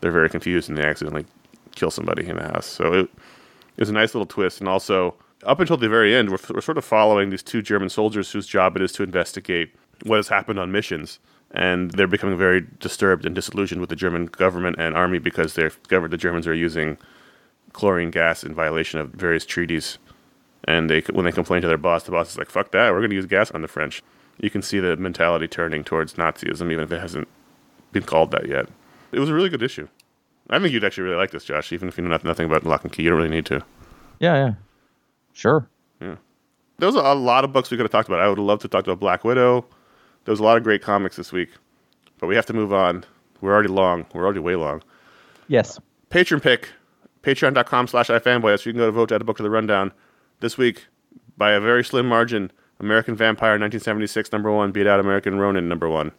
they're 0.00 0.10
very 0.10 0.28
confused, 0.28 0.68
and 0.68 0.76
they 0.76 0.82
accidentally 0.82 1.24
kill 1.76 1.92
somebody 1.92 2.26
in 2.26 2.34
the 2.34 2.42
house. 2.42 2.66
So 2.66 2.92
it, 2.92 3.10
it 3.76 3.80
was 3.80 3.90
a 3.90 3.92
nice 3.92 4.12
little 4.12 4.26
twist, 4.26 4.58
and 4.58 4.68
also 4.68 5.14
up 5.44 5.60
until 5.60 5.76
the 5.76 5.88
very 5.88 6.16
end, 6.16 6.30
we're, 6.30 6.38
we're 6.52 6.60
sort 6.60 6.78
of 6.78 6.84
following 6.84 7.30
these 7.30 7.44
two 7.44 7.62
German 7.62 7.90
soldiers 7.90 8.32
whose 8.32 8.48
job 8.48 8.74
it 8.74 8.82
is 8.82 8.90
to 8.92 9.04
investigate 9.04 9.72
what 10.02 10.16
has 10.16 10.26
happened 10.26 10.58
on 10.58 10.72
missions, 10.72 11.20
and 11.52 11.92
they're 11.92 12.08
becoming 12.08 12.36
very 12.36 12.66
disturbed 12.80 13.24
and 13.24 13.36
disillusioned 13.36 13.80
with 13.80 13.90
the 13.90 13.94
German 13.94 14.26
government 14.26 14.74
and 14.80 14.96
army 14.96 15.20
because 15.20 15.54
they've 15.54 15.80
discovered 15.84 16.10
the 16.10 16.16
Germans 16.16 16.48
are 16.48 16.54
using 16.54 16.98
chlorine 17.72 18.10
gas 18.10 18.42
in 18.42 18.52
violation 18.52 18.98
of 18.98 19.10
various 19.10 19.46
treaties. 19.46 19.98
And 20.64 20.88
they, 20.88 21.00
when 21.12 21.24
they 21.24 21.32
complain 21.32 21.62
to 21.62 21.68
their 21.68 21.76
boss, 21.76 22.04
the 22.04 22.12
boss 22.12 22.30
is 22.30 22.38
like, 22.38 22.50
"Fuck 22.50 22.70
that! 22.72 22.92
We're 22.92 23.00
going 23.00 23.10
to 23.10 23.16
use 23.16 23.26
gas 23.26 23.50
on 23.50 23.62
the 23.62 23.68
French." 23.68 24.02
You 24.40 24.50
can 24.50 24.62
see 24.62 24.80
the 24.80 24.96
mentality 24.96 25.48
turning 25.48 25.84
towards 25.84 26.14
Nazism, 26.14 26.70
even 26.72 26.84
if 26.84 26.92
it 26.92 27.00
hasn't 27.00 27.28
been 27.92 28.02
called 28.02 28.30
that 28.30 28.48
yet. 28.48 28.68
It 29.12 29.18
was 29.18 29.28
a 29.28 29.34
really 29.34 29.48
good 29.48 29.62
issue. 29.62 29.88
I 30.50 30.58
think 30.58 30.72
you'd 30.72 30.84
actually 30.84 31.04
really 31.04 31.16
like 31.16 31.30
this, 31.30 31.44
Josh, 31.44 31.72
even 31.72 31.88
if 31.88 31.98
you 31.98 32.04
know 32.04 32.18
nothing 32.24 32.46
about 32.46 32.64
Locke 32.64 32.84
and 32.84 32.92
Key. 32.92 33.02
You 33.02 33.10
don't 33.10 33.18
really 33.18 33.30
need 33.30 33.46
to. 33.46 33.62
Yeah, 34.18 34.34
yeah. 34.34 34.54
Sure. 35.32 35.68
There 36.82 36.88
was 36.88 36.96
a 36.96 37.14
lot 37.14 37.44
of 37.44 37.52
books 37.52 37.70
we 37.70 37.76
could 37.76 37.84
have 37.84 37.92
talked 37.92 38.08
about. 38.08 38.20
I 38.20 38.28
would 38.28 38.38
have 38.38 38.44
loved 38.44 38.62
to 38.62 38.68
talk 38.68 38.84
about 38.84 38.98
Black 38.98 39.22
Widow. 39.22 39.64
There 40.24 40.32
was 40.32 40.40
a 40.40 40.42
lot 40.42 40.56
of 40.56 40.64
great 40.64 40.82
comics 40.82 41.14
this 41.14 41.30
week, 41.30 41.50
but 42.18 42.26
we 42.26 42.34
have 42.34 42.46
to 42.46 42.52
move 42.52 42.72
on. 42.72 43.04
We're 43.40 43.52
already 43.52 43.68
long. 43.68 44.04
We're 44.12 44.24
already 44.24 44.40
way 44.40 44.56
long. 44.56 44.82
Yes. 45.46 45.78
Patron 46.10 46.40
pick, 46.40 46.70
patreon.com 47.22 47.86
slash 47.86 48.08
ifanboy. 48.08 48.50
That's 48.50 48.64
where 48.64 48.70
you 48.70 48.72
can 48.72 48.78
go 48.78 48.86
to 48.86 48.92
vote 48.92 49.10
to 49.10 49.14
add 49.14 49.20
a 49.20 49.24
book 49.24 49.36
to 49.36 49.44
the 49.44 49.50
rundown. 49.50 49.92
This 50.42 50.58
week, 50.58 50.86
by 51.38 51.52
a 51.52 51.60
very 51.60 51.84
slim 51.84 52.08
margin, 52.08 52.50
American 52.80 53.14
Vampire 53.14 53.52
1976, 53.52 54.32
number 54.32 54.50
one, 54.50 54.72
beat 54.72 54.88
out 54.88 54.98
American 54.98 55.38
Ronin, 55.38 55.68
number 55.68 55.88
one. 55.88 56.10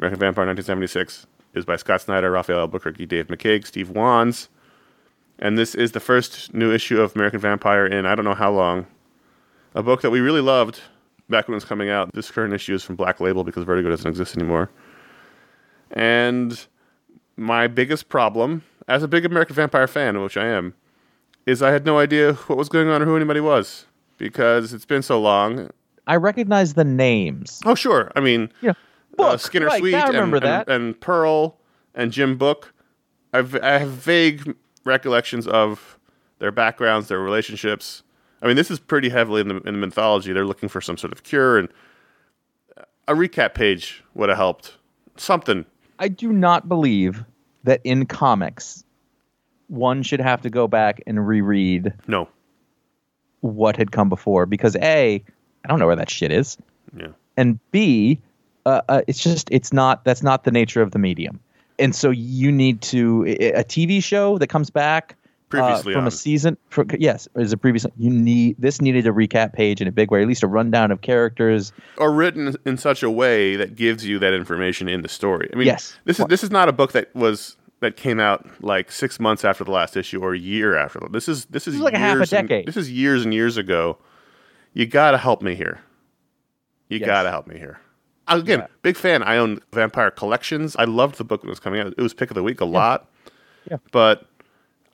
American 0.00 0.18
Vampire 0.18 0.46
1976 0.46 1.28
is 1.54 1.64
by 1.64 1.76
Scott 1.76 2.00
Snyder, 2.00 2.32
Rafael 2.32 2.58
Albuquerque, 2.58 3.06
Dave 3.06 3.28
McCaig, 3.28 3.64
Steve 3.64 3.90
Wands. 3.90 4.48
And 5.38 5.56
this 5.56 5.76
is 5.76 5.92
the 5.92 6.00
first 6.00 6.52
new 6.52 6.72
issue 6.72 7.00
of 7.00 7.14
American 7.14 7.38
Vampire 7.38 7.86
in 7.86 8.04
I 8.04 8.16
don't 8.16 8.24
know 8.24 8.34
how 8.34 8.50
long. 8.50 8.88
A 9.76 9.82
book 9.84 10.02
that 10.02 10.10
we 10.10 10.18
really 10.18 10.40
loved 10.40 10.80
back 11.28 11.46
when 11.46 11.52
it 11.52 11.58
was 11.58 11.64
coming 11.64 11.88
out. 11.88 12.12
This 12.14 12.32
current 12.32 12.52
issue 12.52 12.74
is 12.74 12.82
from 12.82 12.96
Black 12.96 13.20
Label 13.20 13.44
because 13.44 13.62
Vertigo 13.62 13.90
doesn't 13.90 14.10
exist 14.10 14.36
anymore. 14.36 14.70
And 15.92 16.66
my 17.36 17.68
biggest 17.68 18.08
problem, 18.08 18.64
as 18.88 19.04
a 19.04 19.08
big 19.08 19.24
American 19.24 19.54
Vampire 19.54 19.86
fan, 19.86 20.20
which 20.20 20.36
I 20.36 20.46
am, 20.46 20.74
is 21.48 21.62
I 21.62 21.70
had 21.70 21.86
no 21.86 21.98
idea 21.98 22.34
what 22.34 22.58
was 22.58 22.68
going 22.68 22.88
on 22.88 23.00
or 23.02 23.04
who 23.06 23.16
anybody 23.16 23.40
was 23.40 23.86
because 24.18 24.72
it's 24.72 24.84
been 24.84 25.02
so 25.02 25.20
long. 25.20 25.70
I 26.06 26.16
recognize 26.16 26.74
the 26.74 26.84
names. 26.84 27.60
Oh, 27.64 27.74
sure. 27.74 28.10
I 28.16 28.20
mean, 28.20 28.50
Yeah. 28.60 28.72
uh, 29.18 29.36
Skinner 29.36 29.66
right, 29.66 29.78
Sweet 29.80 29.94
and, 29.94 30.34
and- 30.34 30.68
and 30.68 31.00
Pearl 31.00 31.56
and 31.94 32.12
Jim 32.12 32.36
Book. 32.36 32.72
I've, 33.32 33.54
I 33.56 33.78
have 33.78 33.90
vague 33.90 34.54
recollections 34.84 35.46
of 35.46 35.98
their 36.38 36.50
backgrounds, 36.52 37.08
their 37.08 37.18
relationships. 37.20 38.02
I 38.42 38.46
mean, 38.46 38.56
this 38.56 38.70
is 38.70 38.78
pretty 38.78 39.08
heavily 39.08 39.40
in 39.42 39.48
the, 39.48 39.56
in 39.62 39.80
the 39.80 39.86
mythology. 39.86 40.32
They're 40.32 40.46
looking 40.46 40.68
for 40.68 40.80
some 40.80 40.96
sort 40.96 41.12
of 41.12 41.22
cure, 41.24 41.58
and 41.58 41.68
a 43.06 43.14
recap 43.14 43.54
page 43.54 44.02
would 44.14 44.28
have 44.28 44.38
helped. 44.38 44.76
Something. 45.16 45.64
I 45.98 46.08
do 46.08 46.32
not 46.32 46.68
believe 46.68 47.24
that 47.64 47.80
in 47.84 48.06
comics 48.06 48.84
one 49.68 50.02
should 50.02 50.20
have 50.20 50.42
to 50.42 50.50
go 50.50 50.66
back 50.68 51.00
and 51.06 51.26
reread 51.26 51.92
No. 52.06 52.28
what 53.40 53.76
had 53.76 53.92
come 53.92 54.08
before 54.08 54.46
because 54.46 54.76
a 54.76 55.22
I 55.64 55.68
don't 55.68 55.78
know 55.78 55.86
where 55.86 55.96
that 55.96 56.10
shit 56.10 56.32
is, 56.32 56.56
Yeah. 56.96 57.08
and 57.36 57.58
b 57.70 58.18
uh, 58.66 58.80
uh, 58.88 59.02
it's 59.06 59.22
just 59.22 59.48
it's 59.50 59.72
not 59.72 60.04
that's 60.04 60.22
not 60.22 60.44
the 60.44 60.50
nature 60.50 60.82
of 60.82 60.90
the 60.92 60.98
medium, 60.98 61.40
and 61.78 61.94
so 61.94 62.10
you 62.10 62.50
need 62.52 62.80
to 62.82 63.24
a 63.26 63.64
TV 63.64 64.02
show 64.02 64.38
that 64.38 64.48
comes 64.48 64.70
back. 64.70 65.14
uh, 65.54 65.80
from 65.80 65.96
on. 65.96 66.06
a 66.06 66.10
season, 66.10 66.58
for, 66.68 66.84
yes, 66.98 67.26
as 67.36 67.54
a 67.54 67.56
previous. 67.56 67.86
You 67.96 68.10
need 68.10 68.56
this 68.58 68.82
needed 68.82 69.06
a 69.06 69.10
recap 69.12 69.54
page 69.54 69.80
in 69.80 69.88
a 69.88 69.92
big 69.92 70.10
way, 70.10 70.20
at 70.20 70.28
least 70.28 70.42
a 70.42 70.46
rundown 70.46 70.90
of 70.90 71.00
characters. 71.00 71.72
or 71.96 72.12
written 72.12 72.54
in 72.66 72.76
such 72.76 73.02
a 73.02 73.08
way 73.10 73.56
that 73.56 73.74
gives 73.74 74.04
you 74.04 74.18
that 74.18 74.34
information 74.34 74.88
in 74.90 75.00
the 75.00 75.08
story. 75.08 75.48
I 75.50 75.56
mean, 75.56 75.66
Yes. 75.66 75.96
this 76.04 76.20
is 76.20 76.26
this 76.26 76.44
is 76.44 76.50
not 76.50 76.68
a 76.68 76.72
book 76.72 76.92
that 76.92 77.14
was 77.14 77.56
that 77.80 77.96
came 77.96 78.18
out 78.20 78.44
like 78.62 78.90
six 78.90 79.20
months 79.20 79.44
after 79.44 79.64
the 79.64 79.70
last 79.70 79.96
issue 79.96 80.20
or 80.22 80.34
a 80.34 80.38
year 80.38 80.76
after. 80.76 81.00
This 81.10 81.28
is 81.28 81.44
this 81.46 81.68
is 81.68 81.76
is 81.76 81.80
like 81.80 81.94
a 81.94 81.98
half 81.98 82.14
a 82.16 82.18
years 82.18 82.32
and- 82.32 82.48
decade. 82.48 82.66
this 82.66 82.76
is 82.76 82.90
years 82.90 83.24
and 83.24 83.32
years 83.32 83.56
ago. 83.56 83.98
You 84.74 84.86
gotta 84.86 85.18
help 85.18 85.42
me 85.42 85.54
here. 85.54 85.80
You 86.88 86.98
Yes. 86.98 87.06
gotta 87.06 87.30
help 87.30 87.46
me 87.46 87.58
here. 87.58 87.80
Again, 88.26 88.60
Yeah. 88.60 88.66
big 88.82 88.96
fan. 88.96 89.22
I 89.22 89.38
own 89.38 89.60
Vampire 89.72 90.10
Collections. 90.10 90.76
I 90.78 90.84
loved 90.84 91.16
the 91.18 91.24
book 91.24 91.42
when 91.42 91.48
it 91.48 91.52
was 91.52 91.60
coming 91.60 91.80
out. 91.80 91.94
It 91.96 92.02
was 92.02 92.12
pick 92.14 92.30
of 92.30 92.34
the 92.34 92.42
week 92.42 92.60
a 92.60 92.64
lot. 92.66 93.08
Yeah. 93.70 93.78
But 93.92 94.26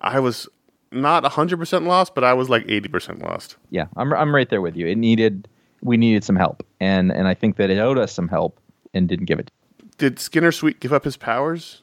I 0.00 0.20
was 0.20 0.48
not 0.92 1.24
hundred 1.24 1.56
percent 1.58 1.84
lost, 1.86 2.14
but 2.14 2.22
I 2.22 2.32
was 2.34 2.48
like 2.48 2.64
eighty 2.68 2.88
percent 2.88 3.20
lost. 3.22 3.56
Yeah, 3.70 3.86
I'm 3.96 4.12
I'm 4.12 4.34
right 4.34 4.48
there 4.48 4.60
with 4.60 4.76
you. 4.76 4.86
It 4.86 4.96
needed 4.98 5.48
we 5.82 5.96
needed 5.96 6.22
some 6.24 6.36
help, 6.36 6.64
and 6.80 7.10
and 7.12 7.26
I 7.26 7.34
think 7.34 7.56
that 7.56 7.70
it 7.70 7.78
owed 7.78 7.98
us 7.98 8.12
some 8.12 8.28
help 8.28 8.60
and 8.92 9.08
didn't 9.08 9.24
give 9.26 9.38
it. 9.38 9.50
Did 9.98 10.18
Skinner 10.18 10.52
Sweet 10.52 10.80
give 10.80 10.92
up 10.92 11.04
his 11.04 11.16
powers? 11.16 11.82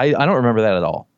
I 0.00 0.22
I 0.22 0.26
don't 0.26 0.36
remember 0.36 0.62
that 0.62 0.74
at 0.74 0.82
all. 0.82 1.08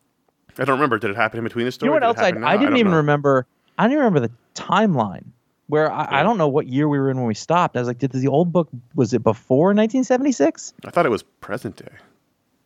I 0.59 0.65
don't 0.65 0.77
remember. 0.77 0.99
Did 0.99 1.11
it 1.11 1.17
happen 1.17 1.39
in 1.39 1.45
between 1.45 1.67
the 1.67 1.73
story? 1.73 1.89
You 1.89 1.91
know 2.01 2.07
what 2.07 2.19
else 2.19 2.19
I? 2.19 2.29
I 2.29 2.57
didn't 2.57 2.71
don't 2.71 2.77
even 2.79 2.93
know. 2.93 2.99
remember. 2.99 3.47
I 3.79 3.85
didn't 3.85 3.99
remember 3.99 4.21
the 4.21 4.33
timeline. 4.55 5.25
Where 5.69 5.91
I, 5.91 6.21
I 6.21 6.23
don't 6.23 6.37
know 6.37 6.49
what 6.49 6.67
year 6.67 6.87
we 6.87 6.99
were 6.99 7.09
in 7.11 7.17
when 7.17 7.27
we 7.27 7.35
stopped. 7.35 7.77
I 7.77 7.81
was 7.81 7.89
like, 7.89 7.99
did 7.99 8.13
the 8.13 8.29
old 8.29 8.53
book 8.53 8.69
was 8.95 9.15
it 9.15 9.23
before 9.23 9.69
1976? 9.69 10.75
I 10.85 10.91
thought 10.91 11.07
it 11.07 11.11
was 11.11 11.23
present 11.23 11.77
day. 11.77 11.93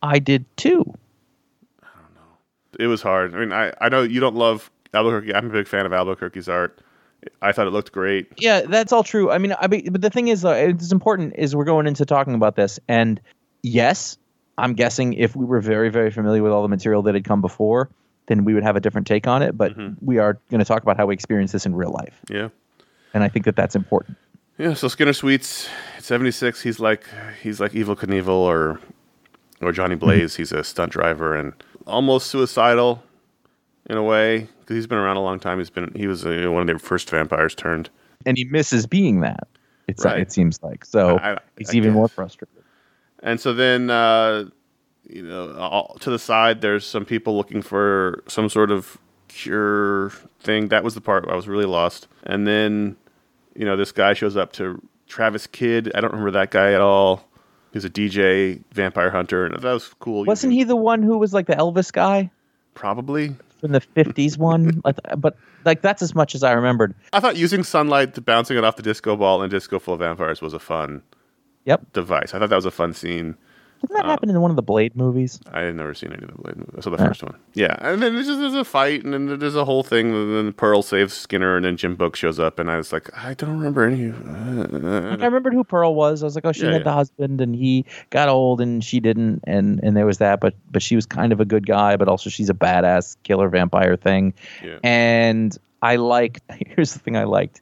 I 0.01 0.19
did 0.19 0.45
too. 0.57 0.93
It 2.77 2.87
was 2.87 3.01
hard. 3.01 3.33
I 3.33 3.39
mean, 3.39 3.53
I, 3.53 3.71
I 3.79 3.89
know 3.89 4.03
you 4.03 4.19
don't 4.19 4.35
love 4.35 4.69
Albuquerque. 4.93 5.33
I'm 5.33 5.47
a 5.47 5.53
big 5.53 5.67
fan 5.67 5.85
of 5.85 5.93
Albuquerque's 5.93 6.49
art. 6.49 6.81
I 7.41 7.51
thought 7.51 7.67
it 7.67 7.71
looked 7.71 7.93
great. 7.93 8.27
Yeah, 8.37 8.61
that's 8.61 8.91
all 8.91 9.03
true. 9.03 9.31
I 9.31 9.37
mean, 9.37 9.53
I 9.59 9.67
but 9.67 10.01
the 10.01 10.09
thing 10.09 10.27
is, 10.27 10.41
though, 10.41 10.51
it's 10.51 10.91
important 10.91 11.33
is 11.37 11.55
we're 11.55 11.65
going 11.65 11.87
into 11.87 12.05
talking 12.05 12.35
about 12.35 12.55
this, 12.55 12.79
and 12.87 13.21
yes, 13.63 14.17
I'm 14.57 14.73
guessing 14.73 15.13
if 15.13 15.35
we 15.35 15.45
were 15.45 15.61
very, 15.61 15.89
very 15.89 16.11
familiar 16.11 16.41
with 16.43 16.51
all 16.51 16.61
the 16.61 16.67
material 16.67 17.01
that 17.03 17.13
had 17.15 17.23
come 17.23 17.41
before, 17.41 17.89
then 18.27 18.43
we 18.43 18.53
would 18.53 18.63
have 18.63 18.75
a 18.75 18.79
different 18.79 19.07
take 19.07 19.27
on 19.27 19.41
it. 19.41 19.57
But 19.57 19.73
we 20.01 20.17
are 20.17 20.39
going 20.49 20.59
to 20.59 20.65
talk 20.65 20.81
about 20.83 20.97
how 20.97 21.05
we 21.05 21.13
experience 21.13 21.51
this 21.51 21.65
in 21.65 21.75
real 21.75 21.91
life, 21.91 22.19
Yeah. 22.29 22.49
and 23.13 23.23
I 23.23 23.29
think 23.29 23.45
that 23.45 23.55
that's 23.55 23.75
important. 23.75 24.17
Yeah, 24.57 24.73
so 24.73 24.87
Skinner 24.87 25.13
Sweets, 25.13 25.69
76, 25.99 26.61
he's 26.61 26.79
like 26.79 27.05
he's 27.43 27.59
like 27.59 27.73
Evel 27.73 27.95
Knievel 27.95 28.29
or 28.29 28.79
or 29.61 29.71
Johnny 29.71 29.95
Blaze. 29.95 30.35
He's 30.35 30.51
a 30.51 30.63
stunt 30.63 30.91
driver 30.91 31.35
and 31.35 31.53
almost 31.85 32.27
suicidal 32.27 33.03
in 33.87 33.97
a 33.97 34.03
way 34.03 34.47
because 34.59 34.75
he's 34.75 34.87
been 34.87 34.97
around 34.97 35.17
a 35.17 35.21
long 35.21 35.39
time. 35.39 35.59
He's 35.59 35.69
been 35.69 35.91
he 35.95 36.07
was 36.07 36.25
uh, 36.25 36.47
one 36.49 36.67
of 36.67 36.75
the 36.75 36.79
first 36.83 37.07
vampires 37.09 37.53
turned. 37.53 37.89
And 38.25 38.35
he 38.35 38.45
misses 38.45 38.87
being 38.87 39.21
that. 39.21 39.47
It's 39.87 40.03
Right. 40.03 40.19
it 40.19 40.31
seems 40.31 40.61
like 40.63 40.83
so 40.85 41.17
I- 41.17 41.33
I- 41.33 41.37
he's 41.57 41.69
I 41.69 41.77
even 41.77 41.93
more 41.93 42.07
guess. 42.07 42.15
And 43.23 43.39
so 43.39 43.53
then, 43.53 43.89
uh, 43.89 44.45
you 45.09 45.23
know, 45.23 45.55
all, 45.57 45.97
to 45.99 46.09
the 46.09 46.19
side, 46.19 46.61
there's 46.61 46.85
some 46.85 47.05
people 47.05 47.35
looking 47.35 47.61
for 47.61 48.23
some 48.27 48.49
sort 48.49 48.71
of 48.71 48.97
cure 49.27 50.11
thing. 50.39 50.67
That 50.69 50.83
was 50.83 50.95
the 50.95 51.01
part 51.01 51.27
I 51.27 51.35
was 51.35 51.47
really 51.47 51.65
lost. 51.65 52.07
And 52.23 52.47
then, 52.47 52.97
you 53.55 53.65
know, 53.65 53.75
this 53.75 53.91
guy 53.91 54.13
shows 54.13 54.37
up 54.37 54.53
to 54.53 54.81
Travis 55.07 55.47
Kidd. 55.47 55.91
I 55.95 56.01
don't 56.01 56.11
remember 56.11 56.31
that 56.31 56.51
guy 56.51 56.73
at 56.73 56.81
all. 56.81 57.23
He's 57.73 57.85
a 57.85 57.89
DJ, 57.89 58.63
vampire 58.71 59.11
hunter, 59.11 59.45
and 59.45 59.55
that 59.55 59.63
was 59.73 59.93
cool. 59.99 60.25
Wasn't 60.25 60.53
he 60.53 60.63
the 60.63 60.75
one 60.75 61.03
who 61.03 61.17
was 61.17 61.33
like 61.33 61.47
the 61.47 61.55
Elvis 61.55 61.91
guy 61.91 62.31
Probably. 62.73 63.35
from 63.59 63.71
the 63.71 63.81
'50s 63.81 64.37
one? 64.37 64.81
But 65.17 65.37
like 65.65 65.81
that's 65.81 66.01
as 66.01 66.15
much 66.15 66.33
as 66.33 66.43
I 66.43 66.53
remembered. 66.53 66.95
I 67.13 67.19
thought 67.19 67.35
using 67.35 67.63
sunlight 67.63 68.15
to 68.15 68.21
bouncing 68.21 68.57
it 68.57 68.63
off 68.63 68.77
the 68.77 68.83
disco 68.83 69.15
ball 69.15 69.41
and 69.43 69.51
disco 69.51 69.79
full 69.79 69.95
of 69.95 69.99
vampires 69.99 70.41
was 70.41 70.53
a 70.53 70.59
fun 70.59 71.03
Yep. 71.67 71.93
device. 71.93 72.33
I 72.33 72.39
thought 72.39 72.49
that 72.49 72.55
was 72.55 72.65
a 72.65 72.71
fun 72.71 72.93
scene. 72.93 73.35
Didn't 73.81 73.95
that 73.97 74.05
happen 74.07 74.31
in 74.31 74.41
one 74.41 74.49
of 74.49 74.55
the 74.55 74.63
Blade 74.63 74.95
movies? 74.95 75.39
I 75.51 75.59
had 75.61 75.75
never 75.75 75.93
seen 75.93 76.11
any 76.11 76.23
of 76.23 76.31
the 76.35 76.41
Blade 76.41 76.55
movies. 76.57 76.73
I 76.75 76.81
saw 76.81 76.89
the 76.89 76.97
first 76.97 77.21
one. 77.21 77.35
Yeah, 77.53 77.77
and 77.79 78.01
then 78.01 78.15
there's 78.15 78.25
just 78.25 78.39
there's 78.39 78.55
a 78.55 78.65
fight, 78.65 79.03
and 79.03 79.13
then 79.13 79.37
there's 79.37 79.53
a 79.55 79.65
whole 79.65 79.83
thing. 79.83 80.11
And 80.15 80.35
then 80.35 80.51
Pearl 80.53 80.81
saves 80.81 81.13
Skinner, 81.13 81.55
and 81.57 81.63
then 81.63 81.77
Jim 81.77 81.95
Book 81.95 82.15
shows 82.15 82.39
up, 82.39 82.57
and 82.57 82.71
I 82.71 82.77
was 82.77 82.91
like, 82.91 83.07
I 83.15 83.35
don't 83.35 83.51
remember 83.59 83.83
any. 83.85 84.09
Uh, 84.09 84.67
Like, 85.11 85.21
I 85.21 85.25
remembered 85.25 85.53
who 85.53 85.63
Pearl 85.63 85.93
was. 85.93 86.23
I 86.23 86.25
was 86.25 86.33
like, 86.33 86.45
oh, 86.45 86.53
she 86.53 86.63
Yeah, 86.63 86.71
had 86.71 86.77
yeah. 86.79 86.83
the 86.85 86.93
husband, 86.93 87.39
and 87.39 87.53
he 87.55 87.85
got 88.09 88.29
old, 88.29 88.61
and 88.61 88.83
she 88.83 88.99
didn't, 88.99 89.41
and 89.43 89.79
and 89.83 89.95
there 89.95 90.07
was 90.07 90.17
that. 90.17 90.39
But 90.39 90.55
but 90.71 90.81
she 90.81 90.95
was 90.95 91.05
kind 91.05 91.31
of 91.31 91.39
a 91.39 91.45
good 91.45 91.67
guy, 91.67 91.97
but 91.97 92.07
also 92.07 92.31
she's 92.31 92.49
a 92.49 92.55
badass 92.55 93.15
killer 93.21 93.47
vampire 93.47 93.95
thing. 93.95 94.33
Yeah. 94.63 94.79
And 94.81 95.55
I 95.83 95.97
liked. 95.97 96.41
Here's 96.75 96.93
the 96.93 96.99
thing 96.99 97.15
I 97.15 97.25
liked. 97.25 97.61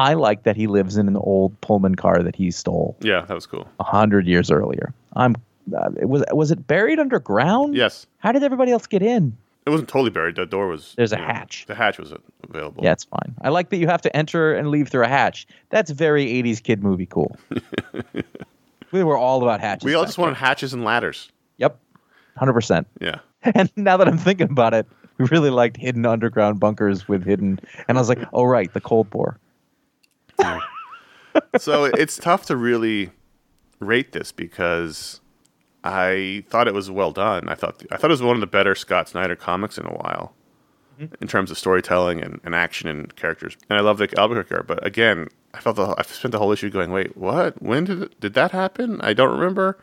I 0.00 0.14
like 0.14 0.44
that 0.44 0.56
he 0.56 0.66
lives 0.66 0.96
in 0.96 1.06
an 1.08 1.16
old 1.16 1.60
Pullman 1.60 1.94
car 1.94 2.22
that 2.22 2.34
he 2.34 2.50
stole 2.50 2.96
yeah, 3.00 3.20
that 3.26 3.34
was 3.34 3.46
cool. 3.46 3.68
a 3.78 3.84
hundred 3.84 4.26
years 4.26 4.50
earlier. 4.50 4.94
I'm. 5.14 5.36
Uh, 5.76 5.90
it 6.00 6.08
was 6.08 6.24
was 6.32 6.50
it 6.50 6.66
buried 6.66 6.98
underground? 6.98 7.74
Yes, 7.76 8.06
How 8.18 8.32
did 8.32 8.42
everybody 8.42 8.72
else 8.72 8.86
get 8.86 9.02
in? 9.02 9.36
it 9.66 9.70
wasn't 9.70 9.88
totally 9.90 10.10
buried. 10.10 10.36
The 10.36 10.46
door 10.46 10.68
was. 10.68 10.94
There's 10.96 11.12
a 11.12 11.16
know, 11.16 11.24
hatch. 11.24 11.66
The 11.66 11.74
hatch 11.74 11.98
was 11.98 12.12
available. 12.48 12.82
Yeah, 12.82 12.92
it's 12.92 13.04
fine. 13.04 13.34
I 13.42 13.50
like 13.50 13.68
that 13.70 13.76
you 13.76 13.86
have 13.86 14.00
to 14.02 14.16
enter 14.16 14.54
and 14.54 14.68
leave 14.70 14.88
through 14.88 15.04
a 15.04 15.08
hatch. 15.08 15.46
That's 15.68 15.90
very 15.90 16.24
80s 16.26 16.62
kid 16.62 16.82
movie 16.82 17.06
cool. 17.06 17.36
we 18.92 19.04
were 19.04 19.18
all 19.18 19.42
about 19.42 19.60
hatches. 19.60 19.84
we 19.84 19.94
all 19.94 20.04
just 20.04 20.18
wanted 20.18 20.36
hatches 20.36 20.72
and 20.72 20.82
ladders. 20.84 21.30
Yep. 21.58 21.78
100%. 22.40 22.86
Yeah, 23.00 23.18
And 23.42 23.70
now 23.76 23.96
that 23.98 24.08
I'm 24.08 24.18
thinking 24.18 24.50
about 24.50 24.74
it, 24.74 24.86
we 25.18 25.26
really 25.26 25.50
liked 25.50 25.76
hidden 25.76 26.06
underground 26.06 26.58
bunkers 26.58 27.06
with 27.06 27.24
hidden. 27.24 27.60
And 27.86 27.98
I 27.98 28.00
was 28.00 28.08
like, 28.08 28.20
oh, 28.32 28.44
right, 28.44 28.72
the 28.72 28.80
Cold 28.80 29.12
War. 29.12 29.38
So 31.58 31.84
it's 31.84 32.16
tough 32.16 32.46
to 32.46 32.56
really 32.56 33.10
rate 33.78 34.12
this 34.12 34.32
because 34.32 35.20
I 35.84 36.44
thought 36.48 36.68
it 36.68 36.74
was 36.74 36.90
well 36.90 37.12
done. 37.12 37.48
I 37.48 37.54
thought 37.54 37.82
I 37.90 37.96
thought 37.96 38.10
it 38.10 38.12
was 38.12 38.22
one 38.22 38.36
of 38.36 38.40
the 38.40 38.46
better 38.46 38.74
Scott 38.74 39.08
Snyder 39.08 39.36
comics 39.36 39.78
in 39.78 39.86
a 39.86 39.92
while 39.92 40.34
mm-hmm. 41.00 41.14
in 41.20 41.28
terms 41.28 41.50
of 41.50 41.58
storytelling 41.58 42.22
and, 42.22 42.40
and 42.44 42.54
action 42.54 42.88
and 42.88 43.14
characters. 43.16 43.56
And 43.68 43.78
I 43.78 43.82
love 43.82 43.98
the 43.98 44.08
Albuquerque 44.18 44.54
art, 44.54 44.66
but 44.66 44.84
again, 44.86 45.28
I 45.54 45.60
felt 45.60 45.76
the, 45.76 45.94
I 45.96 46.02
spent 46.02 46.32
the 46.32 46.38
whole 46.38 46.52
issue 46.52 46.70
going, 46.70 46.92
wait, 46.92 47.16
what? 47.16 47.60
When 47.62 47.84
did 47.84 48.02
it, 48.02 48.20
did 48.20 48.34
that 48.34 48.52
happen? 48.52 49.00
I 49.00 49.12
don't 49.14 49.32
remember. 49.32 49.78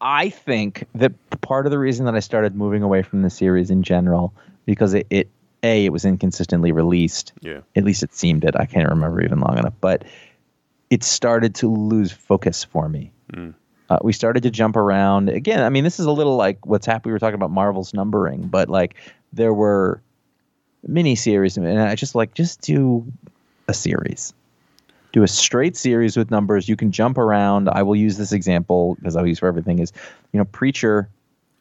I 0.00 0.28
think 0.28 0.86
that 0.94 1.14
part 1.40 1.66
of 1.66 1.70
the 1.70 1.78
reason 1.78 2.04
that 2.04 2.14
I 2.14 2.20
started 2.20 2.54
moving 2.54 2.82
away 2.82 3.02
from 3.02 3.22
the 3.22 3.30
series 3.30 3.70
in 3.70 3.82
general, 3.82 4.34
because 4.66 4.92
it, 4.94 5.06
it 5.08 5.30
A, 5.62 5.84
it 5.84 5.92
was 5.92 6.04
inconsistently 6.04 6.72
released. 6.72 7.32
Yeah, 7.40 7.60
At 7.74 7.84
least 7.84 8.02
it 8.02 8.14
seemed 8.14 8.44
it. 8.44 8.54
I 8.56 8.66
can't 8.66 8.88
remember 8.88 9.22
even 9.22 9.40
long 9.40 9.58
enough. 9.58 9.74
But 9.80 10.04
it 10.90 11.02
started 11.02 11.54
to 11.56 11.68
lose 11.68 12.12
focus 12.12 12.62
for 12.64 12.88
me. 12.88 13.10
Uh, 13.88 13.98
we 14.02 14.12
started 14.12 14.42
to 14.42 14.50
jump 14.50 14.76
around 14.76 15.28
again. 15.28 15.62
I 15.62 15.68
mean, 15.68 15.84
this 15.84 16.00
is 16.00 16.06
a 16.06 16.12
little 16.12 16.36
like 16.36 16.64
what's 16.66 16.86
happened. 16.86 17.06
We 17.06 17.12
were 17.12 17.18
talking 17.18 17.34
about 17.36 17.50
Marvel's 17.50 17.94
numbering, 17.94 18.48
but 18.48 18.68
like 18.68 18.96
there 19.32 19.54
were 19.54 20.02
mini 20.86 21.14
series, 21.14 21.56
and 21.56 21.80
I 21.80 21.94
just 21.94 22.14
like 22.14 22.34
just 22.34 22.60
do 22.60 23.06
a 23.68 23.74
series, 23.74 24.34
do 25.12 25.22
a 25.22 25.28
straight 25.28 25.76
series 25.76 26.16
with 26.16 26.30
numbers. 26.30 26.68
You 26.68 26.76
can 26.76 26.90
jump 26.90 27.16
around. 27.16 27.68
I 27.68 27.82
will 27.82 27.96
use 27.96 28.16
this 28.16 28.32
example 28.32 28.96
because 28.96 29.14
I'll 29.14 29.26
use 29.26 29.38
for 29.38 29.46
everything. 29.46 29.78
Is 29.78 29.92
you 30.32 30.38
know 30.38 30.44
Preacher. 30.46 31.08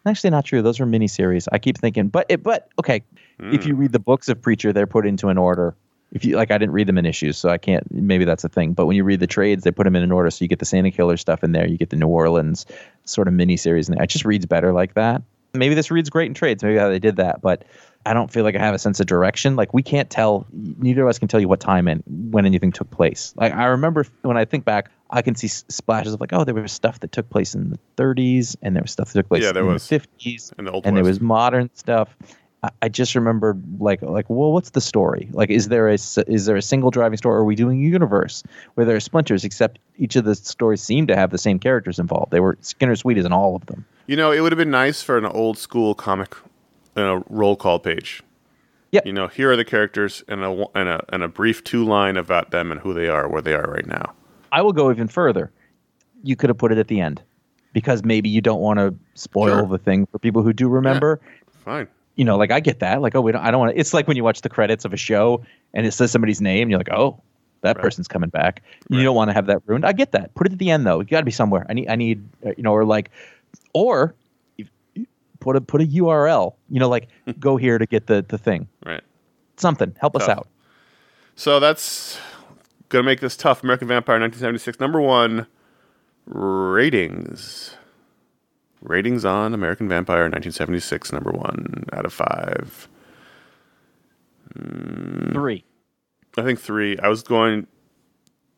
Actually, 0.06 0.30
not 0.30 0.46
true. 0.46 0.62
Those 0.62 0.80
are 0.80 0.86
mini 0.86 1.08
series. 1.08 1.48
I 1.52 1.58
keep 1.58 1.78
thinking, 1.78 2.10
but 2.10 2.26
it, 2.30 2.44
but 2.44 2.70
okay. 2.80 3.02
If 3.40 3.66
you 3.66 3.74
hmm. 3.74 3.82
read 3.82 3.92
the 3.92 4.00
books 4.00 4.30
of 4.30 4.42
Preacher, 4.42 4.72
they're 4.72 4.88
put 4.88 5.06
into 5.06 5.28
an 5.28 5.38
order. 5.38 5.76
If 6.12 6.24
you 6.24 6.38
like, 6.38 6.52
I 6.52 6.58
didn't 6.58 6.74
read 6.74 6.88
them 6.88 6.98
in 6.98 7.06
issues, 7.06 7.38
so 7.38 7.50
I 7.50 7.58
can't. 7.58 7.86
Maybe 7.92 8.24
that's 8.24 8.44
a 8.44 8.50
thing. 8.50 8.74
But 8.74 8.86
when 8.86 8.96
you 8.96 9.04
read 9.04 9.20
the 9.20 9.28
trades, 9.28 9.64
they 9.64 9.72
put 9.72 9.84
them 9.84 9.96
in 9.96 10.04
an 10.04 10.12
order, 10.12 10.30
so 10.30 10.46
you 10.46 10.48
get 10.48 10.60
the 10.60 10.66
Santa 10.66 10.92
Killer 10.92 11.18
stuff 11.18 11.44
in 11.44 11.52
there. 11.52 11.68
You 11.68 11.78
get 11.78 11.90
the 11.90 11.98
New 11.98 12.08
Orleans 12.08 12.66
sort 13.04 13.28
of 13.28 13.34
mini 13.34 13.58
series, 13.58 13.90
and 13.90 14.00
it 14.00 14.08
just 14.08 14.24
reads 14.24 14.46
better 14.46 14.72
like 14.72 14.94
that. 14.94 15.22
Maybe 15.54 15.76
this 15.76 15.92
reads 15.92 16.10
great 16.10 16.28
in 16.28 16.34
trades. 16.34 16.64
Maybe 16.64 16.78
how 16.78 16.90
they 16.90 17.00
did 17.00 17.18
that, 17.18 17.42
but 17.42 17.64
I 18.06 18.14
don't 18.14 18.32
feel 18.32 18.44
like 18.44 18.56
I 18.56 18.60
have 18.60 18.76
a 18.76 18.80
sense 18.80 19.00
of 19.00 19.08
direction. 19.08 19.56
Like 19.56 19.74
we 19.74 19.84
can't 19.84 20.10
tell. 20.10 20.46
Neither 20.54 21.04
of 21.04 21.10
us 21.10 21.20
can 21.20 21.28
tell 21.28 21.40
you 21.40 21.48
what 21.48 21.60
time 21.60 21.88
and 21.88 22.04
when 22.32 22.46
anything 22.46 22.72
took 22.72 22.90
place. 22.92 23.34
Like 23.36 23.54
I 23.54 23.66
remember 23.66 24.06
when 24.22 24.38
I 24.38 24.46
think 24.46 24.64
back, 24.64 24.92
I 25.12 25.22
can 25.22 25.36
see 25.36 25.48
splashes 25.48 26.14
of 26.14 26.20
like, 26.22 26.34
oh, 26.34 26.44
there 26.44 26.56
was 26.56 26.72
stuff 26.72 27.00
that 27.02 27.12
took 27.12 27.30
place 27.30 27.54
in 27.54 27.70
the 27.70 27.80
30s, 27.98 28.56
and 28.62 28.76
there 28.76 28.82
was 28.82 28.92
stuff 28.92 29.14
that 29.14 29.20
took 29.20 29.28
place 29.30 29.44
Yeah, 29.44 29.52
there 29.52 29.64
in 29.64 29.74
was. 29.74 29.88
the 29.88 30.00
50s, 30.00 30.58
In 30.58 30.66
the 30.66 30.72
Old 30.72 30.86
and 30.86 30.98
there 30.98 31.04
was 31.04 31.22
modern 31.22 31.70
stuff. 31.76 32.16
I, 32.64 32.70
I 32.82 32.90
just 32.90 33.14
remember 33.14 33.56
like 33.80 34.02
like, 34.02 34.30
well, 34.30 34.52
what's 34.52 34.72
the 34.72 34.82
story? 34.82 35.30
Like, 35.32 35.50
is 35.52 35.68
there 35.68 35.88
a 35.90 35.94
is 35.94 36.46
there 36.46 36.56
a 36.56 36.62
single 36.62 36.90
driving 36.90 37.18
story? 37.18 37.36
Or 37.36 37.40
are 37.40 37.46
we 37.46 37.56
doing 37.56 37.80
a 37.80 37.88
universe 37.88 38.42
where 38.74 38.86
there 38.86 38.96
are 38.96 39.00
splinters? 39.02 39.44
Except 39.44 39.78
each 39.98 40.16
of 40.16 40.26
the 40.26 40.34
stories 40.36 40.82
seem 40.82 41.06
to 41.08 41.16
have 41.16 41.30
the 41.30 41.38
same 41.38 41.60
characters 41.60 42.00
involved. 42.00 42.32
They 42.32 42.40
were 42.40 42.58
Skinner 42.62 42.96
Sweet 42.96 43.18
is 43.18 43.26
in 43.26 43.32
all 43.34 43.56
of 43.56 43.66
them. 43.68 43.86
You 44.08 44.16
know, 44.16 44.32
it 44.32 44.40
would 44.42 44.52
have 44.52 44.58
been 44.58 44.72
nice 44.72 45.02
for 45.04 45.18
an 45.18 45.26
old 45.26 45.58
school 45.58 45.94
comic, 45.96 46.36
you 46.96 47.04
know, 47.04 47.24
roll 47.30 47.56
call 47.56 47.78
page. 47.80 48.24
Yeah. 48.92 49.02
You 49.06 49.14
know, 49.14 49.28
here 49.28 49.52
are 49.52 49.56
the 49.56 49.66
characters 49.66 50.24
and 50.28 50.44
a 50.44 50.66
and 50.74 50.90
a 50.90 51.04
and 51.10 51.22
a 51.24 51.28
brief 51.28 51.64
two 51.64 51.84
line 51.86 52.18
about 52.18 52.50
them 52.52 52.72
and 52.72 52.82
who 52.82 52.94
they 52.94 53.08
are, 53.08 53.28
where 53.28 53.42
they 53.42 53.54
are 53.54 53.70
right 53.70 53.86
now. 53.86 54.14
I 54.56 54.62
will 54.62 54.74
go 54.74 54.90
even 54.90 55.08
further. 55.08 55.52
You 56.24 56.36
could 56.36 56.50
have 56.50 56.58
put 56.58 56.72
it 56.72 56.78
at 56.78 56.88
the 56.88 57.00
end 57.02 57.22
because 57.74 58.04
maybe 58.04 58.30
you 58.30 58.42
don't 58.42 58.62
want 58.62 58.80
to 58.80 58.96
spoil 59.16 59.50
Sure. 59.60 59.68
the 59.68 59.78
thing 59.78 60.06
for 60.08 60.18
people 60.18 60.42
who 60.44 60.54
do 60.54 60.68
remember. 60.70 61.20
Fine. 61.66 61.88
You 62.16 62.24
know, 62.24 62.38
like 62.38 62.52
I 62.52 62.62
get 62.62 62.80
that. 62.80 63.02
Like, 63.02 63.14
oh, 63.16 63.22
we 63.22 63.34
don't, 63.34 63.42
I 63.44 63.52
don't 63.52 63.60
want 63.60 63.74
to. 63.74 63.80
It's 63.80 63.94
like 63.94 64.08
when 64.08 64.16
you 64.16 64.24
watch 64.24 64.42
the 64.42 64.50
credits 64.50 64.86
of 64.86 64.94
a 64.94 64.98
show 64.98 65.44
and 65.74 65.86
it 65.86 65.92
says 65.92 66.12
somebody's 66.12 66.40
name, 66.42 66.70
you're 66.70 66.80
like, 66.80 66.92
oh, 66.92 67.22
that 67.62 67.76
Right. 67.76 67.84
person's 67.84 68.08
coming 68.08 68.30
back. 68.30 68.64
You 68.90 69.04
don't 69.04 69.16
want 69.16 69.30
to 69.30 69.34
have 69.34 69.48
that 69.48 69.62
ruined. 69.66 69.86
I 69.86 69.92
get 69.92 70.14
that. 70.14 70.34
Put 70.36 70.48
it 70.48 70.54
at 70.54 70.60
the 70.60 70.72
end 70.72 70.86
though. 70.88 71.00
You 71.00 71.06
got 71.08 71.20
to 71.20 71.26
be 71.26 71.32
somewhere. 71.32 71.66
I 71.70 71.74
need, 71.74 71.90
I 71.90 71.96
need, 71.96 72.24
uh, 72.46 72.52
you 72.56 72.64
know, 72.64 72.72
or 72.74 72.86
like, 72.86 73.12
or 73.74 74.16
put 75.42 75.56
a 75.58 75.62
put 75.62 75.82
a 75.82 75.86
URL. 75.86 76.54
You 76.70 76.80
know, 76.80 76.88
like 76.90 77.10
go 77.40 77.58
here 77.58 77.78
to 77.78 77.86
get 77.86 78.08
the 78.08 78.24
the 78.28 78.38
thing. 78.38 78.68
Right. 78.86 79.02
Something. 79.58 79.94
Help 80.00 80.16
us 80.16 80.30
out. 80.30 80.48
So 81.36 81.60
that's 81.60 82.18
gonna 82.90 83.04
make 83.04 83.20
this 83.20 83.36
tough. 83.38 83.64
American 83.64 83.88
Vampire, 83.88 84.20
1976, 84.20 84.80
number 84.80 85.02
one 85.02 85.48
ratings. 86.26 87.76
Ratings 88.82 89.26
on 89.26 89.54
American 89.54 89.90
Vampire, 89.90 90.24
1976, 90.24 91.12
number 91.12 91.32
one 91.32 91.86
out 91.94 92.06
of 92.06 92.14
five. 92.14 92.88
Hmm. 94.54 95.32
Three. 95.32 95.64
I 96.38 96.44
think 96.44 96.60
three. 96.60 96.98
I 97.00 97.08
was 97.08 97.24
going 97.24 97.68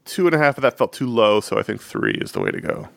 two 0.06 0.26
and 0.26 0.36
a 0.36 0.38
half, 0.38 0.56
but 0.56 0.62
that 0.62 0.78
felt 0.78 0.94
too 0.94 1.08
low, 1.08 1.40
so 1.40 1.58
I 1.58 1.64
think 1.64 1.82
three 1.82 2.14
is 2.14 2.32
the 2.32 2.42
way 2.42 2.52
to 2.52 2.60
go. 2.60 2.90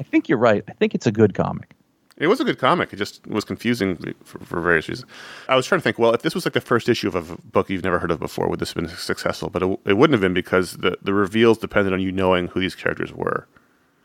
I 0.00 0.02
think 0.02 0.28
you're 0.28 0.38
right. 0.38 0.64
I 0.68 0.72
think 0.72 0.94
it's 0.94 1.06
a 1.06 1.12
good 1.12 1.34
comic. 1.34 1.75
It 2.18 2.28
was 2.28 2.40
a 2.40 2.44
good 2.44 2.58
comic. 2.58 2.92
It 2.92 2.96
just 2.96 3.26
was 3.26 3.44
confusing 3.44 4.14
for, 4.24 4.38
for 4.38 4.60
various 4.60 4.88
reasons. 4.88 5.10
I 5.48 5.56
was 5.56 5.66
trying 5.66 5.80
to 5.80 5.82
think, 5.82 5.98
well, 5.98 6.14
if 6.14 6.22
this 6.22 6.34
was 6.34 6.46
like 6.46 6.54
the 6.54 6.62
first 6.62 6.88
issue 6.88 7.08
of 7.08 7.14
a 7.14 7.36
book 7.42 7.68
you've 7.68 7.84
never 7.84 7.98
heard 7.98 8.10
of 8.10 8.18
before, 8.18 8.48
would 8.48 8.58
this 8.58 8.72
have 8.72 8.82
been 8.82 8.88
successful? 8.96 9.50
But 9.50 9.62
it, 9.62 9.80
it 9.84 9.92
wouldn't 9.98 10.14
have 10.14 10.22
been 10.22 10.32
because 10.34 10.78
the, 10.78 10.96
the 11.02 11.12
reveals 11.12 11.58
depended 11.58 11.92
on 11.92 12.00
you 12.00 12.10
knowing 12.10 12.48
who 12.48 12.60
these 12.60 12.74
characters 12.74 13.12
were. 13.12 13.46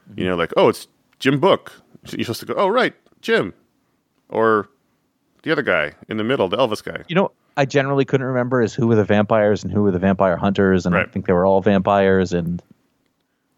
You 0.10 0.16
mm-hmm. 0.16 0.30
know, 0.30 0.36
like, 0.36 0.52
oh, 0.58 0.68
it's 0.68 0.88
Jim 1.20 1.40
Book. 1.40 1.72
You're 2.10 2.26
supposed 2.26 2.42
to 2.42 2.46
go, 2.48 2.54
oh, 2.56 2.68
right, 2.68 2.94
Jim. 3.22 3.54
Or 4.28 4.68
the 5.44 5.52
other 5.52 5.62
guy 5.62 5.94
in 6.10 6.18
the 6.18 6.24
middle, 6.24 6.50
the 6.50 6.58
Elvis 6.58 6.84
guy. 6.84 7.04
You 7.08 7.16
know, 7.16 7.32
I 7.56 7.66
generally 7.66 8.06
couldn't 8.06 8.28
remember 8.28 8.62
is 8.62 8.74
who 8.74 8.88
were 8.88 8.96
the 8.96 9.06
vampires 9.06 9.64
and 9.64 9.72
who 9.72 9.84
were 9.84 9.92
the 9.92 10.00
vampire 10.00 10.38
hunters, 10.38 10.86
and 10.86 10.96
I 10.96 11.06
think 11.06 11.28
they 11.28 11.34
were 11.34 11.46
all 11.46 11.62
vampires, 11.62 12.34
and 12.34 12.62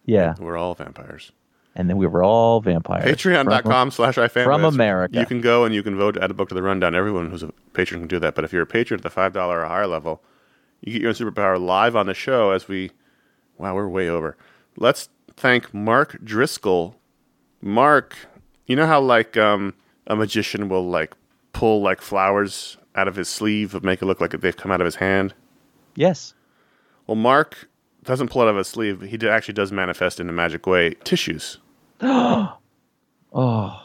yeah, 0.05 0.35
We're 0.39 0.57
all 0.57 0.73
vampires. 0.75 1.31
And 1.75 1.89
then 1.89 1.97
we 1.97 2.05
were 2.07 2.23
all 2.23 2.61
vampires. 2.61 3.03
Patreon.com 3.03 3.91
slash 3.91 4.15
iFanboys. 4.15 4.43
from 4.43 4.63
America. 4.63 5.19
You 5.19 5.25
can 5.25 5.41
go 5.41 5.65
and 5.65 5.73
you 5.73 5.81
can 5.83 5.97
vote 5.97 6.13
to 6.13 6.23
add 6.23 6.31
a 6.31 6.33
book 6.33 6.49
to 6.49 6.55
the 6.55 6.61
rundown. 6.61 6.93
Everyone 6.95 7.29
who's 7.31 7.43
a 7.43 7.51
patron 7.73 8.01
can 8.01 8.07
do 8.07 8.19
that. 8.19 8.35
But 8.35 8.43
if 8.43 8.53
you're 8.53 8.61
a 8.63 8.67
patron 8.67 8.99
at 8.99 9.03
the 9.03 9.09
$5 9.09 9.35
or 9.35 9.65
higher 9.65 9.87
level, 9.87 10.21
you 10.81 10.93
get 10.93 11.01
your 11.01 11.09
own 11.09 11.15
superpower 11.15 11.59
live 11.59 11.95
on 11.95 12.05
the 12.05 12.13
show 12.13 12.51
as 12.51 12.67
we. 12.67 12.91
Wow, 13.57 13.75
we're 13.75 13.87
way 13.87 14.09
over. 14.09 14.35
Let's 14.77 15.09
thank 15.35 15.73
Mark 15.73 16.17
Driscoll. 16.23 16.95
Mark, 17.61 18.15
you 18.65 18.75
know 18.75 18.87
how 18.87 18.99
like 18.99 19.37
um, 19.37 19.73
a 20.07 20.15
magician 20.15 20.69
will 20.69 20.87
like 20.87 21.13
pull 21.53 21.81
like 21.81 22.01
flowers 22.01 22.77
out 22.95 23.07
of 23.07 23.15
his 23.15 23.29
sleeve 23.29 23.73
and 23.73 23.83
make 23.83 24.01
it 24.01 24.05
look 24.05 24.19
like 24.19 24.31
they've 24.31 24.57
come 24.57 24.71
out 24.71 24.81
of 24.81 24.85
his 24.85 24.95
hand? 24.95 25.33
Yes. 25.95 26.33
Well, 27.07 27.15
Mark 27.15 27.69
doesn't 28.03 28.29
pull 28.29 28.41
it 28.41 28.45
out 28.45 28.49
of 28.49 28.57
his 28.57 28.67
sleeve. 28.67 29.01
He 29.01 29.17
actually 29.27 29.53
does 29.53 29.71
manifest 29.71 30.19
in 30.19 30.29
a 30.29 30.33
magic 30.33 30.67
way 30.67 30.95
tissues. 31.03 31.59
Oh, 33.35 33.79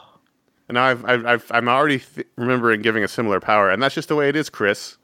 And 0.67 0.75
now 0.75 0.83
I've, 0.83 1.03
I've, 1.05 1.25
I've, 1.25 1.51
I'm 1.51 1.67
already 1.67 1.99
th- 1.99 2.27
remembering 2.35 2.83
giving 2.83 3.03
a 3.03 3.07
similar 3.07 3.39
power, 3.39 3.71
and 3.71 3.81
that's 3.81 3.95
just 3.95 4.09
the 4.09 4.15
way 4.15 4.29
it 4.29 4.35
is, 4.35 4.47
Chris. 4.47 4.97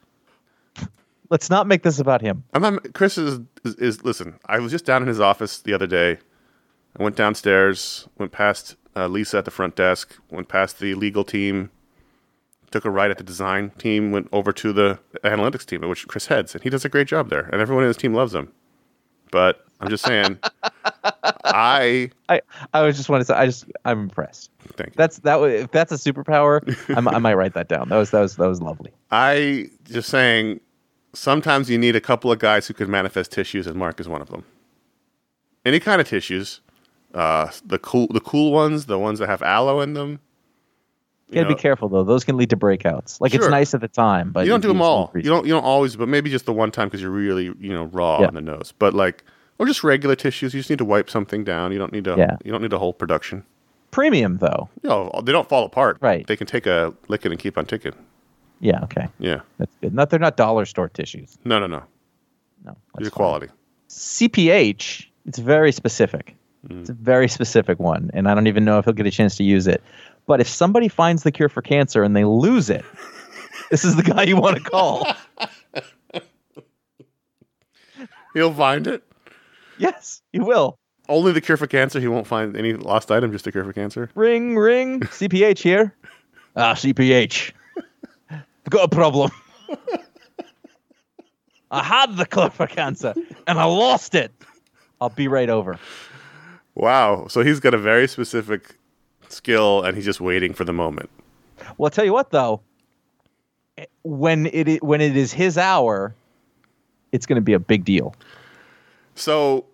let's 1.31 1.49
not 1.49 1.65
make 1.65 1.81
this 1.81 1.97
about 1.97 2.21
him. 2.21 2.43
I'm 2.53 2.61
not, 2.61 2.93
Chris 2.93 3.17
is, 3.17 3.39
is, 3.63 3.73
is, 3.75 4.03
listen, 4.03 4.37
I 4.45 4.59
was 4.59 4.71
just 4.71 4.85
down 4.85 5.01
in 5.01 5.07
his 5.07 5.19
office 5.19 5.57
the 5.59 5.73
other 5.73 5.87
day. 5.87 6.19
I 6.99 7.01
went 7.03 7.15
downstairs, 7.15 8.07
went 8.19 8.31
past 8.31 8.75
uh, 8.95 9.07
Lisa 9.07 9.39
at 9.39 9.45
the 9.45 9.51
front 9.51 9.75
desk, 9.75 10.15
went 10.29 10.47
past 10.47 10.79
the 10.79 10.93
legal 10.93 11.23
team, 11.23 11.71
took 12.69 12.85
a 12.85 12.91
ride 12.91 13.09
at 13.09 13.17
the 13.17 13.23
design 13.23 13.71
team, 13.79 14.11
went 14.11 14.29
over 14.31 14.53
to 14.53 14.71
the 14.73 14.99
analytics 15.23 15.65
team, 15.65 15.81
which 15.89 16.07
Chris 16.07 16.27
heads, 16.27 16.53
and 16.53 16.63
he 16.63 16.69
does 16.69 16.85
a 16.85 16.89
great 16.89 17.07
job 17.07 17.31
there, 17.31 17.49
and 17.51 17.61
everyone 17.61 17.83
in 17.83 17.87
his 17.87 17.97
team 17.97 18.13
loves 18.13 18.35
him. 18.35 18.51
But 19.31 19.64
I'm 19.81 19.89
just 19.89 20.05
saying, 20.05 20.39
I 21.45 22.09
I 22.29 22.41
I 22.73 22.81
was 22.81 22.95
just 22.97 23.09
want 23.09 23.21
to 23.21 23.25
say 23.25 23.33
I 23.33 23.45
just 23.45 23.65
I'm 23.85 23.99
impressed. 24.03 24.49
thank 24.75 24.89
you. 24.89 24.93
That's 24.95 25.19
that. 25.19 25.39
wa- 25.39 25.45
If 25.47 25.71
that's 25.71 25.91
a 25.91 25.95
superpower, 25.95 26.61
I'm, 26.95 27.07
I 27.07 27.19
might 27.19 27.35
write 27.35 27.53
that 27.53 27.67
down. 27.67 27.89
That 27.89 27.97
was 27.97 28.11
that 28.11 28.21
was 28.21 28.35
that 28.37 28.47
was 28.47 28.61
lovely. 28.61 28.91
I 29.11 29.69
just 29.85 30.09
saying, 30.09 30.59
sometimes 31.13 31.69
you 31.69 31.77
need 31.77 31.95
a 31.95 32.01
couple 32.01 32.31
of 32.31 32.39
guys 32.39 32.67
who 32.67 32.73
can 32.73 32.89
manifest 32.89 33.31
tissues, 33.31 33.67
and 33.67 33.75
Mark 33.75 33.99
is 33.99 34.07
one 34.07 34.21
of 34.21 34.29
them. 34.29 34.43
Any 35.65 35.79
kind 35.79 35.99
of 35.99 36.07
tissues, 36.07 36.61
uh, 37.13 37.49
the 37.65 37.79
cool, 37.79 38.07
the 38.07 38.19
cool 38.21 38.51
ones, 38.51 38.85
the 38.85 38.99
ones 38.99 39.19
that 39.19 39.27
have 39.27 39.41
aloe 39.41 39.81
in 39.81 39.93
them. 39.93 40.19
You 41.29 41.35
gotta 41.35 41.49
know, 41.49 41.55
be 41.55 41.61
careful 41.61 41.89
though; 41.89 42.03
those 42.03 42.23
can 42.23 42.37
lead 42.37 42.51
to 42.51 42.57
breakouts. 42.57 43.19
Like 43.19 43.33
it's 43.33 43.47
nice 43.47 43.73
at 43.73 43.81
the 43.81 43.87
time, 43.87 44.31
but 44.31 44.45
You 44.45 44.51
don't 44.51 44.61
do 44.61 44.67
them 44.67 44.81
all. 44.81 45.11
You 45.15 45.23
don't. 45.23 45.45
You 45.45 45.53
don't 45.53 45.63
always, 45.63 45.95
but 45.95 46.07
maybe 46.07 46.29
just 46.29 46.45
the 46.45 46.53
one 46.53 46.69
time 46.71 46.87
because 46.87 47.01
you're 47.01 47.09
really, 47.09 47.45
you 47.59 47.73
know, 47.73 47.85
raw 47.85 48.21
Yeah. 48.21 48.27
on 48.27 48.35
the 48.35 48.41
nose. 48.41 48.73
But 48.77 48.93
like, 48.93 49.23
or 49.57 49.65
just 49.65 49.83
regular 49.83 50.15
tissues. 50.15 50.53
You 50.53 50.59
just 50.59 50.69
need 50.69 50.79
to 50.79 50.85
wipe 50.85 51.09
something 51.09 51.43
down. 51.43 51.71
You 51.71 51.77
don't 51.77 51.91
need 51.93 52.05
to. 52.05 52.15
Yeah. 52.17 52.37
You 52.43 52.51
don't 52.51 52.61
need 52.61 52.73
a 52.73 52.79
whole 52.79 52.93
production. 52.93 53.43
Premium 53.91 54.37
though. 54.37 54.69
You 54.83 54.89
know, 54.89 55.21
they 55.23 55.31
don't 55.31 55.47
fall 55.47 55.65
apart. 55.65 55.97
Right. 56.01 56.25
They 56.27 56.35
can 56.35 56.47
take 56.47 56.65
a 56.65 56.93
licking 57.07 57.31
and 57.31 57.39
keep 57.39 57.57
on 57.57 57.65
ticking. 57.65 57.93
Yeah. 58.59 58.83
Okay. 58.83 59.07
Yeah. 59.19 59.41
That's 59.57 59.75
good. 59.81 59.93
Not 59.93 60.09
they're 60.09 60.19
not 60.19 60.37
dollar 60.37 60.65
store 60.65 60.89
tissues. 60.89 61.37
No, 61.45 61.59
no, 61.59 61.67
no. 61.67 61.83
No. 62.63 62.71
These 62.71 62.77
that's 62.95 63.07
are 63.07 63.11
fine. 63.11 63.15
quality. 63.15 63.47
CPH, 63.89 65.05
it's 65.25 65.39
very 65.39 65.71
specific. 65.71 66.35
Mm. 66.67 66.81
It's 66.81 66.89
a 66.89 66.93
very 66.93 67.27
specific 67.27 67.79
one, 67.79 68.09
and 68.13 68.27
I 68.27 68.33
don't 68.33 68.47
even 68.47 68.65
know 68.65 68.79
if 68.79 68.85
he'll 68.85 68.93
get 68.93 69.05
a 69.05 69.11
chance 69.11 69.37
to 69.37 69.43
use 69.43 69.67
it. 69.67 69.83
But 70.25 70.41
if 70.41 70.47
somebody 70.47 70.87
finds 70.87 71.23
the 71.23 71.31
cure 71.31 71.49
for 71.49 71.61
cancer 71.61 72.03
and 72.03 72.15
they 72.15 72.25
lose 72.25 72.69
it, 72.69 72.83
this 73.69 73.85
is 73.85 73.95
the 73.95 74.03
guy 74.03 74.23
you 74.23 74.35
want 74.37 74.57
to 74.57 74.63
call. 74.63 75.07
He'll 78.33 78.53
find 78.53 78.85
it. 78.87 79.03
Yes, 79.77 80.21
you 80.33 80.43
will. 80.43 80.77
Only 81.07 81.31
the 81.31 81.41
cure 81.41 81.57
for 81.57 81.67
cancer. 81.67 81.99
He 81.99 82.07
won't 82.07 82.27
find 82.27 82.55
any 82.57 82.73
lost 82.73 83.11
item. 83.11 83.31
Just 83.31 83.45
the 83.45 83.51
cure 83.51 83.63
for 83.63 83.73
cancer. 83.73 84.09
Ring, 84.15 84.55
ring. 84.55 84.99
CPH 85.01 85.59
here. 85.59 85.95
Ah, 86.55 86.73
CPH. 86.73 87.51
Got 88.69 88.85
a 88.85 88.87
problem. 88.87 89.29
I 91.69 91.83
had 91.83 92.17
the 92.17 92.25
cure 92.25 92.49
for 92.49 92.65
cancer 92.67 93.13
and 93.45 93.59
I 93.59 93.65
lost 93.65 94.15
it. 94.15 94.31
I'll 94.99 95.09
be 95.09 95.27
right 95.27 95.49
over. 95.49 95.77
Wow. 96.73 97.27
So 97.27 97.41
he's 97.41 97.59
got 97.59 97.73
a 97.73 97.77
very 97.77 98.07
specific 98.07 98.75
skill, 99.29 99.83
and 99.83 99.95
he's 99.95 100.05
just 100.05 100.21
waiting 100.21 100.53
for 100.53 100.63
the 100.63 100.73
moment. 100.73 101.09
Well, 101.77 101.87
I'll 101.87 101.89
tell 101.91 102.05
you 102.05 102.13
what 102.13 102.31
though, 102.31 102.61
when 104.03 104.47
it 104.47 104.83
when 104.83 105.01
it 105.01 105.15
is 105.17 105.33
his 105.33 105.57
hour, 105.57 106.15
it's 107.11 107.25
going 107.25 107.37
to 107.37 107.41
be 107.41 107.53
a 107.53 107.59
big 107.59 107.85
deal. 107.85 108.15
So, 109.15 109.65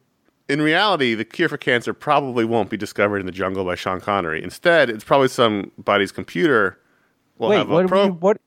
in 0.47 0.61
reality, 0.61 1.15
the 1.15 1.25
cure 1.25 1.49
for 1.49 1.57
cancer 1.57 1.93
probably 1.93 2.45
won't 2.45 2.69
be 2.69 2.77
discovered 2.77 3.19
in 3.19 3.25
the 3.25 3.31
jungle 3.31 3.65
by 3.65 3.75
Sean 3.75 3.99
Connery. 3.99 4.43
Instead, 4.43 4.89
it's 4.89 5.03
probably 5.03 5.27
somebody's 5.27 6.11
computer 6.11 6.79
will 7.37 7.49
wait, 7.49 7.57
have 7.57 7.69
a 7.69 7.73
what, 7.73 7.87
pro. 7.87 8.01
are 8.01 8.05
you, 8.05 8.11
what 8.13 8.37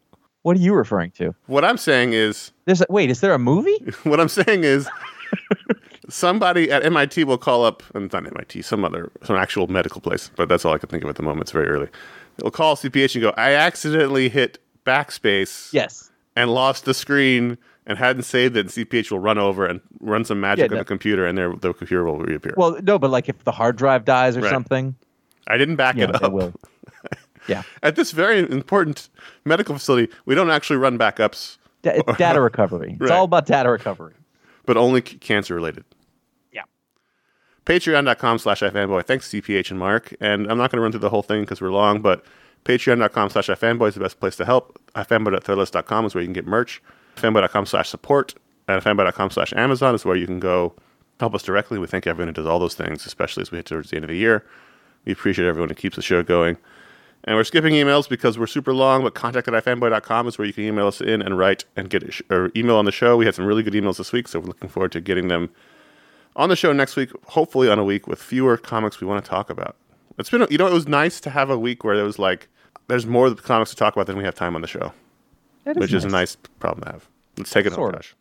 what 0.42 0.56
are 0.56 0.60
you 0.60 0.74
referring 0.74 1.10
to? 1.12 1.34
What 1.46 1.64
I'm 1.64 1.78
saying 1.78 2.12
is, 2.12 2.52
There's 2.66 2.82
a, 2.82 2.86
wait, 2.90 3.10
is 3.10 3.20
there 3.20 3.32
a 3.32 3.38
movie? 3.38 3.78
what 4.04 4.20
I'm 4.20 4.28
saying 4.28 4.64
is, 4.64 4.88
somebody 6.08 6.70
at 6.70 6.84
MIT 6.84 7.24
will 7.24 7.38
call 7.38 7.64
up, 7.64 7.82
and 7.94 8.12
not 8.12 8.26
MIT, 8.26 8.62
some 8.62 8.84
other, 8.84 9.10
some 9.22 9.36
actual 9.36 9.66
medical 9.68 10.00
place, 10.00 10.30
but 10.36 10.48
that's 10.48 10.64
all 10.64 10.74
I 10.74 10.78
can 10.78 10.88
think 10.88 11.02
of 11.02 11.08
at 11.08 11.16
the 11.16 11.22
moment. 11.22 11.42
It's 11.42 11.52
very 11.52 11.68
early. 11.68 11.88
They'll 12.36 12.50
call 12.50 12.76
CPH 12.76 13.14
and 13.14 13.22
go, 13.22 13.32
"I 13.36 13.52
accidentally 13.52 14.28
hit 14.28 14.58
backspace." 14.84 15.72
Yes. 15.72 16.10
and 16.36 16.52
lost 16.52 16.84
the 16.84 16.94
screen 16.94 17.56
and 17.86 17.98
hadn't 17.98 18.22
saved 18.22 18.56
it, 18.56 18.60
and 18.60 18.68
CPH 18.70 19.10
will 19.10 19.18
run 19.18 19.38
over 19.38 19.66
and 19.66 19.80
run 20.00 20.24
some 20.24 20.40
magic 20.40 20.64
Yeah, 20.64 20.64
on 20.66 20.70
no. 20.72 20.78
the 20.78 20.84
computer, 20.84 21.26
and 21.26 21.36
their 21.36 21.54
the 21.54 21.72
computer 21.72 22.04
will 22.04 22.18
reappear. 22.18 22.54
Well, 22.56 22.78
no, 22.82 22.98
but 22.98 23.10
like 23.10 23.28
if 23.28 23.44
the 23.44 23.52
hard 23.52 23.76
drive 23.76 24.04
dies 24.04 24.36
or 24.36 24.40
Right. 24.40 24.50
something, 24.50 24.94
I 25.46 25.56
didn't 25.58 25.76
back 25.76 25.96
yeah, 25.96 26.04
it 26.04 26.22
up. 26.22 26.32
will. 26.32 26.52
Yeah, 27.46 27.62
At 27.82 27.94
this 27.96 28.10
very 28.10 28.38
important 28.38 29.10
medical 29.44 29.74
facility, 29.74 30.10
we 30.24 30.34
don't 30.34 30.48
actually 30.48 30.78
run 30.78 30.98
backups, 30.98 31.58
Da- 31.82 31.90
it's 31.96 32.16
data 32.18 32.40
recovery. 32.40 32.92
It's 32.92 33.00
Right. 33.02 33.10
all 33.10 33.24
about 33.24 33.44
data 33.44 33.68
recovery. 33.68 34.14
but 34.64 34.78
only 34.78 35.02
c- 35.06 35.18
cancer 35.18 35.54
related. 35.54 35.84
Yeah. 36.52 36.62
Patreon.com 37.66 38.38
slash 38.38 38.60
ifanboy. 38.62 39.04
Thanks, 39.04 39.28
CPH 39.28 39.70
and 39.70 39.78
Mark. 39.78 40.14
And 40.22 40.50
I'm 40.50 40.56
not 40.56 40.70
going 40.70 40.78
to 40.78 40.82
run 40.82 40.90
through 40.92 41.00
the 41.00 41.10
whole 41.10 41.20
thing 41.22 41.42
because 41.42 41.60
we're 41.60 41.70
long, 41.70 42.00
but 42.00 42.24
patreon.com 42.64 43.28
slash 43.28 43.48
ifanboy 43.48 43.88
is 43.88 43.94
the 43.94 44.00
best 44.00 44.20
place 44.20 44.36
to 44.36 44.46
help. 44.46 44.78
ifanboy.threadless.com 44.94 46.06
is 46.06 46.14
where 46.14 46.22
you 46.22 46.26
can 46.28 46.32
get 46.32 46.46
merch. 46.46 46.82
ifanboy.com 47.16 47.66
slash 47.66 47.88
support. 47.88 48.34
And 48.68 48.82
ifanboy.com 48.82 49.30
slash 49.30 49.52
Amazon 49.54 49.94
is 49.94 50.04
where 50.04 50.16
you 50.16 50.26
can 50.26 50.40
go 50.40 50.74
help 51.20 51.34
us 51.34 51.42
directly. 51.42 51.78
We 51.78 51.86
thank 51.86 52.06
everyone 52.06 52.28
who 52.28 52.32
does 52.34 52.46
all 52.46 52.58
those 52.58 52.74
things, 52.74 53.06
especially 53.06 53.42
as 53.42 53.50
we 53.50 53.58
hit 53.58 53.66
towards 53.66 53.90
the 53.90 53.96
end 53.96 54.04
of 54.04 54.08
the 54.08 54.16
year. 54.16 54.44
We 55.04 55.12
appreciate 55.12 55.46
everyone 55.46 55.68
who 55.68 55.74
keeps 55.74 55.96
the 55.96 56.02
show 56.02 56.22
going. 56.22 56.56
And 57.24 57.36
we're 57.36 57.44
skipping 57.44 57.72
emails 57.72 58.08
because 58.08 58.38
we're 58.38 58.46
super 58.46 58.74
long, 58.74 59.02
but 59.02 59.14
contact 59.14 59.48
at 59.48 59.54
ifanboy.com 59.64 60.28
is 60.28 60.36
where 60.36 60.46
you 60.46 60.52
can 60.52 60.64
email 60.64 60.86
us 60.86 61.00
in 61.00 61.22
and 61.22 61.38
write 61.38 61.64
and 61.74 61.88
get 61.88 62.12
sh- 62.12 62.22
or 62.30 62.50
email 62.54 62.76
on 62.76 62.84
the 62.84 62.92
show. 62.92 63.16
We 63.16 63.24
had 63.24 63.34
some 63.34 63.46
really 63.46 63.62
good 63.62 63.72
emails 63.72 63.96
this 63.96 64.12
week, 64.12 64.28
so 64.28 64.40
we're 64.40 64.46
looking 64.46 64.68
forward 64.68 64.92
to 64.92 65.00
getting 65.00 65.28
them 65.28 65.48
on 66.36 66.50
the 66.50 66.56
show 66.56 66.72
next 66.72 66.96
week, 66.96 67.10
hopefully 67.28 67.68
on 67.70 67.78
a 67.78 67.84
week 67.84 68.06
with 68.06 68.20
fewer 68.20 68.58
comics 68.58 69.00
we 69.00 69.06
want 69.06 69.24
to 69.24 69.28
talk 69.28 69.48
about. 69.48 69.76
It's 70.18 70.28
been, 70.28 70.46
you 70.50 70.58
know, 70.58 70.66
it 70.66 70.72
was 70.72 70.86
nice 70.86 71.18
to 71.20 71.30
have 71.30 71.48
a 71.48 71.58
week 71.58 71.82
where 71.82 71.96
there 71.96 72.04
was 72.04 72.18
like, 72.18 72.48
there's 72.88 73.06
more 73.06 73.34
comics 73.34 73.70
to 73.70 73.76
talk 73.76 73.94
about 73.96 74.06
than 74.06 74.18
we 74.18 74.24
have 74.24 74.34
time 74.34 74.54
on 74.54 74.60
the 74.60 74.68
show, 74.68 74.92
That 75.64 75.76
which 75.76 75.92
is 75.92 76.04
a 76.04 76.08
nice 76.08 76.36
problem 76.58 76.84
to 76.84 76.92
have. 76.92 77.08
Let's 77.36 77.50
take 77.50 77.66
it 77.66 77.72
Sort 77.72 77.94
on, 77.94 77.98
of. 77.98 78.02
Josh. 78.02 78.14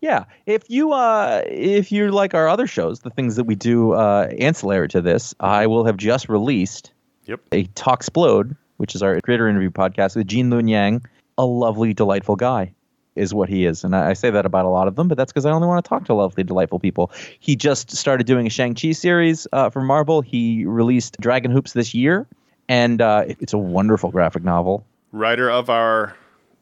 Yeah, 0.00 0.24
if 0.46 0.68
you 0.70 0.92
uh 0.92 1.42
if 1.46 1.92
you 1.92 2.10
like 2.10 2.34
our 2.34 2.48
other 2.48 2.66
shows, 2.66 3.00
the 3.00 3.10
things 3.10 3.36
that 3.36 3.44
we 3.44 3.54
do 3.54 3.92
uh 3.92 4.28
ancillary 4.38 4.88
to 4.88 5.00
this, 5.00 5.34
I 5.40 5.66
will 5.66 5.84
have 5.84 5.96
just 5.96 6.28
released 6.28 6.92
Yep. 7.26 7.40
a 7.52 7.64
Talksplode, 7.64 8.56
which 8.78 8.94
is 8.94 9.02
our 9.02 9.20
creator 9.20 9.46
interview 9.46 9.70
podcast 9.70 10.16
with 10.16 10.26
Gene 10.26 10.50
Luen 10.50 10.68
Yang, 10.68 11.04
a 11.38 11.44
lovely, 11.44 11.92
delightful 11.92 12.34
guy, 12.34 12.72
is 13.14 13.32
what 13.34 13.48
he 13.48 13.66
is. 13.66 13.84
And 13.84 13.94
I, 13.94 14.10
I 14.10 14.12
say 14.14 14.30
that 14.30 14.46
about 14.46 14.64
a 14.64 14.68
lot 14.68 14.88
of 14.88 14.96
them, 14.96 15.06
but 15.06 15.16
that's 15.16 15.30
because 15.30 15.46
I 15.46 15.50
only 15.52 15.68
want 15.68 15.84
to 15.84 15.88
talk 15.88 16.06
to 16.06 16.14
lovely, 16.14 16.42
delightful 16.42 16.80
people. 16.80 17.12
He 17.38 17.54
just 17.54 17.94
started 17.94 18.26
doing 18.26 18.46
a 18.46 18.50
Shang-Chi 18.50 18.92
series 18.92 19.46
uh, 19.52 19.70
for 19.70 19.80
Marvel. 19.82 20.22
He 20.22 20.64
released 20.64 21.20
Dragon 21.20 21.50
Hoops 21.52 21.74
this 21.74 21.94
year, 21.94 22.26
and 22.68 23.00
uh, 23.00 23.26
it's 23.28 23.52
a 23.52 23.58
wonderful 23.58 24.10
graphic 24.10 24.42
novel. 24.42 24.84
Writer 25.12 25.50
of 25.50 25.70
our 25.70 26.16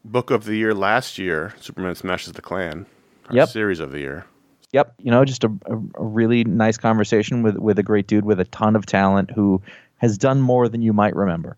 book 0.08 0.30
of 0.30 0.44
the 0.44 0.56
year 0.56 0.74
last 0.74 1.18
year, 1.18 1.54
Superman 1.60 1.94
Smashes 1.94 2.32
the 2.32 2.42
Klan. 2.42 2.86
Our 3.28 3.36
Yep. 3.36 3.48
series 3.50 3.80
of 3.80 3.92
the 3.92 3.98
year. 4.00 4.24
Yep, 4.72 4.94
you 4.98 5.10
know, 5.10 5.24
just 5.24 5.44
a, 5.44 5.52
a, 5.66 5.76
really 6.02 6.44
nice 6.44 6.76
conversation 6.76 7.42
with 7.42 7.56
with 7.56 7.78
a 7.78 7.82
great 7.82 8.06
dude 8.06 8.24
with 8.24 8.38
a 8.38 8.44
ton 8.46 8.76
of 8.76 8.84
talent 8.84 9.30
who 9.30 9.62
has 9.96 10.18
done 10.18 10.40
more 10.42 10.68
than 10.68 10.82
you 10.82 10.92
might 10.92 11.16
remember. 11.16 11.56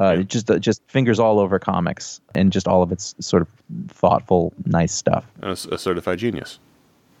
Uh, 0.00 0.14
Yeah. 0.18 0.22
Just 0.22 0.50
uh, 0.50 0.58
just 0.58 0.82
fingers 0.88 1.20
all 1.20 1.38
over 1.38 1.58
comics 1.60 2.20
and 2.34 2.52
just 2.52 2.66
all 2.66 2.82
of 2.82 2.90
its 2.90 3.14
sort 3.20 3.42
of 3.42 3.48
thoughtful, 3.88 4.52
nice 4.66 4.92
stuff. 4.92 5.24
A, 5.42 5.50
a, 5.52 5.78
certified 5.78 6.18
genius. 6.18 6.58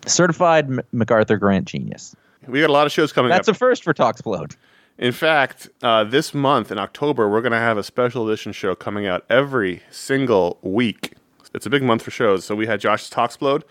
Certified 0.06 0.66
M- 0.66 0.80
MacArthur 0.92 1.36
Grant 1.36 1.66
genius. 1.66 2.16
We 2.48 2.60
got 2.60 2.70
a 2.70 2.72
lot 2.72 2.86
of 2.86 2.92
shows 2.92 3.12
coming 3.12 3.30
That's 3.30 3.48
up. 3.48 3.54
a 3.54 3.58
first 3.58 3.84
for 3.84 3.94
Talksplode. 3.94 4.56
In 4.96 5.12
fact, 5.12 5.68
uh, 5.82 6.04
this 6.04 6.32
month 6.32 6.70
in 6.70 6.78
October, 6.78 7.28
we're 7.28 7.40
going 7.40 7.52
to 7.52 7.58
have 7.58 7.76
a 7.76 7.82
special 7.82 8.28
edition 8.28 8.52
show 8.52 8.74
coming 8.74 9.06
out 9.06 9.24
every 9.28 9.82
single 9.90 10.58
week. 10.62 11.14
It's 11.52 11.66
a 11.66 11.70
big 11.70 11.82
month 11.82 12.02
for 12.02 12.10
shows. 12.10 12.44
So 12.44 12.54
we 12.54 12.66
had 12.66 12.80
Josh's 12.80 13.10
Talksplode. 13.10 13.62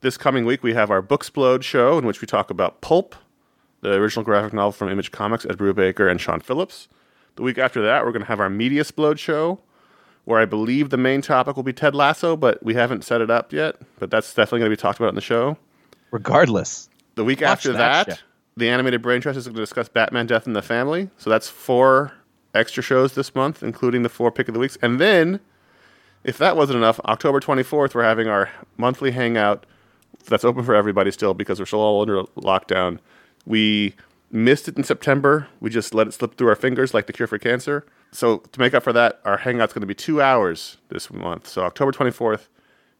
This 0.00 0.16
coming 0.16 0.44
week, 0.44 0.62
we 0.62 0.74
have 0.74 0.90
our 0.90 1.02
Booksplode 1.02 1.62
show, 1.62 1.98
in 1.98 2.06
which 2.06 2.20
we 2.20 2.26
talk 2.26 2.50
about 2.50 2.80
Pulp, 2.80 3.14
the 3.82 3.92
original 3.92 4.24
graphic 4.24 4.52
novel 4.52 4.72
from 4.72 4.88
Image 4.88 5.10
Comics, 5.12 5.44
Ed 5.44 5.58
Brubaker 5.58 6.10
and 6.10 6.20
Sean 6.20 6.40
Phillips. 6.40 6.88
The 7.36 7.42
week 7.42 7.58
after 7.58 7.82
that, 7.82 8.04
we're 8.04 8.12
going 8.12 8.22
to 8.22 8.28
have 8.28 8.40
our 8.40 8.50
Media 8.50 8.82
Splode 8.82 9.18
show, 9.18 9.60
where 10.24 10.40
I 10.40 10.44
believe 10.44 10.90
the 10.90 10.96
main 10.96 11.22
topic 11.22 11.56
will 11.56 11.62
be 11.62 11.72
Ted 11.72 11.94
Lasso, 11.94 12.36
but 12.36 12.62
we 12.62 12.74
haven't 12.74 13.04
set 13.04 13.20
it 13.20 13.30
up 13.30 13.52
yet. 13.52 13.76
But 13.98 14.10
that's 14.10 14.32
definitely 14.34 14.60
going 14.60 14.70
to 14.70 14.76
be 14.76 14.80
talked 14.80 14.98
about 14.98 15.10
in 15.10 15.14
the 15.14 15.20
show. 15.20 15.56
Regardless, 16.10 16.88
The 17.14 17.24
week 17.24 17.40
Watch 17.40 17.50
after 17.50 17.72
that 17.72 18.06
that. 18.06 18.22
The 18.56 18.68
animated 18.68 19.02
brain 19.02 19.20
trust 19.20 19.38
is 19.38 19.46
going 19.46 19.56
to 19.56 19.62
discuss 19.62 19.88
Batman 19.88 20.26
Death 20.26 20.46
in 20.46 20.52
the 20.52 20.62
Family. 20.62 21.10
So 21.16 21.30
that's 21.30 21.48
four 21.48 22.12
extra 22.54 22.82
shows 22.82 23.14
this 23.14 23.34
month, 23.34 23.62
including 23.62 24.02
the 24.02 24.08
four 24.08 24.30
pick 24.30 24.48
of 24.48 24.54
the 24.54 24.60
weeks. 24.60 24.76
And 24.82 25.00
then, 25.00 25.40
if 26.24 26.38
that 26.38 26.56
wasn't 26.56 26.76
enough, 26.76 27.00
October 27.00 27.40
24th, 27.40 27.94
we're 27.94 28.04
having 28.04 28.28
our 28.28 28.50
monthly 28.76 29.10
hangout 29.12 29.66
that's 30.26 30.44
open 30.44 30.64
for 30.64 30.74
everybody 30.74 31.10
still 31.10 31.34
because 31.34 31.58
we're 31.58 31.66
still 31.66 31.80
all 31.80 32.02
under 32.02 32.22
lockdown. 32.36 32.98
We 33.46 33.94
missed 34.30 34.68
it 34.68 34.76
in 34.76 34.84
September. 34.84 35.48
We 35.60 35.70
just 35.70 35.94
let 35.94 36.06
it 36.06 36.12
slip 36.12 36.36
through 36.36 36.48
our 36.48 36.56
fingers 36.56 36.94
like 36.94 37.06
the 37.06 37.12
cure 37.12 37.26
for 37.26 37.38
cancer. 37.38 37.84
So 38.12 38.38
to 38.38 38.60
make 38.60 38.74
up 38.74 38.82
for 38.82 38.92
that, 38.92 39.20
our 39.24 39.38
hangout's 39.38 39.72
going 39.72 39.80
to 39.82 39.86
be 39.86 39.94
two 39.94 40.20
hours 40.20 40.76
this 40.88 41.10
month. 41.10 41.48
So 41.48 41.62
October 41.62 41.92
24th, 41.92 42.48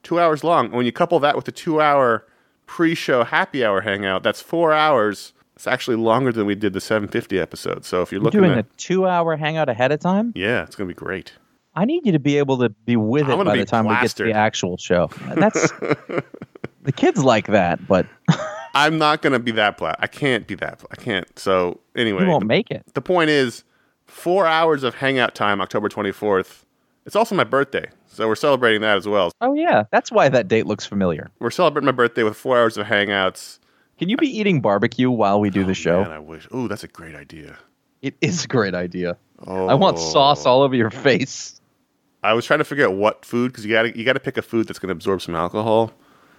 two 0.03 0.19
hours 0.19 0.43
long. 0.43 0.66
And 0.66 0.74
when 0.74 0.87
you 0.87 0.93
couple 0.93 1.19
that 1.20 1.37
with 1.37 1.45
the 1.45 1.53
two 1.53 1.81
hour 1.81 2.27
pre 2.66 2.95
show 2.95 3.24
happy 3.24 3.65
hour 3.65 3.83
hangout, 3.83 4.23
that's 4.23 4.41
four 4.41 4.73
hours. 4.73 5.33
It's 5.62 5.68
actually 5.68 5.94
longer 5.94 6.32
than 6.32 6.44
we 6.44 6.56
did 6.56 6.72
the 6.72 6.80
750 6.80 7.39
episode. 7.39 7.84
So 7.84 8.02
if 8.02 8.10
you're 8.10 8.18
you're 8.18 8.24
looking 8.24 8.40
doing 8.40 8.51
at. 8.51 8.59
a 8.59 8.68
two-hour 8.78 9.36
hangout 9.36 9.68
ahead 9.68 9.93
of 9.93 10.01
time. 10.01 10.32
yeah, 10.34 10.64
it's 10.64 10.74
going 10.74 10.89
to 10.89 10.93
be 10.93 10.98
great. 10.98 11.34
I 11.76 11.84
need 11.84 12.05
you 12.05 12.10
to 12.10 12.18
be 12.18 12.39
able 12.39 12.59
to 12.59 12.70
be 12.70 12.97
with 12.97 13.30
it 13.30 13.44
by 13.44 13.56
the 13.56 13.64
time 13.64 13.86
we 13.86 13.94
get 13.94 14.10
to 14.10 14.24
the 14.24 14.32
actual 14.32 14.76
show. 14.76 15.09
That's 15.36 15.70
the 16.82 16.93
kids 16.97 17.22
like 17.22 17.47
that, 17.47 17.86
but 17.86 18.09
I'm 18.74 18.98
not 18.98 19.22
going 19.22 19.34
to 19.34 19.39
be 19.39 19.52
that 19.52 19.78
plat. 19.78 19.94
I 20.01 20.09
can't 20.09 20.48
be 20.48 20.56
that. 20.56 20.80
Pla- 20.80 20.89
I 20.90 20.97
can't. 20.97 21.39
So 21.39 21.78
anyway, 21.94 22.24
you 22.24 22.28
won't 22.28 22.40
the, 22.40 22.47
make 22.47 22.72
it. 22.72 22.82
the 22.94 23.01
point 23.01 23.30
is, 23.30 23.62
four 24.05 24.48
hours 24.48 24.82
of 24.82 24.97
hangout 24.97 25.36
time, 25.36 25.60
October 25.60 25.89
24th. 25.89 26.64
It's 27.06 27.14
also 27.14 27.36
my 27.36 27.44
birthday, 27.44 27.89
so 28.09 28.26
we're 28.26 28.34
celebrating 28.34 28.80
that 28.80 28.97
as 28.97 29.06
well. 29.06 29.30
Oh 29.40 29.55
yeah, 29.55 29.84
that's 29.93 30.10
why 30.10 30.28
that 30.28 30.48
date 30.48 30.66
looks 30.66 30.86
familiar. 30.86 31.30
We're 31.39 31.52
celebrating 31.52 31.86
my 31.86 31.93
birthday 31.93 32.24
with 32.24 32.36
four 32.36 32.59
hours 32.59 32.76
of 32.76 32.89
hangouts. 32.89 33.60
Can 34.03 34.09
you 34.09 34.16
be 34.16 34.27
eating 34.37 34.61
barbecue 34.61 35.12
while 35.12 35.39
we 35.39 35.49
do 35.49 35.62
the 35.65 35.74
show? 35.74 36.03
Man, 36.03 36.11
I 36.11 36.19
wish. 36.19 36.49
Ooh, 36.53 36.66
that's 36.66 36.83
a 36.83 36.89
great 36.89 37.15
idea. 37.15 37.57
It 38.01 38.16
is 38.20 38.47
a 38.47 38.49
great 38.49 38.74
idea. 38.74 39.16
Oh, 39.47 39.69
I 39.69 39.74
want 39.74 39.97
sauce 39.97 40.45
all 40.45 40.62
over 40.62 40.74
your 40.74 40.91
face. 40.91 41.61
I 42.24 42.33
was 42.33 42.45
trying 42.45 42.59
to 42.59 42.65
figure 42.65 42.85
out 42.85 42.95
what 42.95 43.24
food 43.24 43.53
because 43.53 43.65
you 43.65 43.70
got 43.70 43.83
to 43.83 43.97
you 43.97 44.05
got 44.05 44.15
to 44.15 44.20
pick 44.20 44.37
a 44.37 44.43
food 44.43 44.66
that's 44.66 44.81
going 44.81 44.89
to 44.89 44.93
absorb 44.93 45.23
some 45.23 45.37
alcohol. 45.37 45.93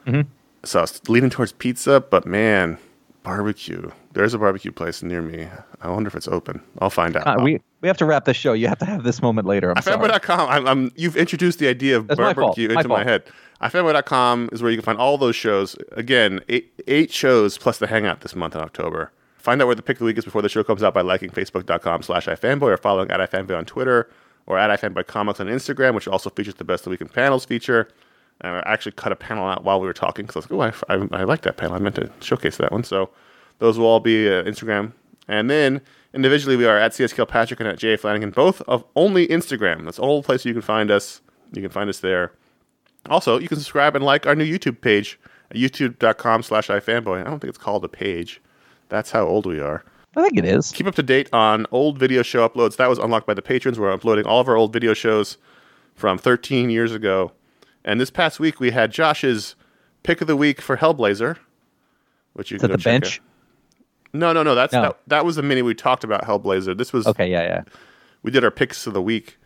Mhm. 0.05 0.27
So 0.65 0.79
I 0.79 0.81
was 0.81 0.99
leaning 1.07 1.29
towards 1.29 1.53
pizza, 1.53 2.01
but 2.01 2.25
man, 2.25 2.79
barbecue. 3.23 3.89
There's 4.11 4.33
a 4.33 4.37
barbecue 4.39 4.73
place 4.73 5.01
near 5.01 5.21
me. 5.21 5.47
I 5.81 5.89
wonder 5.89 6.09
if 6.09 6.15
it's 6.15 6.27
open. 6.27 6.61
I'll 6.79 6.89
find 6.89 7.15
out. 7.15 7.25
Uh, 7.25 7.41
we 7.41 7.61
we 7.79 7.87
have 7.87 7.97
to 7.97 8.05
wrap 8.05 8.25
this 8.25 8.35
show. 8.35 8.51
You 8.51 8.67
have 8.67 8.79
to 8.79 8.85
have 8.85 9.03
this 9.03 9.21
moment 9.21 9.47
later. 9.47 9.73
I'm 9.73 9.81
sorry. 9.81 10.11
I'm, 10.27 10.67
I'm, 10.67 10.91
you've 10.97 11.15
introduced 11.15 11.59
the 11.59 11.69
idea 11.69 11.95
of 11.95 12.07
That's 12.07 12.17
barbecue 12.17 12.67
My 12.67 12.75
into 12.81 12.89
my, 12.89 12.95
fault. 12.97 13.07
head. 13.07 13.23
ifanboy.com 13.63 14.49
is 14.51 14.61
where 14.61 14.71
you 14.71 14.77
can 14.77 14.85
find 14.85 14.97
all 14.99 15.17
those 15.17 15.35
shows. 15.35 15.75
Again, 15.93 16.41
eight, 16.49 16.73
eight 16.87 17.11
shows 17.11 17.57
plus 17.57 17.79
the 17.79 17.87
hangout 17.87 18.21
this 18.21 18.35
month 18.35 18.55
in 18.55 18.61
October. 18.61 19.11
Find 19.37 19.61
out 19.61 19.65
where 19.65 19.75
the 19.75 19.81
pick 19.81 19.95
of 19.95 19.99
the 19.99 20.05
week 20.05 20.17
is 20.17 20.25
before 20.25 20.41
the 20.41 20.49
show 20.49 20.63
comes 20.63 20.83
out 20.83 20.93
by 20.93 21.01
liking 21.01 21.29
facebook.com 21.29 22.03
slash 22.03 22.27
ifanboy 22.27 22.73
or 22.73 22.77
following 22.77 23.11
at 23.11 23.19
ifanboy 23.19 23.57
on 23.57 23.65
Twitter 23.65 24.09
or 24.45 24.57
at 24.57 24.79
ifanboy 24.79 25.07
comics 25.07 25.39
on 25.39 25.47
Instagram, 25.47 25.95
which 25.95 26.07
also 26.07 26.29
features 26.29 26.55
the 26.55 26.63
best 26.63 26.81
of 26.81 26.85
the 26.85 26.89
week 26.91 27.01
in 27.01 27.09
panels 27.09 27.45
feature. 27.45 27.89
And 28.41 28.55
I 28.55 28.63
actually 28.65 28.93
cut 28.93 29.11
a 29.11 29.15
panel 29.15 29.47
out 29.47 29.63
while 29.63 29.79
we 29.79 29.87
were 29.87 29.93
talking 29.93 30.25
because 30.25 30.35
I 30.35 30.53
was 30.53 30.73
like, 30.73 30.75
oh, 30.89 30.93
I, 30.93 31.17
I, 31.17 31.21
I 31.21 31.23
like 31.23 31.41
that 31.41 31.57
panel. 31.57 31.75
I 31.75 31.79
meant 31.79 31.95
to 31.95 32.11
showcase 32.19 32.57
that 32.57 32.71
one. 32.71 32.83
So 32.83 33.09
those 33.59 33.77
will 33.77 33.85
all 33.85 33.99
be 33.99 34.27
uh, 34.27 34.43
Instagram. 34.43 34.93
And 35.27 35.49
then 35.49 35.81
individually, 36.13 36.57
we 36.57 36.65
are 36.65 36.77
at 36.77 36.93
CS 36.93 37.13
Kilpatrick 37.13 37.59
and 37.59 37.69
at 37.69 37.77
J. 37.77 37.95
Flanagan, 37.95 38.31
both 38.31 38.61
of 38.61 38.83
only 38.95 39.27
Instagram. 39.27 39.85
That's 39.85 39.97
the 39.97 40.03
whole 40.03 40.23
place 40.23 40.45
you 40.45 40.53
can 40.53 40.61
find 40.61 40.91
us. 40.91 41.21
You 41.53 41.61
can 41.61 41.71
find 41.71 41.89
us 41.89 41.99
there. 41.99 42.33
Also, 43.09 43.37
you 43.39 43.47
can 43.47 43.57
subscribe 43.57 43.95
and 43.95 44.03
like 44.05 44.25
our 44.25 44.35
new 44.35 44.45
YouTube 44.45 44.81
page 44.81 45.19
youtube.com 45.53 46.41
slash 46.43 46.67
ifanboy. 46.67 47.21
I 47.21 47.23
don't 47.29 47.39
think 47.39 47.49
it's 47.49 47.57
called 47.57 47.85
a 47.85 47.89
page. 47.89 48.41
That's 48.89 49.11
how 49.11 49.25
old 49.25 49.45
we 49.45 49.59
are. 49.59 49.83
I 50.15 50.21
think 50.23 50.37
it 50.37 50.45
is. 50.45 50.71
Keep 50.71 50.87
up 50.87 50.95
to 50.95 51.03
date 51.03 51.29
on 51.33 51.65
old 51.71 51.97
video 51.97 52.21
show 52.21 52.47
uploads. 52.47 52.75
That 52.77 52.89
was 52.89 52.99
unlocked 52.99 53.25
by 53.27 53.33
the 53.33 53.41
patrons. 53.41 53.79
We're 53.79 53.91
uploading 53.91 54.25
all 54.25 54.39
of 54.39 54.47
our 54.47 54.55
old 54.55 54.73
video 54.73 54.93
shows 54.93 55.37
from 55.95 56.17
13 56.17 56.69
years 56.69 56.91
ago. 56.91 57.31
And 57.85 57.99
this 57.99 58.09
past 58.09 58.39
week, 58.39 58.59
we 58.59 58.71
had 58.71 58.91
Josh's 58.91 59.55
pick 60.03 60.21
of 60.21 60.27
the 60.27 60.35
week 60.35 60.61
for 60.61 60.77
Hellblazer, 60.77 61.37
which 62.33 62.51
you 62.51 62.55
Is 62.55 62.61
can 62.61 62.71
that 62.71 62.73
go 62.73 62.77
the 62.77 62.83
check 62.83 63.01
bench? 63.01 63.19
out. 63.19 63.25
No, 64.15 64.33
no, 64.33 64.43
no. 64.43 64.53
That's 64.55 64.73
No. 64.73 64.81
That, 64.81 64.97
that 65.07 65.25
was 65.25 65.35
the 65.35 65.43
mini 65.43 65.61
we 65.63 65.73
talked 65.73 66.03
about 66.03 66.23
Hellblazer. 66.23 66.77
This 66.77 66.93
was 66.93 67.07
Okay, 67.07 67.29
yeah, 67.29 67.41
yeah. 67.41 67.63
we 68.21 68.29
did 68.31 68.43
our 68.43 68.51
picks 68.51 68.85
of 68.85 68.93
the 68.93 69.01
week, 69.01 69.37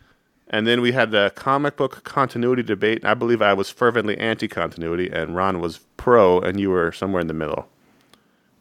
and 0.50 0.66
then 0.66 0.80
we 0.80 0.92
had 0.92 1.10
the 1.10 1.32
comic 1.34 1.76
book 1.76 2.04
continuity 2.04 2.62
debate. 2.62 3.04
I 3.04 3.14
believe 3.14 3.42
I 3.42 3.54
was 3.54 3.70
fervently 3.70 4.16
anti-continuity, 4.18 5.10
and 5.10 5.34
Ron 5.34 5.60
was 5.60 5.80
pro, 5.96 6.40
and 6.40 6.58
you 6.58 6.70
were 6.70 6.92
somewhere 6.92 7.20
in 7.20 7.26
the 7.26 7.34
middle. 7.34 7.68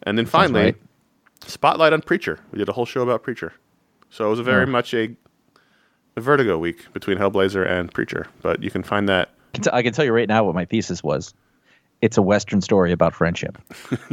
And 0.04 0.18
then 0.18 0.26
finally, 0.26 0.62
right. 0.62 0.76
spotlight 1.46 1.94
on 1.94 2.02
Preacher. 2.02 2.40
We 2.52 2.60
did 2.60 2.70
a 2.70 2.74
whole 2.74 2.86
show 2.86 3.02
about 3.02 3.24
Preacher, 3.24 3.54
so 4.10 4.28
it 4.28 4.30
was 4.30 4.40
very 4.40 4.66
much 4.66 4.94
a, 4.94 5.16
a 6.16 6.22
vertigo 6.22 6.58
week 6.58 6.92
between 6.94 7.18
Hellblazer 7.18 7.68
and 7.68 7.94
Preacher. 7.94 8.28
But 8.42 8.64
you 8.64 8.72
can 8.72 8.84
find 8.84 9.10
that 9.10 9.30
I 9.30 9.58
can 9.58 9.64
t- 9.64 9.70
I 9.74 9.84
can 9.84 9.94
tell 9.94 10.06
you 10.06 10.14
right 10.14 10.28
now 10.28 10.44
what 10.44 10.56
my 10.56 10.66
thesis 10.66 11.04
was. 11.04 11.34
It's 12.02 12.18
a 12.18 12.22
Western 12.22 12.62
story 12.62 12.92
about 12.92 13.16
friendship. 13.16 13.58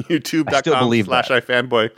youtube.com 0.09 1.05
slash 1.05 1.29
ifanboy 1.29 1.91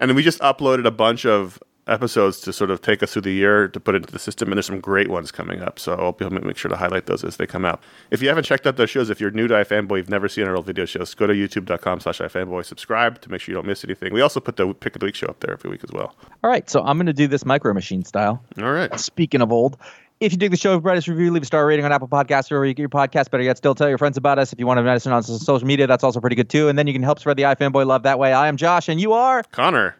and 0.00 0.08
then 0.08 0.16
we 0.16 0.22
just 0.22 0.40
uploaded 0.40 0.86
a 0.86 0.90
bunch 0.90 1.24
of 1.26 1.62
episodes 1.90 2.40
to 2.40 2.52
sort 2.52 2.70
of 2.70 2.80
take 2.80 3.02
us 3.02 3.12
through 3.12 3.22
the 3.22 3.32
year 3.32 3.68
to 3.68 3.80
put 3.80 3.94
into 3.94 4.10
the 4.10 4.18
system, 4.18 4.48
and 4.48 4.56
there's 4.56 4.66
some 4.66 4.80
great 4.80 5.08
ones 5.08 5.30
coming 5.30 5.60
up. 5.60 5.78
So 5.78 5.94
I'll 5.94 6.12
be 6.12 6.24
able 6.24 6.38
to 6.38 6.46
make 6.46 6.56
sure 6.56 6.68
to 6.68 6.76
highlight 6.76 7.06
those 7.06 7.24
as 7.24 7.36
they 7.36 7.46
come 7.46 7.64
out. 7.64 7.82
If 8.10 8.22
you 8.22 8.28
haven't 8.28 8.44
checked 8.44 8.66
out 8.66 8.76
those 8.76 8.90
shows, 8.90 9.10
if 9.10 9.20
you're 9.20 9.30
new 9.30 9.48
to 9.48 9.54
iFanboy, 9.54 9.98
you've 9.98 10.10
never 10.10 10.28
seen 10.28 10.46
our 10.46 10.56
old 10.56 10.66
video 10.66 10.84
shows, 10.84 11.14
go 11.14 11.26
to 11.26 11.34
youtube.com 11.34 12.00
slash 12.00 12.18
iFanboy, 12.18 12.64
subscribe 12.64 13.20
to 13.22 13.30
make 13.30 13.40
sure 13.40 13.52
you 13.52 13.56
don't 13.56 13.66
miss 13.66 13.84
anything. 13.84 14.14
We 14.14 14.20
also 14.20 14.40
put 14.40 14.56
the 14.56 14.72
Pick 14.72 14.96
of 14.96 15.00
the 15.00 15.06
Week 15.06 15.14
show 15.14 15.26
up 15.26 15.40
there 15.40 15.52
every 15.52 15.70
week 15.70 15.84
as 15.84 15.90
well. 15.92 16.14
All 16.42 16.50
right, 16.50 16.68
so 16.70 16.80
I'm 16.82 16.96
going 16.96 17.06
to 17.06 17.12
do 17.12 17.26
this 17.26 17.44
micro 17.44 17.74
machine 17.74 18.04
style. 18.04 18.42
All 18.58 18.72
right. 18.72 18.98
Speaking 18.98 19.42
of 19.42 19.52
old, 19.52 19.76
if 20.20 20.32
you 20.32 20.38
dig 20.38 20.50
the 20.50 20.56
show, 20.56 20.74
write 20.74 20.82
brightest 20.82 21.08
review, 21.08 21.30
leave 21.32 21.42
a 21.42 21.46
star 21.46 21.66
rating 21.66 21.84
on 21.84 21.92
Apple 21.92 22.06
Podcasts 22.06 22.52
or 22.52 22.56
wherever 22.56 22.66
you 22.66 22.74
get 22.74 22.82
your 22.82 22.90
podcast. 22.90 23.30
Better 23.30 23.42
yet, 23.42 23.56
still 23.56 23.74
tell 23.74 23.88
your 23.88 23.96
friends 23.96 24.18
about 24.18 24.38
us. 24.38 24.52
If 24.52 24.58
you 24.58 24.66
want 24.66 24.76
to 24.76 24.80
invite 24.80 24.96
us 24.96 25.06
on 25.06 25.22
social 25.22 25.66
media, 25.66 25.86
that's 25.86 26.04
also 26.04 26.20
pretty 26.20 26.36
good 26.36 26.50
too. 26.50 26.68
And 26.68 26.78
then 26.78 26.86
you 26.86 26.92
can 26.92 27.02
help 27.02 27.18
spread 27.18 27.38
the 27.38 27.44
iFanboy 27.44 27.86
love 27.86 28.02
that 28.02 28.18
way. 28.18 28.34
I 28.34 28.48
am 28.48 28.58
Josh, 28.58 28.88
and 28.90 29.00
you 29.00 29.14
are. 29.14 29.42
Conor. 29.44 29.96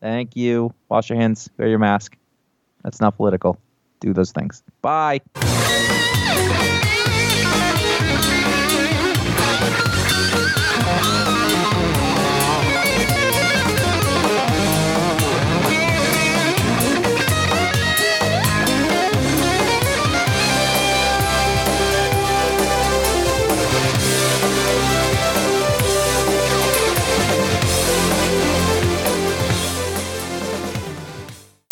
Thank 0.00 0.36
you. 0.36 0.72
Wash 0.88 1.10
your 1.10 1.18
hands. 1.18 1.50
Wear 1.56 1.68
your 1.68 1.78
mask. 1.78 2.16
That's 2.82 3.00
not 3.00 3.16
political. 3.16 3.58
Do 4.00 4.12
those 4.12 4.32
things. 4.32 4.62
Bye. 4.80 5.20